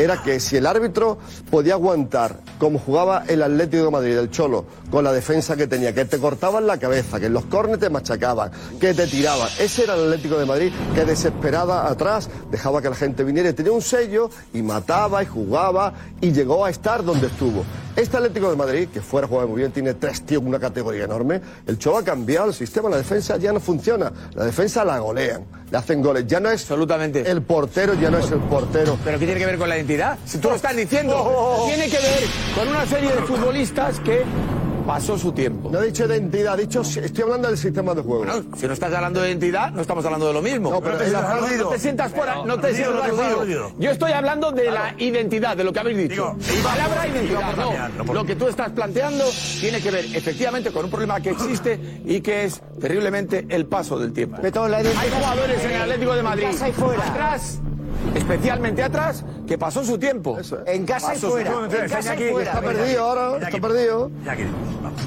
era 0.00 0.22
que 0.22 0.40
si 0.40 0.56
el 0.56 0.66
árbitro 0.66 1.18
podía 1.50 1.74
aguantar 1.74 2.40
como 2.58 2.78
jugaba 2.78 3.24
el 3.28 3.42
Atlético 3.42 3.84
de 3.84 3.90
Madrid, 3.90 4.18
el 4.18 4.30
Cholo, 4.30 4.64
con 4.90 5.04
la 5.04 5.12
defensa 5.12 5.56
que 5.56 5.66
tenía, 5.66 5.94
que 5.94 6.04
te 6.04 6.18
cortaban 6.18 6.66
la 6.66 6.78
cabeza, 6.78 7.20
que 7.20 7.26
en 7.26 7.32
los 7.34 7.44
córneres 7.46 7.80
te 7.80 7.90
machacaban, 7.90 8.50
que 8.80 8.94
te 8.94 9.06
tiraban. 9.06 9.48
Ese 9.58 9.84
era 9.84 9.94
el 9.94 10.04
Atlético 10.04 10.38
de 10.38 10.46
Madrid 10.46 10.72
que 10.94 11.04
desesperada 11.04 11.88
atrás 11.88 12.28
dejaba 12.50 12.80
que 12.82 12.90
la 12.90 12.96
gente 12.96 13.24
viniera 13.24 13.50
y 13.50 13.52
tenía 13.52 13.72
un 13.72 13.82
sello 13.82 14.30
y 14.52 14.62
mataba 14.62 15.22
y 15.22 15.26
jugaba 15.26 15.92
y 16.20 16.32
llegó 16.32 16.64
a 16.64 16.70
estar 16.70 17.04
donde 17.04 17.26
estuvo. 17.26 17.64
Este 17.96 18.16
Atlético 18.16 18.48
de 18.50 18.56
Madrid, 18.56 18.88
que 18.88 19.00
fuera 19.00 19.26
juega 19.26 19.46
muy 19.46 19.58
bien, 19.58 19.72
tiene 19.72 19.94
tres 19.94 20.22
tíos, 20.22 20.42
una 20.42 20.60
categoría 20.60 21.04
enorme. 21.04 21.40
El 21.66 21.76
Cholo 21.76 21.98
ha 21.98 22.04
cambiado 22.04 22.48
el 22.48 22.54
sistema, 22.54 22.88
la 22.88 22.96
defensa 22.96 23.36
ya 23.36 23.52
no 23.52 23.60
funciona. 23.60 24.12
La 24.34 24.44
defensa 24.44 24.84
la 24.84 24.98
golean, 25.00 25.44
le 25.70 25.76
hacen 25.76 26.00
goles. 26.00 26.24
Ya 26.26 26.38
no 26.38 26.50
es 26.50 26.62
Absolutamente. 26.62 27.28
el 27.28 27.42
portero, 27.42 27.94
ya 27.94 28.10
no 28.10 28.18
es 28.18 28.30
el 28.30 28.38
portero. 28.38 28.96
¿Pero 29.04 29.18
qué 29.18 29.26
tiene 29.26 29.40
que 29.40 29.46
ver 29.46 29.58
con 29.58 29.68
la 29.68 29.76
identidad? 29.76 29.89
Si 30.24 30.38
tú 30.38 30.48
lo 30.50 30.56
estás 30.56 30.76
diciendo, 30.76 31.16
Oh. 31.20 31.66
tiene 31.66 31.88
que 31.88 31.96
ver 31.98 32.24
con 32.54 32.68
una 32.68 32.86
serie 32.86 33.10
de 33.10 33.22
futbolistas 33.22 33.98
que 34.00 34.22
pasó 34.86 35.16
su 35.18 35.30
tiempo. 35.32 35.70
No 35.70 35.80
he 35.82 35.86
dicho 35.86 36.04
identidad, 36.06 36.58
he 36.58 36.62
dicho, 36.62 36.80
estoy 36.80 37.22
hablando 37.22 37.48
del 37.48 37.58
sistema 37.58 37.94
de 37.94 38.02
juego. 38.02 38.24
Bueno, 38.24 38.42
si 38.56 38.66
no 38.66 38.72
estás 38.72 38.92
hablando 38.92 39.20
de 39.20 39.28
identidad, 39.28 39.70
no 39.70 39.82
estamos 39.82 40.04
hablando 40.04 40.26
de 40.28 40.32
lo 40.32 40.42
mismo. 40.42 40.70
No, 40.70 40.80
pero 40.80 40.96
te, 40.96 41.04
sientas- 41.08 41.24
aludido. 41.30 41.64
no 41.64 41.70
te 41.70 41.78
sientas 41.78 42.12
fuera, 42.12 42.34
no 42.44 42.58
te 42.60 42.74
sientas 42.74 42.96
lo 42.96 43.02
que 43.04 43.10
fue 43.12 43.24
aludido. 43.26 43.40
aludido. 43.66 43.72
Yo 43.78 43.90
estoy 43.90 44.12
hablando 44.12 44.50
de 44.52 44.70
la 44.70 44.94
identidad, 44.98 45.56
de 45.56 45.64
lo 45.64 45.72
que 45.72 45.80
habéis 45.80 45.98
dicho. 45.98 46.34
Digo, 46.38 46.62
Palabra 46.68 47.06
identidad, 47.06 47.90
no 47.96 48.04
por 48.04 48.14
Lo 48.16 48.24
que 48.24 48.34
tú 48.36 48.48
estás 48.48 48.70
planteando 48.72 49.24
tiene 49.60 49.80
que 49.80 49.90
ver 49.90 50.04
efectivamente 50.14 50.72
con 50.72 50.84
un 50.86 50.90
problema 50.90 51.20
que 51.20 51.30
existe 51.30 51.78
y 52.04 52.20
que 52.20 52.44
es 52.44 52.60
terriblemente 52.80 53.46
el 53.48 53.66
paso 53.66 53.98
del 53.98 54.12
tiempo. 54.12 54.38
La 54.42 54.48
Hay 54.78 55.10
jugadores 55.10 55.64
en 55.64 55.70
el 55.72 55.82
Atlético 55.82 56.14
de 56.14 56.22
Madrid, 56.22 56.46
fuera. 56.74 57.06
atrás, 57.06 57.60
especialmente 58.14 58.82
atrás, 58.82 59.24
que 59.46 59.58
pasó 59.58 59.84
su 59.84 59.98
tiempo. 59.98 60.38
En 60.66 60.86
casa 60.86 61.12
y 61.12 61.14
Pasó 61.14 61.26
su 61.26 61.32
fuera. 61.32 61.50
En 61.50 61.88
casa 61.88 62.14
y 62.14 62.30
fuera. 62.30 62.50
Está 62.52 62.62
perdido 62.62 63.04
ahora, 63.04 63.46
está 63.46 63.60
perdido. 63.60 64.10
Ya 64.24 64.36
que 64.36 64.44
vamos. 64.82 65.00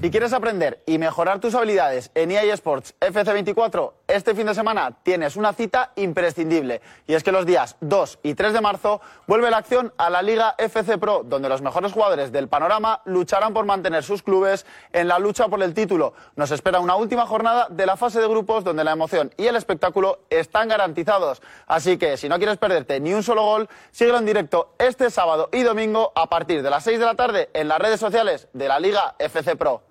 Si 0.00 0.10
quieres 0.10 0.32
aprender 0.32 0.80
y 0.86 0.96
mejorar 0.98 1.40
tus 1.40 1.56
habilidades 1.56 2.12
en 2.14 2.30
EA 2.30 2.54
Sports 2.54 2.94
FC24, 3.00 3.92
este 4.08 4.34
fin 4.34 4.46
de 4.46 4.54
semana 4.54 4.96
tienes 5.02 5.36
una 5.36 5.52
cita 5.52 5.92
imprescindible. 5.96 6.80
Y 7.06 7.14
es 7.14 7.22
que 7.22 7.30
los 7.30 7.44
días 7.44 7.76
2 7.80 8.20
y 8.22 8.34
3 8.34 8.54
de 8.54 8.60
marzo 8.62 9.02
vuelve 9.26 9.50
la 9.50 9.58
acción 9.58 9.92
a 9.98 10.08
la 10.08 10.22
Liga 10.22 10.54
FC 10.56 10.96
Pro, 10.96 11.22
donde 11.24 11.50
los 11.50 11.60
mejores 11.60 11.92
jugadores 11.92 12.32
del 12.32 12.48
panorama 12.48 13.02
lucharán 13.04 13.52
por 13.52 13.66
mantener 13.66 14.02
sus 14.02 14.22
clubes 14.22 14.64
en 14.92 15.08
la 15.08 15.18
lucha 15.18 15.48
por 15.48 15.62
el 15.62 15.74
título. 15.74 16.14
Nos 16.36 16.50
espera 16.50 16.80
una 16.80 16.96
última 16.96 17.26
jornada 17.26 17.68
de 17.68 17.84
la 17.84 17.98
fase 17.98 18.18
de 18.20 18.28
grupos 18.28 18.64
donde 18.64 18.82
la 18.82 18.92
emoción 18.92 19.30
y 19.36 19.46
el 19.46 19.56
espectáculo 19.56 20.20
están 20.30 20.68
garantizados. 20.68 21.42
Así 21.66 21.98
que 21.98 22.16
si 22.16 22.30
no 22.30 22.38
quieres 22.38 22.56
perderte 22.56 23.00
ni 23.00 23.12
un 23.12 23.22
solo 23.22 23.42
gol, 23.42 23.68
síguelo 23.90 24.18
en 24.18 24.26
directo 24.26 24.74
este 24.78 25.10
sábado 25.10 25.50
y 25.52 25.62
domingo 25.62 26.12
a 26.14 26.30
partir 26.30 26.62
de 26.62 26.70
las 26.70 26.84
6 26.84 26.98
de 26.98 27.04
la 27.04 27.14
tarde 27.14 27.50
en 27.52 27.68
las 27.68 27.78
redes 27.78 28.00
sociales 28.00 28.48
de 28.54 28.68
la 28.68 28.80
Liga 28.80 29.16
FC 29.18 29.54
Pro. 29.56 29.87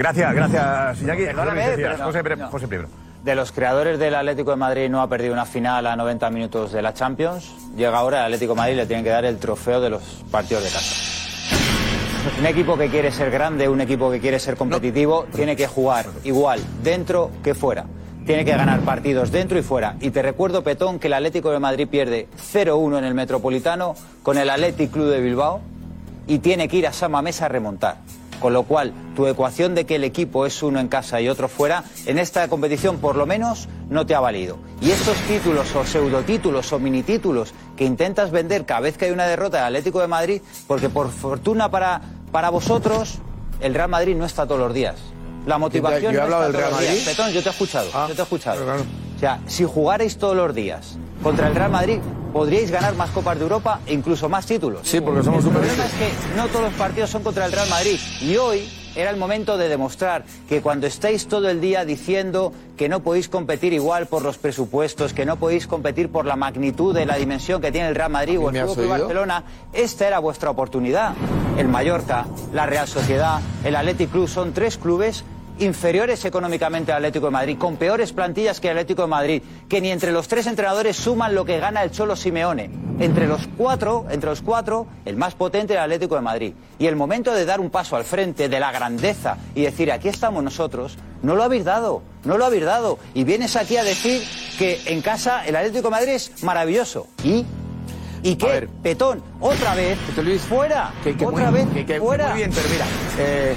Gracias, 0.00 0.34
gracias, 0.34 1.02
Iñaki. 1.02 1.24
Perdóname, 1.26 1.62
José, 1.62 1.76
pero 1.76 1.98
no, 1.98 2.04
José, 2.06 2.22
Pre- 2.24 2.36
no. 2.36 2.48
José 2.48 2.68
primero. 2.68 2.88
De 3.22 3.34
los 3.34 3.52
creadores 3.52 3.98
del 3.98 4.14
Atlético 4.14 4.50
de 4.52 4.56
Madrid 4.56 4.88
no 4.88 5.02
ha 5.02 5.08
perdido 5.10 5.34
una 5.34 5.44
final 5.44 5.86
a 5.86 5.94
90 5.94 6.30
minutos 6.30 6.72
de 6.72 6.80
la 6.80 6.94
Champions. 6.94 7.52
Llega 7.76 7.98
ahora 7.98 8.20
el 8.20 8.24
Atlético 8.24 8.54
de 8.54 8.56
Madrid 8.56 8.72
y 8.72 8.76
le 8.76 8.86
tienen 8.86 9.04
que 9.04 9.10
dar 9.10 9.26
el 9.26 9.36
trofeo 9.36 9.78
de 9.82 9.90
los 9.90 10.02
partidos 10.30 10.64
de 10.64 10.70
casa. 10.70 10.94
Un 12.38 12.46
equipo 12.46 12.78
que 12.78 12.88
quiere 12.88 13.12
ser 13.12 13.30
grande, 13.30 13.68
un 13.68 13.82
equipo 13.82 14.10
que 14.10 14.20
quiere 14.20 14.38
ser 14.38 14.56
competitivo, 14.56 15.26
tiene 15.34 15.54
que 15.54 15.66
jugar 15.66 16.06
igual 16.24 16.60
dentro 16.82 17.30
que 17.44 17.54
fuera. 17.54 17.84
Tiene 18.24 18.46
que 18.46 18.52
ganar 18.52 18.80
partidos 18.80 19.30
dentro 19.30 19.58
y 19.58 19.62
fuera. 19.62 19.96
Y 20.00 20.10
te 20.12 20.22
recuerdo, 20.22 20.64
Petón, 20.64 20.98
que 20.98 21.08
el 21.08 21.12
Atlético 21.12 21.50
de 21.50 21.58
Madrid 21.58 21.86
pierde 21.88 22.26
0-1 22.54 22.96
en 22.98 23.04
el 23.04 23.12
Metropolitano 23.12 23.94
con 24.22 24.38
el 24.38 24.48
Athletic 24.48 24.92
Club 24.92 25.10
de 25.10 25.20
Bilbao 25.20 25.60
y 26.26 26.38
tiene 26.38 26.68
que 26.68 26.78
ir 26.78 26.86
a 26.86 26.92
San 26.94 27.10
Mamés 27.10 27.42
a 27.42 27.48
remontar. 27.48 27.96
Con 28.40 28.54
lo 28.54 28.62
cual, 28.62 28.92
tu 29.14 29.26
ecuación 29.26 29.74
de 29.74 29.84
que 29.84 29.96
el 29.96 30.04
equipo 30.04 30.46
es 30.46 30.62
uno 30.62 30.80
en 30.80 30.88
casa 30.88 31.20
y 31.20 31.28
otro 31.28 31.46
fuera, 31.46 31.84
en 32.06 32.18
esta 32.18 32.48
competición 32.48 32.98
por 32.98 33.16
lo 33.16 33.26
menos 33.26 33.68
no 33.90 34.06
te 34.06 34.14
ha 34.14 34.20
valido. 34.20 34.56
Y 34.80 34.90
estos 34.90 35.16
títulos 35.28 35.74
o 35.76 35.84
pseudotítulos 35.84 36.72
o 36.72 36.78
minitítulos 36.78 37.52
que 37.76 37.84
intentas 37.84 38.30
vender 38.30 38.64
cada 38.64 38.80
vez 38.80 38.96
que 38.96 39.04
hay 39.04 39.10
una 39.10 39.26
derrota 39.26 39.58
del 39.58 39.66
Atlético 39.66 40.00
de 40.00 40.08
Madrid, 40.08 40.42
porque 40.66 40.88
por 40.88 41.10
fortuna 41.10 41.70
para, 41.70 42.00
para 42.32 42.48
vosotros, 42.48 43.18
el 43.60 43.74
Real 43.74 43.90
Madrid 43.90 44.16
no 44.16 44.24
está 44.24 44.46
todos 44.46 44.60
los 44.60 44.72
días. 44.72 44.96
La 45.50 45.58
motivación 45.58 46.12
yo 46.14 46.20
he 46.20 46.22
hablado 46.22 46.44
del 46.44 46.54
Real. 46.54 46.70
Madrid. 46.72 47.02
Petón, 47.04 47.30
yo 47.32 47.42
te 47.42 47.48
he 47.48 47.52
escuchado, 47.52 47.88
Ah, 47.92 48.06
yo 48.08 48.14
te 48.14 48.20
he 48.20 48.24
escuchado. 48.24 48.64
claro. 48.64 48.82
O 49.16 49.18
sea, 49.20 49.40
si 49.46 49.64
jugarais 49.64 50.16
todos 50.16 50.34
los 50.36 50.54
días 50.54 50.96
contra 51.22 51.48
el 51.48 51.54
Real 51.54 51.70
Madrid, 51.70 51.98
podríais 52.32 52.70
ganar 52.70 52.94
más 52.94 53.10
Copas 53.10 53.36
de 53.36 53.42
Europa 53.42 53.80
e 53.86 53.92
incluso 53.92 54.28
más 54.30 54.46
títulos. 54.46 54.80
Sí, 54.84 55.00
porque 55.00 55.22
somos 55.22 55.44
El 55.44 55.50
problema 55.50 55.84
es 55.84 55.92
que 55.92 56.36
no 56.36 56.46
todos 56.46 56.62
los 56.66 56.74
partidos 56.74 57.10
son 57.10 57.22
contra 57.22 57.44
el 57.44 57.52
Real 57.52 57.68
Madrid. 57.68 57.98
Y 58.22 58.36
hoy 58.36 58.66
era 58.96 59.10
el 59.10 59.16
momento 59.16 59.58
de 59.58 59.68
demostrar 59.68 60.24
que 60.48 60.62
cuando 60.62 60.86
estáis 60.86 61.28
todo 61.28 61.48
el 61.50 61.60
día 61.60 61.84
diciendo 61.84 62.52
que 62.78 62.88
no 62.88 63.00
podéis 63.00 63.28
competir 63.28 63.72
igual 63.74 64.06
por 64.06 64.22
los 64.22 64.38
presupuestos, 64.38 65.12
que 65.12 65.26
no 65.26 65.36
podéis 65.36 65.66
competir 65.66 66.08
por 66.10 66.24
la 66.24 66.36
magnitud 66.36 66.94
de 66.94 67.04
la 67.04 67.16
dimensión 67.16 67.60
que 67.60 67.70
tiene 67.70 67.88
el 67.88 67.94
Real 67.94 68.10
Madrid 68.10 68.38
o 68.40 68.46
el 68.48 68.52
¿Me 68.54 68.60
has 68.60 68.68
Fútbol 68.70 68.84
Club? 68.86 68.98
Barcelona, 69.00 69.44
esta 69.74 70.06
era 70.06 70.18
vuestra 70.18 70.48
oportunidad. 70.50 71.12
El 71.58 71.68
Mallorca, 71.68 72.24
la 72.54 72.64
Real 72.64 72.88
Sociedad, 72.88 73.40
el 73.64 73.76
Athletic 73.76 74.10
Club 74.10 74.28
son 74.28 74.52
tres 74.54 74.78
clubes 74.78 75.24
inferiores 75.60 76.24
económicamente 76.24 76.90
al 76.92 76.96
Atlético 76.98 77.26
de 77.26 77.32
Madrid, 77.32 77.58
con 77.58 77.76
peores 77.76 78.12
plantillas 78.12 78.60
que 78.60 78.68
el 78.68 78.72
Atlético 78.78 79.02
de 79.02 79.08
Madrid, 79.08 79.42
que 79.68 79.80
ni 79.80 79.90
entre 79.90 80.10
los 80.12 80.26
tres 80.28 80.46
entrenadores 80.46 80.96
suman 80.96 81.34
lo 81.34 81.44
que 81.44 81.58
gana 81.60 81.82
el 81.82 81.90
Cholo 81.90 82.16
Simeone. 82.16 82.70
Entre 82.98 83.26
los 83.26 83.48
cuatro, 83.56 84.06
entre 84.10 84.30
los 84.30 84.42
cuatro, 84.42 84.86
el 85.04 85.16
más 85.16 85.34
potente 85.34 85.74
el 85.74 85.80
Atlético 85.80 86.16
de 86.16 86.20
Madrid. 86.22 86.52
Y 86.78 86.86
el 86.86 86.96
momento 86.96 87.32
de 87.32 87.44
dar 87.44 87.60
un 87.60 87.70
paso 87.70 87.96
al 87.96 88.04
frente 88.04 88.48
de 88.48 88.60
la 88.60 88.72
grandeza 88.72 89.36
y 89.54 89.62
decir 89.62 89.90
aquí 89.92 90.08
estamos 90.08 90.42
nosotros, 90.42 90.96
no 91.22 91.34
lo 91.34 91.42
habéis 91.42 91.64
dado, 91.64 92.02
no 92.24 92.36
lo 92.38 92.44
habéis 92.46 92.64
dado. 92.64 92.98
Y 93.14 93.24
vienes 93.24 93.56
aquí 93.56 93.76
a 93.76 93.84
decir 93.84 94.22
que 94.58 94.80
en 94.86 95.00
casa 95.02 95.46
el 95.46 95.56
Atlético 95.56 95.84
de 95.84 95.90
Madrid 95.90 96.12
es 96.12 96.42
maravilloso. 96.42 97.06
¿Y? 97.22 97.44
¿Y 98.22 98.36
qué? 98.36 98.68
Petón, 98.82 99.22
otra 99.40 99.74
vez, 99.74 99.98
fuera, 100.48 100.92
Que- 101.02 101.16
que 101.16 101.24
otra 101.26 101.50
muy- 101.50 101.60
vez, 101.60 101.68
que- 101.72 101.86
que 101.86 101.98
fuera. 102.00 102.28
Muy 102.28 102.36
bien, 102.38 102.50
pero 102.54 102.68
mira, 102.70 102.84
eh, 103.18 103.54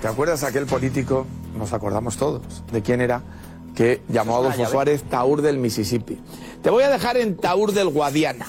¿te 0.00 0.08
acuerdas 0.08 0.42
aquel 0.44 0.66
político? 0.66 1.26
Nos 1.56 1.72
acordamos 1.72 2.16
todos 2.16 2.42
de 2.72 2.82
quién 2.82 3.00
era 3.00 3.22
que 3.74 4.02
llamó 4.08 4.36
a 4.36 4.40
Es 4.40 4.44
una 4.46 4.54
Adolfo. 4.54 4.72
Suárez 4.72 5.02
Taur 5.04 5.42
del 5.42 5.58
Mississippi. 5.58 6.18
Te 6.62 6.70
voy 6.70 6.82
a 6.84 6.90
dejar 6.90 7.16
en 7.16 7.36
Taur 7.36 7.72
del 7.72 7.88
Guadiana. 7.88 8.46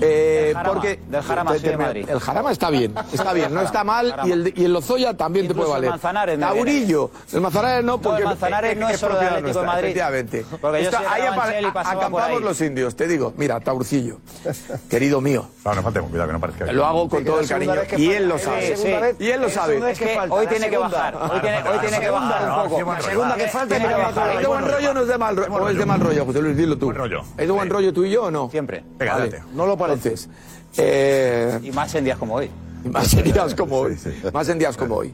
Eh, 0.00 0.44
Del 0.46 0.54
Jarama, 0.54 0.72
porque 0.72 1.00
del 1.08 1.22
Jarama, 1.22 1.52
te- 1.52 1.58
sí, 1.58 1.64
de 1.64 1.70
te- 1.70 1.76
Madrid. 1.76 2.08
El 2.08 2.20
Jarama 2.20 2.52
está 2.52 2.70
bien, 2.70 2.94
está 3.12 3.32
bien, 3.32 3.54
no 3.54 3.60
está 3.62 3.84
mal 3.84 4.14
y 4.24 4.30
el, 4.32 4.52
y 4.56 4.64
el 4.64 4.72
Lozoya 4.72 5.14
también 5.16 5.48
te 5.48 5.54
puede 5.54 5.68
Incluso 5.68 5.76
el 5.76 5.80
valer. 5.82 5.90
Manzanares 5.90 6.40
Taurillo, 6.40 7.10
el 7.32 7.40
Manzanares 7.40 7.84
no, 7.84 7.98
porque 8.00 8.20
el 8.22 8.28
Manzanares 8.28 8.76
no 8.76 8.88
es 8.88 8.98
solo 9.00 9.14
de 9.14 9.18
propiedad 9.20 9.38
Atlético 9.38 9.60
de 9.60 9.66
Madrid. 9.66 9.84
Efectivamente. 9.88 10.44
Porque 10.60 10.84
yo 10.84 10.90
ahí 11.08 11.22
y 11.60 11.70
por 11.70 11.78
acampamos 11.80 12.22
ahí. 12.22 12.40
los 12.40 12.60
indios, 12.60 12.96
te 12.96 13.06
digo, 13.06 13.32
mira, 13.36 13.60
Taurcillo, 13.60 14.18
querido 14.90 15.20
mío. 15.20 15.46
No, 15.64 15.74
no 15.74 15.82
faltemos, 15.82 16.10
cuidado 16.10 16.28
que 16.28 16.32
no 16.34 16.40
parezca. 16.40 16.72
Lo 16.72 16.84
hago 16.86 17.08
con 17.08 17.24
todo 17.24 17.40
el 17.40 17.48
cariño. 17.48 17.72
que 17.88 18.00
Y 18.00 18.10
él 18.12 18.28
lo 18.28 18.36
Es 18.36 18.42
sabe. 18.42 19.16
Y 19.18 19.30
él 19.30 19.40
lo 19.40 19.46
es 19.46 19.54
sabe. 19.54 19.76
que 19.94 20.18
hoy 20.28 20.46
tiene 20.46 20.68
que 20.70 20.76
bajar. 20.76 21.16
Hoy 21.16 21.40
tiene, 21.40 21.58
no, 21.62 22.00
que 22.00 22.10
bajar 22.10 22.46
no, 22.48 22.62
un 22.64 22.70
poco. 22.70 22.92
La 22.92 23.00
segunda 23.00 23.36
que 23.36 23.48
falta 23.48 23.74
tiene 23.76 23.88
que 23.94 24.00
bajar. 24.00 24.30
¿Es 24.36 24.40
de 24.40 24.46
buen 24.46 24.64
rollo 24.68 24.90
o 24.90 24.94
no 24.94 25.00
es 25.02 25.08
de 25.08 25.18
mal 25.18 25.36
rollo? 25.36 25.54
¿O 25.54 25.68
es 25.68 25.78
de 25.78 25.86
mal 25.86 26.00
rollo? 26.00 26.24
José 26.26 26.42
Luis, 26.42 26.56
dilo 26.56 26.76
tú. 26.76 26.92
¿Es 26.92 27.46
de 27.46 27.52
buen 27.52 27.70
rollo 27.70 27.92
tú 27.92 28.04
y 28.04 28.10
yo 28.10 28.24
o 28.24 28.30
no? 28.30 28.50
Siempre. 28.50 28.84
Venga. 28.98 29.18
No 29.54 29.66
lo 29.66 29.73
pareces. 29.76 30.28
Eh, 30.76 31.60
Y 31.62 31.70
más 31.70 31.94
en 31.94 32.04
días 32.04 32.18
como 32.18 32.34
hoy. 32.34 32.50
más 32.84 33.12
en 33.14 33.24
días 33.24 33.54
como 33.54 33.78
hoy. 33.78 33.96
Más 34.32 34.48
en 34.48 34.58
días 34.58 34.76
como 34.76 34.96
hoy. 34.96 35.12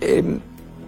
Eh, 0.00 0.38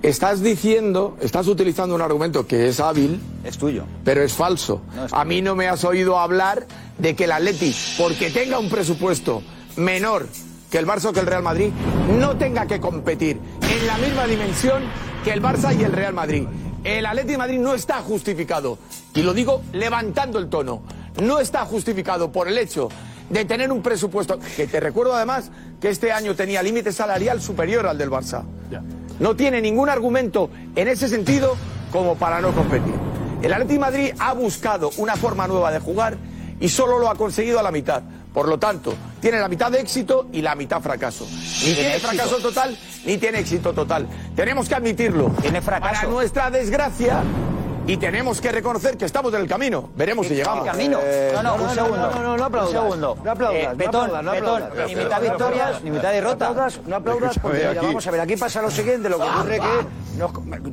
estás 0.02 0.42
diciendo, 0.42 1.16
estás 1.20 1.46
utilizando 1.48 1.94
un 1.94 2.02
argumento 2.02 2.46
que 2.46 2.68
es 2.68 2.80
hábil. 2.80 3.20
Es 3.44 3.58
tuyo. 3.58 3.84
Pero 4.04 4.22
es 4.22 4.32
falso. 4.32 4.82
A 5.12 5.24
mí 5.24 5.42
no 5.42 5.54
me 5.54 5.68
has 5.68 5.84
oído 5.84 6.18
hablar 6.18 6.66
de 6.98 7.14
que 7.14 7.24
el 7.24 7.32
Atleti, 7.32 7.74
porque 7.98 8.30
tenga 8.30 8.58
un 8.58 8.68
presupuesto 8.68 9.42
menor 9.76 10.26
que 10.70 10.78
el 10.78 10.86
Barça 10.86 11.06
o 11.06 11.12
que 11.12 11.20
el 11.20 11.26
Real 11.26 11.42
Madrid, 11.42 11.70
no 12.18 12.36
tenga 12.36 12.66
que 12.66 12.80
competir 12.80 13.38
en 13.62 13.86
la 13.86 13.98
misma 13.98 14.26
dimensión 14.26 14.82
que 15.24 15.32
el 15.32 15.42
Barça 15.42 15.78
y 15.78 15.82
el 15.84 15.92
Real 15.92 16.14
Madrid. 16.14 16.46
El 16.84 17.06
Atleti 17.06 17.32
de 17.32 17.38
Madrid 17.38 17.58
no 17.58 17.74
está 17.74 18.00
justificado, 18.00 18.78
y 19.16 19.22
lo 19.22 19.32
digo 19.32 19.62
levantando 19.72 20.38
el 20.38 20.48
tono, 20.48 20.82
no 21.22 21.40
está 21.40 21.64
justificado 21.64 22.30
por 22.30 22.48
el 22.48 22.58
hecho 22.58 22.90
de 23.30 23.44
tener 23.46 23.72
un 23.72 23.82
presupuesto, 23.82 24.38
que 24.56 24.66
te 24.66 24.78
recuerdo 24.78 25.14
además 25.14 25.50
que 25.80 25.88
este 25.88 26.12
año 26.12 26.36
tenía 26.36 26.62
límite 26.62 26.92
salarial 26.92 27.40
superior 27.40 27.86
al 27.86 27.96
del 27.96 28.10
Barça. 28.10 28.44
No 29.18 29.34
tiene 29.34 29.62
ningún 29.62 29.88
argumento 29.88 30.50
en 30.76 30.88
ese 30.88 31.08
sentido 31.08 31.56
como 31.90 32.16
para 32.16 32.40
no 32.40 32.52
competir. 32.52 32.94
El 33.42 33.52
Atleti 33.52 33.74
de 33.74 33.78
Madrid 33.78 34.12
ha 34.18 34.34
buscado 34.34 34.90
una 34.98 35.16
forma 35.16 35.48
nueva 35.48 35.72
de 35.72 35.80
jugar 35.80 36.18
y 36.60 36.68
solo 36.68 36.98
lo 36.98 37.08
ha 37.08 37.14
conseguido 37.14 37.58
a 37.58 37.62
la 37.62 37.70
mitad. 37.70 38.02
Por 38.34 38.48
lo 38.48 38.58
tanto, 38.58 38.94
tiene 39.20 39.40
la 39.40 39.48
mitad 39.48 39.72
de 39.72 39.80
éxito 39.80 40.28
y 40.30 40.42
la 40.42 40.54
mitad 40.54 40.82
fracaso. 40.82 41.26
Ni 41.26 41.72
tiene 41.72 41.96
éxito. 41.96 42.08
fracaso 42.08 42.36
total 42.36 42.76
ni 43.06 43.16
tiene 43.16 43.38
éxito 43.38 43.72
total. 43.72 44.06
Tenemos 44.34 44.68
que 44.68 44.74
admitirlo. 44.74 45.30
Tiene 45.40 45.62
fracaso. 45.62 45.94
Para 45.94 46.08
nuestra 46.08 46.50
desgracia 46.50 47.22
y 47.86 47.96
tenemos 47.96 48.40
que 48.40 48.52
reconocer 48.52 48.96
que 48.96 49.04
estamos 49.04 49.32
en 49.34 49.40
el 49.42 49.48
camino. 49.48 49.90
Veremos 49.96 50.26
si 50.26 50.34
llegamos. 50.34 50.64
camino? 50.64 50.98
No, 51.34 51.42
no, 51.42 51.54
un 51.56 51.70
segundo. 51.70 52.10
No, 52.10 52.22
no, 52.22 52.36
no 52.36 52.44
aplaudas. 52.44 52.74
Un 52.74 52.82
segundo. 52.82 53.18
No 53.24 53.30
aplaudas. 53.30 53.62
Eh, 53.62 53.64
no 53.64 53.86
aplaudas, 53.86 54.24
no 54.24 54.32
Petón, 54.32 54.62
aplaudas. 54.62 54.88
ni 54.88 54.96
mitad 54.96 55.20
victorias, 55.22 55.82
ni 55.84 55.90
mitad 55.90 56.12
derrota. 56.12 56.44
No 56.46 56.50
aplaudas, 56.50 56.80
no 56.86 56.96
aplaudas 56.96 57.38
porque 57.38 57.78
vamos 57.80 58.06
a 58.06 58.10
ver, 58.10 58.20
aquí 58.20 58.36
pasa 58.36 58.62
lo 58.62 58.70
siguiente, 58.70 59.08
lo 59.08 59.18
que 59.18 59.24
ocurre 59.24 59.60
que 59.60 60.06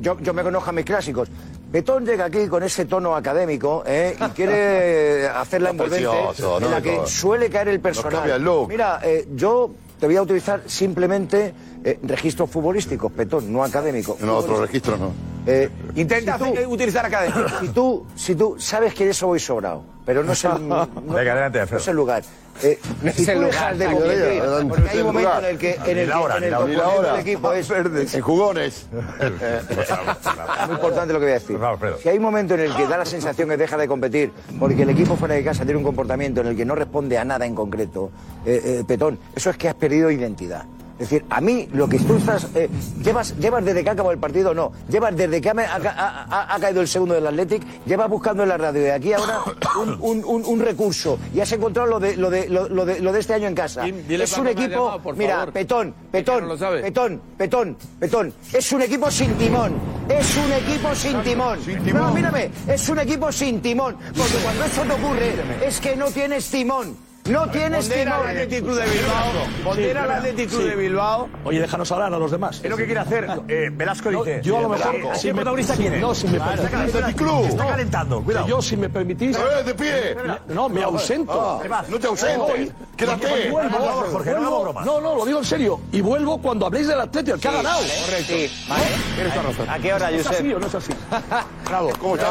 yo, 0.00 0.18
yo 0.20 0.34
me 0.34 0.42
conozco 0.42 0.70
a 0.70 0.72
mis 0.72 0.84
clásicos. 0.84 1.28
Betón 1.70 2.06
llega 2.06 2.26
aquí 2.26 2.46
con 2.46 2.62
ese 2.62 2.84
tono 2.84 3.16
académico 3.16 3.82
¿eh? 3.86 4.16
y 4.18 4.28
quiere 4.30 5.26
hacer 5.34 5.62
la 5.62 5.70
envolvente 5.70 6.08
precioso, 6.08 6.60
no 6.60 6.66
en 6.66 6.72
la 6.72 6.80
que 6.80 7.00
suele 7.06 7.50
caer 7.50 7.68
el 7.68 7.80
personal. 7.80 8.30
el. 8.30 8.48
Mira, 8.68 9.00
eh, 9.02 9.26
yo 9.34 9.72
te 9.98 10.06
voy 10.06 10.16
a 10.16 10.22
utilizar 10.22 10.62
simplemente 10.66 11.52
eh, 11.82 11.98
registros 12.02 12.50
futbolísticos, 12.50 13.10
Petón, 13.12 13.52
no 13.52 13.64
académicos. 13.64 14.20
No, 14.20 14.36
otro 14.36 14.60
registro 14.60 14.96
no. 14.96 15.33
Eh, 15.46 15.68
Intenta 15.96 16.38
si 16.38 16.44
tú- 16.54 16.70
utilizar 16.72 17.04
academia. 17.04 17.46
si 17.60 17.68
tú, 17.68 18.06
si 18.16 18.34
tú 18.34 18.56
sabes 18.58 18.94
que 18.94 19.04
de 19.04 19.10
eso 19.10 19.26
voy 19.26 19.40
sobrado, 19.40 19.82
pero 20.06 20.22
no 20.24 20.32
es 20.32 20.44
el, 20.44 20.52
no, 20.68 20.86
Venga, 20.86 21.32
adelante, 21.32 21.64
no 21.70 21.76
es 21.76 21.88
el 21.88 21.96
lugar. 21.96 22.22
Eh, 22.62 22.78
si 23.16 23.26
tú 23.26 23.40
dejas 23.40 23.76
de 23.78 23.84
competir, 23.86 24.42
porque 24.68 24.88
hay 24.90 24.98
un 25.00 25.06
momento 25.06 25.38
en 25.40 25.44
el 25.44 25.58
que, 25.58 25.74
en 25.86 25.98
el, 25.98 26.08
la 26.08 26.14
que- 26.14 26.20
hora, 26.22 26.36
en 26.38 26.44
el 26.44 26.50
la 26.52 26.60
hora. 26.88 27.12
la 27.14 27.20
equipo 27.20 27.52
es 27.52 27.68
En 27.70 28.20
jugones. 28.22 28.86
es 29.20 30.66
muy 30.66 30.74
importante 30.76 31.12
lo 31.12 31.18
que 31.18 31.24
voy 31.26 31.30
a 31.32 31.34
decir. 31.40 31.58
Si 32.02 32.08
hay 32.08 32.16
un 32.16 32.22
momento 32.22 32.54
en 32.54 32.60
el 32.60 32.74
que 32.76 32.86
da 32.86 32.96
la 32.98 33.04
sensación 33.04 33.48
que 33.48 33.56
deja 33.56 33.76
de 33.76 33.88
competir 33.88 34.32
porque 34.58 34.82
el 34.82 34.90
equipo 34.90 35.16
fuera 35.16 35.34
de 35.34 35.42
casa 35.44 35.64
tiene 35.64 35.78
un 35.78 35.84
comportamiento 35.84 36.40
en 36.42 36.46
el 36.48 36.56
que 36.56 36.64
no 36.64 36.74
responde 36.76 37.18
a 37.18 37.24
nada 37.24 37.44
en 37.44 37.54
concreto, 37.56 38.10
eh, 38.46 38.60
eh, 38.80 38.84
Petón, 38.86 39.18
eso 39.34 39.50
es 39.50 39.56
que 39.56 39.68
has 39.68 39.74
perdido 39.74 40.10
identidad. 40.10 40.64
Es 40.98 41.10
decir, 41.10 41.24
a 41.28 41.40
mí 41.40 41.68
lo 41.72 41.88
que 41.88 41.98
tú 41.98 42.14
estás. 42.16 42.46
eh, 42.54 42.68
llevas, 43.02 43.36
llevas 43.38 43.64
desde 43.64 43.82
que 43.82 43.88
ha 43.90 43.92
acabado 43.94 44.12
el 44.12 44.18
partido, 44.20 44.54
no. 44.54 44.70
Llevas 44.88 45.16
desde 45.16 45.40
que 45.40 45.48
ha, 45.50 45.52
ha- 45.52 46.26
ha- 46.30 46.54
ha 46.54 46.60
caído 46.60 46.80
el 46.80 46.88
segundo 46.88 47.14
del 47.14 47.26
Athletic, 47.26 47.62
llevas 47.84 48.08
buscando 48.08 48.44
en 48.44 48.48
la 48.48 48.56
radio 48.56 48.80
de 48.82 48.92
aquí 48.92 49.12
ahora 49.12 49.40
un, 49.80 49.96
un- 50.00 50.24
un- 50.24 50.44
un 50.44 50.60
recurso. 50.60 51.18
Y 51.34 51.40
has 51.40 51.50
encontrado 51.50 51.88
lo 51.88 51.98
de, 52.00 52.16
lo, 52.16 52.30
de, 52.30 52.48
lo, 52.48 52.68
lo 52.68 52.84
de, 52.84 53.00
lo 53.00 53.12
de 53.12 53.20
este 53.20 53.34
año 53.34 53.48
en 53.48 53.54
casa. 53.56 53.82
Dile- 53.82 54.22
es 54.24 54.38
un 54.38 54.46
equipo. 54.46 54.90
llamado, 54.92 55.12
mira, 55.16 55.34
favor. 55.38 55.52
Petón, 55.52 55.94
Petón. 56.12 56.48
Petón, 56.82 57.20
Petón, 57.36 57.76
Petón. 57.98 58.34
Es 58.52 58.70
un 58.72 58.82
equipo 58.82 59.10
sin 59.10 59.34
timón. 59.34 59.72
Es 60.08 60.36
un 60.36 60.52
equipo 60.52 60.94
sin 60.94 61.20
timón. 61.22 61.58
No, 61.92 62.12
mírame, 62.14 62.50
es 62.68 62.88
un 62.88 62.98
equipo 63.00 63.32
sin 63.32 63.60
timón. 63.60 63.96
Porque 64.16 64.34
cuando 64.44 64.64
eso 64.64 64.82
te 64.82 64.92
ocurre, 64.92 65.32
es 65.66 65.80
que 65.80 65.96
no 65.96 66.06
tienes 66.10 66.48
timón. 66.50 66.96
No 67.26 67.48
tienes 67.48 67.86
Pondera 67.88 68.16
al 68.18 68.26
Athletic 68.28 68.62
Club 68.64 68.76
de 68.76 68.84
Bilbao. 68.84 69.32
Pondera 69.64 70.02
al 70.02 70.10
Athletic 70.10 70.50
Club 70.50 70.64
de 70.64 70.76
Bilbao. 70.76 71.28
Oye, 71.44 71.58
déjanos 71.60 71.90
hablar 71.90 72.12
a 72.12 72.18
los 72.18 72.30
demás. 72.30 72.60
Es 72.62 72.68
lo 72.70 72.76
que 72.76 72.84
quiere 72.84 73.00
hacer. 73.00 73.26
Eh, 73.48 73.70
Velasco 73.72 74.10
No, 74.10 74.22
dice. 74.24 74.40
yo 74.42 74.58
a 74.58 74.60
lo 74.60 74.68
mejor. 74.68 74.94
Eh, 74.94 75.08
¿Aquí 75.08 75.18
si 75.20 75.28
el 75.28 75.34
me- 75.34 75.38
protagonista 75.40 75.72
es? 75.72 76.00
No, 76.02 76.14
si 76.14 76.26
me 76.28 76.36
Claro, 76.36 76.50
permitís. 76.62 76.64
está 76.66 77.00
calentando, 77.00 77.46
Está 77.48 77.66
calentando, 77.66 78.18
que 78.18 78.24
cuidado. 78.26 78.46
Yo, 78.46 78.60
si 78.60 78.76
me 78.76 78.90
permitís. 78.90 79.36
¡Eh, 79.38 79.62
de 79.64 79.74
pie! 79.74 80.16
No, 80.48 80.68
me 80.68 80.82
ausento. 80.82 81.62
Ah, 81.70 81.82
no 81.88 81.98
te 81.98 82.06
ausentes. 82.08 82.72
Quédate. 82.94 83.46
y 83.46 83.50
vuelvo, 83.50 83.78
Jorge, 84.12 84.30
no 84.32 84.74
no, 84.84 85.00
no, 85.00 85.16
lo 85.16 85.24
digo 85.24 85.38
en 85.38 85.44
serio. 85.46 85.80
Y 85.92 86.02
vuelvo 86.02 86.36
cuando 86.42 86.66
habléis 86.66 86.88
del 86.88 87.00
Atlético, 87.00 87.36
el 87.36 87.40
que 87.40 87.48
ha 87.48 87.52
ganado. 87.52 87.80
Correcto. 88.04 88.34
Sí, 88.34 88.50
vale. 88.68 88.84
Tienes 89.14 89.34
razón. 89.34 89.70
¿A 89.70 89.78
qué 89.78 89.94
hora, 89.94 90.10
¿Es 90.10 90.26
así 90.26 90.36
Josep? 90.52 90.56
o 90.56 90.60
no 90.60 90.66
es 90.66 90.74
así? 90.74 90.92
Bravo. 91.70 91.90
¿Cómo 91.98 92.16
estás? 92.16 92.30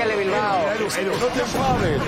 Vete 0.00 0.02
a 0.02 0.16
Telebilbao. 0.16 0.58
No 1.20 1.26
te 1.26 1.40
enfades. 1.40 2.02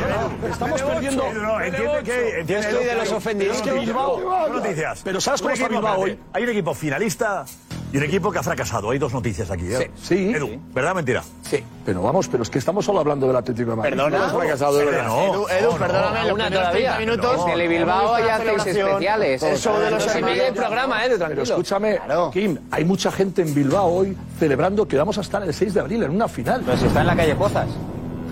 Estamos 0.51 0.83
perdiendo. 0.83 1.27
Edu, 1.27 1.43
no, 1.43 1.61
entiende 1.61 2.03
que. 2.05 2.41
entiende, 2.41 2.69
estoy 2.69 2.85
de 2.85 2.91
Edu, 2.93 3.01
los 3.01 3.13
ofendidos. 3.13 3.57
Es 3.57 3.63
que 3.63 3.73
Bilbao. 3.73 4.49
Noticias. 4.49 5.01
Pero 5.05 5.21
¿sabes 5.21 5.43
cómo 5.43 5.55
está 5.55 5.69
Bilbao 5.69 6.01
hoy? 6.01 6.19
Hay 6.33 6.43
un 6.45 6.49
equipo 6.51 6.75
finalista 6.75 7.45
y 7.93 7.97
un 7.99 8.03
equipo 8.05 8.31
que 8.33 8.39
ha 8.39 8.43
fracasado. 8.43 8.91
Hay 8.91 8.99
dos 8.99 9.13
noticias 9.13 9.51
aquí. 9.51 9.67
¿eh? 9.73 9.91
Sí. 10.01 10.33
Edu, 10.35 10.59
¿verdad 10.75 10.93
o 10.93 10.95
mentira? 10.97 11.23
Sí. 11.43 11.63
Pero 11.85 12.03
vamos, 12.03 12.29
pero 12.29 12.43
es 12.43 12.51
que 12.51 12.59
estamos 12.59 12.85
solo 12.85 13.01
hablando 13.01 13.27
del 13.27 13.37
Atlético 13.37 13.71
de 13.71 13.77
Madrid. 13.77 13.91
Perdona. 13.97 14.19
No 14.29 14.39
fracasado 14.39 14.77
de 14.79 14.85
verdad. 14.87 15.07
No, 15.07 15.23
Edu, 15.25 15.49
Edu, 15.49 15.73
no, 15.73 15.77
perdóname, 15.79 16.23
los 16.25 16.33
Una 16.33 16.51
todavía. 16.51 16.97
30 16.97 16.99
minutos. 16.99 17.37
No, 17.37 17.45
Telebilbao 17.45 18.17
hemos 18.17 18.27
ya 18.27 18.35
hacéis 18.37 18.49
celebración. 18.63 18.89
especiales. 18.89 19.43
Eso 19.43 19.81
de 19.81 19.91
los 19.91 20.07
No 20.15 20.27
mide 20.27 20.49
el 20.49 20.55
programa, 20.55 20.97
eh, 20.97 21.03
Pero 21.07 21.19
tranquilo. 21.19 21.43
escúchame, 21.43 22.01
Kim, 22.33 22.59
hay 22.71 22.85
mucha 22.85 23.13
gente 23.13 23.43
en 23.43 23.55
Bilbao 23.55 23.87
hoy 23.93 24.17
celebrando 24.39 24.89
que 24.89 24.97
vamos 24.97 25.19
a 25.19 25.21
estar 25.21 25.43
el 25.43 25.53
6 25.53 25.75
de 25.75 25.81
abril 25.81 26.03
en 26.05 26.11
una 26.11 26.29
final. 26.29 26.63
Pero 26.65 26.77
si 26.79 26.87
está 26.87 27.01
en 27.03 27.07
la 27.07 27.17
calle 27.17 27.35
Pozas. 27.35 27.69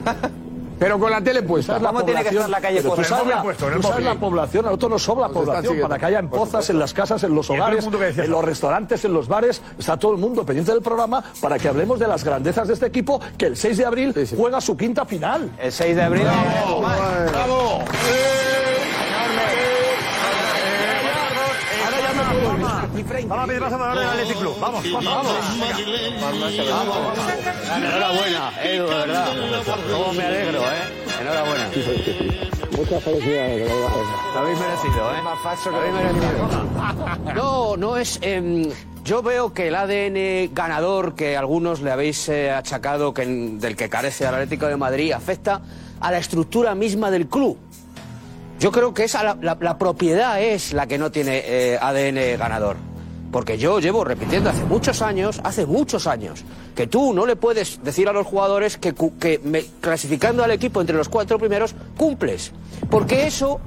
Pero 0.80 0.98
con 0.98 1.10
la 1.10 1.20
tele 1.20 1.42
puesta. 1.42 1.74
¿Sabes 1.74 1.82
la 1.82 1.88
¿Cómo 1.90 2.04
tiene 2.04 2.22
que 2.22 2.28
estar 2.30 2.48
la 2.48 2.60
calle 2.60 2.78
En 2.78 2.86
el 2.86 2.90
la- 3.28 3.42
puesto, 3.42 3.68
la 4.00 4.14
población, 4.14 4.64
a 4.64 4.68
nosotros 4.68 4.90
nos 4.90 5.02
sobra 5.02 5.28
Nos 5.28 5.36
población 5.36 5.78
para 5.82 5.98
que 5.98 6.06
haya 6.06 6.18
en 6.18 6.30
pozas, 6.30 6.70
en 6.70 6.78
las 6.78 6.94
casas, 6.94 7.22
en 7.22 7.34
los 7.34 7.50
hogares, 7.50 7.86
en 7.86 8.30
los 8.30 8.42
restaurantes, 8.44 9.04
en 9.04 9.12
los 9.12 9.28
bares. 9.28 9.60
Está 9.78 9.98
todo 9.98 10.12
el 10.12 10.18
mundo 10.18 10.44
pendiente 10.46 10.72
del 10.72 10.80
programa 10.80 11.22
para 11.42 11.58
que 11.58 11.68
hablemos 11.68 11.98
de 11.98 12.08
las 12.08 12.24
grandezas 12.24 12.66
de 12.66 12.74
este 12.74 12.86
equipo 12.86 13.20
que 13.36 13.46
el 13.46 13.56
6 13.58 13.76
de 13.76 13.84
abril 13.84 14.14
juega 14.34 14.60
su 14.62 14.74
quinta 14.74 15.04
final. 15.04 15.50
El 15.58 15.70
6 15.70 15.94
de 15.96 16.02
abril. 16.02 16.24
¡Bravo! 16.24 17.84
Vamos 23.26 23.44
a 23.44 23.46
pedir 23.46 23.60
más 23.60 23.72
a 23.72 23.78
favor 23.78 23.98
del 23.98 24.08
Athletic 24.08 24.38
Club. 24.38 24.56
Vamos, 24.60 24.84
vamos, 24.92 25.04
vamos. 25.04 25.32
Enhorabuena, 27.76 28.52
Edu, 28.62 28.86
de 28.88 28.94
verdad. 28.94 29.26
Cómo 29.92 30.12
me 30.12 30.24
alegro, 30.24 30.60
¿eh? 30.60 31.20
Enhorabuena. 31.20 31.70
Muchas 32.76 33.02
felicidades. 33.02 33.68
Lo 33.68 34.38
habéis 34.40 34.58
merecido, 34.58 35.14
¿eh? 35.14 35.22
Más 35.22 35.38
falso 35.42 35.70
Lo 35.70 35.76
habéis 35.78 35.94
merecido. 35.94 37.34
No, 37.34 37.76
no 37.76 37.96
es. 37.96 38.18
em, 38.22 38.68
yo 39.04 39.22
veo 39.22 39.52
que 39.52 39.68
el 39.68 39.74
ADN 39.74 40.54
ganador 40.54 41.14
que 41.14 41.36
algunos 41.36 41.80
le 41.80 41.90
habéis 41.90 42.28
eh, 42.28 42.50
achacado, 42.50 43.12
que, 43.14 43.26
del 43.26 43.76
que 43.76 43.88
carece 43.88 44.24
el 44.24 44.34
Atlético 44.34 44.66
de 44.66 44.76
Madrid, 44.76 45.12
afecta 45.12 45.60
a 46.00 46.10
la 46.10 46.18
estructura 46.18 46.74
misma 46.74 47.10
del 47.10 47.26
club. 47.26 47.58
Yo 48.58 48.70
creo 48.72 48.92
que 48.94 49.04
esa, 49.04 49.22
la, 49.24 49.36
la- 49.40 49.56
la 49.60 49.78
propiedad 49.78 50.40
es 50.40 50.72
la 50.74 50.86
que 50.86 50.98
no 50.98 51.10
tiene 51.10 51.42
eh, 51.44 51.78
ADN 51.80 52.38
ganador. 52.38 52.76
Porque 53.32 53.58
yo 53.58 53.78
llevo 53.78 54.02
repitiendo 54.04 54.50
hace 54.50 54.64
muchos 54.64 55.02
años, 55.02 55.40
hace 55.44 55.64
muchos 55.66 56.06
años, 56.06 56.42
que 56.74 56.86
tú 56.86 57.12
no 57.14 57.26
le 57.26 57.36
puedes 57.36 57.82
decir 57.84 58.08
a 58.08 58.12
los 58.12 58.26
jugadores 58.26 58.76
que, 58.76 58.92
me- 59.44 59.64
clasificando 59.80 60.42
al 60.42 60.50
equipo 60.50 60.80
entre 60.80 60.96
los 60.96 61.08
cuatro 61.08 61.38
primeros 61.38 61.74
cumples. 61.96 62.50
Porque 62.90 63.26
eso 63.26 63.60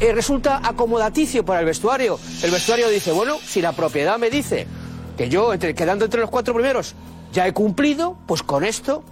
eh, 0.00 0.12
resulta 0.12 0.60
acomodaticio 0.66 1.44
para 1.44 1.60
el 1.60 1.66
vestuario. 1.66 2.18
El 2.42 2.50
vestuario 2.50 2.88
dice, 2.88 3.12
bueno, 3.12 3.36
si 3.44 3.60
la 3.60 3.72
propiedad 3.72 4.18
me 4.18 4.30
dice 4.30 4.66
que 5.18 5.28
yo, 5.28 5.50
quedando 5.58 6.06
entre 6.06 6.20
los 6.22 6.30
cuatro 6.30 6.54
primeros, 6.54 6.94
ya 7.32 7.46
he 7.46 7.52
cumplido, 7.52 8.16
pues 8.26 8.42
con 8.42 8.64
esto 8.64 9.02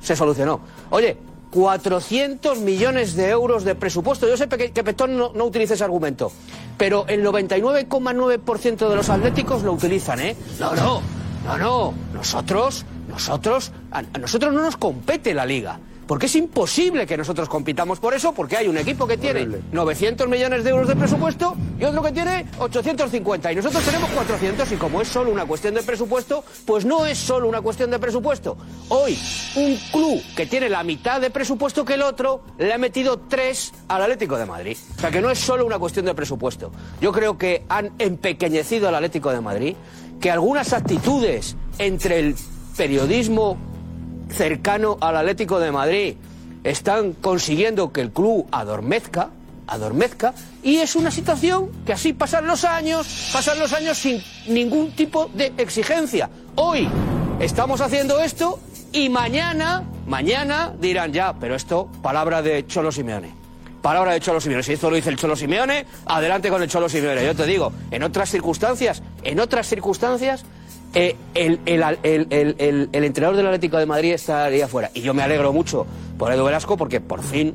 se 0.00 0.14
solucionó. 0.14 0.60
Oye, 0.90 1.16
400 1.56 2.58
millones 2.58 3.16
de 3.16 3.30
euros 3.30 3.64
de 3.64 3.74
presupuesto. 3.74 4.28
Yo 4.28 4.36
sé 4.36 4.46
que, 4.46 4.72
que 4.72 4.84
Petón 4.84 5.16
no, 5.16 5.32
utiliza 5.42 5.72
ese 5.72 5.84
argumento, 5.84 6.30
pero 6.76 7.06
el 7.08 7.24
99,9% 7.24 8.88
de 8.90 8.94
los 8.94 9.08
atléticos 9.08 9.62
lo 9.62 9.72
utilizan, 9.72 10.20
¿eh? 10.20 10.36
No, 10.60 10.74
no, 10.74 11.00
no, 11.46 11.56
no. 11.56 11.94
Nosotros, 12.12 12.84
nosotros, 13.08 13.72
a 13.90 14.02
nosotros 14.02 14.52
no 14.52 14.60
nos 14.60 14.76
compete 14.76 15.32
la 15.32 15.46
liga. 15.46 15.80
Porque 16.06 16.26
es 16.26 16.36
imposible 16.36 17.06
que 17.06 17.16
nosotros 17.16 17.48
compitamos 17.48 17.98
por 17.98 18.14
eso, 18.14 18.32
porque 18.32 18.56
hay 18.56 18.68
un 18.68 18.76
equipo 18.76 19.06
que 19.06 19.18
tiene 19.18 19.46
900 19.72 20.28
millones 20.28 20.62
de 20.62 20.70
euros 20.70 20.86
de 20.86 20.94
presupuesto 20.94 21.56
y 21.80 21.84
otro 21.84 22.02
que 22.02 22.12
tiene 22.12 22.46
850. 22.58 23.52
Y 23.52 23.56
nosotros 23.56 23.84
tenemos 23.84 24.10
400 24.10 24.70
y 24.70 24.76
como 24.76 25.02
es 25.02 25.08
solo 25.08 25.32
una 25.32 25.44
cuestión 25.46 25.74
de 25.74 25.82
presupuesto, 25.82 26.44
pues 26.64 26.84
no 26.84 27.06
es 27.06 27.18
solo 27.18 27.48
una 27.48 27.60
cuestión 27.60 27.90
de 27.90 27.98
presupuesto. 27.98 28.56
Hoy, 28.88 29.18
un 29.56 29.76
club 29.90 30.22
que 30.36 30.46
tiene 30.46 30.68
la 30.68 30.84
mitad 30.84 31.20
de 31.20 31.30
presupuesto 31.30 31.84
que 31.84 31.94
el 31.94 32.02
otro, 32.02 32.42
le 32.58 32.72
ha 32.72 32.78
metido 32.78 33.18
tres 33.28 33.72
al 33.88 34.02
Atlético 34.02 34.38
de 34.38 34.46
Madrid. 34.46 34.76
O 34.96 35.00
sea 35.00 35.10
que 35.10 35.20
no 35.20 35.30
es 35.30 35.40
solo 35.40 35.66
una 35.66 35.78
cuestión 35.78 36.06
de 36.06 36.14
presupuesto. 36.14 36.70
Yo 37.00 37.10
creo 37.10 37.36
que 37.36 37.64
han 37.68 37.92
empequeñecido 37.98 38.88
al 38.88 38.94
Atlético 38.94 39.32
de 39.32 39.40
Madrid, 39.40 39.76
que 40.20 40.30
algunas 40.30 40.72
actitudes 40.72 41.56
entre 41.78 42.20
el 42.20 42.36
periodismo 42.76 43.58
cercano 44.30 44.98
al 45.00 45.16
Atlético 45.16 45.58
de 45.58 45.72
Madrid 45.72 46.16
están 46.64 47.12
consiguiendo 47.12 47.92
que 47.92 48.00
el 48.00 48.10
club 48.10 48.46
adormezca, 48.50 49.30
adormezca, 49.66 50.34
y 50.62 50.76
es 50.76 50.96
una 50.96 51.10
situación 51.10 51.70
que 51.84 51.92
así 51.92 52.12
pasan 52.12 52.46
los 52.46 52.64
años, 52.64 53.30
pasan 53.32 53.58
los 53.58 53.72
años 53.72 53.98
sin 53.98 54.22
ningún 54.48 54.92
tipo 54.92 55.30
de 55.34 55.52
exigencia. 55.58 56.28
Hoy 56.56 56.88
estamos 57.40 57.80
haciendo 57.80 58.20
esto 58.20 58.58
y 58.92 59.08
mañana, 59.08 59.84
mañana 60.06 60.72
dirán 60.80 61.12
ya, 61.12 61.34
pero 61.38 61.54
esto, 61.54 61.88
palabra 62.02 62.42
de 62.42 62.66
Cholo 62.66 62.90
Simeone. 62.90 63.46
Palabra 63.82 64.14
de 64.14 64.20
Cholo 64.20 64.40
Simeone. 64.40 64.64
Si 64.64 64.72
esto 64.72 64.90
lo 64.90 64.96
dice 64.96 65.10
el 65.10 65.16
Cholo 65.16 65.36
Simeone, 65.36 65.86
adelante 66.06 66.50
con 66.50 66.60
el 66.60 66.68
Cholo 66.68 66.88
Simeone. 66.88 67.24
Yo 67.24 67.36
te 67.36 67.46
digo, 67.46 67.72
en 67.92 68.02
otras 68.02 68.30
circunstancias, 68.30 69.02
en 69.22 69.38
otras 69.38 69.68
circunstancias, 69.68 70.44
eh, 70.96 71.14
el, 71.34 71.60
el, 71.66 71.82
el, 72.02 72.88
el, 72.90 73.04
entrenador 73.04 73.36
del 73.36 73.44
Atlético 73.44 73.76
de 73.76 73.84
Madrid 73.84 74.14
estaría 74.14 74.66
fuera. 74.66 74.90
Y 74.94 75.02
yo 75.02 75.12
me 75.12 75.22
alegro 75.22 75.52
mucho 75.52 75.86
por 76.16 76.32
Edu 76.32 76.42
Velasco 76.46 76.78
porque 76.78 77.02
por 77.02 77.22
fin, 77.22 77.54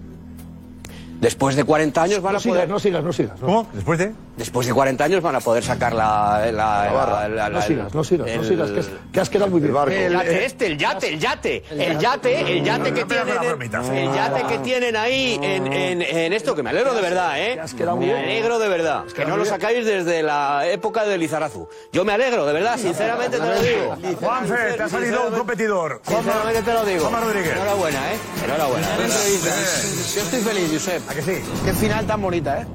después 1.22 1.55
de 1.55 1.63
40 1.63 2.01
años, 2.03 2.22
van 2.22 2.34
No 2.34 2.38
a 2.39 2.41
sigas, 2.41 2.55
poder... 2.57 2.69
no 2.69 2.80
sigas, 2.80 3.03
no 3.03 3.13
sigas. 3.13 3.39
¿Cómo? 3.39 3.67
¿Después 3.72 3.97
de? 3.99 4.11
Después 4.36 4.65
de 4.67 4.74
40 4.74 5.03
años 5.03 5.22
van 5.22 5.36
a 5.36 5.39
poder 5.39 5.63
sacar 5.63 5.93
la... 5.93 6.41
la, 6.51 6.51
la- 6.51 7.28
la- 7.30 7.49
No 7.49 7.55
la- 7.59 7.61
sigas, 7.61 7.93
no 7.93 8.03
sigas, 8.03 8.28
no 8.36 8.43
sigas, 8.43 8.72
que, 8.72 8.80
es- 8.82 8.89
que 9.13 9.19
has 9.22 9.30
quedado 9.30 9.51
muy 9.51 9.61
bien. 9.61 9.74
el 9.76 10.11
yate 10.13 10.45
este, 10.45 10.65
el 10.67 10.78
yate, 10.78 11.07
el 11.13 11.19
yate, 11.19 11.63
el 11.69 11.99
yate, 11.99 12.57
el 12.57 12.63
yate 12.63 12.93
que 12.93 13.05
tienen, 13.05 13.61
el 13.93 14.13
yate 14.13 14.43
que 14.47 14.57
tienen 14.59 14.95
ahí 14.95 15.39
en, 15.41 15.72
en, 15.72 16.01
en 16.01 16.34
esto, 16.34 16.55
que 16.55 16.63
me 16.63 16.72
alegro 16.72 16.93
de 16.93 17.01
verdad, 17.01 17.39
¿eh? 17.39 17.59
Me 17.99 18.13
alegro 18.13 18.57
de 18.59 18.67
verdad, 18.69 19.03
que 19.15 19.26
no 19.26 19.38
lo 19.38 19.45
sacáis 19.45 19.86
desde 19.86 20.24
la 20.24 20.65
época 20.67 21.05
de 21.05 21.17
Lizarazu. 21.17 21.67
Yo 21.93 22.03
me 22.03 22.13
alegro, 22.13 22.45
de 22.45 22.53
verdad, 22.53 22.78
sinceramente 22.78 23.38
te 23.38 23.45
lo 23.45 23.61
digo. 23.61 24.15
Juanfe, 24.19 24.74
te 24.76 24.84
ha 24.84 24.89
salido 24.89 25.28
un 25.28 25.36
competidor. 25.38 26.01
Sinceramente 26.07 26.61
te 26.63 26.74
lo 26.74 26.84
digo. 26.86 27.01
Juanma 27.01 27.19
Rodríguez. 27.22 27.51
Enhorabuena, 27.53 27.99
¿eh? 28.11 28.17
Enhorabuena. 28.45 28.88
Yo 28.97 30.22
estoy 30.22 30.41
feliz, 30.41 30.69
Josep. 30.74 31.11
¿A 31.12 31.14
que 31.14 31.22
sí? 31.24 31.43
Qué 31.66 31.74
final 31.74 32.07
tan 32.07 32.22
bonita, 32.22 32.62
¿eh? 32.62 32.66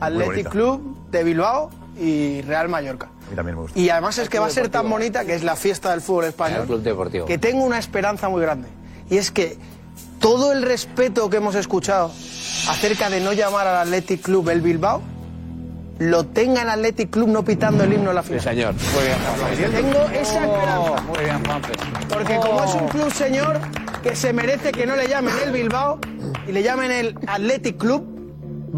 Athletic 0.00 0.26
bonita. 0.26 0.50
Club 0.50 0.96
de 1.10 1.22
Bilbao 1.22 1.70
y 2.00 2.40
Real 2.42 2.68
Mallorca. 2.70 3.06
A 3.06 3.30
mí 3.30 3.36
también 3.36 3.56
me 3.56 3.62
gusta. 3.62 3.78
Y 3.78 3.90
además 3.90 4.16
es 4.16 4.30
que 4.30 4.38
va 4.38 4.46
a 4.46 4.50
ser 4.50 4.70
tan 4.70 4.88
bonita 4.88 5.26
que 5.26 5.34
es 5.34 5.44
la 5.44 5.54
fiesta 5.54 5.90
del 5.90 6.00
fútbol 6.00 6.24
español. 6.24 6.64
Club 6.64 6.82
Deportivo. 6.82 7.26
Que 7.26 7.36
tengo 7.36 7.62
una 7.64 7.78
esperanza 7.78 8.30
muy 8.30 8.40
grande. 8.40 8.68
Y 9.10 9.18
es 9.18 9.30
que 9.30 9.58
todo 10.18 10.52
el 10.52 10.62
respeto 10.62 11.28
que 11.28 11.36
hemos 11.36 11.56
escuchado 11.56 12.10
acerca 12.70 13.10
de 13.10 13.20
no 13.20 13.34
llamar 13.34 13.66
al 13.66 13.76
Athletic 13.76 14.22
Club 14.22 14.48
el 14.48 14.62
Bilbao, 14.62 15.02
lo 15.98 16.26
tenga 16.26 16.62
el 16.62 16.68
Athletic 16.68 17.10
Club 17.10 17.28
no 17.28 17.44
pitando 17.44 17.84
el 17.84 17.92
himno 17.92 18.10
en 18.10 18.16
la 18.16 18.22
final. 18.22 18.40
Sí, 18.40 18.48
señor. 18.48 18.74
Muy 18.74 19.56
bien. 19.56 19.72
Tengo 19.72 20.02
esa 20.10 20.44
esperanza. 20.44 21.02
Muy 21.02 21.18
bien, 21.18 21.44
Juanfe. 21.44 21.72
Porque 22.08 22.36
como 22.36 22.64
es 22.64 22.74
un 22.74 22.88
club, 22.88 23.12
señor, 23.12 23.60
que 24.02 24.14
se 24.14 24.32
merece 24.32 24.72
que 24.72 24.86
no 24.86 24.96
le 24.96 25.08
llamen 25.08 25.34
el 25.44 25.52
Bilbao 25.52 25.98
y 26.46 26.52
le 26.52 26.62
llamen 26.62 26.90
el 26.90 27.18
Athletic 27.26 27.78
Club, 27.78 28.04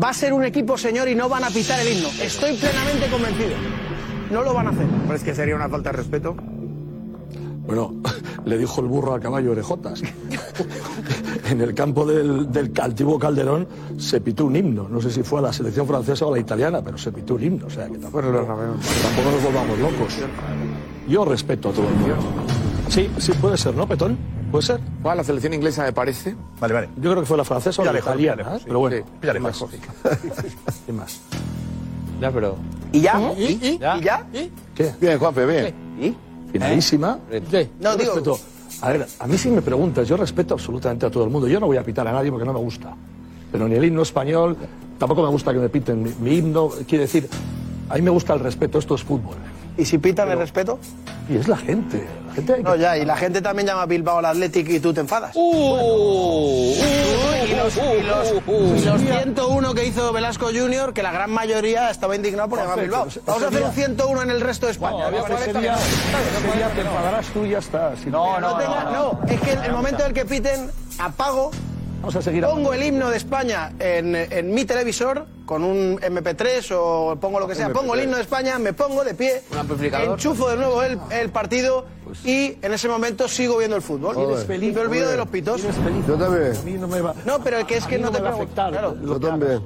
va 0.03 0.11
a 0.11 0.15
ser 0.15 0.33
un 0.33 0.45
equipo, 0.45 0.79
señor, 0.79 1.09
y 1.09 1.15
no 1.15 1.29
van 1.29 1.45
a 1.45 1.51
pitar 1.51 1.79
el 1.81 1.93
himno. 1.93 2.09
Estoy 2.23 2.57
plenamente 2.57 3.07
convencido. 3.09 3.57
No 4.31 4.43
lo 4.43 4.55
van 4.55 4.69
a 4.69 4.71
hacer. 4.71 4.87
¿Crees 5.07 5.23
que 5.23 5.35
sería 5.35 5.57
una 5.57 5.69
falta 5.69 5.91
de 5.91 5.97
respeto? 5.97 6.37
Bueno, 7.67 8.01
le 8.45 8.59
dijo 8.59 8.81
el 8.81 8.87
burro 8.87 9.15
al 9.15 9.21
caballo 9.21 9.53
orejotas. 9.53 10.03
en 11.51 11.61
el 11.61 11.75
campo 11.75 12.05
del, 12.07 12.51
del 12.53 12.73
Calderón 12.73 13.67
se 13.99 14.21
pitó 14.21 14.47
un 14.47 14.57
himno. 14.57 14.89
No 14.89 15.01
sé 15.01 15.11
si 15.11 15.23
fue 15.23 15.39
a 15.41 15.43
la 15.43 15.53
selección 15.53 15.87
francesa 15.87 16.27
o 16.27 16.33
a 16.33 16.37
la 16.37 16.41
italiana, 16.41 16.83
pero 16.83 16.97
se 16.99 17.13
pitó 17.13 17.35
un 17.35 17.43
himno. 17.45 17.67
O 17.67 17.71
sea, 17.71 17.87
que 17.89 17.99
tampoco, 17.99 18.23
tampoco 18.31 19.31
nos 19.33 19.43
volvamos 19.45 19.79
locos. 19.79 20.15
Yo 21.09 21.25
respeto 21.25 21.71
a 21.71 21.73
todo 21.73 21.87
el 21.89 21.95
mundo. 21.95 22.17
Sí, 22.89 23.11
sí, 23.19 23.33
puede 23.41 23.57
ser, 23.57 23.75
¿no, 23.75 23.87
Petón? 23.87 24.17
¿Puede 24.51 24.65
ser? 24.67 24.81
Fue 25.03 25.13
a 25.13 25.15
la 25.15 25.23
selección 25.25 25.55
inglesa, 25.55 25.85
me 25.85 25.93
parece. 25.93 26.35
Vale, 26.61 26.75
vale. 26.75 26.89
Yo 26.97 27.11
creo 27.11 27.21
que 27.23 27.27
fue 27.27 27.37
la 27.37 27.45
francesa 27.45 27.83
o 27.83 27.85
la 27.85 27.99
italiana, 27.99 28.43
¿eh? 28.43 28.59
sí. 28.59 28.65
pero 28.67 28.79
bueno. 28.81 28.97
Sí, 28.97 29.03
píllale, 29.21 29.39
¿qué 29.39 29.43
más? 29.45 29.65
¿Qué 30.87 30.93
más? 30.93 31.21
Ya, 32.21 32.31
pero... 32.33 32.57
¿Y 32.93 33.01
ya? 33.01 33.33
¿Y? 33.39 33.43
¿Y, 33.45 33.67
¿Y 33.75 33.79
ya? 33.79 34.27
¿Qué? 34.75 34.93
Bien, 35.01 35.19
Juanfe, 35.19 35.47
bien. 35.47 35.75
¿Y? 36.01 36.17
Finalísima. 36.53 37.19
¿Qué? 37.51 37.71
No, 37.81 37.97
digo- 37.97 38.15
respeto- 38.15 38.39
A 38.83 38.91
ver, 38.91 39.07
a 39.19 39.27
mí 39.27 39.37
si 39.37 39.51
me 39.51 39.61
preguntas, 39.61 40.09
yo 40.09 40.17
respeto 40.17 40.55
absolutamente 40.55 41.05
a 41.05 41.11
todo 41.11 41.25
el 41.25 41.31
mundo. 41.31 41.47
Yo 41.49 41.61
no 41.61 41.67
voy 41.67 41.77
a 41.77 41.85
pitar 41.85 42.09
a 42.09 42.13
nadie 42.13 42.31
porque 42.31 42.47
no 42.47 42.53
me 42.53 42.61
gusta. 42.61 42.95
Pero 43.53 43.69
ni 43.69 43.75
el 43.75 43.85
himno 43.85 44.03
español, 44.03 44.57
tampoco 44.99 45.23
me 45.23 45.29
gusta 45.29 45.53
que 45.53 45.59
me 45.59 45.69
piten 45.69 46.03
mi, 46.03 46.11
mi 46.21 46.37
himno. 46.37 46.71
Quiere 46.89 47.05
decir, 47.05 47.29
a 47.89 47.95
mí 47.97 48.03
me 48.03 48.11
gusta 48.11 48.33
el 48.33 48.41
respeto, 48.41 48.79
esto 48.79 48.95
es 48.95 49.03
fútbol. 49.03 49.37
¿Y 49.81 49.87
si 49.87 49.97
pitan 49.97 50.31
el 50.31 50.39
respeto? 50.39 50.79
Y 51.29 51.37
es 51.39 51.49
la 51.49 51.57
gente. 51.57 52.07
La 52.29 52.35
gente 52.35 52.53
hay 52.53 52.59
que- 52.59 52.65
No, 52.69 52.77
ya, 52.77 52.99
y 52.99 53.05
la 53.07 53.17
gente 53.17 53.41
también 53.41 53.67
llama 53.67 53.83
a 53.83 53.87
Bilbao 53.87 54.19
al 54.19 54.27
Athletic 54.27 54.69
y 54.69 54.79
tú 54.81 54.93
te 54.93 55.01
enfadas. 55.01 55.33
Uh, 55.35 56.75
y 57.49 57.55
los, 57.57 57.77
y 57.77 58.03
los- 58.03 58.81
y 58.81 58.85
los 58.85 59.01
101 59.01 59.73
que 59.75 59.87
hizo 59.87 60.13
Velasco 60.13 60.47
Junior, 60.55 60.93
que 60.93 61.03
la 61.03 61.13
gran 61.13 61.31
mayoría 61.31 61.91
estaba 61.91 62.15
indignado 62.15 62.49
por 62.51 62.59
llamar 62.59 62.79
a 62.79 62.83
Bilbao. 62.83 63.05
Perfecto. 63.05 63.25
Vamos 63.27 63.43
a 63.43 63.47
hacer 63.49 63.63
un 63.63 63.69
Ese 63.71 63.77
día- 63.81 63.87
101 63.87 64.23
en 64.23 64.31
el 64.31 64.41
resto 64.43 64.67
de 64.67 64.73
España. 64.73 65.05
No, 65.05 65.11
Me 65.17 65.23
parece 65.23 65.43
ese 65.45 65.53
que 65.53 65.59
día, 65.61 65.73
no. 65.73 65.79
ese 66.49 66.57
día 66.59 66.69
te 66.75 66.81
enfadarás 66.83 67.27
tú 67.29 67.45
y 67.47 67.51
ya 67.51 67.59
está. 67.59 67.97
Si 67.97 68.11
No, 68.11 68.39
no, 68.39 68.57
tenga- 68.59 68.85
no, 68.93 69.21
es 69.29 69.41
que 69.41 69.53
en 69.53 69.65
el 69.65 69.73
momento 69.73 70.03
en 70.03 70.09
el 70.09 70.13
que 70.15 70.25
piten, 70.27 70.71
apago, 70.99 71.51
Vamos 72.03 72.17
a 72.17 72.23
seguir 72.23 72.45
pongo 72.45 72.73
el 72.75 72.83
himno 72.83 73.11
de 73.11 73.17
España 73.17 73.73
en, 73.79 74.15
en 74.15 74.55
mi 74.55 74.65
televisor 74.65 75.27
con 75.51 75.65
un 75.65 75.99
MP3 75.99 76.73
o 76.79 77.17
pongo 77.21 77.41
lo 77.41 77.49
que 77.49 77.57
sea, 77.57 77.71
pongo 77.71 77.95
el 77.95 78.05
himno 78.05 78.15
de 78.19 78.23
España, 78.23 78.57
me 78.61 78.73
pongo 78.73 79.03
de 79.03 79.15
pie, 79.15 79.43
enchufo 80.05 80.49
de 80.49 80.57
nuevo 80.57 80.81
el, 80.85 80.97
el 81.11 81.31
partido 81.31 81.87
y 82.25 82.57
en 82.63 82.73
ese 82.73 82.89
momento 82.89 83.27
sigo 83.29 83.59
viendo 83.59 83.75
el 83.75 83.83
fútbol. 83.83 84.15
Feliz, 84.47 84.71
Y 84.71 84.73
me 84.75 84.81
olvido 84.81 85.05
joder. 85.07 85.11
de 85.11 85.17
los 85.17 85.29
pitos. 85.29 85.63
Yo 86.07 86.15
también. 86.15 86.57
A 86.57 86.63
mí 86.63 86.73
no 86.75 86.87
me 86.89 87.01
va. 87.01 87.15
No, 87.25 87.41
pero 87.43 87.59
el 87.59 87.67
que 87.67 87.77
es 87.79 87.85
a 87.85 87.89
que 87.89 87.99
no, 87.99 88.07
no 88.11 88.13
te 88.17 88.21
va 88.23 88.31
a 88.31 88.33
afectar. 88.33 88.71
Claro. 88.71 88.97
Yo 89.05 89.19
también. 89.19 89.61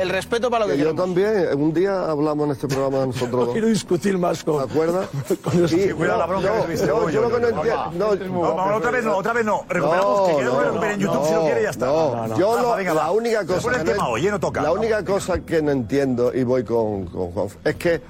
El 0.00 0.08
respeto 0.08 0.50
para 0.50 0.64
lo 0.64 0.70
que 0.72 0.78
yo 0.78 0.84
queremos. 0.94 1.04
también. 1.04 1.48
Un 1.60 1.72
día 1.74 2.10
hablamos 2.10 2.46
en 2.46 2.52
este 2.52 2.68
programa 2.68 3.06
nosotros 3.06 3.32
No 3.32 3.44
dos. 3.46 3.52
quiero 3.52 3.68
discutir 3.68 4.16
más 4.18 4.44
con. 4.44 4.66
¿Te 4.66 4.70
acuerdas? 4.72 5.08
con. 5.42 5.68
Sí, 5.68 5.88
Cuidado 5.90 6.18
la 6.18 6.26
bronca 6.26 6.50
que 6.52 6.58
no, 6.58 6.64
tuviste. 6.64 6.86
yo, 6.86 7.20
lo 7.22 7.30
que 7.30 7.40
no 7.40 7.48
entiendo. 7.48 7.92
No, 7.94 8.14
No, 8.16 8.54
vamos, 8.54 8.76
otra 8.76 8.90
vez 8.90 9.04
no, 9.04 9.16
otra 9.16 9.32
vez 9.34 9.44
no. 9.44 9.64
Recuperamos 9.68 10.28
que 10.36 10.44
lo 10.44 10.60
recupere 10.60 10.94
en 10.94 11.00
YouTube 11.00 11.26
si 11.26 11.32
lo 11.32 11.38
no, 11.40 11.44
quiere 11.46 11.60
y 11.60 11.64
ya 11.64 11.70
está. 11.70 11.86
no. 11.86 12.38
Yo 12.38 12.84
la 12.94 13.10
única 13.10 13.46
cosa 13.46 13.70
el 13.76 13.84
tema 13.84 14.08
hoy, 14.08 14.26
¿eh? 14.26 14.30
no 14.30 14.40
toca. 14.40 14.60
La 14.62 14.72
única 14.72 15.04
cosa 15.04 15.17
que 15.46 15.62
no 15.62 15.70
entiendo 15.70 16.34
y 16.34 16.44
voy 16.44 16.64
con, 16.64 17.06
con 17.06 17.30
Juan 17.32 17.48
es 17.64 17.74
que 17.76 18.00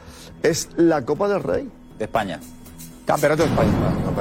es 0.43 0.69
la 0.77 1.03
Copa 1.03 1.29
del 1.29 1.43
Rey. 1.43 1.69
De 1.99 2.05
España. 2.05 2.41
Campeonato 3.05 3.45
de 3.45 3.49
España. 3.49 3.71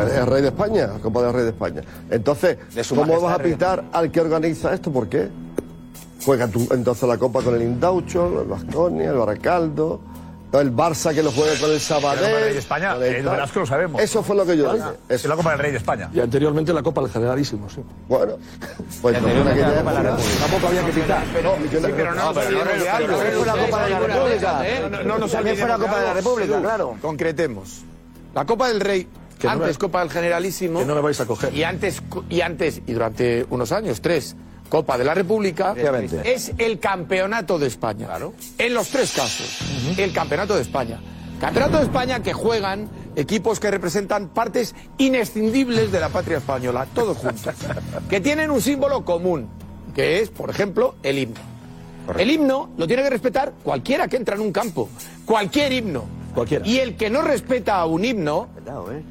Es 0.07 0.13
el 0.13 0.25
Rey 0.27 0.41
de 0.41 0.47
España, 0.47 0.88
la 0.88 0.99
Copa 0.99 1.23
del 1.23 1.33
Rey 1.33 1.43
de 1.43 1.49
España. 1.49 1.81
Entonces, 2.09 2.57
¿cómo 2.89 3.01
majestad 3.01 3.27
vas 3.27 3.39
a 3.39 3.43
pitar 3.43 3.83
al 3.91 4.11
que 4.11 4.21
organiza 4.21 4.73
esto? 4.73 4.91
¿Por 4.91 5.09
qué? 5.09 5.29
Juega 6.25 6.47
tú 6.47 6.67
entonces 6.71 7.07
la 7.07 7.17
Copa 7.17 7.41
con 7.41 7.55
el 7.55 7.62
Indaucho, 7.62 8.41
el 8.41 8.47
Vasconia, 8.47 9.09
el 9.09 9.17
Baracaldo, 9.17 9.99
el 10.53 10.74
Barça 10.74 11.13
que 11.13 11.21
lo 11.21 11.32
juega 11.32 11.53
con 11.59 11.69
el 11.71 11.75
La 11.78 11.82
Copa 11.95 12.15
del 12.15 12.19
Sabadell. 12.19 12.43
Rey 12.43 12.53
de 12.53 12.59
España, 12.59 12.95
el. 12.95 13.24
Velasco 13.25 13.59
lo 13.59 13.65
sabemos. 13.65 14.01
Eso 14.01 14.24
fue 14.24 14.36
lo 14.36 14.45
que 14.45 14.55
yo 14.57 14.74
dije. 14.74 14.86
Es 15.09 15.25
la 15.25 15.36
Copa 15.36 15.51
del 15.51 15.59
Rey 15.59 15.71
de 15.71 15.78
España. 15.78 16.09
Y 16.13 16.19
anteriormente 16.19 16.71
la 16.74 16.82
Copa 16.83 17.01
del 17.01 17.11
Generalísimo, 17.11 17.69
sí. 17.69 17.82
Bueno, 18.07 18.37
pues 19.01 19.17
entonces 19.17 19.41
en 19.41 19.47
aquella 19.47 19.79
época 19.79 20.17
Tampoco 20.39 20.67
había 20.67 20.86
que 20.86 20.91
pitar. 20.93 21.24
Pero, 21.33 21.57
no- 21.57 21.87
pero 21.95 22.15
no 22.15 22.33
fue 22.33 23.45
la 23.45 23.55
Copa 23.55 23.83
de 23.83 23.89
la 23.89 23.99
República. 23.99 24.63
No, 24.89 25.03
no 25.03 25.17
nos 25.17 25.32
También 25.32 25.57
fue 25.57 25.67
la 25.67 25.78
Copa 25.78 25.99
de 25.99 26.05
la. 26.05 26.13
República, 26.13 26.61
claro. 26.61 26.95
Concretemos. 27.01 27.82
La 28.33 28.45
Copa 28.45 28.67
del 28.67 28.79
Rey, 28.79 29.07
Que 29.39 29.47
no 29.47 29.53
antes 29.53 29.69
me- 29.69 29.79
Copa 29.79 29.99
del 30.01 30.11
Generalísimo. 30.11 30.79
Que 30.79 30.86
no 30.86 30.95
me 30.95 31.01
vais 31.01 31.19
a 31.19 31.25
coger. 31.25 31.53
Y 31.53 31.63
antes, 31.63 32.01
y 32.29 32.41
antes, 32.41 32.82
y 32.86 32.93
durante 32.93 33.45
unos 33.49 33.71
años, 33.71 34.01
tres, 34.01 34.36
Copa 34.69 34.97
de 34.97 35.03
la 35.03 35.13
República, 35.13 35.75
es 36.23 36.51
el 36.57 36.79
campeonato 36.79 37.57
de 37.57 37.67
España. 37.67 38.07
En 38.57 38.73
los 38.73 38.89
tres 38.89 39.13
casos, 39.13 39.59
el 39.97 40.11
campeonato 40.13 40.55
de 40.55 40.61
España. 40.61 40.99
Campeonato 41.39 41.77
de 41.77 41.83
España 41.83 42.21
que 42.21 42.33
juegan 42.33 42.89
equipos 43.15 43.59
que 43.59 43.69
representan 43.69 44.29
partes 44.29 44.75
inescindibles 44.97 45.91
de 45.91 45.99
la 45.99 46.09
patria 46.09 46.37
española, 46.37 46.87
todos 46.93 47.17
juntos, 47.17 47.53
que 48.09 48.21
tienen 48.21 48.49
un 48.49 48.61
símbolo 48.61 49.05
común, 49.05 49.47
que 49.93 50.19
es, 50.19 50.29
por 50.29 50.49
ejemplo, 50.49 50.95
el 51.03 51.19
himno. 51.19 51.39
El 52.17 52.31
himno 52.31 52.69
lo 52.77 52.87
tiene 52.87 53.03
que 53.03 53.09
respetar 53.09 53.53
cualquiera 53.63 54.07
que 54.07 54.17
entra 54.17 54.35
en 54.35 54.41
un 54.41 54.51
campo, 54.51 54.89
cualquier 55.25 55.73
himno. 55.73 56.05
Y 56.63 56.77
el 56.77 56.95
que 56.95 57.09
no 57.09 57.23
respeta 57.23 57.77
a 57.77 57.85
un 57.85 58.05
himno, 58.05 58.47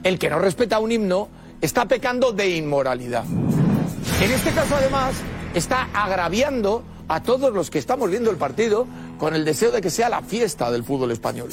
el 0.04 0.18
que 0.18 0.30
no 0.30 0.38
respeta 0.38 0.76
a 0.76 0.78
un 0.78 0.92
himno, 0.92 1.28
está 1.60 1.86
pecando 1.86 2.32
de 2.32 2.56
inmoralidad. 2.56 3.24
En 3.24 4.30
este 4.32 4.50
caso, 4.52 4.76
además, 4.76 5.14
está 5.56 5.88
agraviando 5.94 6.82
a 7.08 7.22
todos 7.22 7.52
los 7.52 7.70
que 7.70 7.78
estamos 7.78 8.10
viendo 8.10 8.30
el 8.30 8.36
partido 8.36 8.86
con 9.18 9.34
el 9.34 9.44
deseo 9.44 9.70
de 9.70 9.80
que 9.80 9.90
sea 9.90 10.08
la 10.08 10.22
fiesta 10.22 10.70
del 10.70 10.84
fútbol 10.84 11.10
español. 11.12 11.48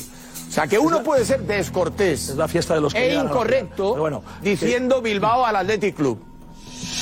O 0.48 0.52
sea, 0.52 0.68
que 0.68 0.78
uno 0.78 1.02
puede 1.02 1.26
ser 1.26 1.42
descortés 1.42 2.30
Es 2.30 2.36
la 2.36 2.48
fiesta 2.48 2.76
de 2.76 2.82
los 2.82 2.94
que 2.94 3.12
e 3.12 3.16
incorrecto 3.16 3.96
bueno, 3.96 4.24
diciendo 4.42 5.02
Bilbao 5.02 5.46
al 5.46 5.56
Athletic 5.56 5.96
Club. 5.96 6.20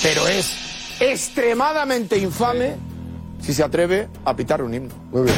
Pero 0.03 0.27
es 0.27 0.95
extremadamente 0.99 2.17
infame 2.17 2.75
si 3.41 3.53
se 3.53 3.63
atreve 3.63 4.07
a 4.23 4.35
pitar 4.35 4.61
un 4.61 4.73
himno. 4.73 4.93
Muy 5.11 5.23
bien. 5.23 5.35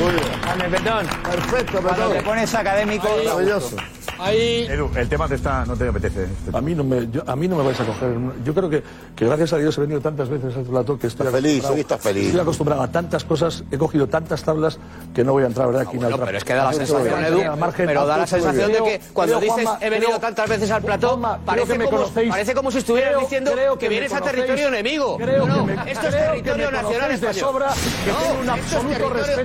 Muy 0.00 0.12
bien. 0.12 0.26
Dame, 0.44 0.64
Petón. 0.70 1.06
Perfecto, 1.22 1.82
Cuando 1.82 1.90
Petón. 1.90 2.12
te 2.14 2.22
pones 2.22 2.54
académico, 2.54 3.08
Maravilloso. 3.24 3.76
Ahí. 4.22 4.66
Edu, 4.70 4.90
el 4.96 5.08
tema 5.08 5.28
te 5.28 5.34
está, 5.34 5.64
no 5.66 5.76
te 5.76 5.88
apetece. 5.88 6.24
este 6.24 6.56
A 6.56 6.60
mí 6.60 6.74
no 6.74 6.84
me, 6.84 7.08
yo- 7.10 7.22
a 7.26 7.34
mí 7.36 7.48
no 7.48 7.56
me 7.56 7.64
vais 7.64 7.80
a 7.80 7.84
coger. 7.84 8.14
Yo 8.44 8.54
creo 8.54 8.70
que, 8.70 8.82
que 9.16 9.24
gracias 9.26 9.52
a 9.52 9.58
Dios 9.58 9.76
he 9.78 9.80
venido 9.82 10.00
tantas 10.00 10.28
veces 10.28 10.56
al 10.56 10.64
plato 10.64 10.98
que 10.98 11.06
estoy 11.08 11.26
Estás 11.26 11.40
feliz, 11.42 11.64
hoy 11.64 11.80
estás 11.80 12.00
feliz. 12.00 12.26
Estoy 12.26 12.40
acostumbrado 12.40 12.82
a 12.82 12.88
tantas 12.90 13.24
cosas, 13.24 13.64
he 13.70 13.78
cogido 13.78 14.06
tantas 14.08 14.42
tablas 14.42 14.78
que 15.14 15.24
no 15.24 15.32
voy 15.32 15.44
a 15.44 15.46
entrar 15.46 15.66
¿verdad? 15.68 15.82
aquí 15.82 15.96
en 15.96 15.96
el 15.96 16.00
Bueno, 16.02 16.16
trapo. 16.16 16.26
pero 16.26 16.38
es 16.38 16.44
que 16.44 16.54
da 16.54 16.64
la 16.64 16.72
sensación, 16.72 17.24
Edu, 17.24 17.40
pero 17.76 18.06
da 18.06 18.16
la 18.18 18.26
sensación 18.26 18.72
de 18.72 18.78
que 18.82 19.00
cuando 19.12 19.38
creo, 19.38 19.50
dices 19.52 19.64
Juanma, 19.68 19.84
he 19.86 19.90
venido 19.90 20.08
creo- 20.10 20.20
tantas 20.20 20.48
veces 20.48 20.70
al 20.70 20.82
plató, 20.82 21.20
parece 21.44 21.76
como, 21.78 21.90
conocéis. 21.90 22.30
parece 22.30 22.54
como 22.54 22.70
si 22.70 22.78
estuvieras 22.78 23.10
Creo- 23.12 23.20
diciendo 23.20 23.52
creo 23.52 23.78
que, 23.78 23.88
vienes 23.88 24.12
a 24.12 24.20
territorio 24.20 24.68
enemigo. 24.68 25.16
Creo 25.18 25.46
no, 25.46 25.66
que 25.66 25.74
no, 25.74 25.84
me- 25.84 25.90
esto 25.92 26.06
es 26.08 26.14
territorio 26.14 26.70
nacional 26.70 27.10
español. 27.10 27.64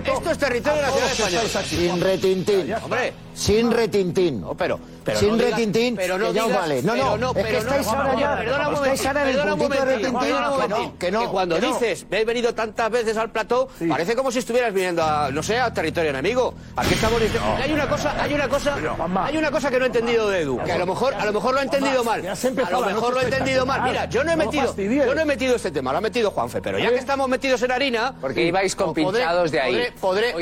esto 0.05 0.31
es 0.31 0.37
territorio- 0.37 0.81
nacional 0.81 1.45
español. 1.45 1.65
Sin 1.65 2.01
retintín. 2.01 2.73
Hombre, 2.83 3.13
Sin 3.37 3.71
retintín. 3.71 4.43
pero, 4.57 4.79
pero 5.03 5.19
Sin 5.19 5.29
no 5.29 5.35
digas- 5.37 5.51
retintín, 5.51 5.95
pero 5.95 6.17
no 6.17 6.27
que 6.29 6.33
ya 6.33 6.41
os 6.41 6.47
digas- 6.49 6.61
vale. 6.61 6.81
No, 6.81 6.93
pero 6.93 7.17
no, 7.17 7.31
es 7.35 7.45
que 7.45 7.57
estáis 7.57 7.85
no, 7.85 7.91
ahora 7.93 8.19
ya- 8.19 8.37
Perdona 8.37 8.67
un 8.69 8.75
estáis 8.75 9.05
ahora 9.05 9.21
en 9.21 9.27
el 9.29 9.47
puntito 9.47 9.73
de 9.73 9.85
retintín. 9.85 10.19
Que 10.19 10.31
no, 10.69 10.97
que 10.99 11.11
no, 11.11 11.31
cuando 11.31 11.55
que 11.55 11.61
no. 11.61 11.67
dices, 11.73 12.05
he 12.09 12.25
venido 12.25 12.53
tantas 12.55 12.89
veces 12.89 13.15
al 13.15 13.29
plató, 13.31 13.69
parece 13.87 14.15
como 14.15 14.31
si 14.31 14.39
estuvieras 14.39 14.73
viniendo 14.73 15.03
a, 15.03 15.29
no 15.31 15.43
sé, 15.43 15.59
a 15.59 15.71
territorio 15.71 16.09
enemigo. 16.09 16.53
Aquí 16.75 16.95
estamos 16.95 17.21
diciendo, 17.21 17.47
hay 17.61 17.71
una 17.71 17.87
cosa, 17.87 18.21
hay 18.21 18.33
una 18.33 18.47
cosa, 18.49 18.75
hay 19.25 19.37
una 19.37 19.51
cosa 19.51 19.69
que 19.69 19.77
no 19.79 19.83
he 19.85 19.87
entendido 19.87 20.29
de 20.29 20.41
Edu, 20.41 20.59
que 20.63 20.71
a 20.71 20.77
lo 20.79 20.85
mejor, 20.87 21.13
a 21.13 21.25
lo 21.25 21.33
mejor 21.33 21.53
lo 21.53 21.59
he 21.59 21.63
entendido 21.63 22.03
mal. 22.03 22.21
A 22.27 22.69
lo 22.71 22.81
mejor 22.85 23.13
lo 23.13 23.21
he 23.21 23.25
entendido 23.25 23.65
mal. 23.65 23.81
Mira, 23.83 24.05
yo 24.09 24.23
no 24.23 24.31
he 24.31 24.35
No 24.35 24.45
metido, 24.45 24.75
yo 24.75 25.15
no 25.15 25.21
he 25.21 25.25
metido 25.25 25.55
este 25.55 25.69
tema, 25.71 25.91
lo 25.91 25.99
ha 25.99 26.01
metido 26.01 26.31
Juanfe, 26.31 26.59
pero 26.61 26.79
ya 26.79 26.89
que 26.89 26.95
estamos 26.97 27.29
metidos 27.29 27.61
en 27.61 27.71
harina, 27.71 28.15
Porque 28.19 28.43
ibais 28.45 28.75
con 28.75 28.93
pinchados 28.93 29.51
de 29.51 29.59
ahí. 29.61 29.75
podré- 30.01 30.33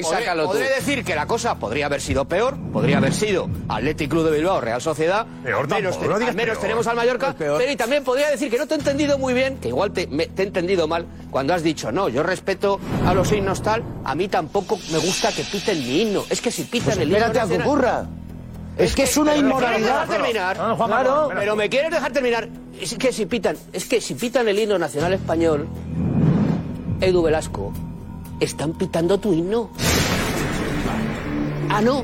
podré 0.45 0.69
decir 0.75 1.03
que 1.03 1.13
la 1.15 1.25
cosa 1.25 1.55
podría 1.55 1.87
haber 1.87 2.01
sido 2.01 2.25
peor, 2.25 2.55
podría 2.85 2.97
haber 2.99 3.13
sido 3.13 3.49
Athletic 3.67 4.09
Club 4.09 4.25
de 4.29 4.37
Bilbao, 4.37 4.61
Real 4.61 4.81
Sociedad. 4.81 5.25
Peor 5.43 5.67
menos, 5.67 5.95
tampoco, 5.99 6.19
no 6.19 6.25
menos 6.33 6.35
peor. 6.35 6.57
tenemos 6.59 6.87
al 6.87 6.95
Mallorca, 6.95 7.33
Peor. 7.33 7.57
pero 7.57 7.71
y 7.71 7.75
también 7.75 8.03
podría 8.03 8.29
decir 8.29 8.49
que 8.51 8.57
no 8.57 8.67
te 8.67 8.75
he 8.75 8.77
entendido 8.77 9.17
muy 9.17 9.33
bien, 9.33 9.57
que 9.57 9.69
igual 9.69 9.91
te, 9.91 10.07
me- 10.07 10.27
te 10.27 10.43
he 10.43 10.45
entendido 10.45 10.87
mal 10.87 11.05
cuando 11.31 11.53
has 11.53 11.63
dicho, 11.63 11.91
no, 11.91 12.09
yo 12.09 12.23
respeto 12.23 12.79
a 13.05 13.13
los 13.13 13.31
himnos 13.31 13.61
tal, 13.61 13.83
a 14.03 14.13
mí 14.15 14.27
tampoco 14.27 14.77
me 14.91 14.97
gusta 14.99 15.31
que 15.31 15.43
piten 15.43 15.79
mi 15.79 16.01
himno. 16.03 16.23
Es 16.29 16.41
que 16.41 16.51
si 16.51 16.63
pitan 16.63 16.85
Pues 16.93 16.97
el 16.97 17.03
himno 17.09 17.17
espérate 17.17 17.39
a 17.53 17.57
que 17.57 17.63
ocurra. 17.63 18.05
Es 18.77 18.93
que 18.93 19.03
es 19.03 19.15
una 19.17 19.31
pero 19.33 19.43
me 19.47 19.53
quieres 19.53 19.79
inmoralidad. 19.79 20.07
terminar. 20.07 20.57
No, 20.57 20.67
no, 20.77 20.85
Claro, 20.85 21.29
pero 21.33 21.55
me 21.55 21.69
quieres 21.69 21.91
dejar 21.91 22.11
terminar. 22.11 22.49
Es 22.79 22.93
que 22.95 23.13
si 23.13 23.25
pitan, 23.25 23.55
es 23.71 23.85
que 23.85 24.01
si 24.01 24.15
pitan 24.15 24.47
el 24.49 24.59
himno 24.59 24.77
nacional 24.77 25.13
español, 25.13 25.65
Edu 26.99 27.23
Velasco, 27.23 27.71
están 28.41 28.73
pitando 28.73 29.17
tu 29.17 29.33
himno. 29.33 29.69
Ah, 31.69 31.81
no. 31.81 32.03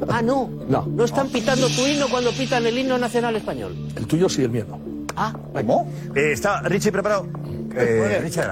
Ah, 0.08 0.22
no. 0.22 0.48
No. 0.68 0.86
No 0.86 1.04
están 1.04 1.28
pitando 1.28 1.68
tu 1.68 1.86
himno 1.86 2.08
cuando 2.08 2.30
pitan 2.32 2.64
el 2.66 2.78
himno 2.78 2.98
nacional 2.98 3.36
español. 3.36 3.74
El 3.96 4.06
tuyo 4.06 4.28
sí, 4.28 4.42
el 4.42 4.50
mío 4.50 4.64
no. 4.68 4.78
Ah, 5.16 5.34
¿Cómo? 5.52 5.90
Eh, 6.14 6.32
¿Está 6.32 6.60
Richie 6.62 6.92
preparado? 6.92 7.26
Eh, 7.74 8.20
Richie, 8.22 8.42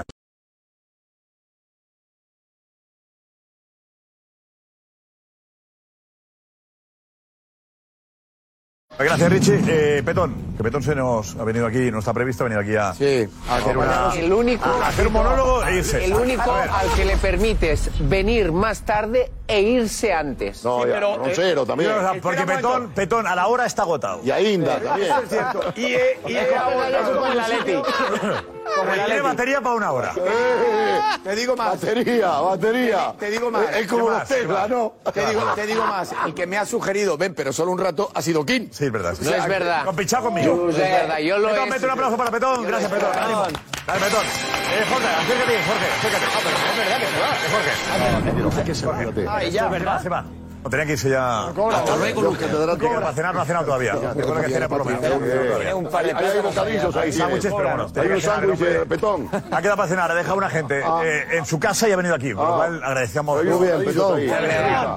Gracias, 8.98 9.30
Richie. 9.30 9.60
Eh, 9.68 10.02
Petón, 10.02 10.34
que 10.56 10.62
Petón 10.64 10.82
se 10.82 10.94
nos 10.94 11.36
ha 11.36 11.44
venido 11.44 11.66
aquí, 11.66 11.90
no 11.90 11.98
está 11.98 12.14
previsto, 12.14 12.44
ha 12.44 12.48
venido 12.48 12.62
aquí 12.62 12.76
a, 12.76 12.88
a 12.88 13.56
hacer, 13.56 13.76
una- 13.76 14.12
El 14.16 14.32
único, 14.32 14.64
a 14.64 14.88
hacer 14.88 15.06
un 15.08 15.12
monólogo 15.12 15.62
e 15.64 15.76
irse. 15.76 16.02
el 16.04 16.14
único 16.14 16.50
al 16.50 16.88
que 16.96 17.04
le 17.04 17.16
permites 17.18 17.90
venir 18.08 18.52
más 18.52 18.80
tarde 18.86 19.30
e 19.46 19.60
irse 19.60 20.12
antes. 20.14 20.64
No, 20.64 20.80
Sí, 20.82 20.88
ya, 20.88 20.94
pero, 20.94 21.16
Rosero 21.18 21.62
eh, 21.62 21.66
también. 21.66 21.90
o 21.92 22.00
sea, 22.00 22.14
porque 22.22 22.46
Petón. 22.46 22.88
Petón 22.94 23.26
a 23.26 23.34
la 23.34 23.46
hora 23.48 23.66
está 23.66 23.82
agotado. 23.82 24.20
Y 24.24 24.30
a 24.30 24.40
Inda 24.40 24.80
también. 24.80 25.10
Eso 25.12 25.22
es 25.22 25.28
cierto. 25.28 25.60
Y, 25.76 25.84
eh, 25.94 26.18
y, 26.26 26.32
eh, 26.36 26.48
como 26.56 27.26
el 27.26 27.40
Atleti. 27.40 27.72
Como 28.76 28.92
el 28.92 29.04
Tiene 29.04 29.20
batería 29.20 29.60
para 29.60 29.76
una 29.76 29.92
hora. 29.92 30.12
Te 31.24 31.36
digo 31.36 31.54
más. 31.56 31.80
Batería, 31.80 32.28
batería. 32.40 33.14
Te 33.16 33.30
digo 33.30 33.48
más. 33.50 33.74
Es 33.76 33.86
como. 33.86 34.08
¿Qué 34.08 34.34
Tesla? 34.34 34.66
¿no? 34.68 34.94
Te 35.14 35.24
digo, 35.24 35.42
te 35.54 35.66
digo 35.66 35.86
más. 35.86 36.10
El 36.26 36.34
que 36.34 36.46
me 36.48 36.58
ha 36.58 36.66
sugerido, 36.66 37.16
ven, 37.16 37.32
pero 37.34 37.52
solo 37.52 37.70
un 37.70 37.78
rato, 37.78 38.10
ha 38.12 38.20
sido 38.20 38.44
King. 38.44 38.66
Sí, 38.72 38.85
es 38.86 38.92
verdad. 38.92 39.14
sí. 39.18 39.24
No 39.24 39.34
es 39.34 39.46
verdad. 39.48 39.84
Con 39.84 39.96
pinchado 39.96 40.24
conmigo. 40.24 40.54
No 40.56 40.70
es 40.70 40.76
verdad, 40.78 41.18
yo 41.18 41.38
lo 41.38 41.48
Petón, 41.48 41.66
he- 41.66 41.70
mete 41.70 41.84
un 41.84 41.90
aplauso 41.92 42.16
para 42.16 42.30
Petón. 42.30 42.66
Gracias, 42.66 42.90
Petón. 42.90 43.10
Ánimo. 43.18 43.42
Dale, 43.86 44.00
Petón. 44.00 44.24
Eh, 44.26 44.84
Jorge, 44.90 45.06
acércate, 45.06 45.52
Jorge, 45.66 45.86
acércate. 45.98 46.26
Ah, 46.26 46.38
pero 46.74 46.76
es 46.76 46.76
verdad 46.76 48.64
que 48.64 48.74
se 48.74 48.86
va. 48.86 48.94
Jorge. 48.96 50.02
Se 50.02 50.08
va. 50.08 50.18
Ah. 50.18 50.45
No 50.66 50.70
tenía 50.70 50.84
que 50.84 50.92
irse 50.94 51.08
ya. 51.10 51.52
Los 51.54 52.38
catedráticos. 52.38 52.94
Para 52.96 53.12
cenar 53.12 53.34
no 53.36 53.40
ha 53.40 53.44
cenado 53.44 53.66
todavía. 53.66 53.94
Recuerda 54.16 54.42
que 54.42 54.52
cena 54.52 54.68
por 54.68 54.78
lo 54.78 54.84
menos. 54.84 55.00
Tiene 55.00 55.74
un 55.74 55.86
par 55.88 56.04
de 56.04 56.12
Ahí 56.12 56.26
hay 56.26 56.40
bocadillos, 56.40 56.96
ahí 56.96 57.12
Sándwiches, 57.12 57.40
tiene. 57.52 57.56
pero 57.56 57.68
bueno. 57.68 57.84
Hay 57.84 57.92
tenía 57.92 58.08
un 58.08 58.14
que 58.16 58.20
cenar, 58.20 58.36
sándwich 58.40 58.58
de 58.58 58.66
hombre. 58.66 58.86
petón. 58.86 59.30
Ha 59.52 59.62
quedado 59.62 59.76
para 59.76 59.88
cenar, 59.88 60.10
ha 60.10 60.14
dejado 60.16 60.36
una 60.38 60.50
gente 60.50 60.82
eh, 61.04 61.24
en 61.30 61.46
su 61.46 61.60
casa 61.60 61.88
y 61.88 61.92
ha 61.92 61.96
venido 61.96 62.16
aquí. 62.16 62.34
Por 62.34 62.44
lo 62.48 62.54
Ah. 62.54 62.56
cual 62.56 62.82
agradecemos. 62.82 63.44
Muy 63.44 63.64
bien, 63.64 63.84
petón. 63.84 64.20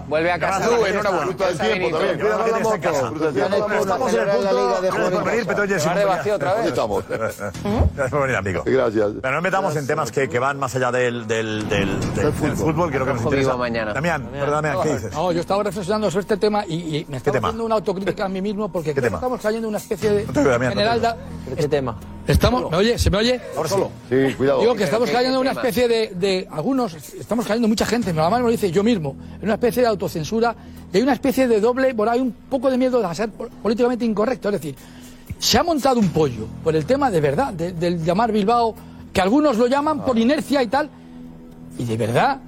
Vuelve 0.08 0.32
a, 0.32 0.40
casa. 0.40 0.66
Enhorabuena. 0.88 1.26
Fruta 1.26 1.48
del 1.50 1.60
tiempo 1.60 1.98
también. 2.00 2.20
Estamos 3.80 4.14
en 4.14 4.20
el 4.22 4.28
punto. 4.30 4.50
Gracias 4.82 5.12
por 5.14 5.24
venir, 5.24 5.46
Petón 5.46 5.72
estamos. 6.66 7.08
Gracias 7.08 8.10
por 8.10 8.36
amigo. 8.36 8.64
Gracias. 8.66 9.12
Pero 9.22 9.36
no 9.36 9.42
metamos 9.42 9.76
en 9.76 9.86
temas 9.86 10.12
que, 10.12 10.40
van 10.40 10.58
más 10.58 10.76
allá 10.76 10.92
del, 10.92 11.26
fútbol, 12.56 12.90
que 12.90 12.96
es 12.96 13.00
lo 13.00 13.06
que 13.06 13.14
nos 13.14 13.22
interesa. 13.22 13.56
Damián, 13.94 14.30
perdón, 14.32 14.64
Damián, 14.64 14.84
¿qué 14.84 14.94
dices? 14.94 15.14
No, 15.14 15.32
yo 15.32 15.42
estaba 15.42 15.59
reflexionando 15.64 16.10
sobre 16.10 16.22
este 16.22 16.38
tema 16.38 16.66
y, 16.68 16.98
y 16.98 17.06
me 17.10 17.18
estaba 17.18 17.34
tema? 17.36 17.48
haciendo 17.50 17.66
una 17.66 17.76
autocrítica 17.76 18.26
a 18.26 18.30
mí 18.30 18.42
mismo 18.42 18.70
porque 18.70 18.92
creo 18.94 19.04
tema? 19.04 19.18
que 19.20 19.26
estamos 19.26 19.42
cayendo 19.42 19.68
en 19.68 19.70
una 19.70 19.78
especie 19.78 20.10
de 20.12 20.26
No 20.26 20.44
Damián, 20.50 20.74
no 20.76 21.16
¿Qué 21.56 21.68
tema? 21.68 21.98
Estamos, 22.28 22.70
¿Me 22.70 22.78
oye? 22.78 22.98
¿Se 23.00 23.10
me 23.10 23.18
oye? 23.18 23.42
Ahora 23.58 23.70
solo. 23.70 23.92
Sí, 24.08 24.34
cuidado. 24.38 24.60
Digo 24.62 24.76
que 24.76 24.84
estamos 24.84 25.10
¿qué- 25.10 25.16
cayendo 25.16 25.38
en 25.38 25.42
una 25.42 25.52
especie 25.52 25.88
de, 25.88 26.08
de- 26.16 26.48
Algunos, 26.52 26.94
estamos 26.94 27.46
cayendo 27.46 27.68
mucha 27.68 27.86
gente, 27.86 28.14
me 28.14 28.22
lo 28.22 28.50
dice 28.50 28.70
yo 28.72 28.84
mismo, 28.84 29.16
en 29.40 29.46
una 29.46 29.54
especie 29.56 29.82
de 29.82 29.88
autocensura 29.88 30.56
y 30.94 30.98
hay 30.98 31.04
una 31.04 31.14
especie 31.14 31.48
de 31.48 31.60
doble, 31.60 31.94
bueno, 31.94 32.12
hay 32.12 32.20
un 32.20 32.32
poco 32.32 32.70
de 32.70 32.78
miedo 32.78 33.02
de 33.02 33.16
ser 33.16 33.30
pol- 33.32 33.50
políticamente 33.64 34.06
incorrecto. 34.06 34.50
Es 34.50 34.54
decir, 34.54 34.76
se 35.40 35.58
ha 35.58 35.64
montado 35.64 36.00
un 36.00 36.10
pollo 36.10 36.46
por 36.64 36.76
el 36.76 36.86
tema 36.86 37.10
de 37.10 37.20
verdad, 37.22 37.52
de- 37.54 37.74
del 37.74 38.04
llamar 38.04 38.32
Bilbao, 38.32 38.76
que 39.12 39.22
algunos 39.22 39.58
lo 39.58 39.66
llaman 39.66 40.06
por 40.06 40.18
inercia 40.20 40.62
y 40.62 40.68
tal, 40.68 40.88
y 41.80 41.84
de 41.86 41.98
verdad. 41.98 42.40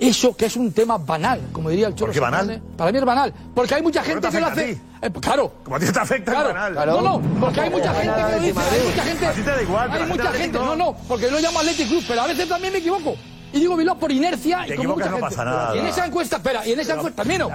Eso 0.00 0.34
que 0.34 0.46
es 0.46 0.56
un 0.56 0.72
tema 0.72 0.96
banal, 0.96 1.40
como 1.52 1.68
diría 1.68 1.86
el 1.88 1.94
Cholo 1.94 2.06
¿Por 2.06 2.14
qué 2.14 2.20
banal? 2.20 2.62
Para 2.76 2.90
mí 2.90 2.98
es 2.98 3.04
banal. 3.04 3.34
Porque 3.54 3.74
hay 3.74 3.82
mucha 3.82 4.00
¿Por 4.00 4.06
qué 4.06 4.12
gente 4.14 4.28
te 4.28 4.34
que 4.34 4.40
lo 4.40 4.46
a 4.46 4.50
hace. 4.52 4.74
ti? 4.74 4.80
Eh, 5.02 5.10
pues 5.10 5.24
claro. 5.26 5.52
Como 5.62 5.76
a 5.76 5.78
ti 5.78 5.86
te 5.92 5.98
afecta 6.00 6.32
Claro, 6.32 6.48
el 6.48 6.54
canal. 6.74 6.86
No, 6.88 7.00
no, 7.02 7.22
porque 7.38 7.60
hay 7.60 7.70
mucha 7.70 7.92
gente 7.94 8.14
que 8.16 8.22
lo 8.22 8.40
dice, 8.40 8.60
hay 8.60 8.88
mucha 8.88 9.02
gente. 9.04 9.26
A 9.26 9.32
ti 9.32 9.42
te 9.42 9.50
da 9.50 9.62
igual, 9.62 9.88
pero 9.92 10.04
Hay 10.04 10.10
mucha 10.10 10.32
gente, 10.32 10.58
no, 10.58 10.74
no, 10.76 10.96
porque 11.06 11.24
yo 11.26 11.30
lo 11.32 11.40
llamo 11.40 11.58
Athletic 11.60 11.88
Club, 11.88 12.04
pero 12.08 12.22
a 12.22 12.26
veces 12.26 12.48
también 12.48 12.72
me 12.72 12.78
equivoco. 12.78 13.14
Y 13.52 13.58
digo 13.60 13.76
Bilbao 13.76 13.98
por 13.98 14.12
inercia 14.12 14.64
y 14.68 14.76
como 14.76 14.90
mucha 14.94 15.06
no 15.06 15.16
gente. 15.16 15.20
pasa 15.28 15.44
nada. 15.44 15.74
Y 15.76 15.80
en 15.80 15.86
esa 15.88 16.06
encuesta, 16.06 16.36
espera, 16.36 16.64
y 16.66 16.72
en 16.72 16.80
esa 16.80 16.94
encuesta, 16.94 17.22
termino, 17.22 17.48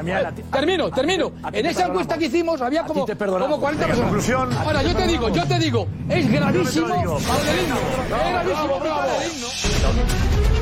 termino, 0.52 0.92
termino. 0.92 1.32
En 1.52 1.66
esa 1.66 1.86
encuesta 1.88 2.18
que 2.18 2.26
hicimos 2.26 2.62
había 2.62 2.84
como, 2.84 3.06
como 3.08 3.60
40 3.60 3.84
En 3.86 3.90
personas. 3.90 3.98
conclusión- 4.12 4.54
Ahora, 4.58 4.84
yo 4.84 4.94
te 4.96 5.08
digo, 5.08 5.30
yo 5.30 5.48
te 5.48 5.58
digo, 5.58 5.88
es 6.10 6.32
gravísimo 6.32 6.88
digo. 6.98 7.18
para 7.20 7.52
el 7.52 7.60
himno. 7.64 7.76
Es 7.76 8.32
gravísimo 8.32 8.80
para 8.80 9.24
el 9.24 9.32
himno. 9.32 10.55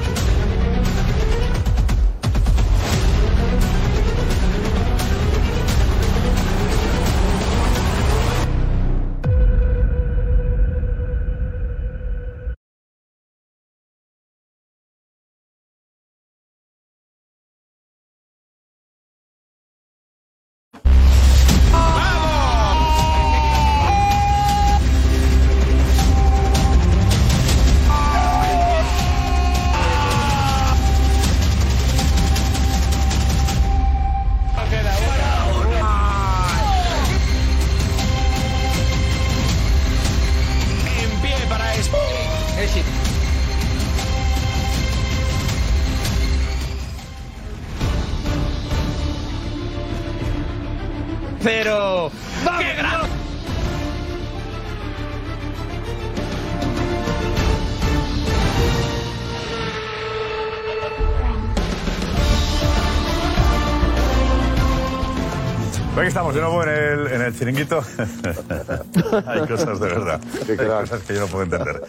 De 66.34 66.42
nuevo 66.42 66.64
en 66.64 66.70
el, 66.70 67.08
en 67.08 67.22
el 67.22 67.38
chiringuito. 67.38 67.80
Hay 69.28 69.48
cosas 69.48 69.80
de 69.80 69.88
verdad. 69.88 70.20
Hay 70.50 70.58
cosas 70.58 71.02
que 71.04 71.14
yo 71.14 71.20
no 71.22 71.28
puedo 71.28 71.44
entender. 71.44 71.82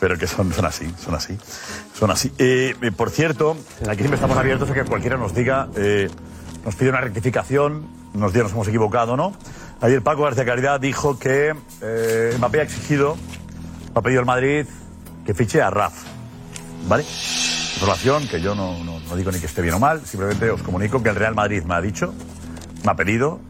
Pero 0.00 0.18
que 0.18 0.26
son, 0.26 0.52
son 0.52 0.64
así, 0.66 0.92
son 1.02 1.14
así. 1.14 1.38
Son 1.96 2.10
así. 2.10 2.32
Eh, 2.38 2.74
por 2.96 3.10
cierto, 3.10 3.56
aquí 3.88 3.98
siempre 3.98 4.16
estamos 4.16 4.36
abiertos 4.36 4.68
a 4.70 4.74
que 4.74 4.84
cualquiera 4.84 5.16
nos 5.16 5.34
diga, 5.34 5.68
eh, 5.76 6.10
nos 6.64 6.74
pide 6.74 6.88
una 6.90 7.00
rectificación, 7.00 7.86
nos 8.14 8.32
diga 8.32 8.42
nos 8.44 8.52
hemos 8.52 8.68
equivocado, 8.68 9.16
¿no? 9.16 9.32
Ayer 9.80 10.02
Paco 10.02 10.22
García 10.22 10.44
Caridad 10.44 10.80
dijo 10.80 11.18
que 11.18 11.54
eh, 11.82 12.34
Mbappé 12.38 12.60
ha 12.60 12.62
exigido, 12.64 13.16
ha 13.94 14.00
pedido 14.02 14.20
al 14.20 14.26
Madrid 14.26 14.66
que 15.24 15.34
fiche 15.34 15.62
a 15.62 15.70
Raf. 15.70 15.92
¿Vale? 16.88 17.04
Información 17.74 18.26
que 18.28 18.40
yo 18.40 18.54
no, 18.54 18.82
no- 18.84 18.98
no 19.00 19.16
digo 19.16 19.30
ni 19.30 19.38
que 19.38 19.46
esté 19.46 19.62
bien 19.62 19.74
o 19.74 19.78
mal, 19.78 20.04
simplemente 20.04 20.50
os 20.50 20.62
comunico 20.62 21.02
que 21.02 21.10
el 21.10 21.16
Real 21.16 21.34
Madrid 21.34 21.62
me 21.64 21.74
ha 21.74 21.80
dicho, 21.80 22.12
me 22.84 22.90
ha 22.92 22.94
pedido 22.96 23.40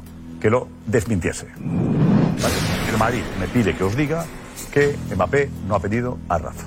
que 0.44 0.50
lo 0.50 0.68
desmintiese. 0.84 1.46
¿Vale? 1.56 2.54
El 2.92 2.98
Madrid 2.98 3.22
me 3.40 3.48
pide 3.48 3.74
que 3.74 3.82
os 3.82 3.96
diga 3.96 4.26
que 4.70 4.94
Mbappé 5.14 5.48
no 5.66 5.74
ha 5.74 5.80
pedido 5.80 6.18
a 6.28 6.36
Rafa. 6.36 6.66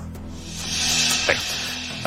Venga, 1.28 1.40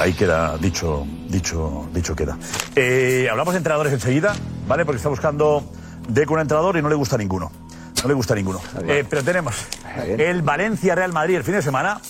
ahí 0.03 0.11
queda 0.11 0.57
dicho, 0.57 1.07
dicho, 1.30 1.88
dicho 1.93 2.14
queda. 2.14 2.38
Eh, 2.76 3.26
hablamos 3.31 3.53
de 3.53 3.60
entrenadores 3.60 3.93
enseguida, 3.93 4.34
¿vale? 4.68 4.84
Porque 4.84 4.98
está 4.98 5.07
buscando 5.07 5.64
Deco 6.10 6.34
un 6.34 6.41
entrenador 6.41 6.76
y 6.76 6.81
no 6.81 6.89
le 6.89 6.95
gusta 6.95 7.18
ninguno. 7.18 7.49
No 8.02 8.07
le 8.10 8.15
gusta 8.15 8.35
ninguno. 8.35 8.60
Eh, 8.85 9.06
pero 9.10 9.23
tenemos 9.23 9.56
el 10.18 10.41
Valencia 10.41 10.93
Real 10.93 11.14
Madrid 11.14 11.38
el 11.38 11.45
fin 11.45 11.53
de 11.53 11.61
semana. 11.61 12.02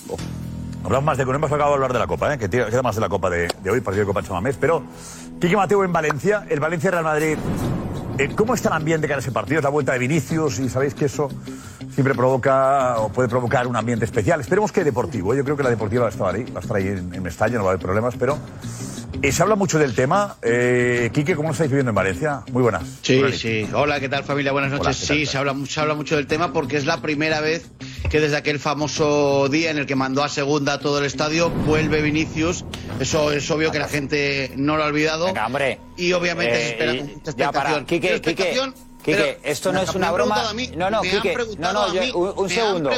Hablamos 0.83 1.05
más 1.05 1.17
de 1.17 1.21
Economía, 1.23 1.45
hemos 1.45 1.51
acabado 1.55 1.73
de 1.73 1.75
hablar 1.75 1.93
de 1.93 1.99
la 1.99 2.07
Copa, 2.07 2.33
¿eh? 2.33 2.39
que 2.39 2.49
tira- 2.49 2.67
queda 2.67 2.81
más 2.81 2.95
de 2.95 3.01
la 3.01 3.09
Copa 3.09 3.29
de, 3.29 3.47
de 3.61 3.69
hoy, 3.69 3.79
partido 3.81 4.05
de 4.05 4.07
Copa 4.07 4.21
en 4.21 4.25
Chamamés. 4.25 4.57
Pero, 4.59 4.81
Quique 5.39 5.55
Mateo 5.55 5.83
en 5.83 5.93
Valencia, 5.93 6.47
el 6.49 6.59
Valencia 6.59 6.89
Real 6.89 7.03
Madrid. 7.03 7.37
Eh, 8.21 8.29
¿Cómo 8.35 8.53
está 8.53 8.69
el 8.69 8.75
ambiente 8.75 9.07
cara 9.07 9.17
a 9.17 9.21
ese 9.21 9.31
partido? 9.31 9.59
Es 9.59 9.63
la 9.63 9.69
vuelta 9.69 9.93
de 9.93 9.99
Vinicius 9.99 10.59
y 10.59 10.69
sabéis 10.69 10.93
que 10.93 11.05
eso 11.05 11.29
siempre 11.91 12.13
provoca 12.13 12.99
o 12.99 13.09
puede 13.09 13.27
provocar 13.27 13.65
un 13.65 13.75
ambiente 13.75 14.05
especial. 14.05 14.39
Esperemos 14.39 14.71
que 14.71 14.83
deportivo. 14.83 15.33
¿eh? 15.33 15.37
Yo 15.37 15.43
creo 15.43 15.57
que 15.57 15.63
la 15.63 15.69
deportiva 15.69 16.03
va 16.03 16.09
a 16.09 16.11
estar 16.11 16.35
ahí, 16.35 16.43
va 16.43 16.59
a 16.59 16.61
estar 16.61 16.77
ahí 16.77 16.87
en, 16.87 17.13
en 17.15 17.23
no 17.23 17.29
va 17.31 17.71
a 17.71 17.73
haber 17.73 17.79
problemas, 17.79 18.15
pero 18.19 18.37
eh, 19.21 19.31
se 19.31 19.41
habla 19.43 19.55
mucho 19.55 19.77
del 19.79 19.93
tema. 19.93 20.37
Eh, 20.41 21.09
Quique, 21.13 21.35
¿cómo 21.35 21.49
lo 21.49 21.53
estáis 21.53 21.69
viviendo 21.69 21.89
en 21.89 21.95
Valencia? 21.95 22.41
Muy 22.51 22.63
buenas. 22.63 22.83
Sí, 23.01 23.19
Buenas 23.19 23.39
sí. 23.39 23.67
Hola, 23.73 23.99
¿qué 23.99 24.09
tal 24.09 24.23
familia? 24.23 24.51
Buenas 24.51 24.71
Hola, 24.71 24.83
noches. 24.83 25.01
¿qué 25.01 25.07
tal? 25.07 25.17
sí, 25.17 25.25
se 25.25 25.37
habla, 25.37 25.55
se 25.67 25.79
habla 25.79 25.93
mucho 25.93 26.15
del 26.15 26.27
tema 26.27 26.53
porque 26.53 26.77
es 26.77 26.85
la 26.85 27.01
primera 27.01 27.41
vez 27.41 27.69
que 28.09 28.19
desde 28.19 28.35
aquel 28.37 28.59
famoso 28.59 29.47
día 29.49 29.71
en 29.71 29.77
el 29.77 29.85
que 29.85 29.95
mandó 29.95 30.23
a 30.23 30.29
segunda 30.29 30.73
a 30.73 30.79
todo 30.79 30.99
el 30.99 31.05
estadio 31.05 31.49
vuelve 31.49 32.01
Vinicius. 32.01 32.65
Eso 32.99 33.31
es 33.31 33.49
obvio 33.51 33.71
que 33.71 33.79
la 33.79 33.87
gente 33.87 34.51
no 34.55 34.77
lo 34.77 34.83
ha 34.83 34.87
olvidado. 34.87 35.25
Venga, 35.25 35.45
hombre. 35.45 35.79
Y 35.97 36.13
obviamente 36.13 36.53
Eh, 36.55 36.59
se 36.61 36.69
espera 36.69 36.93
y- 36.93 36.97
con 36.99 37.07
mucha 37.13 37.31
ya 37.31 37.51
para. 37.51 37.69
expectación. 37.77 37.85
Quique, 37.85 38.07
Mucha 38.13 38.21
Quique, 38.29 38.43
expectación, 38.43 38.75
Quique, 39.03 39.17
pero 39.39 39.39
esto 39.43 39.71
no 39.73 39.81
es 39.81 39.93
una 39.95 40.11
broma. 40.11 40.53
mí, 40.53 40.71
No, 40.75 40.89
no, 40.89 41.01
Quique, 41.01 41.35
no, 41.57 41.73
no, 41.73 41.93
yo- 41.93 42.17
un, 42.17 42.33
un 42.37 42.49
segundo. 42.49 42.89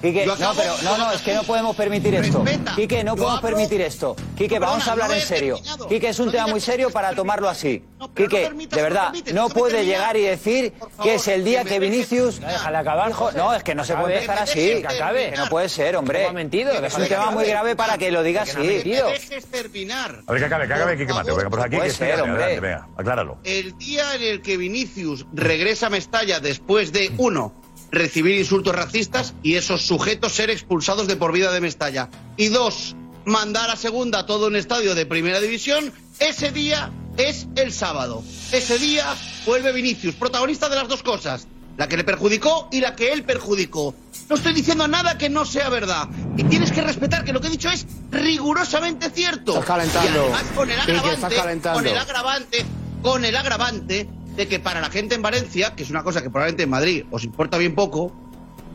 Quique, 0.00 0.26
no, 0.26 0.54
pero 0.54 0.74
no, 0.82 0.96
no, 0.98 1.12
es 1.12 1.20
que 1.20 1.34
no 1.34 1.42
podemos 1.42 1.76
permitir 1.76 2.14
esto. 2.14 2.42
Respeta. 2.44 2.74
Quique, 2.74 3.04
no 3.04 3.14
podemos 3.14 3.38
hablo- 3.38 3.48
permitir 3.48 3.80
esto. 3.82 4.16
Quique, 4.36 4.58
vamos 4.58 4.86
a 4.88 4.92
hablar 4.92 5.12
en 5.12 5.20
serio. 5.20 5.58
Quique, 5.88 6.08
es 6.08 6.18
un 6.18 6.30
tema 6.30 6.46
muy 6.46 6.60
serio 6.60 6.90
para 6.90 7.14
tomarlo 7.14 7.48
así. 7.48 7.84
Quique, 8.12 8.42
permitas, 8.42 8.76
de 8.76 8.82
verdad, 8.82 9.12
no 9.32 9.48
puede 9.48 9.74
terminar. 9.74 9.96
llegar 9.96 10.16
y 10.16 10.22
decir 10.22 10.72
que 11.02 11.14
es 11.14 11.28
el 11.28 11.44
día 11.44 11.64
que 11.64 11.78
Vinicius. 11.78 12.40
Déjale 12.40 12.76
acabar, 12.78 13.12
No, 13.36 13.54
es 13.54 13.62
que 13.62 13.74
no 13.74 13.84
se 13.84 13.94
puede 13.94 14.18
Acabe. 14.18 14.20
Que 14.20 14.82
me 14.82 14.86
así. 14.86 15.30
Que 15.30 15.36
no 15.36 15.48
puede 15.48 15.68
ser, 15.68 15.96
hombre. 15.96 16.20
¿Cómo 16.20 16.30
ha 16.30 16.32
mentido? 16.32 16.72
Es 16.72 16.94
un 16.94 17.06
tema 17.06 17.26
muy 17.26 17.44
acabe. 17.44 17.48
grave 17.48 17.76
para 17.76 17.98
que 17.98 18.10
lo 18.10 18.22
diga 18.22 18.42
así. 18.42 18.60
dejes 18.60 19.46
terminar. 19.46 20.22
A 20.26 20.32
ver, 20.32 20.40
que 20.40 20.46
acabe, 20.46 20.66
que 20.66 20.74
acabe, 20.74 20.96
Quique 20.96 21.12
Mateo. 21.12 21.36
Venga, 21.36 21.50
pues 21.50 21.64
aquí, 21.64 21.76
Puede 21.76 21.88
que 21.88 21.94
ser, 21.94 22.12
adelante, 22.12 22.30
hombre. 22.30 22.44
adelante, 22.44 22.66
venga, 22.66 22.88
acláralo. 22.96 23.38
El 23.44 23.78
día 23.78 24.14
en 24.14 24.22
el 24.22 24.42
que 24.42 24.56
Vinicius 24.56 25.26
regresa 25.32 25.86
a 25.86 25.90
Mestalla 25.90 26.40
después 26.40 26.92
de, 26.92 27.12
uno, 27.18 27.54
recibir 27.90 28.36
insultos 28.38 28.74
racistas 28.74 29.34
y 29.42 29.56
esos 29.56 29.82
sujetos 29.82 30.32
ser 30.32 30.50
expulsados 30.50 31.06
de 31.06 31.16
por 31.16 31.32
vida 31.32 31.52
de 31.52 31.60
Mestalla. 31.60 32.08
Y 32.36 32.48
dos, 32.48 32.96
mandar 33.24 33.70
a 33.70 33.76
segunda 33.76 34.26
todo 34.26 34.48
un 34.48 34.56
estadio 34.56 34.94
de 34.94 35.06
primera 35.06 35.40
división, 35.40 35.92
ese 36.18 36.50
día 36.50 36.90
es 37.16 37.46
el 37.56 37.72
sábado. 37.72 38.22
Ese 38.52 38.78
día 38.78 39.14
vuelve 39.46 39.72
Vinicius, 39.72 40.14
protagonista 40.14 40.68
de 40.68 40.76
las 40.76 40.88
dos 40.88 41.02
cosas, 41.02 41.46
la 41.76 41.88
que 41.88 41.96
le 41.96 42.04
perjudicó 42.04 42.68
y 42.70 42.80
la 42.80 42.94
que 42.94 43.12
él 43.12 43.24
perjudicó. 43.24 43.94
No 44.28 44.36
estoy 44.36 44.52
diciendo 44.52 44.86
nada 44.88 45.18
que 45.18 45.28
no 45.28 45.44
sea 45.44 45.68
verdad. 45.68 46.08
Y 46.36 46.44
tienes 46.44 46.72
que 46.72 46.82
respetar 46.82 47.24
que 47.24 47.32
lo 47.32 47.40
que 47.40 47.48
he 47.48 47.50
dicho 47.50 47.70
es 47.70 47.86
rigurosamente 48.10 49.10
cierto. 49.10 49.52
Estás 49.52 49.66
calentando. 49.66 50.08
Y 50.08 50.18
además 50.18 50.44
con 50.54 50.70
el 50.70 50.80
agravante, 50.80 51.36
calentando. 51.36 51.78
con 51.78 51.86
el 51.86 51.96
agravante, 51.96 52.66
con 53.02 53.24
el 53.24 53.36
agravante 53.36 54.08
de 54.36 54.48
que 54.48 54.58
para 54.58 54.80
la 54.80 54.90
gente 54.90 55.14
en 55.14 55.22
Valencia, 55.22 55.74
que 55.74 55.82
es 55.82 55.90
una 55.90 56.02
cosa 56.02 56.22
que 56.22 56.30
probablemente 56.30 56.64
en 56.64 56.70
Madrid 56.70 57.04
os 57.10 57.24
importa 57.24 57.58
bien 57.58 57.74
poco, 57.74 58.12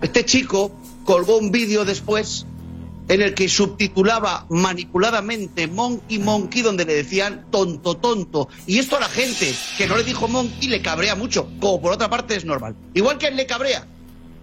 este 0.02 0.24
chico 0.24 0.72
colgó 1.04 1.38
un 1.38 1.52
vídeo 1.52 1.84
después 1.86 2.46
en 3.10 3.24
el 3.24 3.34
que 3.34 3.50
subtitulaba 3.50 4.46
manipuladamente 4.50 5.68
Monkey 5.68 6.20
Monkey, 6.20 6.62
donde 6.62 6.86
le 6.86 6.94
decían 6.94 7.48
tonto 7.52 7.98
tonto. 7.98 8.48
Y 8.68 8.78
esto 8.78 8.98
a 8.98 9.02
la 9.02 9.10
gente 9.10 9.54
que 9.78 9.88
no 9.88 9.98
le 9.98 10.04
dijo 10.04 10.28
Monkey 10.28 10.70
le 10.70 10.82
cabrea 10.82 11.16
mucho, 11.16 11.50
como 11.60 11.82
por 11.82 11.92
otra 11.92 12.10
parte 12.10 12.36
es 12.36 12.46
normal. 12.46 12.76
Igual 12.94 13.18
que 13.18 13.28
él 13.28 13.36
le 13.36 13.48
cabrea 13.48 13.86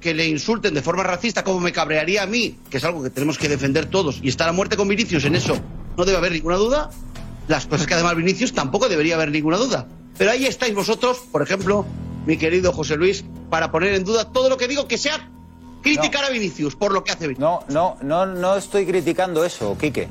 que 0.01 0.15
le 0.15 0.27
insulten 0.27 0.75
de 0.75 0.83
forma 0.83 1.05
racista, 1.05 1.43
como 1.43 1.61
me 1.61 1.73
cabrearía 1.73 2.25
a 2.25 2.27
mí, 2.27 2.59
que 2.69 2.77
es 2.77 2.85
algo 2.85 3.03
que 3.03 3.11
tenemos 3.11 3.39
que 3.39 3.49
defender 3.49 3.87
todos, 3.87 4.21
y 4.23 4.29
estar 4.29 4.49
a 4.49 4.53
muerte 4.53 4.77
con 4.77 4.89
Vinicius 4.89 5.25
en 5.25 5.37
eso, 5.37 5.57
no 5.97 6.05
debe 6.05 6.19
haber 6.19 6.33
ninguna 6.33 6.57
duda. 6.57 6.91
Las 7.49 7.67
cosas 7.67 7.87
que 7.87 7.95
además 7.95 8.17
Vinicius 8.17 8.53
tampoco 8.53 8.89
debería 8.89 9.15
haber 9.15 9.31
ninguna 9.31 9.57
duda. 9.57 9.89
Pero 10.19 10.33
ahí 10.33 10.47
estáis 10.47 10.75
vosotros, 10.75 11.19
por 11.31 11.43
ejemplo, 11.43 11.87
mi 12.27 12.37
querido 12.37 12.73
José 12.73 12.97
Luis, 12.97 13.25
para 13.49 13.71
poner 13.71 13.95
en 13.95 14.05
duda 14.05 14.33
todo 14.33 14.49
lo 14.49 14.57
que 14.57 14.69
digo 14.69 14.89
que 14.89 14.99
sea 14.99 15.31
criticar 15.95 16.25
a 16.25 16.31
Vinicius 16.31 16.77
por 16.77 16.93
lo 16.93 17.03
que 17.05 17.13
hace 17.13 17.29
Vinicius. 17.29 17.41
No, 17.41 17.65
no, 17.69 17.97
no, 18.03 18.27
no 18.27 18.57
estoy 18.57 18.87
criticando 18.87 19.45
eso, 19.45 19.77
Quique. 19.79 20.09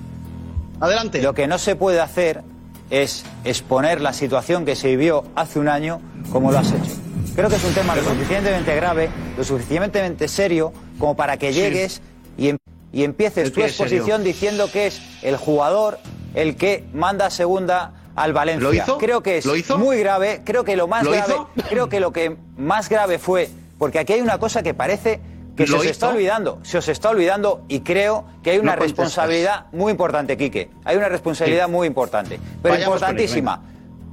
Adelante. 0.79 1.21
Lo 1.21 1.33
que 1.33 1.47
no 1.47 1.57
se 1.57 1.75
puede 1.75 1.99
hacer 2.01 2.43
es 2.89 3.23
exponer 3.43 4.01
la 4.01 4.13
situación 4.13 4.65
que 4.65 4.75
se 4.75 4.89
vivió 4.89 5.23
hace 5.35 5.59
un 5.59 5.67
año 5.69 6.01
como 6.31 6.51
lo 6.51 6.59
has 6.59 6.71
hecho. 6.71 6.91
Creo 7.35 7.49
que 7.49 7.55
es 7.55 7.63
un 7.63 7.73
tema 7.73 7.95
lo 7.95 8.03
suficientemente 8.03 8.75
grave, 8.75 9.09
lo 9.37 9.43
suficientemente 9.43 10.27
serio, 10.27 10.71
como 10.99 11.15
para 11.15 11.37
que 11.37 11.51
Sí. 11.53 11.59
llegues 11.59 12.01
y, 12.37 12.49
em- 12.49 12.57
y 12.93 13.03
empieces 13.03 13.45
¿El 13.45 13.49
tu 13.51 13.55
serio? 13.55 13.67
exposición 13.67 14.23
diciendo 14.23 14.69
que 14.71 14.87
es 14.87 15.01
el 15.21 15.37
jugador 15.37 15.99
el 16.33 16.55
que 16.55 16.83
manda 16.93 17.29
segunda 17.29 17.93
al 18.15 18.31
Valencia. 18.33 18.63
¿Lo 18.67 18.73
hizo? 18.73 18.97
Creo 18.97 19.21
que 19.21 19.37
es 19.39 19.45
¿Lo 19.45 19.55
hizo? 19.55 19.77
muy 19.77 19.97
grave, 19.99 20.41
creo 20.45 20.63
que 20.63 20.75
lo 20.75 20.87
más 20.87 21.03
¿Lo 21.03 21.11
grave, 21.11 21.33
hizo? 21.33 21.49
creo 21.69 21.89
que 21.89 21.99
lo 21.99 22.11
que 22.13 22.37
más 22.57 22.87
grave 22.89 23.19
fue, 23.19 23.49
porque 23.77 23.99
aquí 23.99 24.13
hay 24.13 24.21
una 24.21 24.37
cosa 24.37 24.63
que 24.63 24.73
parece 24.73 25.19
que 25.55 25.65
se 25.65 25.71
¿Lo 25.71 25.77
os 25.79 25.83
hizo? 25.85 25.91
está 25.91 26.09
olvidando, 26.09 26.59
se 26.63 26.77
os 26.77 26.87
está 26.87 27.09
olvidando 27.09 27.63
y 27.67 27.79
creo 27.81 28.25
que 28.43 28.51
hay 28.51 28.59
una 28.59 28.75
No 28.75 28.81
responsabilidad 28.81 29.65
muy 29.71 29.91
importante, 29.91 30.35
Quique. 30.37 30.69
Hay 30.83 30.97
una 30.97 31.07
responsabilidad 31.09 31.65
Sí. 31.67 31.71
muy 31.71 31.87
importante, 31.87 32.39
pero 32.61 32.73
Vayamos 32.75 32.95
importantísima. 32.95 33.61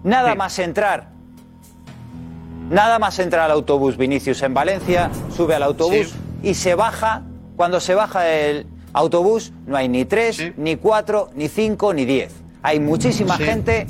Nada 0.04 0.32
Sí. 0.32 0.38
más 0.38 0.58
entrar, 0.58 1.08
nada 2.70 2.98
más 2.98 3.18
entrar 3.18 3.42
al 3.42 3.50
autobús 3.52 3.96
Vinicius 3.96 4.42
en 4.42 4.54
Valencia, 4.54 5.10
sube 5.36 5.54
al 5.54 5.62
autobús 5.62 6.08
Sí. 6.42 6.48
y 6.50 6.54
se 6.54 6.74
baja. 6.74 7.22
Cuando 7.56 7.80
se 7.80 7.94
baja 7.94 8.28
el 8.28 8.66
autobús, 8.92 9.52
no 9.66 9.76
hay 9.76 9.88
ni 9.88 10.04
tres, 10.04 10.40
ni 10.56 10.76
cuatro, 10.76 11.30
ni 11.34 11.48
cinco, 11.48 11.92
ni 11.92 12.04
diez. 12.04 12.32
Hay 12.62 12.80
muchísima 12.80 13.36
gente 13.36 13.86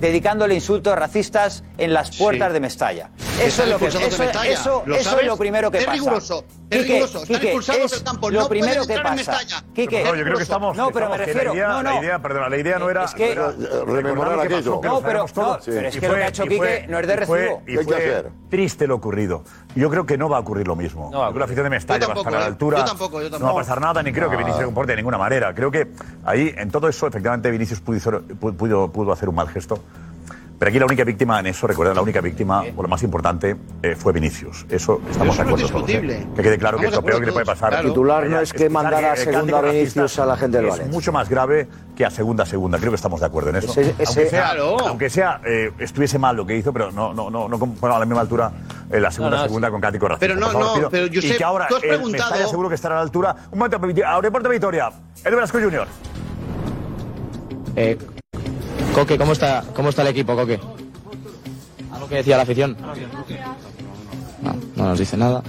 dedicándole 0.00 0.54
insultos 0.54 0.96
racistas 0.98 1.64
en 1.78 1.92
las 1.92 2.16
puertas 2.16 2.48
Sí. 2.48 2.52
de 2.54 2.60
Mestalla. 2.60 3.10
Eso 3.42 3.62
es 3.64 3.68
lo 3.68 3.78
que 3.78 3.86
eso, 3.86 3.98
eso- 3.98 4.82
¿lo 4.86 4.94
eso 4.96 5.18
es 5.20 5.26
lo 5.26 5.36
primero 5.36 5.70
que 5.70 5.78
Es 5.78 5.84
pasa. 5.84 5.94
riguroso, 5.96 6.44
es 6.70 6.78
Quique, 6.78 6.92
riguroso, 6.94 7.18
están 7.22 7.26
Quique, 7.36 7.46
expulsados 7.48 7.84
es 7.84 7.90
del 7.98 8.02
campo, 8.04 8.30
Lo 8.30 8.40
no 8.42 8.48
primero 8.48 8.86
que 8.86 8.94
pasa. 8.94 9.14
Mestalla. 9.14 9.64
Quique, 9.74 10.04
No, 10.04 10.14
yo 10.14 10.24
creo 10.24 10.36
que 10.36 10.42
estamos. 10.42 10.76
no, 10.76 10.90
pero 10.90 11.08
me 11.08 11.16
estamos 11.16 11.18
refiero, 11.26 11.50
la 11.52 11.56
idea, 11.56 11.68
no, 11.68 11.82
no. 11.82 11.92
La 11.94 12.00
idea, 12.00 12.18
perdón, 12.20 12.50
la 12.50 12.56
idea 12.56 12.78
no 12.78 12.90
era. 12.90 13.04
Es 13.04 13.14
que- 13.14 13.32
era 13.32 13.52
Rememorar 13.86 14.40
aquello. 14.40 14.56
pasó, 14.56 14.80
que 14.80 14.88
No, 14.88 15.00
pero- 15.02 15.26
no, 15.34 15.56
es 15.58 15.96
que 15.98 16.08
lo 16.08 16.14
que 16.14 16.22
ha 16.24 16.28
hecho 16.28 16.42
Quique 16.44 16.86
no 16.88 16.98
es 16.98 17.06
de 17.06 17.14
y 17.14 17.26
fue- 17.26 17.38
recibo. 17.40 17.62
Y 17.66 17.72
¿Qué 17.72 17.78
hay 17.80 17.86
que 17.86 17.92
fue 17.92 18.24
triste 18.50 18.86
lo 18.86 18.94
ocurrido. 18.96 19.44
Yo 19.74 19.90
creo 19.90 20.06
que 20.06 20.16
no 20.16 20.28
va 20.28 20.36
a 20.36 20.40
ocurrir 20.40 20.66
lo 20.68 20.76
mismo. 20.76 21.10
No 21.12 21.30
la 21.32 21.44
afición 21.44 21.64
de 21.64 21.70
Mestalla 21.70 22.06
va 22.06 22.12
a 22.12 22.14
tampoco, 22.14 22.28
estar 22.28 22.34
a 22.34 22.38
la 22.40 22.44
¿eh? 22.44 22.48
altura. 22.48 22.78
Yo 22.78 22.84
tampoco, 22.84 23.22
yo 23.22 23.24
No 23.24 23.30
va 23.32 23.36
a 23.36 23.38
tampoco. 23.40 23.56
pasar 23.58 23.80
nada, 23.80 24.02
ni 24.02 24.12
creo 24.12 24.30
que 24.30 24.36
Vinicius 24.36 24.58
se 24.58 24.64
comporte 24.64 24.92
de 24.92 24.96
ninguna 24.96 25.18
manera. 25.18 25.52
Creo 25.54 25.70
que 25.70 25.88
ahí, 26.24 26.54
en 26.56 26.70
todo 26.70 26.88
eso, 26.88 27.06
efectivamente, 27.06 27.50
Vinicius 27.50 27.80
pudo, 27.80 28.22
pudo, 28.56 28.92
pudo 28.92 29.12
hacer 29.12 29.28
un 29.28 29.34
mal 29.34 29.48
gesto. 29.48 29.80
Pero 30.56 30.68
aquí 30.68 30.78
la 30.78 30.86
única 30.86 31.04
víctima 31.04 31.40
en 31.40 31.46
eso, 31.46 31.66
recuerden, 31.66 31.96
la 31.96 32.02
única 32.02 32.20
víctima, 32.20 32.62
o 32.76 32.82
la 32.82 32.88
más 32.88 33.02
importante, 33.02 33.56
eh, 33.82 33.96
fue 33.96 34.12
Vinicius. 34.12 34.64
Eso 34.70 35.00
estamos 35.10 35.10
Eso 35.10 35.20
de 35.20 35.30
es 35.30 35.40
acuerdo 35.40 35.56
todos. 35.56 35.60
¿eh? 35.60 35.62
discutible. 36.00 36.26
Que 36.36 36.42
quede 36.42 36.58
claro 36.58 36.78
que 36.78 36.86
es 36.86 36.92
lo 36.92 37.02
peor 37.02 37.20
que 37.20 37.26
le 37.26 37.32
puede 37.32 37.44
pasar. 37.44 37.70
claro. 37.70 37.88
Titular 37.88 38.26
no 38.26 38.40
es 38.40 38.52
que 38.52 38.58
que 38.68 38.76
a 38.78 39.12
el 39.12 39.18
segunda 39.18 39.60
Vinicius 39.60 40.18
a 40.20 40.26
la 40.26 40.36
gente 40.36 40.56
del 40.58 40.66
Es 40.66 40.70
Valencia. 40.70 40.92
mucho 40.94 41.12
más 41.12 41.28
grave 41.28 41.66
que 41.96 42.04
a 42.06 42.10
segunda 42.10 42.46
segunda. 42.46 42.78
Creo 42.78 42.92
que 42.92 42.96
estamos 42.96 43.20
de 43.20 43.26
acuerdo 43.26 43.50
en 43.50 43.56
eso. 43.56 43.72
Ese- 43.72 43.94
ese- 43.98 44.04
aunque 44.06 44.30
sea, 44.30 44.42
Claro. 44.44 44.76
aunque 44.88 45.10
sea, 45.10 45.40
eh, 45.44 45.72
estuviese 45.78 46.18
mal 46.18 46.36
lo 46.36 46.46
que 46.46 46.56
hizo, 46.56 46.72
pero 46.72 46.90
no, 46.92 47.12
no, 47.12 47.30
no, 47.30 47.48
no 47.48 47.58
ponga 47.58 47.96
a 47.96 47.98
la 47.98 48.06
misma 48.06 48.20
altura 48.22 48.52
en 48.90 49.02
la 49.02 49.10
segunda 49.10 49.36
No, 49.36 49.42
no, 49.42 49.48
segunda 49.48 49.70
con 49.70 49.80
Cático 49.80 50.02
Corraza. 50.04 50.20
Pero 50.20 50.36
no, 50.36 50.46
favor, 50.50 50.64
no, 50.66 50.74
pido. 50.74 50.90
pero, 50.90 51.06
Y 51.06 51.14
Josep, 51.16 51.36
que 51.36 51.44
ahora 51.44 51.66
tú 51.68 51.76
has 51.76 51.82
el 51.82 51.88
preguntado- 51.90 52.30
Mestalla 52.30 52.48
seguro 52.48 52.68
que 52.68 52.74
estará 52.76 52.94
a 52.94 52.98
la 52.98 53.02
altura. 53.02 53.36
Un 53.50 53.58
momento, 53.58 53.80
Aeropuerto 54.06 54.48
Vitoria. 54.48 54.90
Edu 55.24 55.34
Velasco 55.34 55.58
Junior. 55.60 55.86
Eh, 57.76 57.98
Coque, 58.94 59.18
¿cómo 59.18 59.32
está, 59.32 59.64
¿cómo 59.74 59.88
está 59.88 60.02
el 60.02 60.08
equipo, 60.08 60.36
Coque? 60.36 60.60
¿Algo 61.92 62.08
que 62.08 62.14
decía 62.14 62.36
la 62.36 62.44
afición? 62.44 62.76
No, 64.40 64.54
no 64.76 64.88
nos 64.90 64.98
dice 65.00 65.16
nada. 65.16 65.42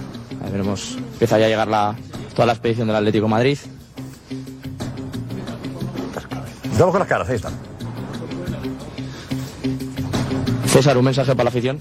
Ahí 0.44 0.50
veremos. 0.50 0.96
Empieza 1.12 1.38
ya 1.38 1.46
a 1.46 1.48
llegar 1.48 1.68
la, 1.68 1.94
toda 2.34 2.46
la 2.46 2.52
expedición 2.54 2.88
del 2.88 2.96
Atlético 2.96 3.26
de 3.26 3.30
Madrid. 3.30 3.58
Vamos 6.76 6.92
con 6.92 6.98
las 6.98 7.08
caras, 7.08 7.28
ahí 7.28 7.36
están. 7.36 7.54
César, 10.66 10.98
un 10.98 11.04
mensaje 11.04 11.30
para 11.30 11.44
la 11.44 11.50
afición. 11.50 11.78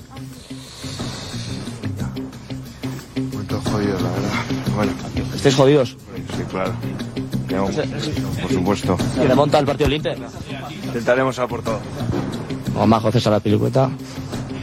Momento 3.31 3.61
jodido, 3.61 3.99
la 3.99 4.09
verdad. 4.11 4.31
Bueno. 4.75 4.91
¿Estáis 5.35 5.55
jodidos? 5.55 5.97
Sí, 6.37 6.43
claro. 6.49 6.73
Por 8.41 8.51
supuesto. 8.51 8.97
¿Y 9.21 9.25
remonta 9.27 9.59
el 9.59 9.65
partido 9.65 9.89
del 9.89 9.97
Inter? 9.97 10.17
Intentaremos 10.95 11.37
a 11.39 11.45
por 11.45 11.61
todo. 11.61 11.81
Como 12.71 12.87
Majo 12.87 13.11
César 13.11 13.33
la 13.33 13.41
pilicueta. 13.41 13.89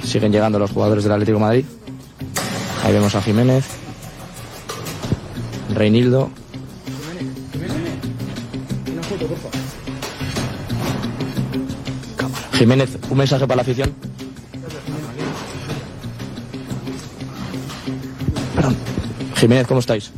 Siguen 0.02 0.32
llegando 0.32 0.58
los 0.58 0.70
jugadores 0.70 1.04
del 1.04 1.12
Atlético 1.12 1.36
de 1.36 1.44
Madrid. 1.44 1.64
Ahí 2.82 2.94
vemos 2.94 3.14
a 3.14 3.20
Jiménez. 3.20 3.66
Reinildo. 5.74 6.30
Jiménez, 12.54 12.98
un 13.10 13.18
mensaje 13.18 13.46
para 13.46 13.56
la 13.56 13.62
afición. 13.62 13.92
Perdón. 18.54 18.76
Jiménez, 19.36 19.66
¿cómo 19.66 19.80
estáis? 19.80 20.10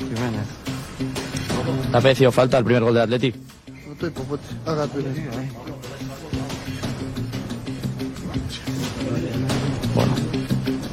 Jiménez. 0.00 0.46
¿Te 1.90 1.96
ha 1.96 2.00
parecido 2.02 2.30
falta 2.30 2.58
el 2.58 2.64
primer 2.64 2.82
gol 2.82 2.92
de 2.92 3.00
Atleti? 3.00 3.51
No 4.02 4.08
estoy 4.08 4.24
popote. 4.24 4.42
Haga 4.66 4.86
tú. 4.88 4.98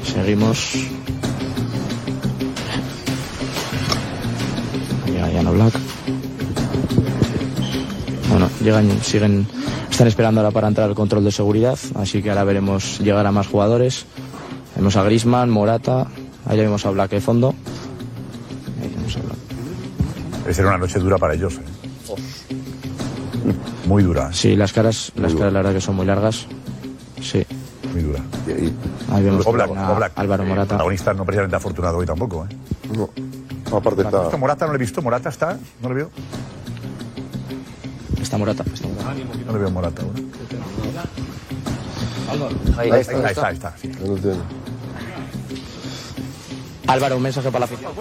Seguimos. 0.03 0.73
Llega 5.07 5.29
Llano 5.31 5.53
Black. 5.53 5.73
Bueno, 8.29 8.47
llegan, 8.63 9.03
siguen, 9.03 9.47
están 9.89 10.07
esperando 10.07 10.41
ahora 10.41 10.51
para 10.51 10.67
entrar 10.67 10.87
al 10.87 10.93
control 10.93 11.23
de 11.23 11.31
seguridad, 11.31 11.79
así 11.95 12.21
que 12.21 12.29
ahora 12.29 12.43
veremos 12.43 12.99
llegar 12.99 13.25
a 13.25 13.31
más 13.31 13.47
jugadores. 13.47 14.05
Vemos 14.75 14.95
a 14.95 15.03
Grisman, 15.03 15.49
Morata, 15.49 16.05
ahí 16.45 16.57
ya 16.57 16.63
vemos 16.63 16.85
a 16.85 16.91
Black 16.91 17.09
de 17.09 17.21
fondo. 17.21 17.55
Ahí 18.79 18.93
vemos 18.95 19.17
a 19.17 19.19
Black. 19.21 19.37
Debe 20.43 20.53
ser 20.53 20.65
una 20.67 20.77
noche 20.77 20.99
dura 20.99 21.17
para 21.17 21.33
ellos. 21.33 21.55
¿eh? 21.55 21.79
Muy 23.89 24.03
dura. 24.03 24.31
Sí, 24.31 24.55
las 24.55 24.71
caras, 24.71 25.11
las 25.15 25.33
caras 25.33 25.51
la 25.51 25.59
verdad 25.61 25.73
que 25.73 25.81
son 25.81 25.95
muy 25.95 26.05
largas. 26.05 26.45
Sí. 27.23 27.43
Muy 27.91 28.03
dura. 28.03 28.19
Ahí 29.11 29.23
vemos 29.23 29.47
Oblak, 29.47 29.75
a 29.75 29.93
Oblak, 29.93 30.11
Álvaro 30.15 30.43
eh, 30.43 30.45
Morata. 30.45 30.67
protagonista 30.67 31.11
no 31.15 31.25
precisamente 31.25 31.55
afortunado 31.55 31.97
hoy 31.97 32.05
tampoco. 32.05 32.45
¿eh? 32.45 32.55
No. 32.95 33.09
Aparte 33.75 34.03
¿Has 34.03 34.11
visto 34.11 34.37
Morata 34.37 34.67
no 34.67 34.73
le 34.73 34.77
he 34.77 34.79
visto. 34.79 35.01
Morata 35.01 35.29
está. 35.29 35.57
No 35.81 35.89
le 35.89 35.95
veo. 35.95 36.11
Está 38.21 38.37
Morata. 38.37 38.63
Está 38.71 38.87
Morata. 38.87 39.15
No 39.47 39.53
le 39.53 39.57
veo 39.57 39.71
Morata 39.71 40.03
ahora. 40.03 40.19
Ahí, 42.77 42.91
Ahí 42.91 43.01
está, 43.01 43.17
ahí 43.17 43.25
está. 43.25 43.47
Ahí 43.47 43.55
está, 43.55 43.73
sí. 43.75 43.91
Álvaro, 46.85 47.17
un 47.17 47.23
mensaje 47.23 47.47
para 47.49 47.61
la 47.61 47.65
afición. 47.65 47.91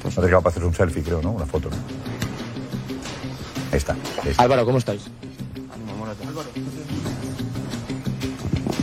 Pues 0.00 0.16
ha 0.16 0.22
llegado 0.22 0.40
para 0.40 0.50
hacer 0.50 0.64
un 0.64 0.74
selfie, 0.74 1.02
creo, 1.02 1.20
¿no? 1.20 1.32
Una 1.32 1.44
foto. 1.44 1.68
¿no? 1.68 2.17
Ahí 3.72 3.78
está. 3.78 3.92
ahí 4.22 4.30
está. 4.30 4.42
Álvaro, 4.42 4.64
¿cómo 4.64 4.78
estáis? 4.78 5.02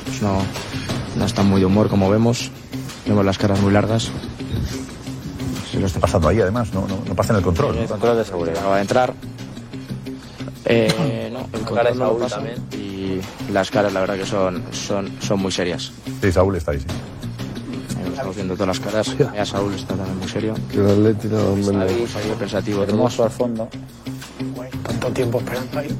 Pues 0.05 0.21
no, 0.21 0.37
no 1.17 1.25
están 1.25 1.47
muy 1.47 1.59
de 1.59 1.65
humor, 1.65 1.89
como 1.89 2.09
vemos. 2.09 2.51
Vemos 3.05 3.25
las 3.25 3.37
caras 3.37 3.59
muy 3.61 3.71
largas. 3.71 4.09
Se 5.71 5.79
lo 5.79 5.87
está 5.87 5.99
pasando 5.99 6.27
ahí, 6.29 6.39
además. 6.39 6.73
No, 6.73 6.87
no, 6.87 6.99
no 7.07 7.15
pasa 7.15 7.33
en 7.33 7.37
el 7.37 7.43
control. 7.43 7.77
El 7.77 7.87
control 7.87 8.17
de 8.17 8.25
seguridad 8.25 8.57
acaba 8.59 8.75
de 8.77 8.81
entrar. 8.81 9.13
Eh, 10.65 11.29
no, 11.31 11.39
el 11.41 11.63
Cara 11.65 11.91
de 11.91 11.97
control 11.97 11.97
no 11.97 12.05
lo 12.05 12.05
Saúl 12.05 12.19
pasa. 12.21 12.35
también. 12.37 12.63
Y 12.71 13.51
las 13.51 13.69
caras, 13.69 13.93
la 13.93 13.99
verdad, 13.99 14.15
que 14.15 14.25
son, 14.25 14.63
son, 14.71 15.11
son 15.21 15.39
muy 15.39 15.51
serias. 15.51 15.91
Sí, 16.21 16.31
Saúl 16.31 16.55
está 16.55 16.71
ahí, 16.71 16.79
sí. 16.79 16.85
Estamos 18.11 18.35
viendo 18.35 18.53
todas 18.55 18.67
las 18.67 18.79
caras. 18.79 19.15
Ya 19.35 19.45
Saúl 19.45 19.73
está 19.73 19.93
también 19.93 20.17
muy 20.17 20.29
serio. 20.29 20.55
Que 20.71 20.77
el 20.77 20.89
Atleti 20.89 21.27
no 21.27 21.81
Ahí, 21.81 21.89
ahí 22.15 22.35
pensativo. 22.39 22.83
Hermoso 22.83 23.25
al 23.25 23.29
fondo. 23.31 23.67
Tanto 25.05 25.13
tiempo 25.13 25.37
esperando 25.37 25.79
ahí. 25.79 25.95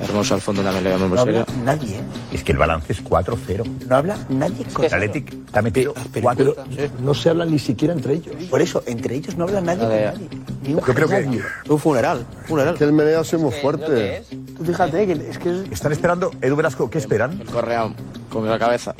Hermoso 0.00 0.34
al 0.34 0.40
fondo 0.40 0.62
también 0.62 0.84
le 0.84 0.96
muy 0.96 1.08
No 1.08 1.20
habla 1.20 1.46
nadie, 1.64 1.96
¿eh? 1.96 2.02
Es 2.32 2.44
que 2.44 2.52
el 2.52 2.58
balance 2.58 2.92
es 2.92 3.02
4-0. 3.02 3.86
No 3.88 3.96
habla 3.96 4.16
nadie 4.28 4.64
con 4.72 4.84
El 4.84 4.94
Athletic 4.94 5.34
ha 5.52 5.60
metido 5.60 5.92
4 6.22 6.54
No 7.00 7.14
se 7.14 7.30
hablan 7.30 7.50
ni 7.50 7.58
siquiera 7.58 7.94
entre 7.94 8.14
ellos. 8.14 8.36
Por 8.48 8.62
eso, 8.62 8.84
entre 8.86 9.16
ellos 9.16 9.36
no 9.36 9.44
habla 9.44 9.60
nadie 9.60 9.80
con 9.80 9.88
nadie. 9.88 10.28
Yo 10.62 10.80
creo 10.94 11.08
que 11.08 11.42
Un 11.68 11.78
funeral. 11.80 12.24
Funeral. 12.46 12.76
Que 12.76 12.84
el 12.84 12.92
meneo 12.92 13.20
ha 13.20 13.24
sido 13.24 13.40
muy 13.40 13.52
fuerte. 13.52 14.22
Tú 14.56 14.64
fíjate 14.64 15.04
que 15.04 15.12
es 15.30 15.38
que 15.38 15.64
están 15.72 15.90
esperando. 15.90 16.30
Edu 16.40 16.54
Velasco, 16.54 16.88
¿qué 16.88 16.98
esperan? 16.98 17.40
El 17.40 17.48
Correa 17.48 17.92
con 18.30 18.48
la 18.48 18.58
cabeza. 18.58 18.94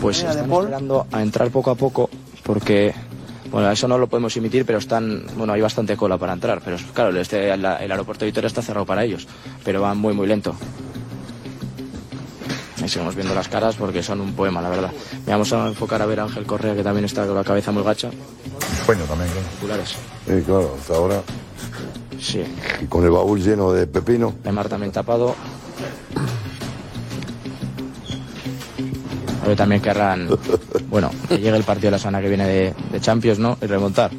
Pues 0.00 0.18
están 0.18 0.50
esperando 0.50 1.06
a 1.12 1.22
entrar 1.22 1.50
poco 1.50 1.70
a 1.70 1.76
poco 1.76 2.10
porque, 2.42 2.94
bueno, 3.54 3.70
eso 3.70 3.86
no 3.86 3.98
lo 3.98 4.08
podemos 4.08 4.36
emitir, 4.36 4.66
pero 4.66 4.80
están, 4.80 5.26
bueno, 5.36 5.52
hay 5.52 5.60
bastante 5.60 5.96
cola 5.96 6.18
para 6.18 6.32
entrar. 6.32 6.60
Pero 6.64 6.76
claro, 6.92 7.16
este, 7.20 7.52
el, 7.52 7.64
el 7.64 7.92
aeropuerto 7.92 8.24
de 8.24 8.32
Vitoria 8.32 8.48
está 8.48 8.62
cerrado 8.62 8.84
para 8.84 9.04
ellos, 9.04 9.28
pero 9.64 9.80
van 9.80 9.96
muy, 9.96 10.12
muy 10.12 10.26
lento. 10.26 10.56
Ahí 12.82 12.88
seguimos 12.88 13.14
viendo 13.14 13.32
las 13.32 13.46
caras 13.46 13.76
porque 13.76 14.02
son 14.02 14.20
un 14.20 14.32
poema, 14.32 14.60
la 14.60 14.70
verdad. 14.70 14.90
Me 15.24 15.30
vamos 15.30 15.52
a 15.52 15.68
enfocar 15.68 16.02
a 16.02 16.06
ver 16.06 16.18
a 16.18 16.24
Ángel 16.24 16.46
Correa, 16.46 16.74
que 16.74 16.82
también 16.82 17.04
está 17.04 17.24
con 17.28 17.36
la 17.36 17.44
cabeza 17.44 17.70
muy 17.70 17.84
gacha. 17.84 18.10
Sueño 18.84 19.04
también, 19.04 19.30
claro. 19.64 19.84
Sí, 19.86 20.42
claro, 20.44 20.74
hasta 20.76 20.94
ahora. 20.94 21.22
Sí. 22.20 22.42
Y 22.82 22.86
con 22.86 23.04
el 23.04 23.10
baúl 23.12 23.40
lleno 23.40 23.70
de 23.70 23.86
pepino. 23.86 24.34
Lemar 24.42 24.68
también 24.68 24.90
tapado. 24.90 25.36
A 29.44 29.48
ver, 29.48 29.58
también 29.58 29.82
querrán, 29.82 30.26
bueno, 30.88 31.10
que 31.28 31.36
llegue 31.36 31.54
el 31.54 31.64
partido 31.64 31.88
de 31.88 31.90
la 31.92 31.98
semana 31.98 32.22
que 32.22 32.28
viene 32.28 32.46
de, 32.46 32.74
de 32.90 33.00
Champions, 33.00 33.38
¿no? 33.38 33.58
Y 33.60 33.66
remontar. 33.66 34.10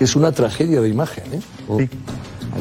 Es 0.00 0.16
una 0.16 0.32
tragedia 0.32 0.80
de 0.80 0.88
imagen, 0.88 1.24
¿eh? 1.34 1.88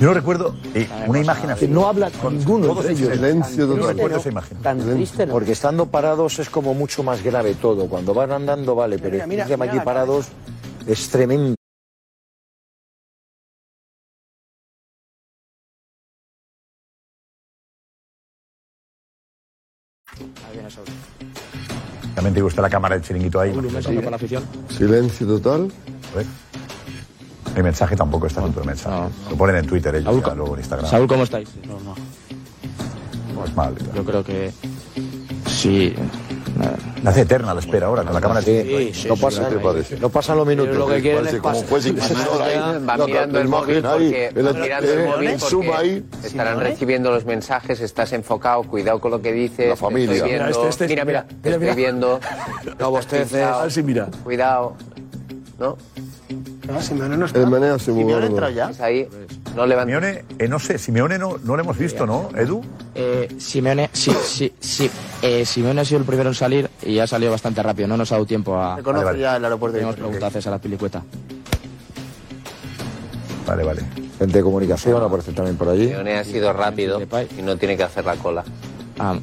Yo 0.01 0.07
no 0.07 0.13
recuerdo 0.13 0.55
eh, 0.73 0.89
una 1.07 1.21
imagen 1.21 1.51
así. 1.51 1.67
Que 1.67 1.71
no 1.71 1.87
habla 1.87 2.11
ninguno 2.29 2.67
todos 2.67 2.85
entre 2.85 3.05
ellos. 3.05 3.09
en 3.11 3.15
Silencio 3.15 3.67
no 3.67 3.87
recuerdo 3.87 4.17
esa 4.17 4.29
imagen. 4.29 4.57
Tan 4.57 4.79
triste, 4.79 5.25
Porque 5.27 5.53
estando 5.53 5.85
parados 5.85 6.37
es 6.39 6.49
como 6.49 6.73
mucho 6.73 7.01
más 7.01 7.23
grave 7.23 7.55
todo. 7.55 7.87
Cuando 7.87 8.13
van 8.13 8.33
andando, 8.33 8.75
vale, 8.75 8.99
pero 8.99 9.13
Mira, 9.13 9.27
mira, 9.27 9.45
mira 9.45 9.71
aquí 9.71 9.79
parados 9.85 10.27
es 10.85 11.07
tremendo. 11.07 11.55
Ahí 20.19 20.53
viene 20.53 20.69
Saúl. 20.69 20.87
También 22.23 22.35
te 22.35 22.41
gusta 22.41 22.61
la 22.61 22.69
cámara 22.69 22.95
del 22.95 23.03
chiringuito 23.03 23.37
ahí. 23.41 23.49
Un 23.51 23.65
mensaje 23.65 23.97
para 23.97 24.11
la 24.11 24.15
afición. 24.15 24.43
Silencio 24.69 25.27
total. 25.27 25.69
A 26.13 26.17
ver. 26.17 26.25
El 27.53 27.63
mensaje 27.63 27.97
tampoco 27.97 28.27
está 28.27 28.39
en 28.39 28.53
el 28.57 28.65
mensaje. 28.65 29.09
Lo 29.29 29.35
ponen 29.35 29.57
en 29.57 29.67
Twitter 29.67 29.93
ellos, 29.93 30.05
Saúl, 30.05 30.23
ya, 30.25 30.33
luego 30.33 30.53
en 30.53 30.59
Instagram. 30.61 30.89
Saúl, 30.89 31.07
¿cómo 31.09 31.23
estáis? 31.23 31.49
Pues 33.35 33.55
mal. 33.57 33.75
Yo 33.93 34.05
creo 34.05 34.23
que 34.23 34.53
sí. 35.49 35.93
La 37.03 37.09
hace 37.09 37.21
eterna 37.21 37.53
la 37.53 37.59
espera 37.59 37.87
ahora 37.87 38.03
con 38.03 38.13
la 38.13 38.21
cámara 38.21 38.41
chiringuito. 38.41 38.93
Sí, 38.93 39.07
no, 39.07 39.15
pasa, 39.17 39.49
no 39.99 40.09
pasan 40.09 40.37
los 40.37 40.47
minutos. 40.47 40.75
lo 40.75 40.87
que 40.87 41.01
quieren 41.01 41.19
Parece 41.19 41.35
es 41.37 41.41
como 41.41 41.63
juez 41.63 41.85
van 42.85 43.05
mirando 43.05 43.39
el 43.39 43.47
móvil 43.47 43.81
porque, 43.81 44.27
el- 44.27 44.35
mirando 44.55 44.87
eh, 44.87 45.35
el 45.63 45.73
ahí. 45.73 46.05
estarán 46.23 46.59
recibiendo 46.59 47.11
los 47.11 47.25
mensajes, 47.25 47.81
estás 47.81 48.13
enfocado, 48.13 48.63
cuidado 48.63 48.99
con 48.99 49.11
lo 49.11 49.21
que 49.21 49.31
dices. 49.33 49.69
La 49.69 49.75
familia. 49.75 50.13
estoy 50.15 50.31
Mira, 50.31 50.45
viendo. 50.45 50.67
este, 50.67 50.83
este, 50.85 50.87
mira, 50.87 51.05
mira, 51.05 51.25
mira, 51.29 51.41
te 51.41 51.49
mira, 51.59 51.71
estoy 51.71 51.83
viendo. 51.83 52.19
No 52.79 52.91
bosteces. 52.91 53.83
Mira. 53.83 54.07
Cuidado. 54.23 54.75
¿No? 55.59 55.77
Ah, 56.69 56.81
Simeone 56.81 57.17
no 57.17 57.25
está. 57.25 57.39
El 57.39 57.47
meneo 57.47 57.71
muy 57.71 57.79
¿Simeone 57.79 58.27
entrado 58.27 58.51
ya? 58.53 58.69
Es 58.69 58.79
ahí. 58.79 59.07
No 59.55 59.65
levanta. 59.65 59.93
Simeone, 59.93 60.25
eh, 60.39 60.47
no 60.47 60.59
sé, 60.59 60.77
Simeone 60.77 61.17
no, 61.17 61.37
no 61.43 61.55
lo 61.57 61.61
hemos 61.61 61.77
visto, 61.77 62.05
¿no, 62.05 62.29
Edu? 62.37 62.63
Eh, 62.95 63.27
Simeone, 63.37 63.89
sí, 63.91 64.11
sí, 64.23 64.53
sí. 64.59 64.89
Eh, 65.21 65.45
Simeone 65.45 65.81
ha 65.81 65.85
sido 65.85 65.99
el 65.99 66.05
primero 66.05 66.29
en 66.29 66.35
salir 66.35 66.69
y 66.81 66.99
ha 66.99 67.07
salido 67.07 67.31
bastante 67.31 67.61
rápido. 67.61 67.87
No 67.89 67.97
nos 67.97 68.11
ha 68.11 68.15
dado 68.15 68.25
tiempo 68.25 68.57
a. 68.57 68.77
Se 68.77 68.83
conoce 68.83 69.05
vale. 69.05 69.19
ya 69.19 69.35
el 69.35 69.43
aeropuerto 69.43 69.75
de 69.77 69.83
Hemos 69.83 69.95
preguntado 69.95 70.25
a 70.27 70.31
César 70.31 70.53
la 70.53 70.59
pilicueta. 70.59 71.03
Vale, 73.45 73.63
vale. 73.63 73.81
Gente 74.17 74.37
de 74.37 74.43
comunicación 74.43 75.03
aparece 75.03 75.33
también 75.33 75.57
por 75.57 75.67
allí. 75.67 75.87
Simeone 75.87 76.17
ha 76.17 76.23
sido 76.23 76.53
rápido 76.53 77.01
y 77.37 77.41
no 77.41 77.57
tiene 77.57 77.75
que 77.75 77.83
hacer 77.83 78.05
la 78.05 78.15
cola. 78.15 78.43
Ah, 78.99 79.17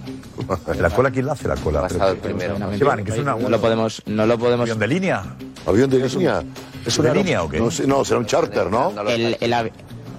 ¿La 0.78 0.90
cola 0.90 1.10
quién 1.10 1.26
la 1.26 1.32
hace 1.32 1.48
la 1.48 1.56
cola? 1.56 1.82
Pasado 1.82 2.12
el 2.12 2.18
primero. 2.18 2.56
¿Qué 2.76 2.84
van? 2.84 3.04
¿Que 3.04 3.12
es 3.12 3.18
una, 3.18 3.34
no 3.34 3.48
lo 3.48 3.60
podemos, 3.60 4.02
no 4.06 4.26
lo 4.26 4.38
podemos. 4.38 4.62
¿Avión 4.64 4.78
de 4.78 4.88
línea? 4.88 5.22
¿Avión 5.66 5.88
de 5.88 6.08
línea? 6.08 6.42
¿Es 6.86 6.98
una 6.98 7.12
línea 7.14 7.42
o 7.42 7.48
qué? 7.48 7.58
No, 7.58 7.70
sé, 7.70 7.86
no, 7.86 8.04
será 8.04 8.20
un 8.20 8.26
charter, 8.26 8.70
¿no? 8.70 8.92
El, 9.08 9.36
el 9.40 9.70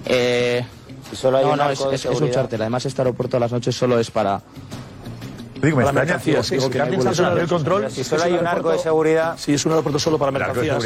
eh, 0.06 0.64
solo 1.12 1.38
hay 1.38 1.44
no, 1.44 1.52
un 1.52 1.58
no, 1.58 1.70
es, 1.70 1.80
es- 1.92 2.04
es 2.06 2.20
un 2.20 2.30
charter. 2.30 2.60
Además, 2.60 2.86
este 2.86 3.00
aeropuerto 3.02 3.36
a 3.36 3.40
las 3.40 3.52
noches 3.52 3.74
solo 3.74 3.98
es 3.98 4.10
para. 4.10 4.40
Digo, 5.62 5.76
me 5.76 5.84
extraña, 5.84 6.18
que 6.18 6.36
hay 6.36 6.42
salta 6.42 6.96
vuelos. 6.96 7.38
el 7.42 7.48
control. 7.48 7.90
Si 7.90 8.02
solo 8.02 8.24
hay 8.24 8.32
un 8.32 8.46
arco 8.46 8.70
de 8.72 8.78
seguridad. 8.80 9.36
Sí, 9.38 9.54
es 9.54 9.64
un 9.64 9.72
aeropuerto 9.72 9.98
solo 10.00 10.18
para 10.18 10.32
mercancías. 10.32 10.84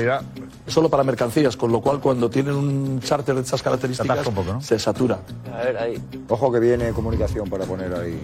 Es 0.66 0.74
Solo 0.74 0.88
para 0.90 1.02
mercancías, 1.04 1.56
con 1.56 1.70
lo 1.72 1.80
cual 1.80 2.00
cuando 2.00 2.28
tienen 2.28 2.54
un 2.54 3.00
charter 3.00 3.36
de 3.36 3.40
estas 3.42 3.62
características 3.62 4.10
atasca 4.10 4.28
un 4.28 4.34
poco, 4.34 4.52
¿no? 4.54 4.60
se 4.60 4.78
satura. 4.78 5.18
A 5.54 5.64
ver, 5.64 5.78
ahí. 5.78 6.02
Ojo 6.28 6.50
que 6.52 6.58
viene 6.58 6.90
comunicación 6.90 7.48
para 7.48 7.64
poner 7.64 7.94
ahí. 7.94 8.20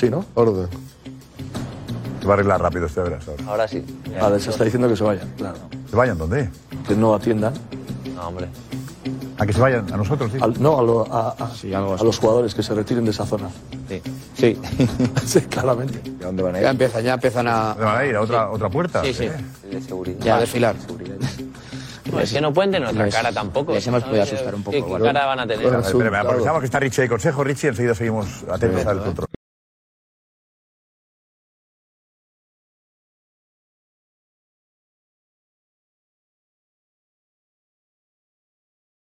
Sí, 0.00 0.08
¿no? 0.10 0.24
Orden. 0.34 0.68
Se 2.20 2.26
va 2.26 2.32
a 2.32 2.34
arreglar 2.34 2.62
rápido 2.62 2.86
este 2.86 3.00
verás 3.00 3.28
ahora. 3.28 3.44
Ahora 3.46 3.68
sí. 3.68 3.84
Vale, 4.20 4.40
se 4.40 4.50
está 4.50 4.64
diciendo 4.64 4.88
que 4.88 4.96
se 4.96 5.04
vayan, 5.04 5.28
claro. 5.36 5.58
¿Se 5.90 5.94
vayan 5.96 6.16
dónde? 6.16 6.48
Que 6.86 6.94
no 6.94 7.14
atiendan. 7.14 7.54
No, 8.14 8.28
hombre. 8.28 8.48
¿A 9.38 9.46
que 9.46 9.52
se 9.52 9.60
vayan? 9.60 9.92
¿A 9.92 9.96
nosotros? 9.96 10.30
sí? 10.32 10.38
Al- 10.40 10.60
no, 10.62 10.78
a, 10.78 10.82
lo- 10.82 11.12
a- 11.12 11.34
a- 11.38 11.50
Sí, 11.54 11.72
algo 11.74 11.92
a 11.92 11.94
así. 11.96 12.04
los 12.04 12.18
jugadores 12.18 12.54
que 12.54 12.62
se 12.62 12.74
retiren 12.74 13.04
de 13.04 13.10
esa 13.10 13.26
zona. 13.26 13.48
Sí. 13.88 14.02
Sí. 14.36 14.58
sí, 15.26 15.40
claramente. 15.42 16.00
¿A 16.22 16.26
dónde 16.26 16.42
van 16.42 16.54
a 16.54 16.58
ir? 16.58 16.64
Ya 16.64 16.70
empiezan, 16.70 17.02
ya 17.02 17.14
empiezan 17.14 17.48
a, 17.48 17.68
¿Dónde 17.70 17.84
van 17.84 17.98
a 17.98 18.04
ir? 18.06 18.16
¿A 18.16 18.20
otra, 18.20 18.50
otra 18.50 18.68
puerta? 18.68 19.02
Sí, 19.04 19.12
sí. 19.14 19.28
De 19.70 19.80
seguridad. 19.80 20.18
ya 20.20 20.36
a 20.36 20.40
desfilar. 20.40 20.76
No, 22.12 22.20
es 22.20 22.32
que 22.32 22.40
no 22.40 22.52
pueden 22.52 22.72
tener 22.72 22.88
otra 22.88 23.04
Les- 23.06 23.14
cara 23.14 23.32
tampoco. 23.32 23.72
les 23.72 23.86
hemos 23.86 24.02
podido 24.04 24.22
asustar 24.22 24.54
un 24.54 24.62
poco, 24.62 24.96
¿Qué, 24.98 25.02
cara 25.02 25.26
van 25.26 25.40
a 25.40 25.46
tener? 25.46 25.66
Espera, 25.74 26.20
aprovechamos 26.20 26.60
que 26.60 26.66
está 26.66 26.78
Richie 26.80 27.02
de 27.02 27.08
consejo. 27.08 27.42
Richie, 27.42 27.68
enseguida 27.68 27.94
seguimos 27.94 28.26
atentos 28.50 28.84
al 28.86 29.02
control. 29.02 29.28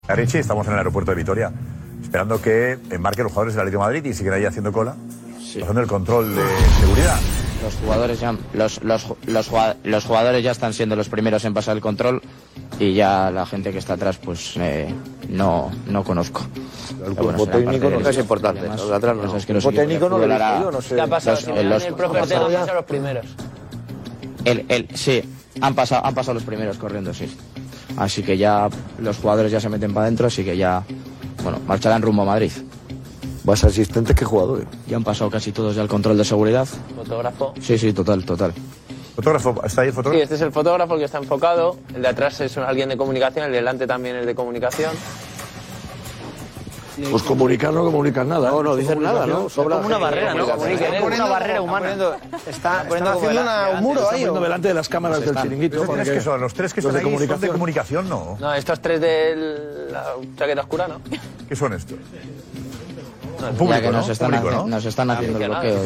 Richie, 0.07 0.39
estamos 0.39 0.67
en 0.67 0.73
el 0.73 0.80
aeropuerto 0.80 1.11
de 1.11 1.15
Vitoria, 1.17 1.51
esperando 2.01 2.41
que 2.41 2.77
embarquen 2.91 3.23
los 3.23 3.31
jugadores 3.31 3.53
del 3.55 3.61
Atlético 3.61 3.81
de 3.84 3.88
Madrid 3.88 4.05
y 4.05 4.13
siguen 4.13 4.34
ahí 4.34 4.43
haciendo 4.45 4.73
cola, 4.73 4.95
haciendo 5.39 5.80
el 5.80 5.88
control 5.88 6.35
de 6.35 6.41
seguridad. 6.81 7.17
Los 7.63 7.75
jugadores 7.75 8.19
ya, 8.19 8.35
los, 8.53 8.84
los, 8.84 9.05
los, 9.25 9.47
jugad- 9.49 9.77
los 9.85 10.03
jugadores 10.03 10.43
ya 10.43 10.51
están 10.51 10.73
siendo 10.73 10.97
los 10.97 11.07
primeros 11.07 11.45
en 11.45 11.53
pasar 11.53 11.77
el 11.77 11.81
control 11.81 12.21
y 12.77 12.93
ya 12.93 13.31
la 13.31 13.45
gente 13.45 13.71
que 13.71 13.77
está 13.77 13.93
atrás 13.93 14.17
pues 14.17 14.55
eh, 14.57 14.93
no, 15.30 15.71
no 15.88 16.03
conozco. 16.03 16.41
Bueno, 16.99 17.15
cuerpo 17.15 17.47
técnico 17.47 17.89
no 17.89 18.09
es 18.09 18.17
importante, 18.17 18.59
además, 18.59 18.80
los 18.81 18.89
de 18.89 18.95
atrás 18.97 19.15
no. 19.15 19.23
El 19.38 19.45
cuerpo 19.45 19.71
técnico 19.71 20.09
no 20.09 20.17
lo 20.17 20.27
yo, 20.27 20.71
no 20.71 20.81
sé. 20.81 20.95
¿Qué 20.95 21.01
ha 21.01 21.07
pasado? 21.07 21.35
Los- 21.38 21.45
Si 21.45 21.51
eh, 21.51 21.63
los- 21.63 21.84
el 21.85 21.93
profe 21.93 22.19
Ortega 22.19 22.73
los 22.73 22.84
primeros. 22.85 23.25
El, 24.43 24.65
el, 24.67 24.89
sí, 24.95 25.23
han 25.61 25.73
pasado, 25.73 26.05
han 26.05 26.13
pasado 26.13 26.34
los 26.34 26.43
primeros 26.43 26.77
corriendo, 26.77 27.13
sí. 27.13 27.34
Así 27.98 28.24
que 28.24 28.38
ya 28.38 28.70
los 28.99 29.18
jugadores 29.18 29.52
ya 29.52 29.60
se 29.60 29.70
meten 29.70 29.94
para 29.94 30.06
adentro, 30.06 30.28
así 30.28 30.44
que 30.44 30.57
ya, 30.57 30.84
bueno, 31.44 31.60
marcharán 31.68 32.02
rumbo 32.02 32.24
a 32.24 32.26
Madrid. 32.26 32.52
Más 33.44 33.64
asistentes 33.64 34.15
que 34.15 34.26
jugadores. 34.26 34.65
Ya 34.88 34.95
han 34.98 35.03
pasado 35.03 35.30
casi 35.30 35.52
todos 35.52 35.76
ya 35.76 35.82
el 35.82 35.90
control 35.90 36.18
de 36.18 36.24
seguridad. 36.26 36.68
Fotógrafo. 36.95 37.53
Sí, 37.61 37.78
sí, 37.78 37.91
total, 37.94 38.24
total. 38.26 38.53
Fotógrafo, 39.15 39.61
¿está 39.65 39.82
ahí 39.82 39.88
el 39.90 39.94
Sí, 39.94 39.95
fotógrafo? 39.98 40.24
este 40.24 40.36
es 40.36 40.41
el 40.41 40.52
fotógrafo 40.52 40.94
el 40.94 40.99
que 40.99 41.06
está 41.06 41.18
enfocado. 41.20 41.78
El 41.94 42.02
de 42.02 42.07
atrás 42.07 42.40
es 42.41 42.57
alguien 42.57 42.90
de 42.90 42.98
comunicación. 42.98 43.45
El 43.45 43.52
de 43.52 43.57
delante 43.57 43.86
también 43.86 44.15
es 44.15 44.26
de 44.26 44.34
comunicación. 44.34 44.91
Pues 47.10 47.24
comunicar 47.24 47.74
no 47.74 47.84
comunican 47.84 48.28
nada. 48.30 48.49
No, 48.49 48.64
no 48.64 48.76
dicen 48.76 49.02
nada, 49.02 49.26
¿no? 49.26 49.49
Sobra. 49.49 49.78
Como 49.78 49.88
una 49.88 49.98
barrera, 49.98 50.34
¿no? 50.34 50.48
Comunicación. 50.48 51.02
Como 51.02 51.15
una 51.15 51.26
barrera 51.26 51.61
humana. 51.61 51.95
Está, 52.48 52.86
poniendo 52.88 53.11
haciendo 53.11 53.41
un 53.78 53.84
muro 53.84 54.10
ahí. 54.10 54.24
delante 54.24 54.68
de 54.68 54.74
las 54.74 54.90
cámaras 54.90 55.26
del 55.26 55.36
chiringuito. 55.36 55.84
¿Los 55.84 55.95
tres 55.95 56.10
que 56.10 56.22
son? 56.22 56.41
¿Los 56.41 56.53
tres 56.53 56.74
que 56.74 56.82
los 56.82 56.95
están 56.95 57.11
de 57.11 57.18
ahí 57.18 57.28
son 57.28 57.41
de 57.41 57.48
comunicación. 57.49 58.10
No. 58.10 58.38
No, 58.40 58.53
estos 58.53 58.80
tres 58.82 59.02
de 59.02 59.88
la 59.91 60.06
chaqueta 60.38 60.61
oscura, 60.61 60.88
¿no? 60.88 61.02
¿Qué 61.48 61.56
son 61.56 61.74
estos? 61.74 61.98
ya 63.44 63.57
Público, 63.57 63.82
que 63.82 63.91
nos 63.91 64.06
¿no? 64.07 64.14
están, 64.14 64.32
Público, 64.32 64.52
¿no? 64.52 64.68
nos 64.68 64.86
están 64.86 65.11
haciendo 65.11 65.40
el 65.40 65.49
bloqueo. 65.49 65.84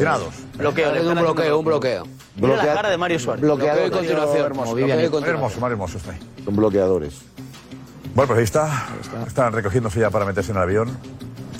Bloqueo, 0.56 1.10
un 1.10 1.14
bloqueo, 1.18 1.58
un 1.58 1.64
bloqueo. 1.64 2.06
Mira 2.36 2.56
la 2.56 2.74
cara 2.74 2.90
de 2.90 2.96
Mario 2.96 3.18
Suárez. 3.18 3.42
Bloqueo 3.42 3.86
y 3.86 3.90
continuación. 3.90 4.56
Más 4.56 4.68
continuación. 4.68 5.24
hermoso, 5.24 5.66
hermoso 5.66 5.98
está 5.98 6.12
ahí. 6.12 6.18
Son 6.44 6.54
bloqueadores. 6.54 7.22
Bueno, 8.18 8.34
pues 8.34 8.38
ahí 8.38 8.44
está. 8.46 8.88
Están 9.28 9.52
recogiéndose 9.52 10.00
ya 10.00 10.10
para 10.10 10.24
meterse 10.24 10.50
en 10.50 10.56
el 10.56 10.62
avión. 10.64 10.98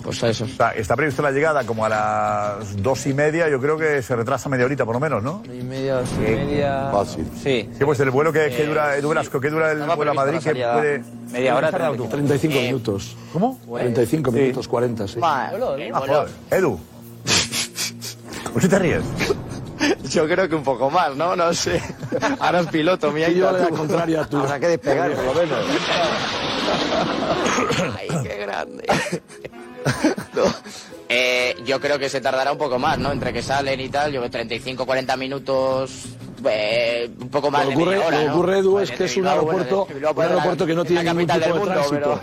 Pues 0.03 0.25
a 0.25 0.29
eso. 0.29 0.45
Está, 0.45 0.73
está 0.73 0.97
previsto 0.97 1.23
la 1.23 1.31
llegada 1.31 1.63
como 1.63 1.85
a 1.85 1.89
las 1.89 2.83
dos 2.83 3.07
y 3.07 3.15
media. 3.15 3.49
Yo 3.49 3.61
creo 3.61 3.79
que 3.79 4.03
se 4.03 4.17
retrasa 4.17 4.49
media 4.49 4.65
horita 4.65 4.85
por 4.85 4.97
lo 4.97 4.99
menos, 4.99 5.23
¿no? 5.23 5.41
Y 5.45 5.63
media, 5.63 6.03
media. 6.19 6.89
Fácil. 6.91 7.31
Sí. 7.41 7.71
Sí, 7.79 7.85
pues 7.85 8.01
el 8.01 8.11
vuelo 8.11 8.33
que, 8.33 8.51
que 8.51 8.67
dura, 8.67 8.97
Edu 8.97 9.11
Velasco, 9.11 9.41
que 9.41 9.51
dura 9.51 9.71
el 9.71 9.79
Estaba 9.79 9.95
vuelo 9.95 10.11
a 10.11 10.15
Madrid, 10.15 10.41
prevista 10.41 10.53
que 10.53 10.81
puede... 10.81 11.05
media 11.31 11.55
hora, 11.55 11.71
¿Cuánto 11.71 11.79
tardado 11.79 11.95
tú? 11.95 12.09
35 12.09 12.61
minutos. 12.61 13.17
¿Cómo? 13.33 13.61
35 13.79 14.33
minutos, 14.33 14.67
40, 14.67 15.07
sí. 15.07 15.21
Ah, 15.23 15.53
joder. 15.53 16.29
Edu. 16.51 16.81
¿Por 18.53 18.63
qué 18.63 18.69
te 18.69 18.79
ríes? 18.81 19.05
Yo 20.11 20.27
creo 20.27 20.49
que 20.49 20.55
un 20.55 20.63
poco 20.63 20.91
más, 20.91 21.15
¿no? 21.17 21.37
No 21.37 21.53
sé. 21.55 21.83
Ahora 22.41 22.61
es 22.61 22.67
piloto, 22.69 23.11
mía. 23.13 23.29
Y 23.29 23.37
yo 23.37 23.51
la 23.51 23.69
contraria 23.69 24.23
a 24.23 24.27
tú. 24.27 24.39
Habrá 24.39 24.61
que 24.61 24.69
despegar, 24.69 25.13
por 25.13 25.25
lo 25.25 25.35
menos. 25.35 25.59
Ay, 27.99 28.09
qué 28.23 28.37
grande. 28.39 28.87
Eh, 31.09 31.57
yo 31.65 31.81
creo 31.81 31.99
que 31.99 32.09
se 32.09 32.21
tardará 32.21 32.53
un 32.53 32.59
poco 32.59 32.79
más, 32.79 32.99
¿no? 32.99 33.13
Entre 33.13 33.33
que 33.33 33.43
salen 33.43 33.81
y 33.81 33.89
tal, 33.89 34.13
yo 34.13 34.21
creo 34.21 34.31
35, 34.31 34.85
40 34.85 35.17
minutos, 35.17 36.05
eh, 36.45 37.11
un 37.21 37.29
poco 37.29 37.51
más 37.51 37.65
Lo 37.65 37.71
que 37.71 37.77
de 37.77 37.83
ocurre, 37.83 37.95
media 37.97 38.07
hora, 38.09 38.17
lo 38.17 38.23
que 38.23 38.27
¿no? 38.29 38.35
ocurre, 38.35 38.59
Edu, 38.59 38.73
Vale, 38.75 38.85
es 38.85 38.91
que 38.91 38.97
de 38.99 39.05
es 39.05 39.17
un 39.17 39.23
bueno, 39.23 39.31
aeropuerto, 39.41 39.87
de 39.89 39.95
Bilbao, 39.95 40.11
un 40.11 40.17
pues, 40.17 40.29
aeropuerto 40.29 40.67
que 40.67 40.75
no 40.75 40.85
tiene 40.85 41.05
ningún 41.05 41.27
tipo 41.27 41.39
de 41.41 41.49
mundo, 41.55 41.65
tránsito. 41.67 42.21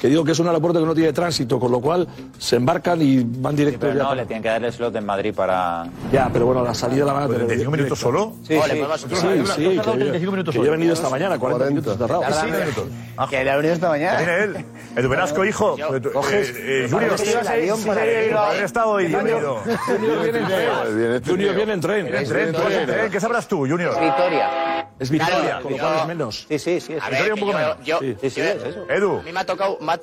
Que 0.00 0.08
digo 0.08 0.24
que 0.24 0.32
es 0.32 0.38
un 0.38 0.46
aeropuerto 0.46 0.80
que 0.80 0.86
no 0.86 0.94
tiene 0.94 1.12
tránsito, 1.12 1.58
con 1.60 1.72
lo 1.72 1.80
cual 1.80 2.06
se 2.38 2.56
embarcan 2.56 3.02
y 3.02 3.22
van 3.24 3.56
directo 3.56 3.80
Pero 3.80 3.92
ya 3.94 3.98
no, 4.02 4.08
para- 4.10 4.20
le 4.22 4.26
tienen 4.26 4.42
que 4.42 4.48
dar 4.48 4.64
el 4.64 4.72
slot 4.72 4.94
en 4.96 5.06
Madrid 5.06 5.34
para. 5.34 5.86
Ya, 6.12 6.28
pero 6.32 6.46
bueno, 6.46 6.62
la 6.64 6.74
salida 6.74 7.04
la 7.04 7.12
van 7.12 7.22
a 7.24 7.26
tener. 7.26 7.40
35 7.46 7.70
minutos 7.70 7.98
solo? 7.98 8.32
Sí, 8.46 8.54
sí, 8.54 8.60
sí, 8.70 9.06
sí, 9.06 9.08
que, 9.08 9.76
tardado 9.76 9.92
35 9.98 10.32
minutos 10.32 10.54
que 10.54 10.60
yo 10.60 10.66
he 10.66 10.70
venido 10.70 10.94
esta 10.94 11.08
mañana, 11.10 11.38
40, 11.38 11.66
minutos 11.66 11.98
tardado. 11.98 12.22
Sí, 12.32 12.46
minutos. 12.46 12.84
Que 13.28 13.44
le 13.44 13.50
ha 13.50 13.56
venido 13.56 13.74
esta 13.74 13.88
mañana. 13.88 14.18
Viene 14.18 14.44
él. 14.44 14.64
Edu 14.96 15.08
Velasco, 15.08 15.44
hijo. 15.44 15.76
Eh, 15.78 15.82
eh, 15.96 16.00
coges- 16.12 16.54
eh, 16.56 16.88
Junior, 16.90 18.38
haber 18.38 18.64
estado 18.64 19.00
y 19.00 19.06
bienvenido. 19.06 19.56
Junior 19.86 20.22
viene 20.22 20.38
en 20.38 20.46
tren. 20.46 21.22
Junior 21.26 21.54
viene 21.56 21.72
en 21.72 21.80
tren. 21.80 22.06
En 22.14 22.28
tren, 22.28 22.52
todos 22.52 22.72
en 22.72 22.86
tren. 22.86 23.10
¿Qué 23.10 23.20
sabrás 23.20 23.46
tú, 23.48 23.57
Junior? 23.66 23.98
Victoria. 24.00 24.86
Es 24.98 25.10
Victoria, 25.10 25.40
Claro, 25.40 25.62
con 25.62 25.70
lo 25.72 25.78
yo- 25.78 25.82
cual 25.84 25.98
es 26.00 26.06
menos. 26.06 26.46
Sí, 26.48 26.58
sí, 26.58 26.80
sí. 26.80 26.92
A 26.94 27.08
Victoria 27.08 27.22
ver, 27.22 27.32
un 27.32 27.34
que 27.38 27.40
poco 27.40 27.52
yo, 27.52 27.58
menos. 27.58 27.76
yo- 27.84 27.98
Sí, 28.00 28.16
Sí, 28.20 28.30
sí, 28.30 28.40
es 28.40 28.64
eso. 28.64 28.86
Edu. 28.90 29.18
a 29.18 29.22
mí 29.22 29.32
me 29.32 29.40
ha 29.40 29.46
tocado, 29.46 29.78
me 29.80 29.92
ha, 29.92 30.00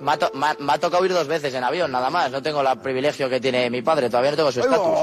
me 0.00 0.12
ha 0.12 0.16
to- 0.18 0.30
me 0.34 0.46
ha- 0.46 0.56
me 0.58 0.72
ha 0.72 0.78
tocado 0.78 1.04
ir 1.06 1.12
dos 1.12 1.28
veces 1.28 1.54
en 1.54 1.62
avión, 1.62 1.92
nada 1.92 2.10
más. 2.10 2.30
No 2.32 2.42
tengo 2.42 2.60
el 2.60 2.78
privilegio 2.80 3.28
que 3.30 3.38
tiene 3.40 3.70
mi 3.70 3.82
padre, 3.82 4.08
todavía 4.10 4.32
no 4.32 4.36
tengo 4.36 4.50
su 4.52 4.60
estatus. 4.60 4.98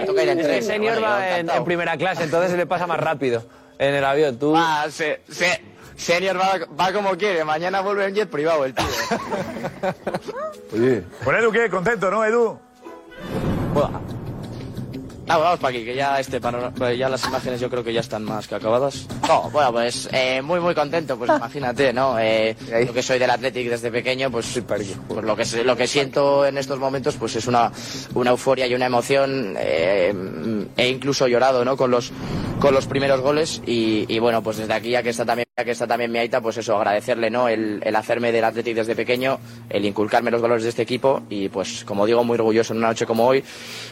Me 0.00 0.06
toca 0.06 0.22
ir 0.22 0.28
en 0.28 0.38
Es 0.40 0.46
tren. 0.46 0.60
que 0.60 0.66
senior 0.66 0.94
Bueno, 1.00 1.08
va 1.08 1.38
en, 1.38 1.50
en 1.50 1.64
primera 1.64 1.96
clase, 1.96 2.22
entonces 2.24 2.50
se 2.52 2.56
le 2.56 2.66
pasa 2.66 2.86
más 2.86 3.00
rápido 3.00 3.44
en 3.78 3.94
el 3.94 4.04
avión. 4.04 4.38
Tú. 4.38 4.54
Ah, 4.56 4.86
se, 4.88 5.22
se- 5.28 5.60
senior 5.96 6.38
va, 6.38 6.58
va 6.78 6.92
como 6.92 7.16
quiere, 7.16 7.42
mañana 7.44 7.80
vuelve 7.80 8.06
en 8.06 8.14
jet 8.14 8.30
privado 8.30 8.64
el 8.64 8.72
tío. 8.74 8.84
Oye, 10.74 11.02
Bueno, 11.24 11.38
Edu, 11.40 11.50
¿qué? 11.52 11.68
Contento, 11.70 12.10
¿no, 12.10 12.24
Edu? 12.24 12.58
Ah, 13.76 13.90
vamos 15.40 15.58
para 15.60 15.74
aquí, 15.76 15.84
que 15.84 15.94
ya 15.94 16.18
este 16.20 16.40
panorama- 16.40 16.72
pues 16.76 16.98
ya 16.98 17.08
las 17.08 17.24
imágenes 17.26 17.60
yo 17.60 17.68
creo 17.70 17.82
que 17.84 17.92
ya 17.92 18.00
están 18.00 18.24
más 18.24 18.46
que 18.48 18.54
acabadas. 18.54 19.06
No, 19.28 19.50
bueno, 19.50 19.72
pues 19.72 20.08
eh, 20.12 20.40
muy 20.42 20.60
muy 20.60 20.74
contento, 20.74 21.16
pues 21.16 21.30
imagínate, 21.34 21.92
¿no? 21.92 22.18
Eh, 22.18 22.56
yo 22.86 22.92
que 22.92 23.02
soy 23.02 23.18
del 23.18 23.30
Athletic 23.30 23.68
desde 23.68 23.90
pequeño, 23.90 24.30
pues, 24.30 24.60
pues 24.66 24.96
lo 25.24 25.36
que 25.36 25.44
lo 25.64 25.76
que 25.76 25.86
siento 25.86 26.46
en 26.46 26.58
estos 26.58 26.78
momentos 26.78 27.16
pues 27.16 27.36
es 27.36 27.46
una, 27.46 27.70
una 28.14 28.30
euforia 28.30 28.66
y 28.66 28.74
una 28.74 28.86
emoción 28.86 29.54
eh, 29.58 30.14
e 30.76 30.88
incluso 30.88 31.26
llorado, 31.28 31.64
¿no? 31.64 31.76
Con 31.76 31.90
los 31.90 32.12
con 32.60 32.74
los 32.74 32.86
primeros 32.86 33.20
goles 33.20 33.62
y, 33.66 34.06
y 34.08 34.18
bueno, 34.18 34.42
pues 34.42 34.56
desde 34.56 34.72
aquí 34.72 34.90
ya 34.90 35.02
que 35.02 35.10
está 35.10 35.24
también 35.24 35.46
ya 35.56 35.64
que 35.64 35.70
está 35.70 35.86
también 35.86 36.12
mi 36.12 36.18
aita, 36.18 36.40
pues 36.40 36.56
eso, 36.58 36.76
agradecerle, 36.76 37.30
¿no? 37.30 37.48
El, 37.48 37.80
el 37.82 37.96
hacerme 37.96 38.32
del 38.32 38.44
Athletic 38.44 38.74
desde 38.74 38.94
pequeño, 38.94 39.38
el 39.70 39.84
inculcarme 39.84 40.30
los 40.30 40.42
valores 40.42 40.64
de 40.64 40.70
este 40.70 40.82
equipo 40.82 41.22
y 41.30 41.48
pues 41.48 41.84
como 41.84 42.06
digo, 42.06 42.24
muy 42.24 42.34
orgulloso 42.34 42.72
en 42.72 42.78
una 42.78 42.88
noche 42.88 43.06
como 43.06 43.26
hoy, 43.26 43.42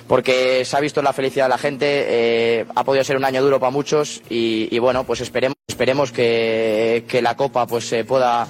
porque 0.07 0.65
se 0.65 0.77
ha 0.77 0.81
visto 0.81 1.03
la 1.03 1.13
felicidad 1.13 1.47
de 1.47 1.51
la 1.51 1.59
gente, 1.59 1.87
eh, 1.89 2.67
ha 2.75 2.85
podido 2.85 3.05
ser 3.05 3.17
un 3.17 3.25
año 3.25 3.43
duro 3.43 3.61
para 3.61 3.71
muchos 3.71 4.23
y, 4.29 4.69
y 4.71 4.79
bueno, 4.79 5.05
pues 5.05 5.21
esperemos, 5.21 5.57
esperemos 5.67 6.13
que, 6.13 7.05
que 7.09 7.23
la 7.23 7.37
Copa 7.37 7.67
pues 7.67 7.89
se 7.89 8.05
pueda 8.05 8.47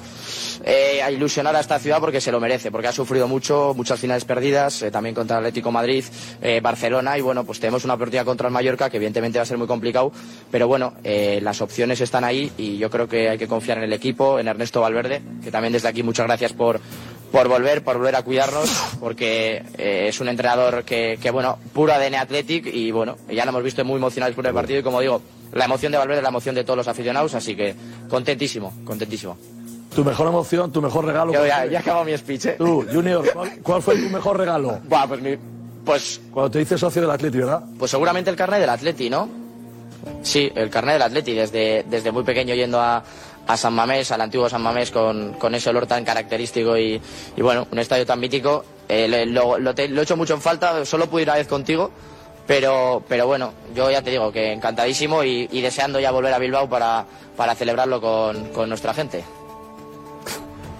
eh, 0.64 1.02
a 1.02 1.10
ilusionar 1.10 1.54
a 1.54 1.60
esta 1.60 1.78
ciudad 1.78 2.00
porque 2.00 2.20
se 2.20 2.32
lo 2.32 2.40
merece, 2.40 2.70
porque 2.70 2.88
ha 2.88 2.92
sufrido 2.92 3.28
mucho, 3.28 3.74
muchas 3.76 4.00
finales 4.00 4.24
perdidas, 4.24 4.82
eh, 4.82 4.90
también 4.90 5.14
contra 5.14 5.36
Atlético 5.36 5.70
Madrid, 5.70 6.04
eh, 6.40 6.60
Barcelona 6.62 7.18
y 7.18 7.20
bueno, 7.20 7.44
pues 7.44 7.60
tenemos 7.60 7.84
una 7.84 7.94
oportunidad 7.94 8.24
contra 8.24 8.48
el 8.48 8.52
Mallorca 8.54 8.88
que 8.88 8.96
evidentemente 8.96 9.38
va 9.38 9.42
a 9.42 9.46
ser 9.46 9.58
muy 9.58 9.66
complicado, 9.66 10.10
pero 10.50 10.66
bueno, 10.66 10.94
eh, 11.04 11.40
las 11.42 11.60
opciones 11.60 12.00
están 12.00 12.24
ahí 12.24 12.50
y 12.56 12.78
yo 12.78 12.90
creo 12.90 13.08
que 13.08 13.28
hay 13.28 13.38
que 13.38 13.46
confiar 13.46 13.78
en 13.78 13.84
el 13.84 13.92
equipo, 13.92 14.38
en 14.38 14.48
Ernesto 14.48 14.80
Valverde, 14.80 15.22
que 15.42 15.50
también 15.50 15.72
desde 15.72 15.88
aquí 15.88 16.02
muchas 16.02 16.26
gracias 16.26 16.52
por 16.52 16.80
por 17.30 17.48
volver, 17.48 17.82
por 17.82 17.96
volver 17.96 18.14
a 18.14 18.22
cuidarnos, 18.22 18.70
porque 19.00 19.60
es 19.76 20.20
un 20.20 20.28
entrenador 20.28 20.84
que, 20.84 21.18
que, 21.20 21.32
bueno, 21.32 21.58
puro 21.72 21.92
ADN 21.92 22.14
Athletic 22.14 22.72
y 22.72 22.92
bueno, 22.92 23.16
ya 23.28 23.44
lo 23.44 23.50
hemos 23.50 23.64
visto 23.64 23.84
muy 23.84 23.96
emocionado 23.96 24.28
después 24.28 24.44
del 24.44 24.54
partido 24.54 24.78
y 24.78 24.82
como 24.84 25.00
digo, 25.00 25.20
la 25.52 25.64
emoción 25.64 25.90
de 25.90 25.98
Valverde 25.98 26.20
es 26.20 26.22
la 26.22 26.28
emoción 26.28 26.54
de 26.54 26.62
todos 26.62 26.76
los 26.76 26.86
aficionados, 26.86 27.34
así 27.34 27.56
que 27.56 27.74
contentísimo, 28.08 28.72
contentísimo. 28.84 29.36
Tu 29.94 30.04
mejor 30.04 30.28
emoción, 30.28 30.72
tu 30.72 30.82
mejor 30.82 31.04
regalo. 31.04 31.32
Yo 31.32 31.40
¿cuál 31.46 31.70
ya, 31.70 31.80
ya 31.82 32.04
mi 32.04 32.16
speech, 32.16 32.46
¿eh? 32.46 32.54
Tú, 32.58 32.84
Junior, 32.92 33.30
¿cuál, 33.32 33.50
cuál 33.62 33.82
fue 33.82 33.94
tu 33.96 34.08
mejor 34.10 34.36
regalo? 34.38 34.80
Buah, 34.88 35.06
pues 35.06 35.20
mi- 35.20 35.38
pues 35.84 36.20
Cuando 36.32 36.50
te 36.50 36.58
dices 36.60 36.80
socio 36.80 37.02
del 37.02 37.10
Atleti, 37.10 37.38
¿verdad? 37.38 37.62
Pues 37.78 37.90
seguramente 37.90 38.30
el 38.30 38.36
carnet 38.36 38.60
del 38.60 38.70
Atleti, 38.70 39.10
¿no? 39.10 39.28
Sí, 40.22 40.50
el 40.54 40.70
carnet 40.70 40.94
del 40.94 41.02
Atleti, 41.02 41.34
desde, 41.34 41.84
desde 41.88 42.10
muy 42.10 42.24
pequeño 42.24 42.54
yendo 42.54 42.80
a, 42.80 43.02
a 43.46 43.56
San 43.56 43.74
Mamés, 43.74 44.10
al 44.10 44.20
antiguo 44.22 44.48
San 44.48 44.62
Mamés, 44.62 44.90
con, 44.90 45.34
con 45.34 45.54
ese 45.54 45.70
olor 45.70 45.86
tan 45.86 46.04
característico 46.04 46.76
y, 46.78 47.00
y 47.36 47.42
bueno, 47.42 47.66
un 47.70 47.78
estadio 47.78 48.06
tan 48.06 48.18
mítico. 48.18 48.64
Eh, 48.88 49.26
lo, 49.26 49.58
lo 49.58 49.74
te- 49.74 49.88
lo 49.88 50.00
he 50.00 50.04
hecho 50.04 50.16
mucho 50.16 50.34
en 50.34 50.40
falta, 50.40 50.84
solo 50.86 51.06
pude 51.08 51.22
ir 51.22 51.28
una 51.28 51.36
vez 51.38 51.48
contigo, 51.48 51.90
pero, 52.46 53.02
pero 53.08 53.26
bueno, 53.26 53.52
yo 53.74 53.90
ya 53.90 54.02
te 54.02 54.10
digo 54.10 54.32
que 54.32 54.52
encantadísimo 54.52 55.22
y, 55.22 55.48
y 55.52 55.60
deseando 55.60 56.00
ya 56.00 56.10
volver 56.10 56.32
a 56.34 56.38
Bilbao 56.38 56.68
para, 56.68 57.04
para 57.36 57.54
celebrarlo 57.54 58.00
con, 58.00 58.48
con 58.52 58.68
nuestra 58.70 58.92
gente. 58.94 59.22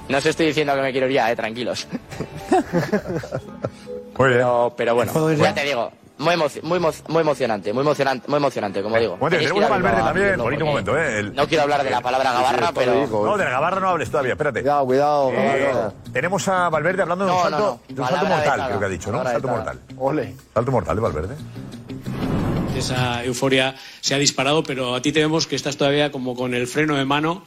No 0.09 0.19
os 0.19 0.27
estoy 0.27 0.47
diciendo 0.47 0.75
que 0.75 0.83
me 0.83 0.93
quiero 0.93 1.07
ir 1.07 1.13
ya, 1.15 1.31
eh, 1.31 1.37
tranquilos. 1.37 1.87
Pero, 4.17 4.73
pero 4.77 4.95
bueno, 4.95 5.13
¿Puedo 5.13 5.33
ir 5.33 5.39
ya 5.39 5.53
te 5.53 5.65
digo, 5.65 5.91
muy, 6.19 6.35
emoci- 6.37 6.63
muy, 6.63 6.79
emo- 6.79 6.95
muy 7.09 7.21
emocionante, 7.23 7.73
muy 7.73 7.81
emocionante, 7.83 8.29
muy 8.29 8.37
emocionante, 8.37 8.81
como 8.81 8.97
digo. 8.97 9.17
Bueno, 9.17 9.37
tenemos 9.37 9.65
a 9.65 9.69
Valverde 9.69 10.03
también. 10.03 10.37
Bonito 10.39 10.65
momento, 10.65 10.97
¿eh? 10.97 11.19
El- 11.19 11.35
No 11.35 11.49
quiero 11.49 11.65
hablar 11.65 11.83
de 11.83 11.91
la 11.91 12.01
palabra 12.01 12.33
gabarra, 12.33 12.71
pero... 12.73 13.07
No, 13.09 13.37
de 13.37 13.45
la 13.45 13.51
gabarra 13.51 13.81
no 13.81 13.89
hables 13.89 14.11
todavía, 14.11 14.33
espérate. 14.35 14.61
Cuidado, 14.61 14.85
cuidado. 14.85 15.31
Eh, 15.33 15.75
tenemos 16.13 16.47
a 16.47 16.69
Valverde 16.69 17.03
hablando 17.03 17.25
de 17.25 17.31
un 17.33 17.37
No, 17.37 17.43
salto, 17.43 17.59
no, 17.59 17.65
no. 17.67 17.81
de 17.89 18.01
un 18.03 18.09
salto 18.09 18.27
mortal, 18.27 18.65
creo 18.69 18.79
que 18.79 18.85
ha 18.85 18.89
dicho, 18.89 19.11
¿no? 19.13 19.19
Un 19.19 19.25
salto 19.25 19.49
mortal. 19.49 19.81
Ole. 19.99 20.35
Salto 20.55 20.71
mortal 20.71 20.95
de 20.97 21.03
Valverde. 21.03 21.35
esa 22.77 23.25
euforia 23.25 23.75
se 24.01 24.15
ha 24.15 24.19
disparado, 24.19 24.63
pero 24.63 24.95
a 24.95 25.03
ti 25.03 25.11
te 25.11 25.19
vemos 25.21 25.49
que 25.49 25.57
estás 25.57 25.77
todavía 25.77 26.13
como 26.13 26.37
con 26.37 26.55
el 26.55 26.69
freno 26.69 26.95
de 26.95 27.05
mano, 27.05 27.43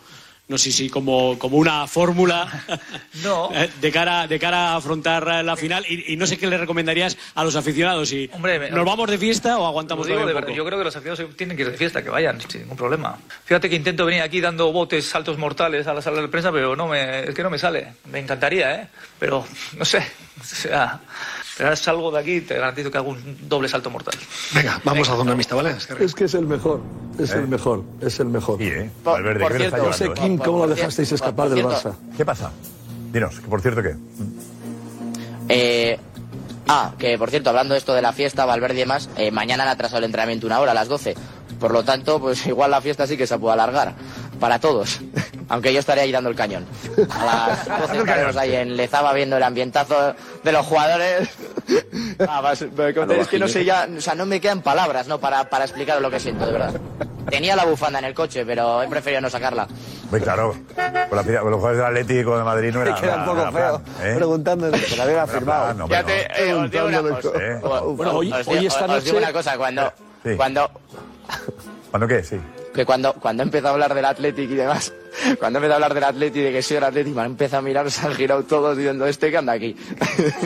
no 0.47 0.57
sé 0.57 0.71
si 0.71 0.89
como, 0.89 1.37
como 1.37 1.57
una 1.57 1.87
fórmula 1.87 2.47
eh, 3.53 3.69
de, 3.81 3.91
cara, 3.91 4.27
de 4.27 4.39
cara 4.39 4.69
a 4.71 4.75
afrontar 4.77 5.43
la 5.43 5.55
final 5.57 5.85
y, 5.89 6.13
y 6.13 6.17
no 6.17 6.25
sé 6.25 6.37
qué 6.37 6.47
le 6.47 6.57
recomendarías 6.57 7.17
a 7.35 7.43
los 7.43 7.55
aficionados, 7.55 8.09
si 8.09 8.29
me- 8.41 8.69
nos 8.69 8.85
vamos 8.85 9.09
de 9.09 9.17
fiesta 9.17 9.57
o 9.57 9.65
aguantamos 9.65 10.07
Lo 10.07 10.15
digo 10.17 10.27
un 10.27 10.33
poco? 10.41 10.53
yo 10.53 10.65
creo 10.65 10.77
que 10.77 10.85
los 10.85 10.95
aficionados 10.95 11.35
tienen 11.35 11.57
que 11.57 11.63
ir 11.63 11.71
de 11.71 11.77
fiesta, 11.77 12.01
que 12.03 12.09
vayan 12.09 12.39
sin 12.41 12.61
ningún 12.61 12.77
problema. 12.77 13.17
Fíjate 13.45 13.69
que 13.69 13.75
intento 13.75 14.05
venir 14.05 14.21
aquí 14.21 14.39
dando 14.41 14.71
botes, 14.71 15.05
saltos 15.05 15.37
mortales 15.37 15.85
a 15.87 15.93
la 15.93 16.01
sala 16.01 16.21
de 16.21 16.27
prensa, 16.27 16.51
pero 16.51 16.75
no 16.75 16.87
me, 16.87 17.21
es 17.25 17.35
que 17.35 17.43
no 17.43 17.49
me 17.49 17.57
sale. 17.59 17.93
Me 18.11 18.19
encantaría, 18.19 18.75
¿eh? 18.81 18.87
Pero 19.19 19.45
no 19.77 19.85
sé. 19.85 19.99
O 20.39 20.43
sea, 20.43 20.99
pero 21.57 21.69
ahora 21.69 21.75
salgo 21.75 22.11
de 22.11 22.19
aquí 22.19 22.35
y 22.35 22.41
te 22.41 22.55
garantizo 22.55 22.91
que 22.91 22.97
hago 22.99 23.09
un 23.09 23.49
doble 23.49 23.67
salto 23.67 23.89
mortal. 23.89 24.13
Venga, 24.53 24.79
vamos 24.83 25.09
a 25.09 25.15
donde 25.15 25.33
amistad, 25.33 25.55
¿vale? 25.55 25.75
Es 25.99 26.13
que 26.13 26.25
es 26.25 26.33
el 26.35 26.45
mejor, 26.45 26.81
es 27.17 27.31
el 27.31 27.47
mejor, 27.47 27.83
es 27.99 28.19
el 28.19 28.27
mejor. 28.27 28.61
¿eh? 28.61 28.91
Valverde, 29.03 29.39
por 29.39 29.51
¿qué 29.51 29.59
le 29.59 29.65
está 29.65 29.77
cierto, 29.77 29.89
No 29.89 29.97
sé, 29.97 30.05
eh? 30.05 30.11
Kim, 30.13 30.37
cómo 30.37 30.67
lo 30.67 30.75
dejasteis 30.75 31.11
escapar 31.11 31.47
por 31.47 31.55
del 31.55 31.65
cierto. 31.65 31.89
Barça. 31.89 31.95
¿Qué 32.15 32.25
pasa? 32.25 32.51
Dinos, 33.11 33.39
que 33.39 33.47
por 33.47 33.61
cierto, 33.61 33.81
¿qué? 33.81 33.95
Eh, 35.49 35.99
ah, 36.67 36.93
que 36.99 37.17
por 37.17 37.31
cierto, 37.31 37.49
hablando 37.49 37.73
de 37.73 37.79
esto 37.79 37.95
de 37.95 38.03
la 38.03 38.13
fiesta, 38.13 38.45
Valverde 38.45 38.75
y 38.75 38.79
demás, 38.79 39.09
eh, 39.17 39.31
mañana 39.31 39.63
han 39.63 39.69
atrasado 39.69 39.97
el 39.97 40.05
entrenamiento 40.05 40.45
una 40.45 40.59
hora, 40.59 40.73
a 40.73 40.75
las 40.75 40.87
12. 40.87 41.15
Por 41.59 41.71
lo 41.71 41.83
tanto, 41.83 42.19
pues 42.19 42.45
igual 42.45 42.69
la 42.69 42.81
fiesta 42.81 43.07
sí 43.07 43.17
que 43.17 43.25
se 43.25 43.39
puede 43.39 43.53
alargar. 43.53 43.95
Para 44.39 44.59
todos. 44.59 44.99
Aunque 45.49 45.73
yo 45.73 45.79
estaré 45.79 46.01
ahí 46.01 46.11
dando 46.11 46.29
el 46.29 46.35
cañón. 46.35 46.65
A 47.09 47.25
las 47.25 47.79
12 47.81 47.97
estaremos 47.99 48.37
ahí 48.37 48.55
en 48.55 48.75
Lezama 48.77 49.13
viendo 49.13 49.37
el 49.37 49.43
ambientazo 49.43 50.13
de 50.43 50.51
los 50.51 50.65
jugadores. 50.65 51.29
Ah, 52.27 52.41
vas- 52.41 52.61
me 52.75 52.93
conté, 52.93 53.19
es 53.19 53.27
que 53.27 53.37
no 53.37 53.47
sé 53.47 53.63
ya, 53.65 53.87
o 53.95 54.01
sea, 54.01 54.15
no 54.15 54.25
me 54.25 54.39
quedan 54.41 54.61
palabras, 54.61 55.07
¿no? 55.07 55.19
Para, 55.19 55.49
para 55.49 55.65
explicar 55.65 56.01
lo 56.01 56.09
que 56.09 56.19
siento, 56.19 56.45
de 56.45 56.51
verdad. 56.53 56.73
Tenía 57.29 57.55
la 57.55 57.65
bufanda 57.65 57.99
en 57.99 58.05
el 58.05 58.13
coche, 58.13 58.43
pero 58.45 58.81
he 58.81 58.87
preferido 58.87 59.21
no 59.21 59.29
sacarla. 59.29 59.67
Muy 60.09 60.19
claro, 60.21 60.55
con, 61.09 61.17
la, 61.17 61.41
con 61.41 61.51
los 61.51 61.59
jugadores 61.59 61.77
del 61.77 61.85
Atlético 61.85 62.37
de 62.37 62.43
Madrid 62.43 62.71
no 62.73 62.81
era. 62.81 62.95
Queda 62.95 63.17
un 63.17 63.25
poco 63.25 63.51
feo, 63.51 63.81
¿eh? 64.01 64.13
preguntándole. 64.15 64.79
Que 64.81 64.95
la 64.95 65.03
había 65.03 65.27
firmado. 65.27 65.73
No, 65.75 65.87
Ya 65.89 66.03
te, 66.03 66.25
eh, 66.49 66.53
os 66.53 66.71
digo 66.71 66.85
una 66.87 67.01
cosa. 67.01 67.29
¿Eh? 67.39 67.59
Bueno, 67.61 68.11
hoy- 68.13 68.31
Os 68.31 68.47
hoy 68.47 68.59
digo- 68.59 68.67
esta 68.73 68.85
os 68.85 69.03
digo 69.03 69.15
noche- 69.19 69.25
una 69.25 69.33
cosa, 69.33 69.57
cuando, 69.57 69.93
Sí. 70.23 70.35
cuando, 70.35 70.71
¿Cuándo 71.91 72.07
qué? 72.07 72.23
Sí. 72.23 72.39
Que 72.77 72.85
cuando, 72.85 73.11
cuando 73.13 73.41
empezó 73.41 73.69
a 73.69 73.71
hablar 73.71 73.95
del 73.95 74.05
Athletic 74.05 74.51
y 74.51 74.53
demás, 74.53 74.93
cuando 75.39 75.57
empezó 75.57 75.73
a 75.73 75.75
hablar 75.77 75.95
del 75.95 76.03
Athletic 76.03 76.35
y 76.37 76.41
de 76.41 76.51
que 76.51 76.61
soy 76.61 76.77
el 76.77 76.83
Athletic, 76.83 77.15
me 77.15 77.21
han 77.21 77.31
empezado 77.31 77.59
a 77.59 77.61
mirar, 77.63 77.89
se 77.89 78.05
han 78.05 78.13
girado 78.13 78.43
todos 78.43 78.77
diciendo, 78.77 79.07
este 79.07 79.31
que 79.31 79.37
anda 79.37 79.53
aquí. 79.53 79.75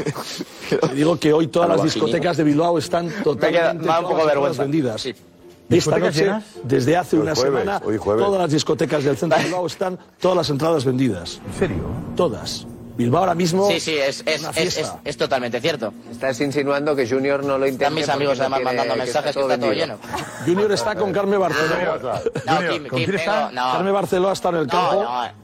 Te 0.70 0.96
digo 0.96 1.20
que 1.20 1.34
hoy 1.34 1.48
todas 1.48 1.68
las 1.68 1.84
discotecas 1.84 2.38
de 2.38 2.46
Bilbao 2.46 2.78
están 2.78 3.10
totalmente 3.22 3.88
un 3.88 3.96
poco 4.04 4.26
vergüenza. 4.26 4.64
vendidas. 4.64 5.06
Esta 5.06 5.20
¿Discotecas 5.68 6.16
noche, 6.16 6.46
desde 6.64 6.98
hace 6.98 7.18
Hoy 7.18 7.22
una 7.24 7.36
jueves, 7.36 7.64
semana, 7.64 7.80
todas 7.80 8.42
las 8.42 8.52
discotecas 8.52 9.04
del 9.04 9.18
centro 9.18 9.38
de 9.38 9.44
Bilbao 9.48 9.68
están 9.68 10.00
todas 10.22 10.38
las 10.38 10.50
entradas 10.50 10.86
vendidas. 10.86 11.42
¿En 11.46 11.60
serio? 11.60 11.84
Todas. 12.16 12.66
Bilbao 12.98 13.22
ahora 13.22 13.36
mismo. 13.36 13.70
Sí, 13.70 13.80
sí, 13.80 13.98
es, 13.98 14.24
es, 14.26 14.42
una 14.42 14.50
es, 14.52 14.94
es, 15.04 15.18
totalmente 15.18 15.60
cierto. 15.62 15.94
Estás 16.12 16.40
insinuando 16.42 16.96
que 16.96 17.08
Junior 17.08 17.44
no 17.44 17.58
lo 17.58 17.66
intenta. 17.66 17.86
Están 17.86 17.96
mis 17.96 18.10
amigos 18.10 18.40
además 18.40 18.62
mandando 18.64 18.96
mensajes 18.96 19.36
que 19.36 19.42
está 19.42 19.58
todo 19.58 19.72
lleno. 19.72 19.98
Junior 20.46 20.72
está 20.72 20.96
con 20.96 21.12
Carme 21.12 21.38
Barceló. 21.38 22.00
No, 22.46 22.56
Junior, 22.56 22.74
Kim, 22.74 22.88
¿con 22.88 23.00
Kim, 23.00 23.06
quién 23.06 23.20
está? 23.20 23.52
no, 23.52 23.72
Carme 23.74 23.92
Barceló 23.92 24.32
está 24.32 24.50
en 24.50 24.56
el 24.56 24.68
no, 24.68 24.72
campo. 24.72 25.04
no, 25.04 25.42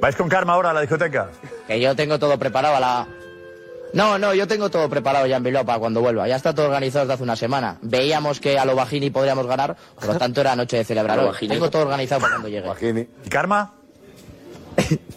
¿Vais 0.00 0.16
con 0.16 0.28
Karma 0.28 0.54
ahora 0.54 0.70
a 0.70 0.72
la 0.72 0.80
discoteca? 0.80 1.30
que 1.66 1.80
yo 1.80 1.94
tengo 1.94 2.18
todo 2.18 2.38
preparado 2.38 2.76
a 2.76 2.80
la... 2.80 3.06
No, 3.94 4.18
no, 4.18 4.32
yo 4.34 4.48
tengo 4.48 4.70
todo 4.70 4.88
preparado 4.88 5.26
ya 5.26 5.36
en 5.36 5.42
Bilbao 5.42 5.64
para 5.66 5.78
cuando 5.78 6.00
vuelva. 6.00 6.26
Ya 6.26 6.36
está 6.36 6.54
todo 6.54 6.66
organizado 6.66 7.04
desde 7.04 7.14
hace 7.14 7.22
una 7.22 7.36
semana. 7.36 7.78
Veíamos 7.82 8.40
que 8.40 8.58
a 8.58 8.64
lo 8.64 8.74
Bajini 8.74 9.10
podríamos 9.10 9.46
ganar, 9.46 9.76
por 9.94 10.06
lo 10.06 10.16
tanto 10.16 10.40
era 10.40 10.56
noche 10.56 10.78
de 10.78 10.84
celebrar. 10.84 11.32
Tengo 11.38 11.70
todo 11.70 11.82
organizado 11.82 12.20
para 12.20 12.34
cuando 12.34 12.48
llegue. 12.48 13.08
¿Y 13.24 13.28
Karma? 13.28 13.74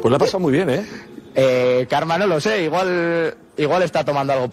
Pues 0.00 0.10
la 0.10 0.16
ha 0.16 0.18
pasado 0.18 0.40
muy 0.40 0.52
bien, 0.52 0.70
¿eh? 0.70 0.86
Eh, 1.34 1.86
Karma 1.88 2.16
no 2.16 2.26
lo 2.26 2.40
sé, 2.40 2.62
igual, 2.62 3.36
igual 3.56 3.82
está 3.82 4.04
tomando 4.04 4.32
algo. 4.32 4.50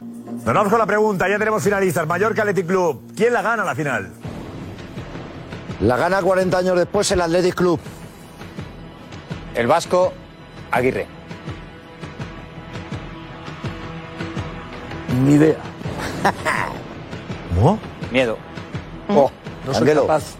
Nos 0.00 0.44
vamos 0.44 0.70
con 0.70 0.78
la 0.78 0.86
pregunta, 0.86 1.28
ya 1.28 1.38
tenemos 1.38 1.62
finalistas. 1.62 2.06
Mallorca 2.06 2.42
Athletic 2.42 2.66
Club. 2.66 3.12
¿Quién 3.16 3.32
la 3.32 3.42
gana 3.42 3.64
la 3.64 3.74
final? 3.74 4.10
La 5.80 5.96
gana 5.96 6.22
40 6.22 6.58
años 6.58 6.76
después 6.76 7.10
el 7.12 7.20
Athletic 7.20 7.54
Club. 7.54 7.80
El 9.54 9.66
vasco, 9.66 10.12
Aguirre. 10.70 11.06
Ni 15.24 15.34
idea. 15.34 15.58
¿No? 17.60 17.78
Miedo. 18.10 18.36
Oh, 19.08 19.30
no 19.66 19.74
soy 19.74 19.88
capaz. 19.94 20.34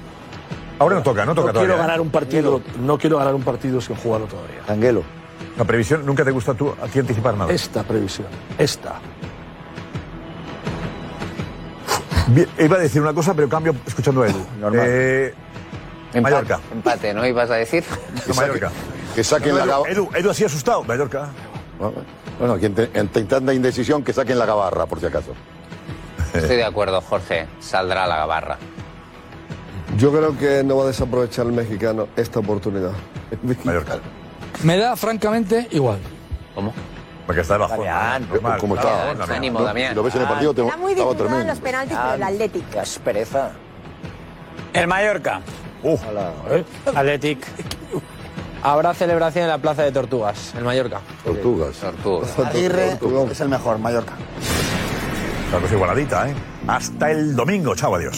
Ahora 0.79 0.97
no 0.97 1.03
toca, 1.03 1.25
no 1.27 1.35
toca 1.35 1.49
No 1.49 1.53
todavía. 1.53 1.61
quiero 1.61 1.75
¿eh? 1.75 1.79
ganar 1.87 2.01
un 2.01 2.11
partido. 2.11 2.61
No 2.81 2.99
quiero 2.99 3.19
ganar 3.19 3.35
un 3.35 3.43
partido 3.43 3.81
sin 3.81 3.97
jugarlo 3.97 4.27
todavía. 4.27 4.61
Angelo. 4.69 5.03
La 5.57 5.65
previsión, 5.65 6.07
nunca 6.07 6.25
te 6.25 6.31
gusta 6.31 6.55
tú, 6.55 6.73
a 6.81 6.87
ti 6.87 7.01
anticipar 7.01 7.35
nada. 7.37 7.53
Esta 7.53 7.83
previsión. 7.83 8.29
Esta. 8.59 9.01
Bien, 12.29 12.47
iba 12.59 12.77
a 12.77 12.81
decir 12.81 13.01
una 13.01 13.13
cosa, 13.15 13.35
pero 13.35 13.49
cambio 13.49 13.75
escuchando 13.87 14.23
a 14.23 14.29
Edu. 14.29 14.39
Eh, 16.15 16.23
Mallorca. 16.23 16.59
Empate, 16.73 17.13
¿no 17.13 17.27
ibas 17.27 17.51
a 17.51 17.57
decir? 17.57 17.85
Mallorca. 18.37 18.71
Que 19.15 19.23
saquen 19.23 19.51
No, 19.51 19.57
la 19.59 19.65
Edu, 19.65 19.71
gabarra. 19.73 19.93
Edu, 19.93 20.09
Edu 20.15 20.31
así 20.31 20.45
asustado. 20.45 20.83
Mallorca. 20.85 21.29
Bueno, 22.39 22.57
quien 22.59 22.75
te- 22.75 22.89
entre 22.95 23.25
tanta 23.25 23.53
indecisión, 23.53 24.03
que 24.03 24.13
saquen 24.15 24.39
la 24.39 24.47
gabarra, 24.47 24.87
por 24.87 25.01
si 25.01 25.07
acaso. 25.07 25.35
Estoy 26.35 26.57
de 26.57 26.65
acuerdo, 26.65 27.01
Jorge. 27.01 27.47
Saldrá 27.61 28.07
la 28.07 28.17
gabarra. 28.17 28.59
Yo 29.97 30.13
creo 30.13 30.37
que 30.37 30.63
no 30.63 30.77
va 30.77 30.85
a 30.85 30.87
desaprovechar 30.89 31.47
el 31.47 31.53
mexicano 31.53 32.09
esta 32.17 32.41
oportunidad. 32.41 32.93
Mallorca. 33.65 33.99
Me 34.63 34.77
da 34.77 34.97
francamente 34.97 35.69
igual. 35.71 35.99
¿Cómo? 36.55 36.73
Porque 37.27 37.43
está 37.43 37.55
debajo. 37.55 37.77
¿Cómo 38.59 38.77
está? 38.77 39.15
Damián. 39.15 39.31
Ánimo, 39.31 39.63
Damián. 39.63 39.95
Lo 39.95 40.03
ves 40.03 40.15
en 40.15 40.23
el 40.23 40.29
partido, 40.29 40.55
te 40.55 40.63
Está 40.63 40.77
muy 40.77 40.95
disputado 40.95 41.41
en 41.41 41.47
los 41.47 41.59
penaltis 41.59 41.97
por 41.97 42.15
el 42.15 42.23
Athletic. 42.23 42.71
Qué 42.71 42.81
aspereza. 42.81 43.51
El 44.73 44.87
Mallorca. 44.87 45.41
Uh, 45.83 45.97
Athletic. 46.95 47.47
Habrá 48.63 48.93
celebración 48.95 49.45
en 49.45 49.51
la 49.51 49.59
Plaza 49.59 49.83
de 49.83 49.93
Tortugas, 49.93 50.55
en 50.57 50.65
Mallorca. 50.65 51.01
Tortugas. 51.25 51.77
Tortugas. 51.77 52.39
Aguirre 52.39 52.99
es 53.31 53.41
el 53.41 53.49
mejor, 53.49 53.79
Mallorca. 53.79 54.15
La 55.53 55.61
cosa 55.61 55.75
igualadita, 55.75 56.29
¿eh? 56.29 56.35
Hasta 56.67 57.11
el 57.11 57.35
domingo. 57.35 57.75
Chao, 57.75 57.95
adiós. 57.95 58.17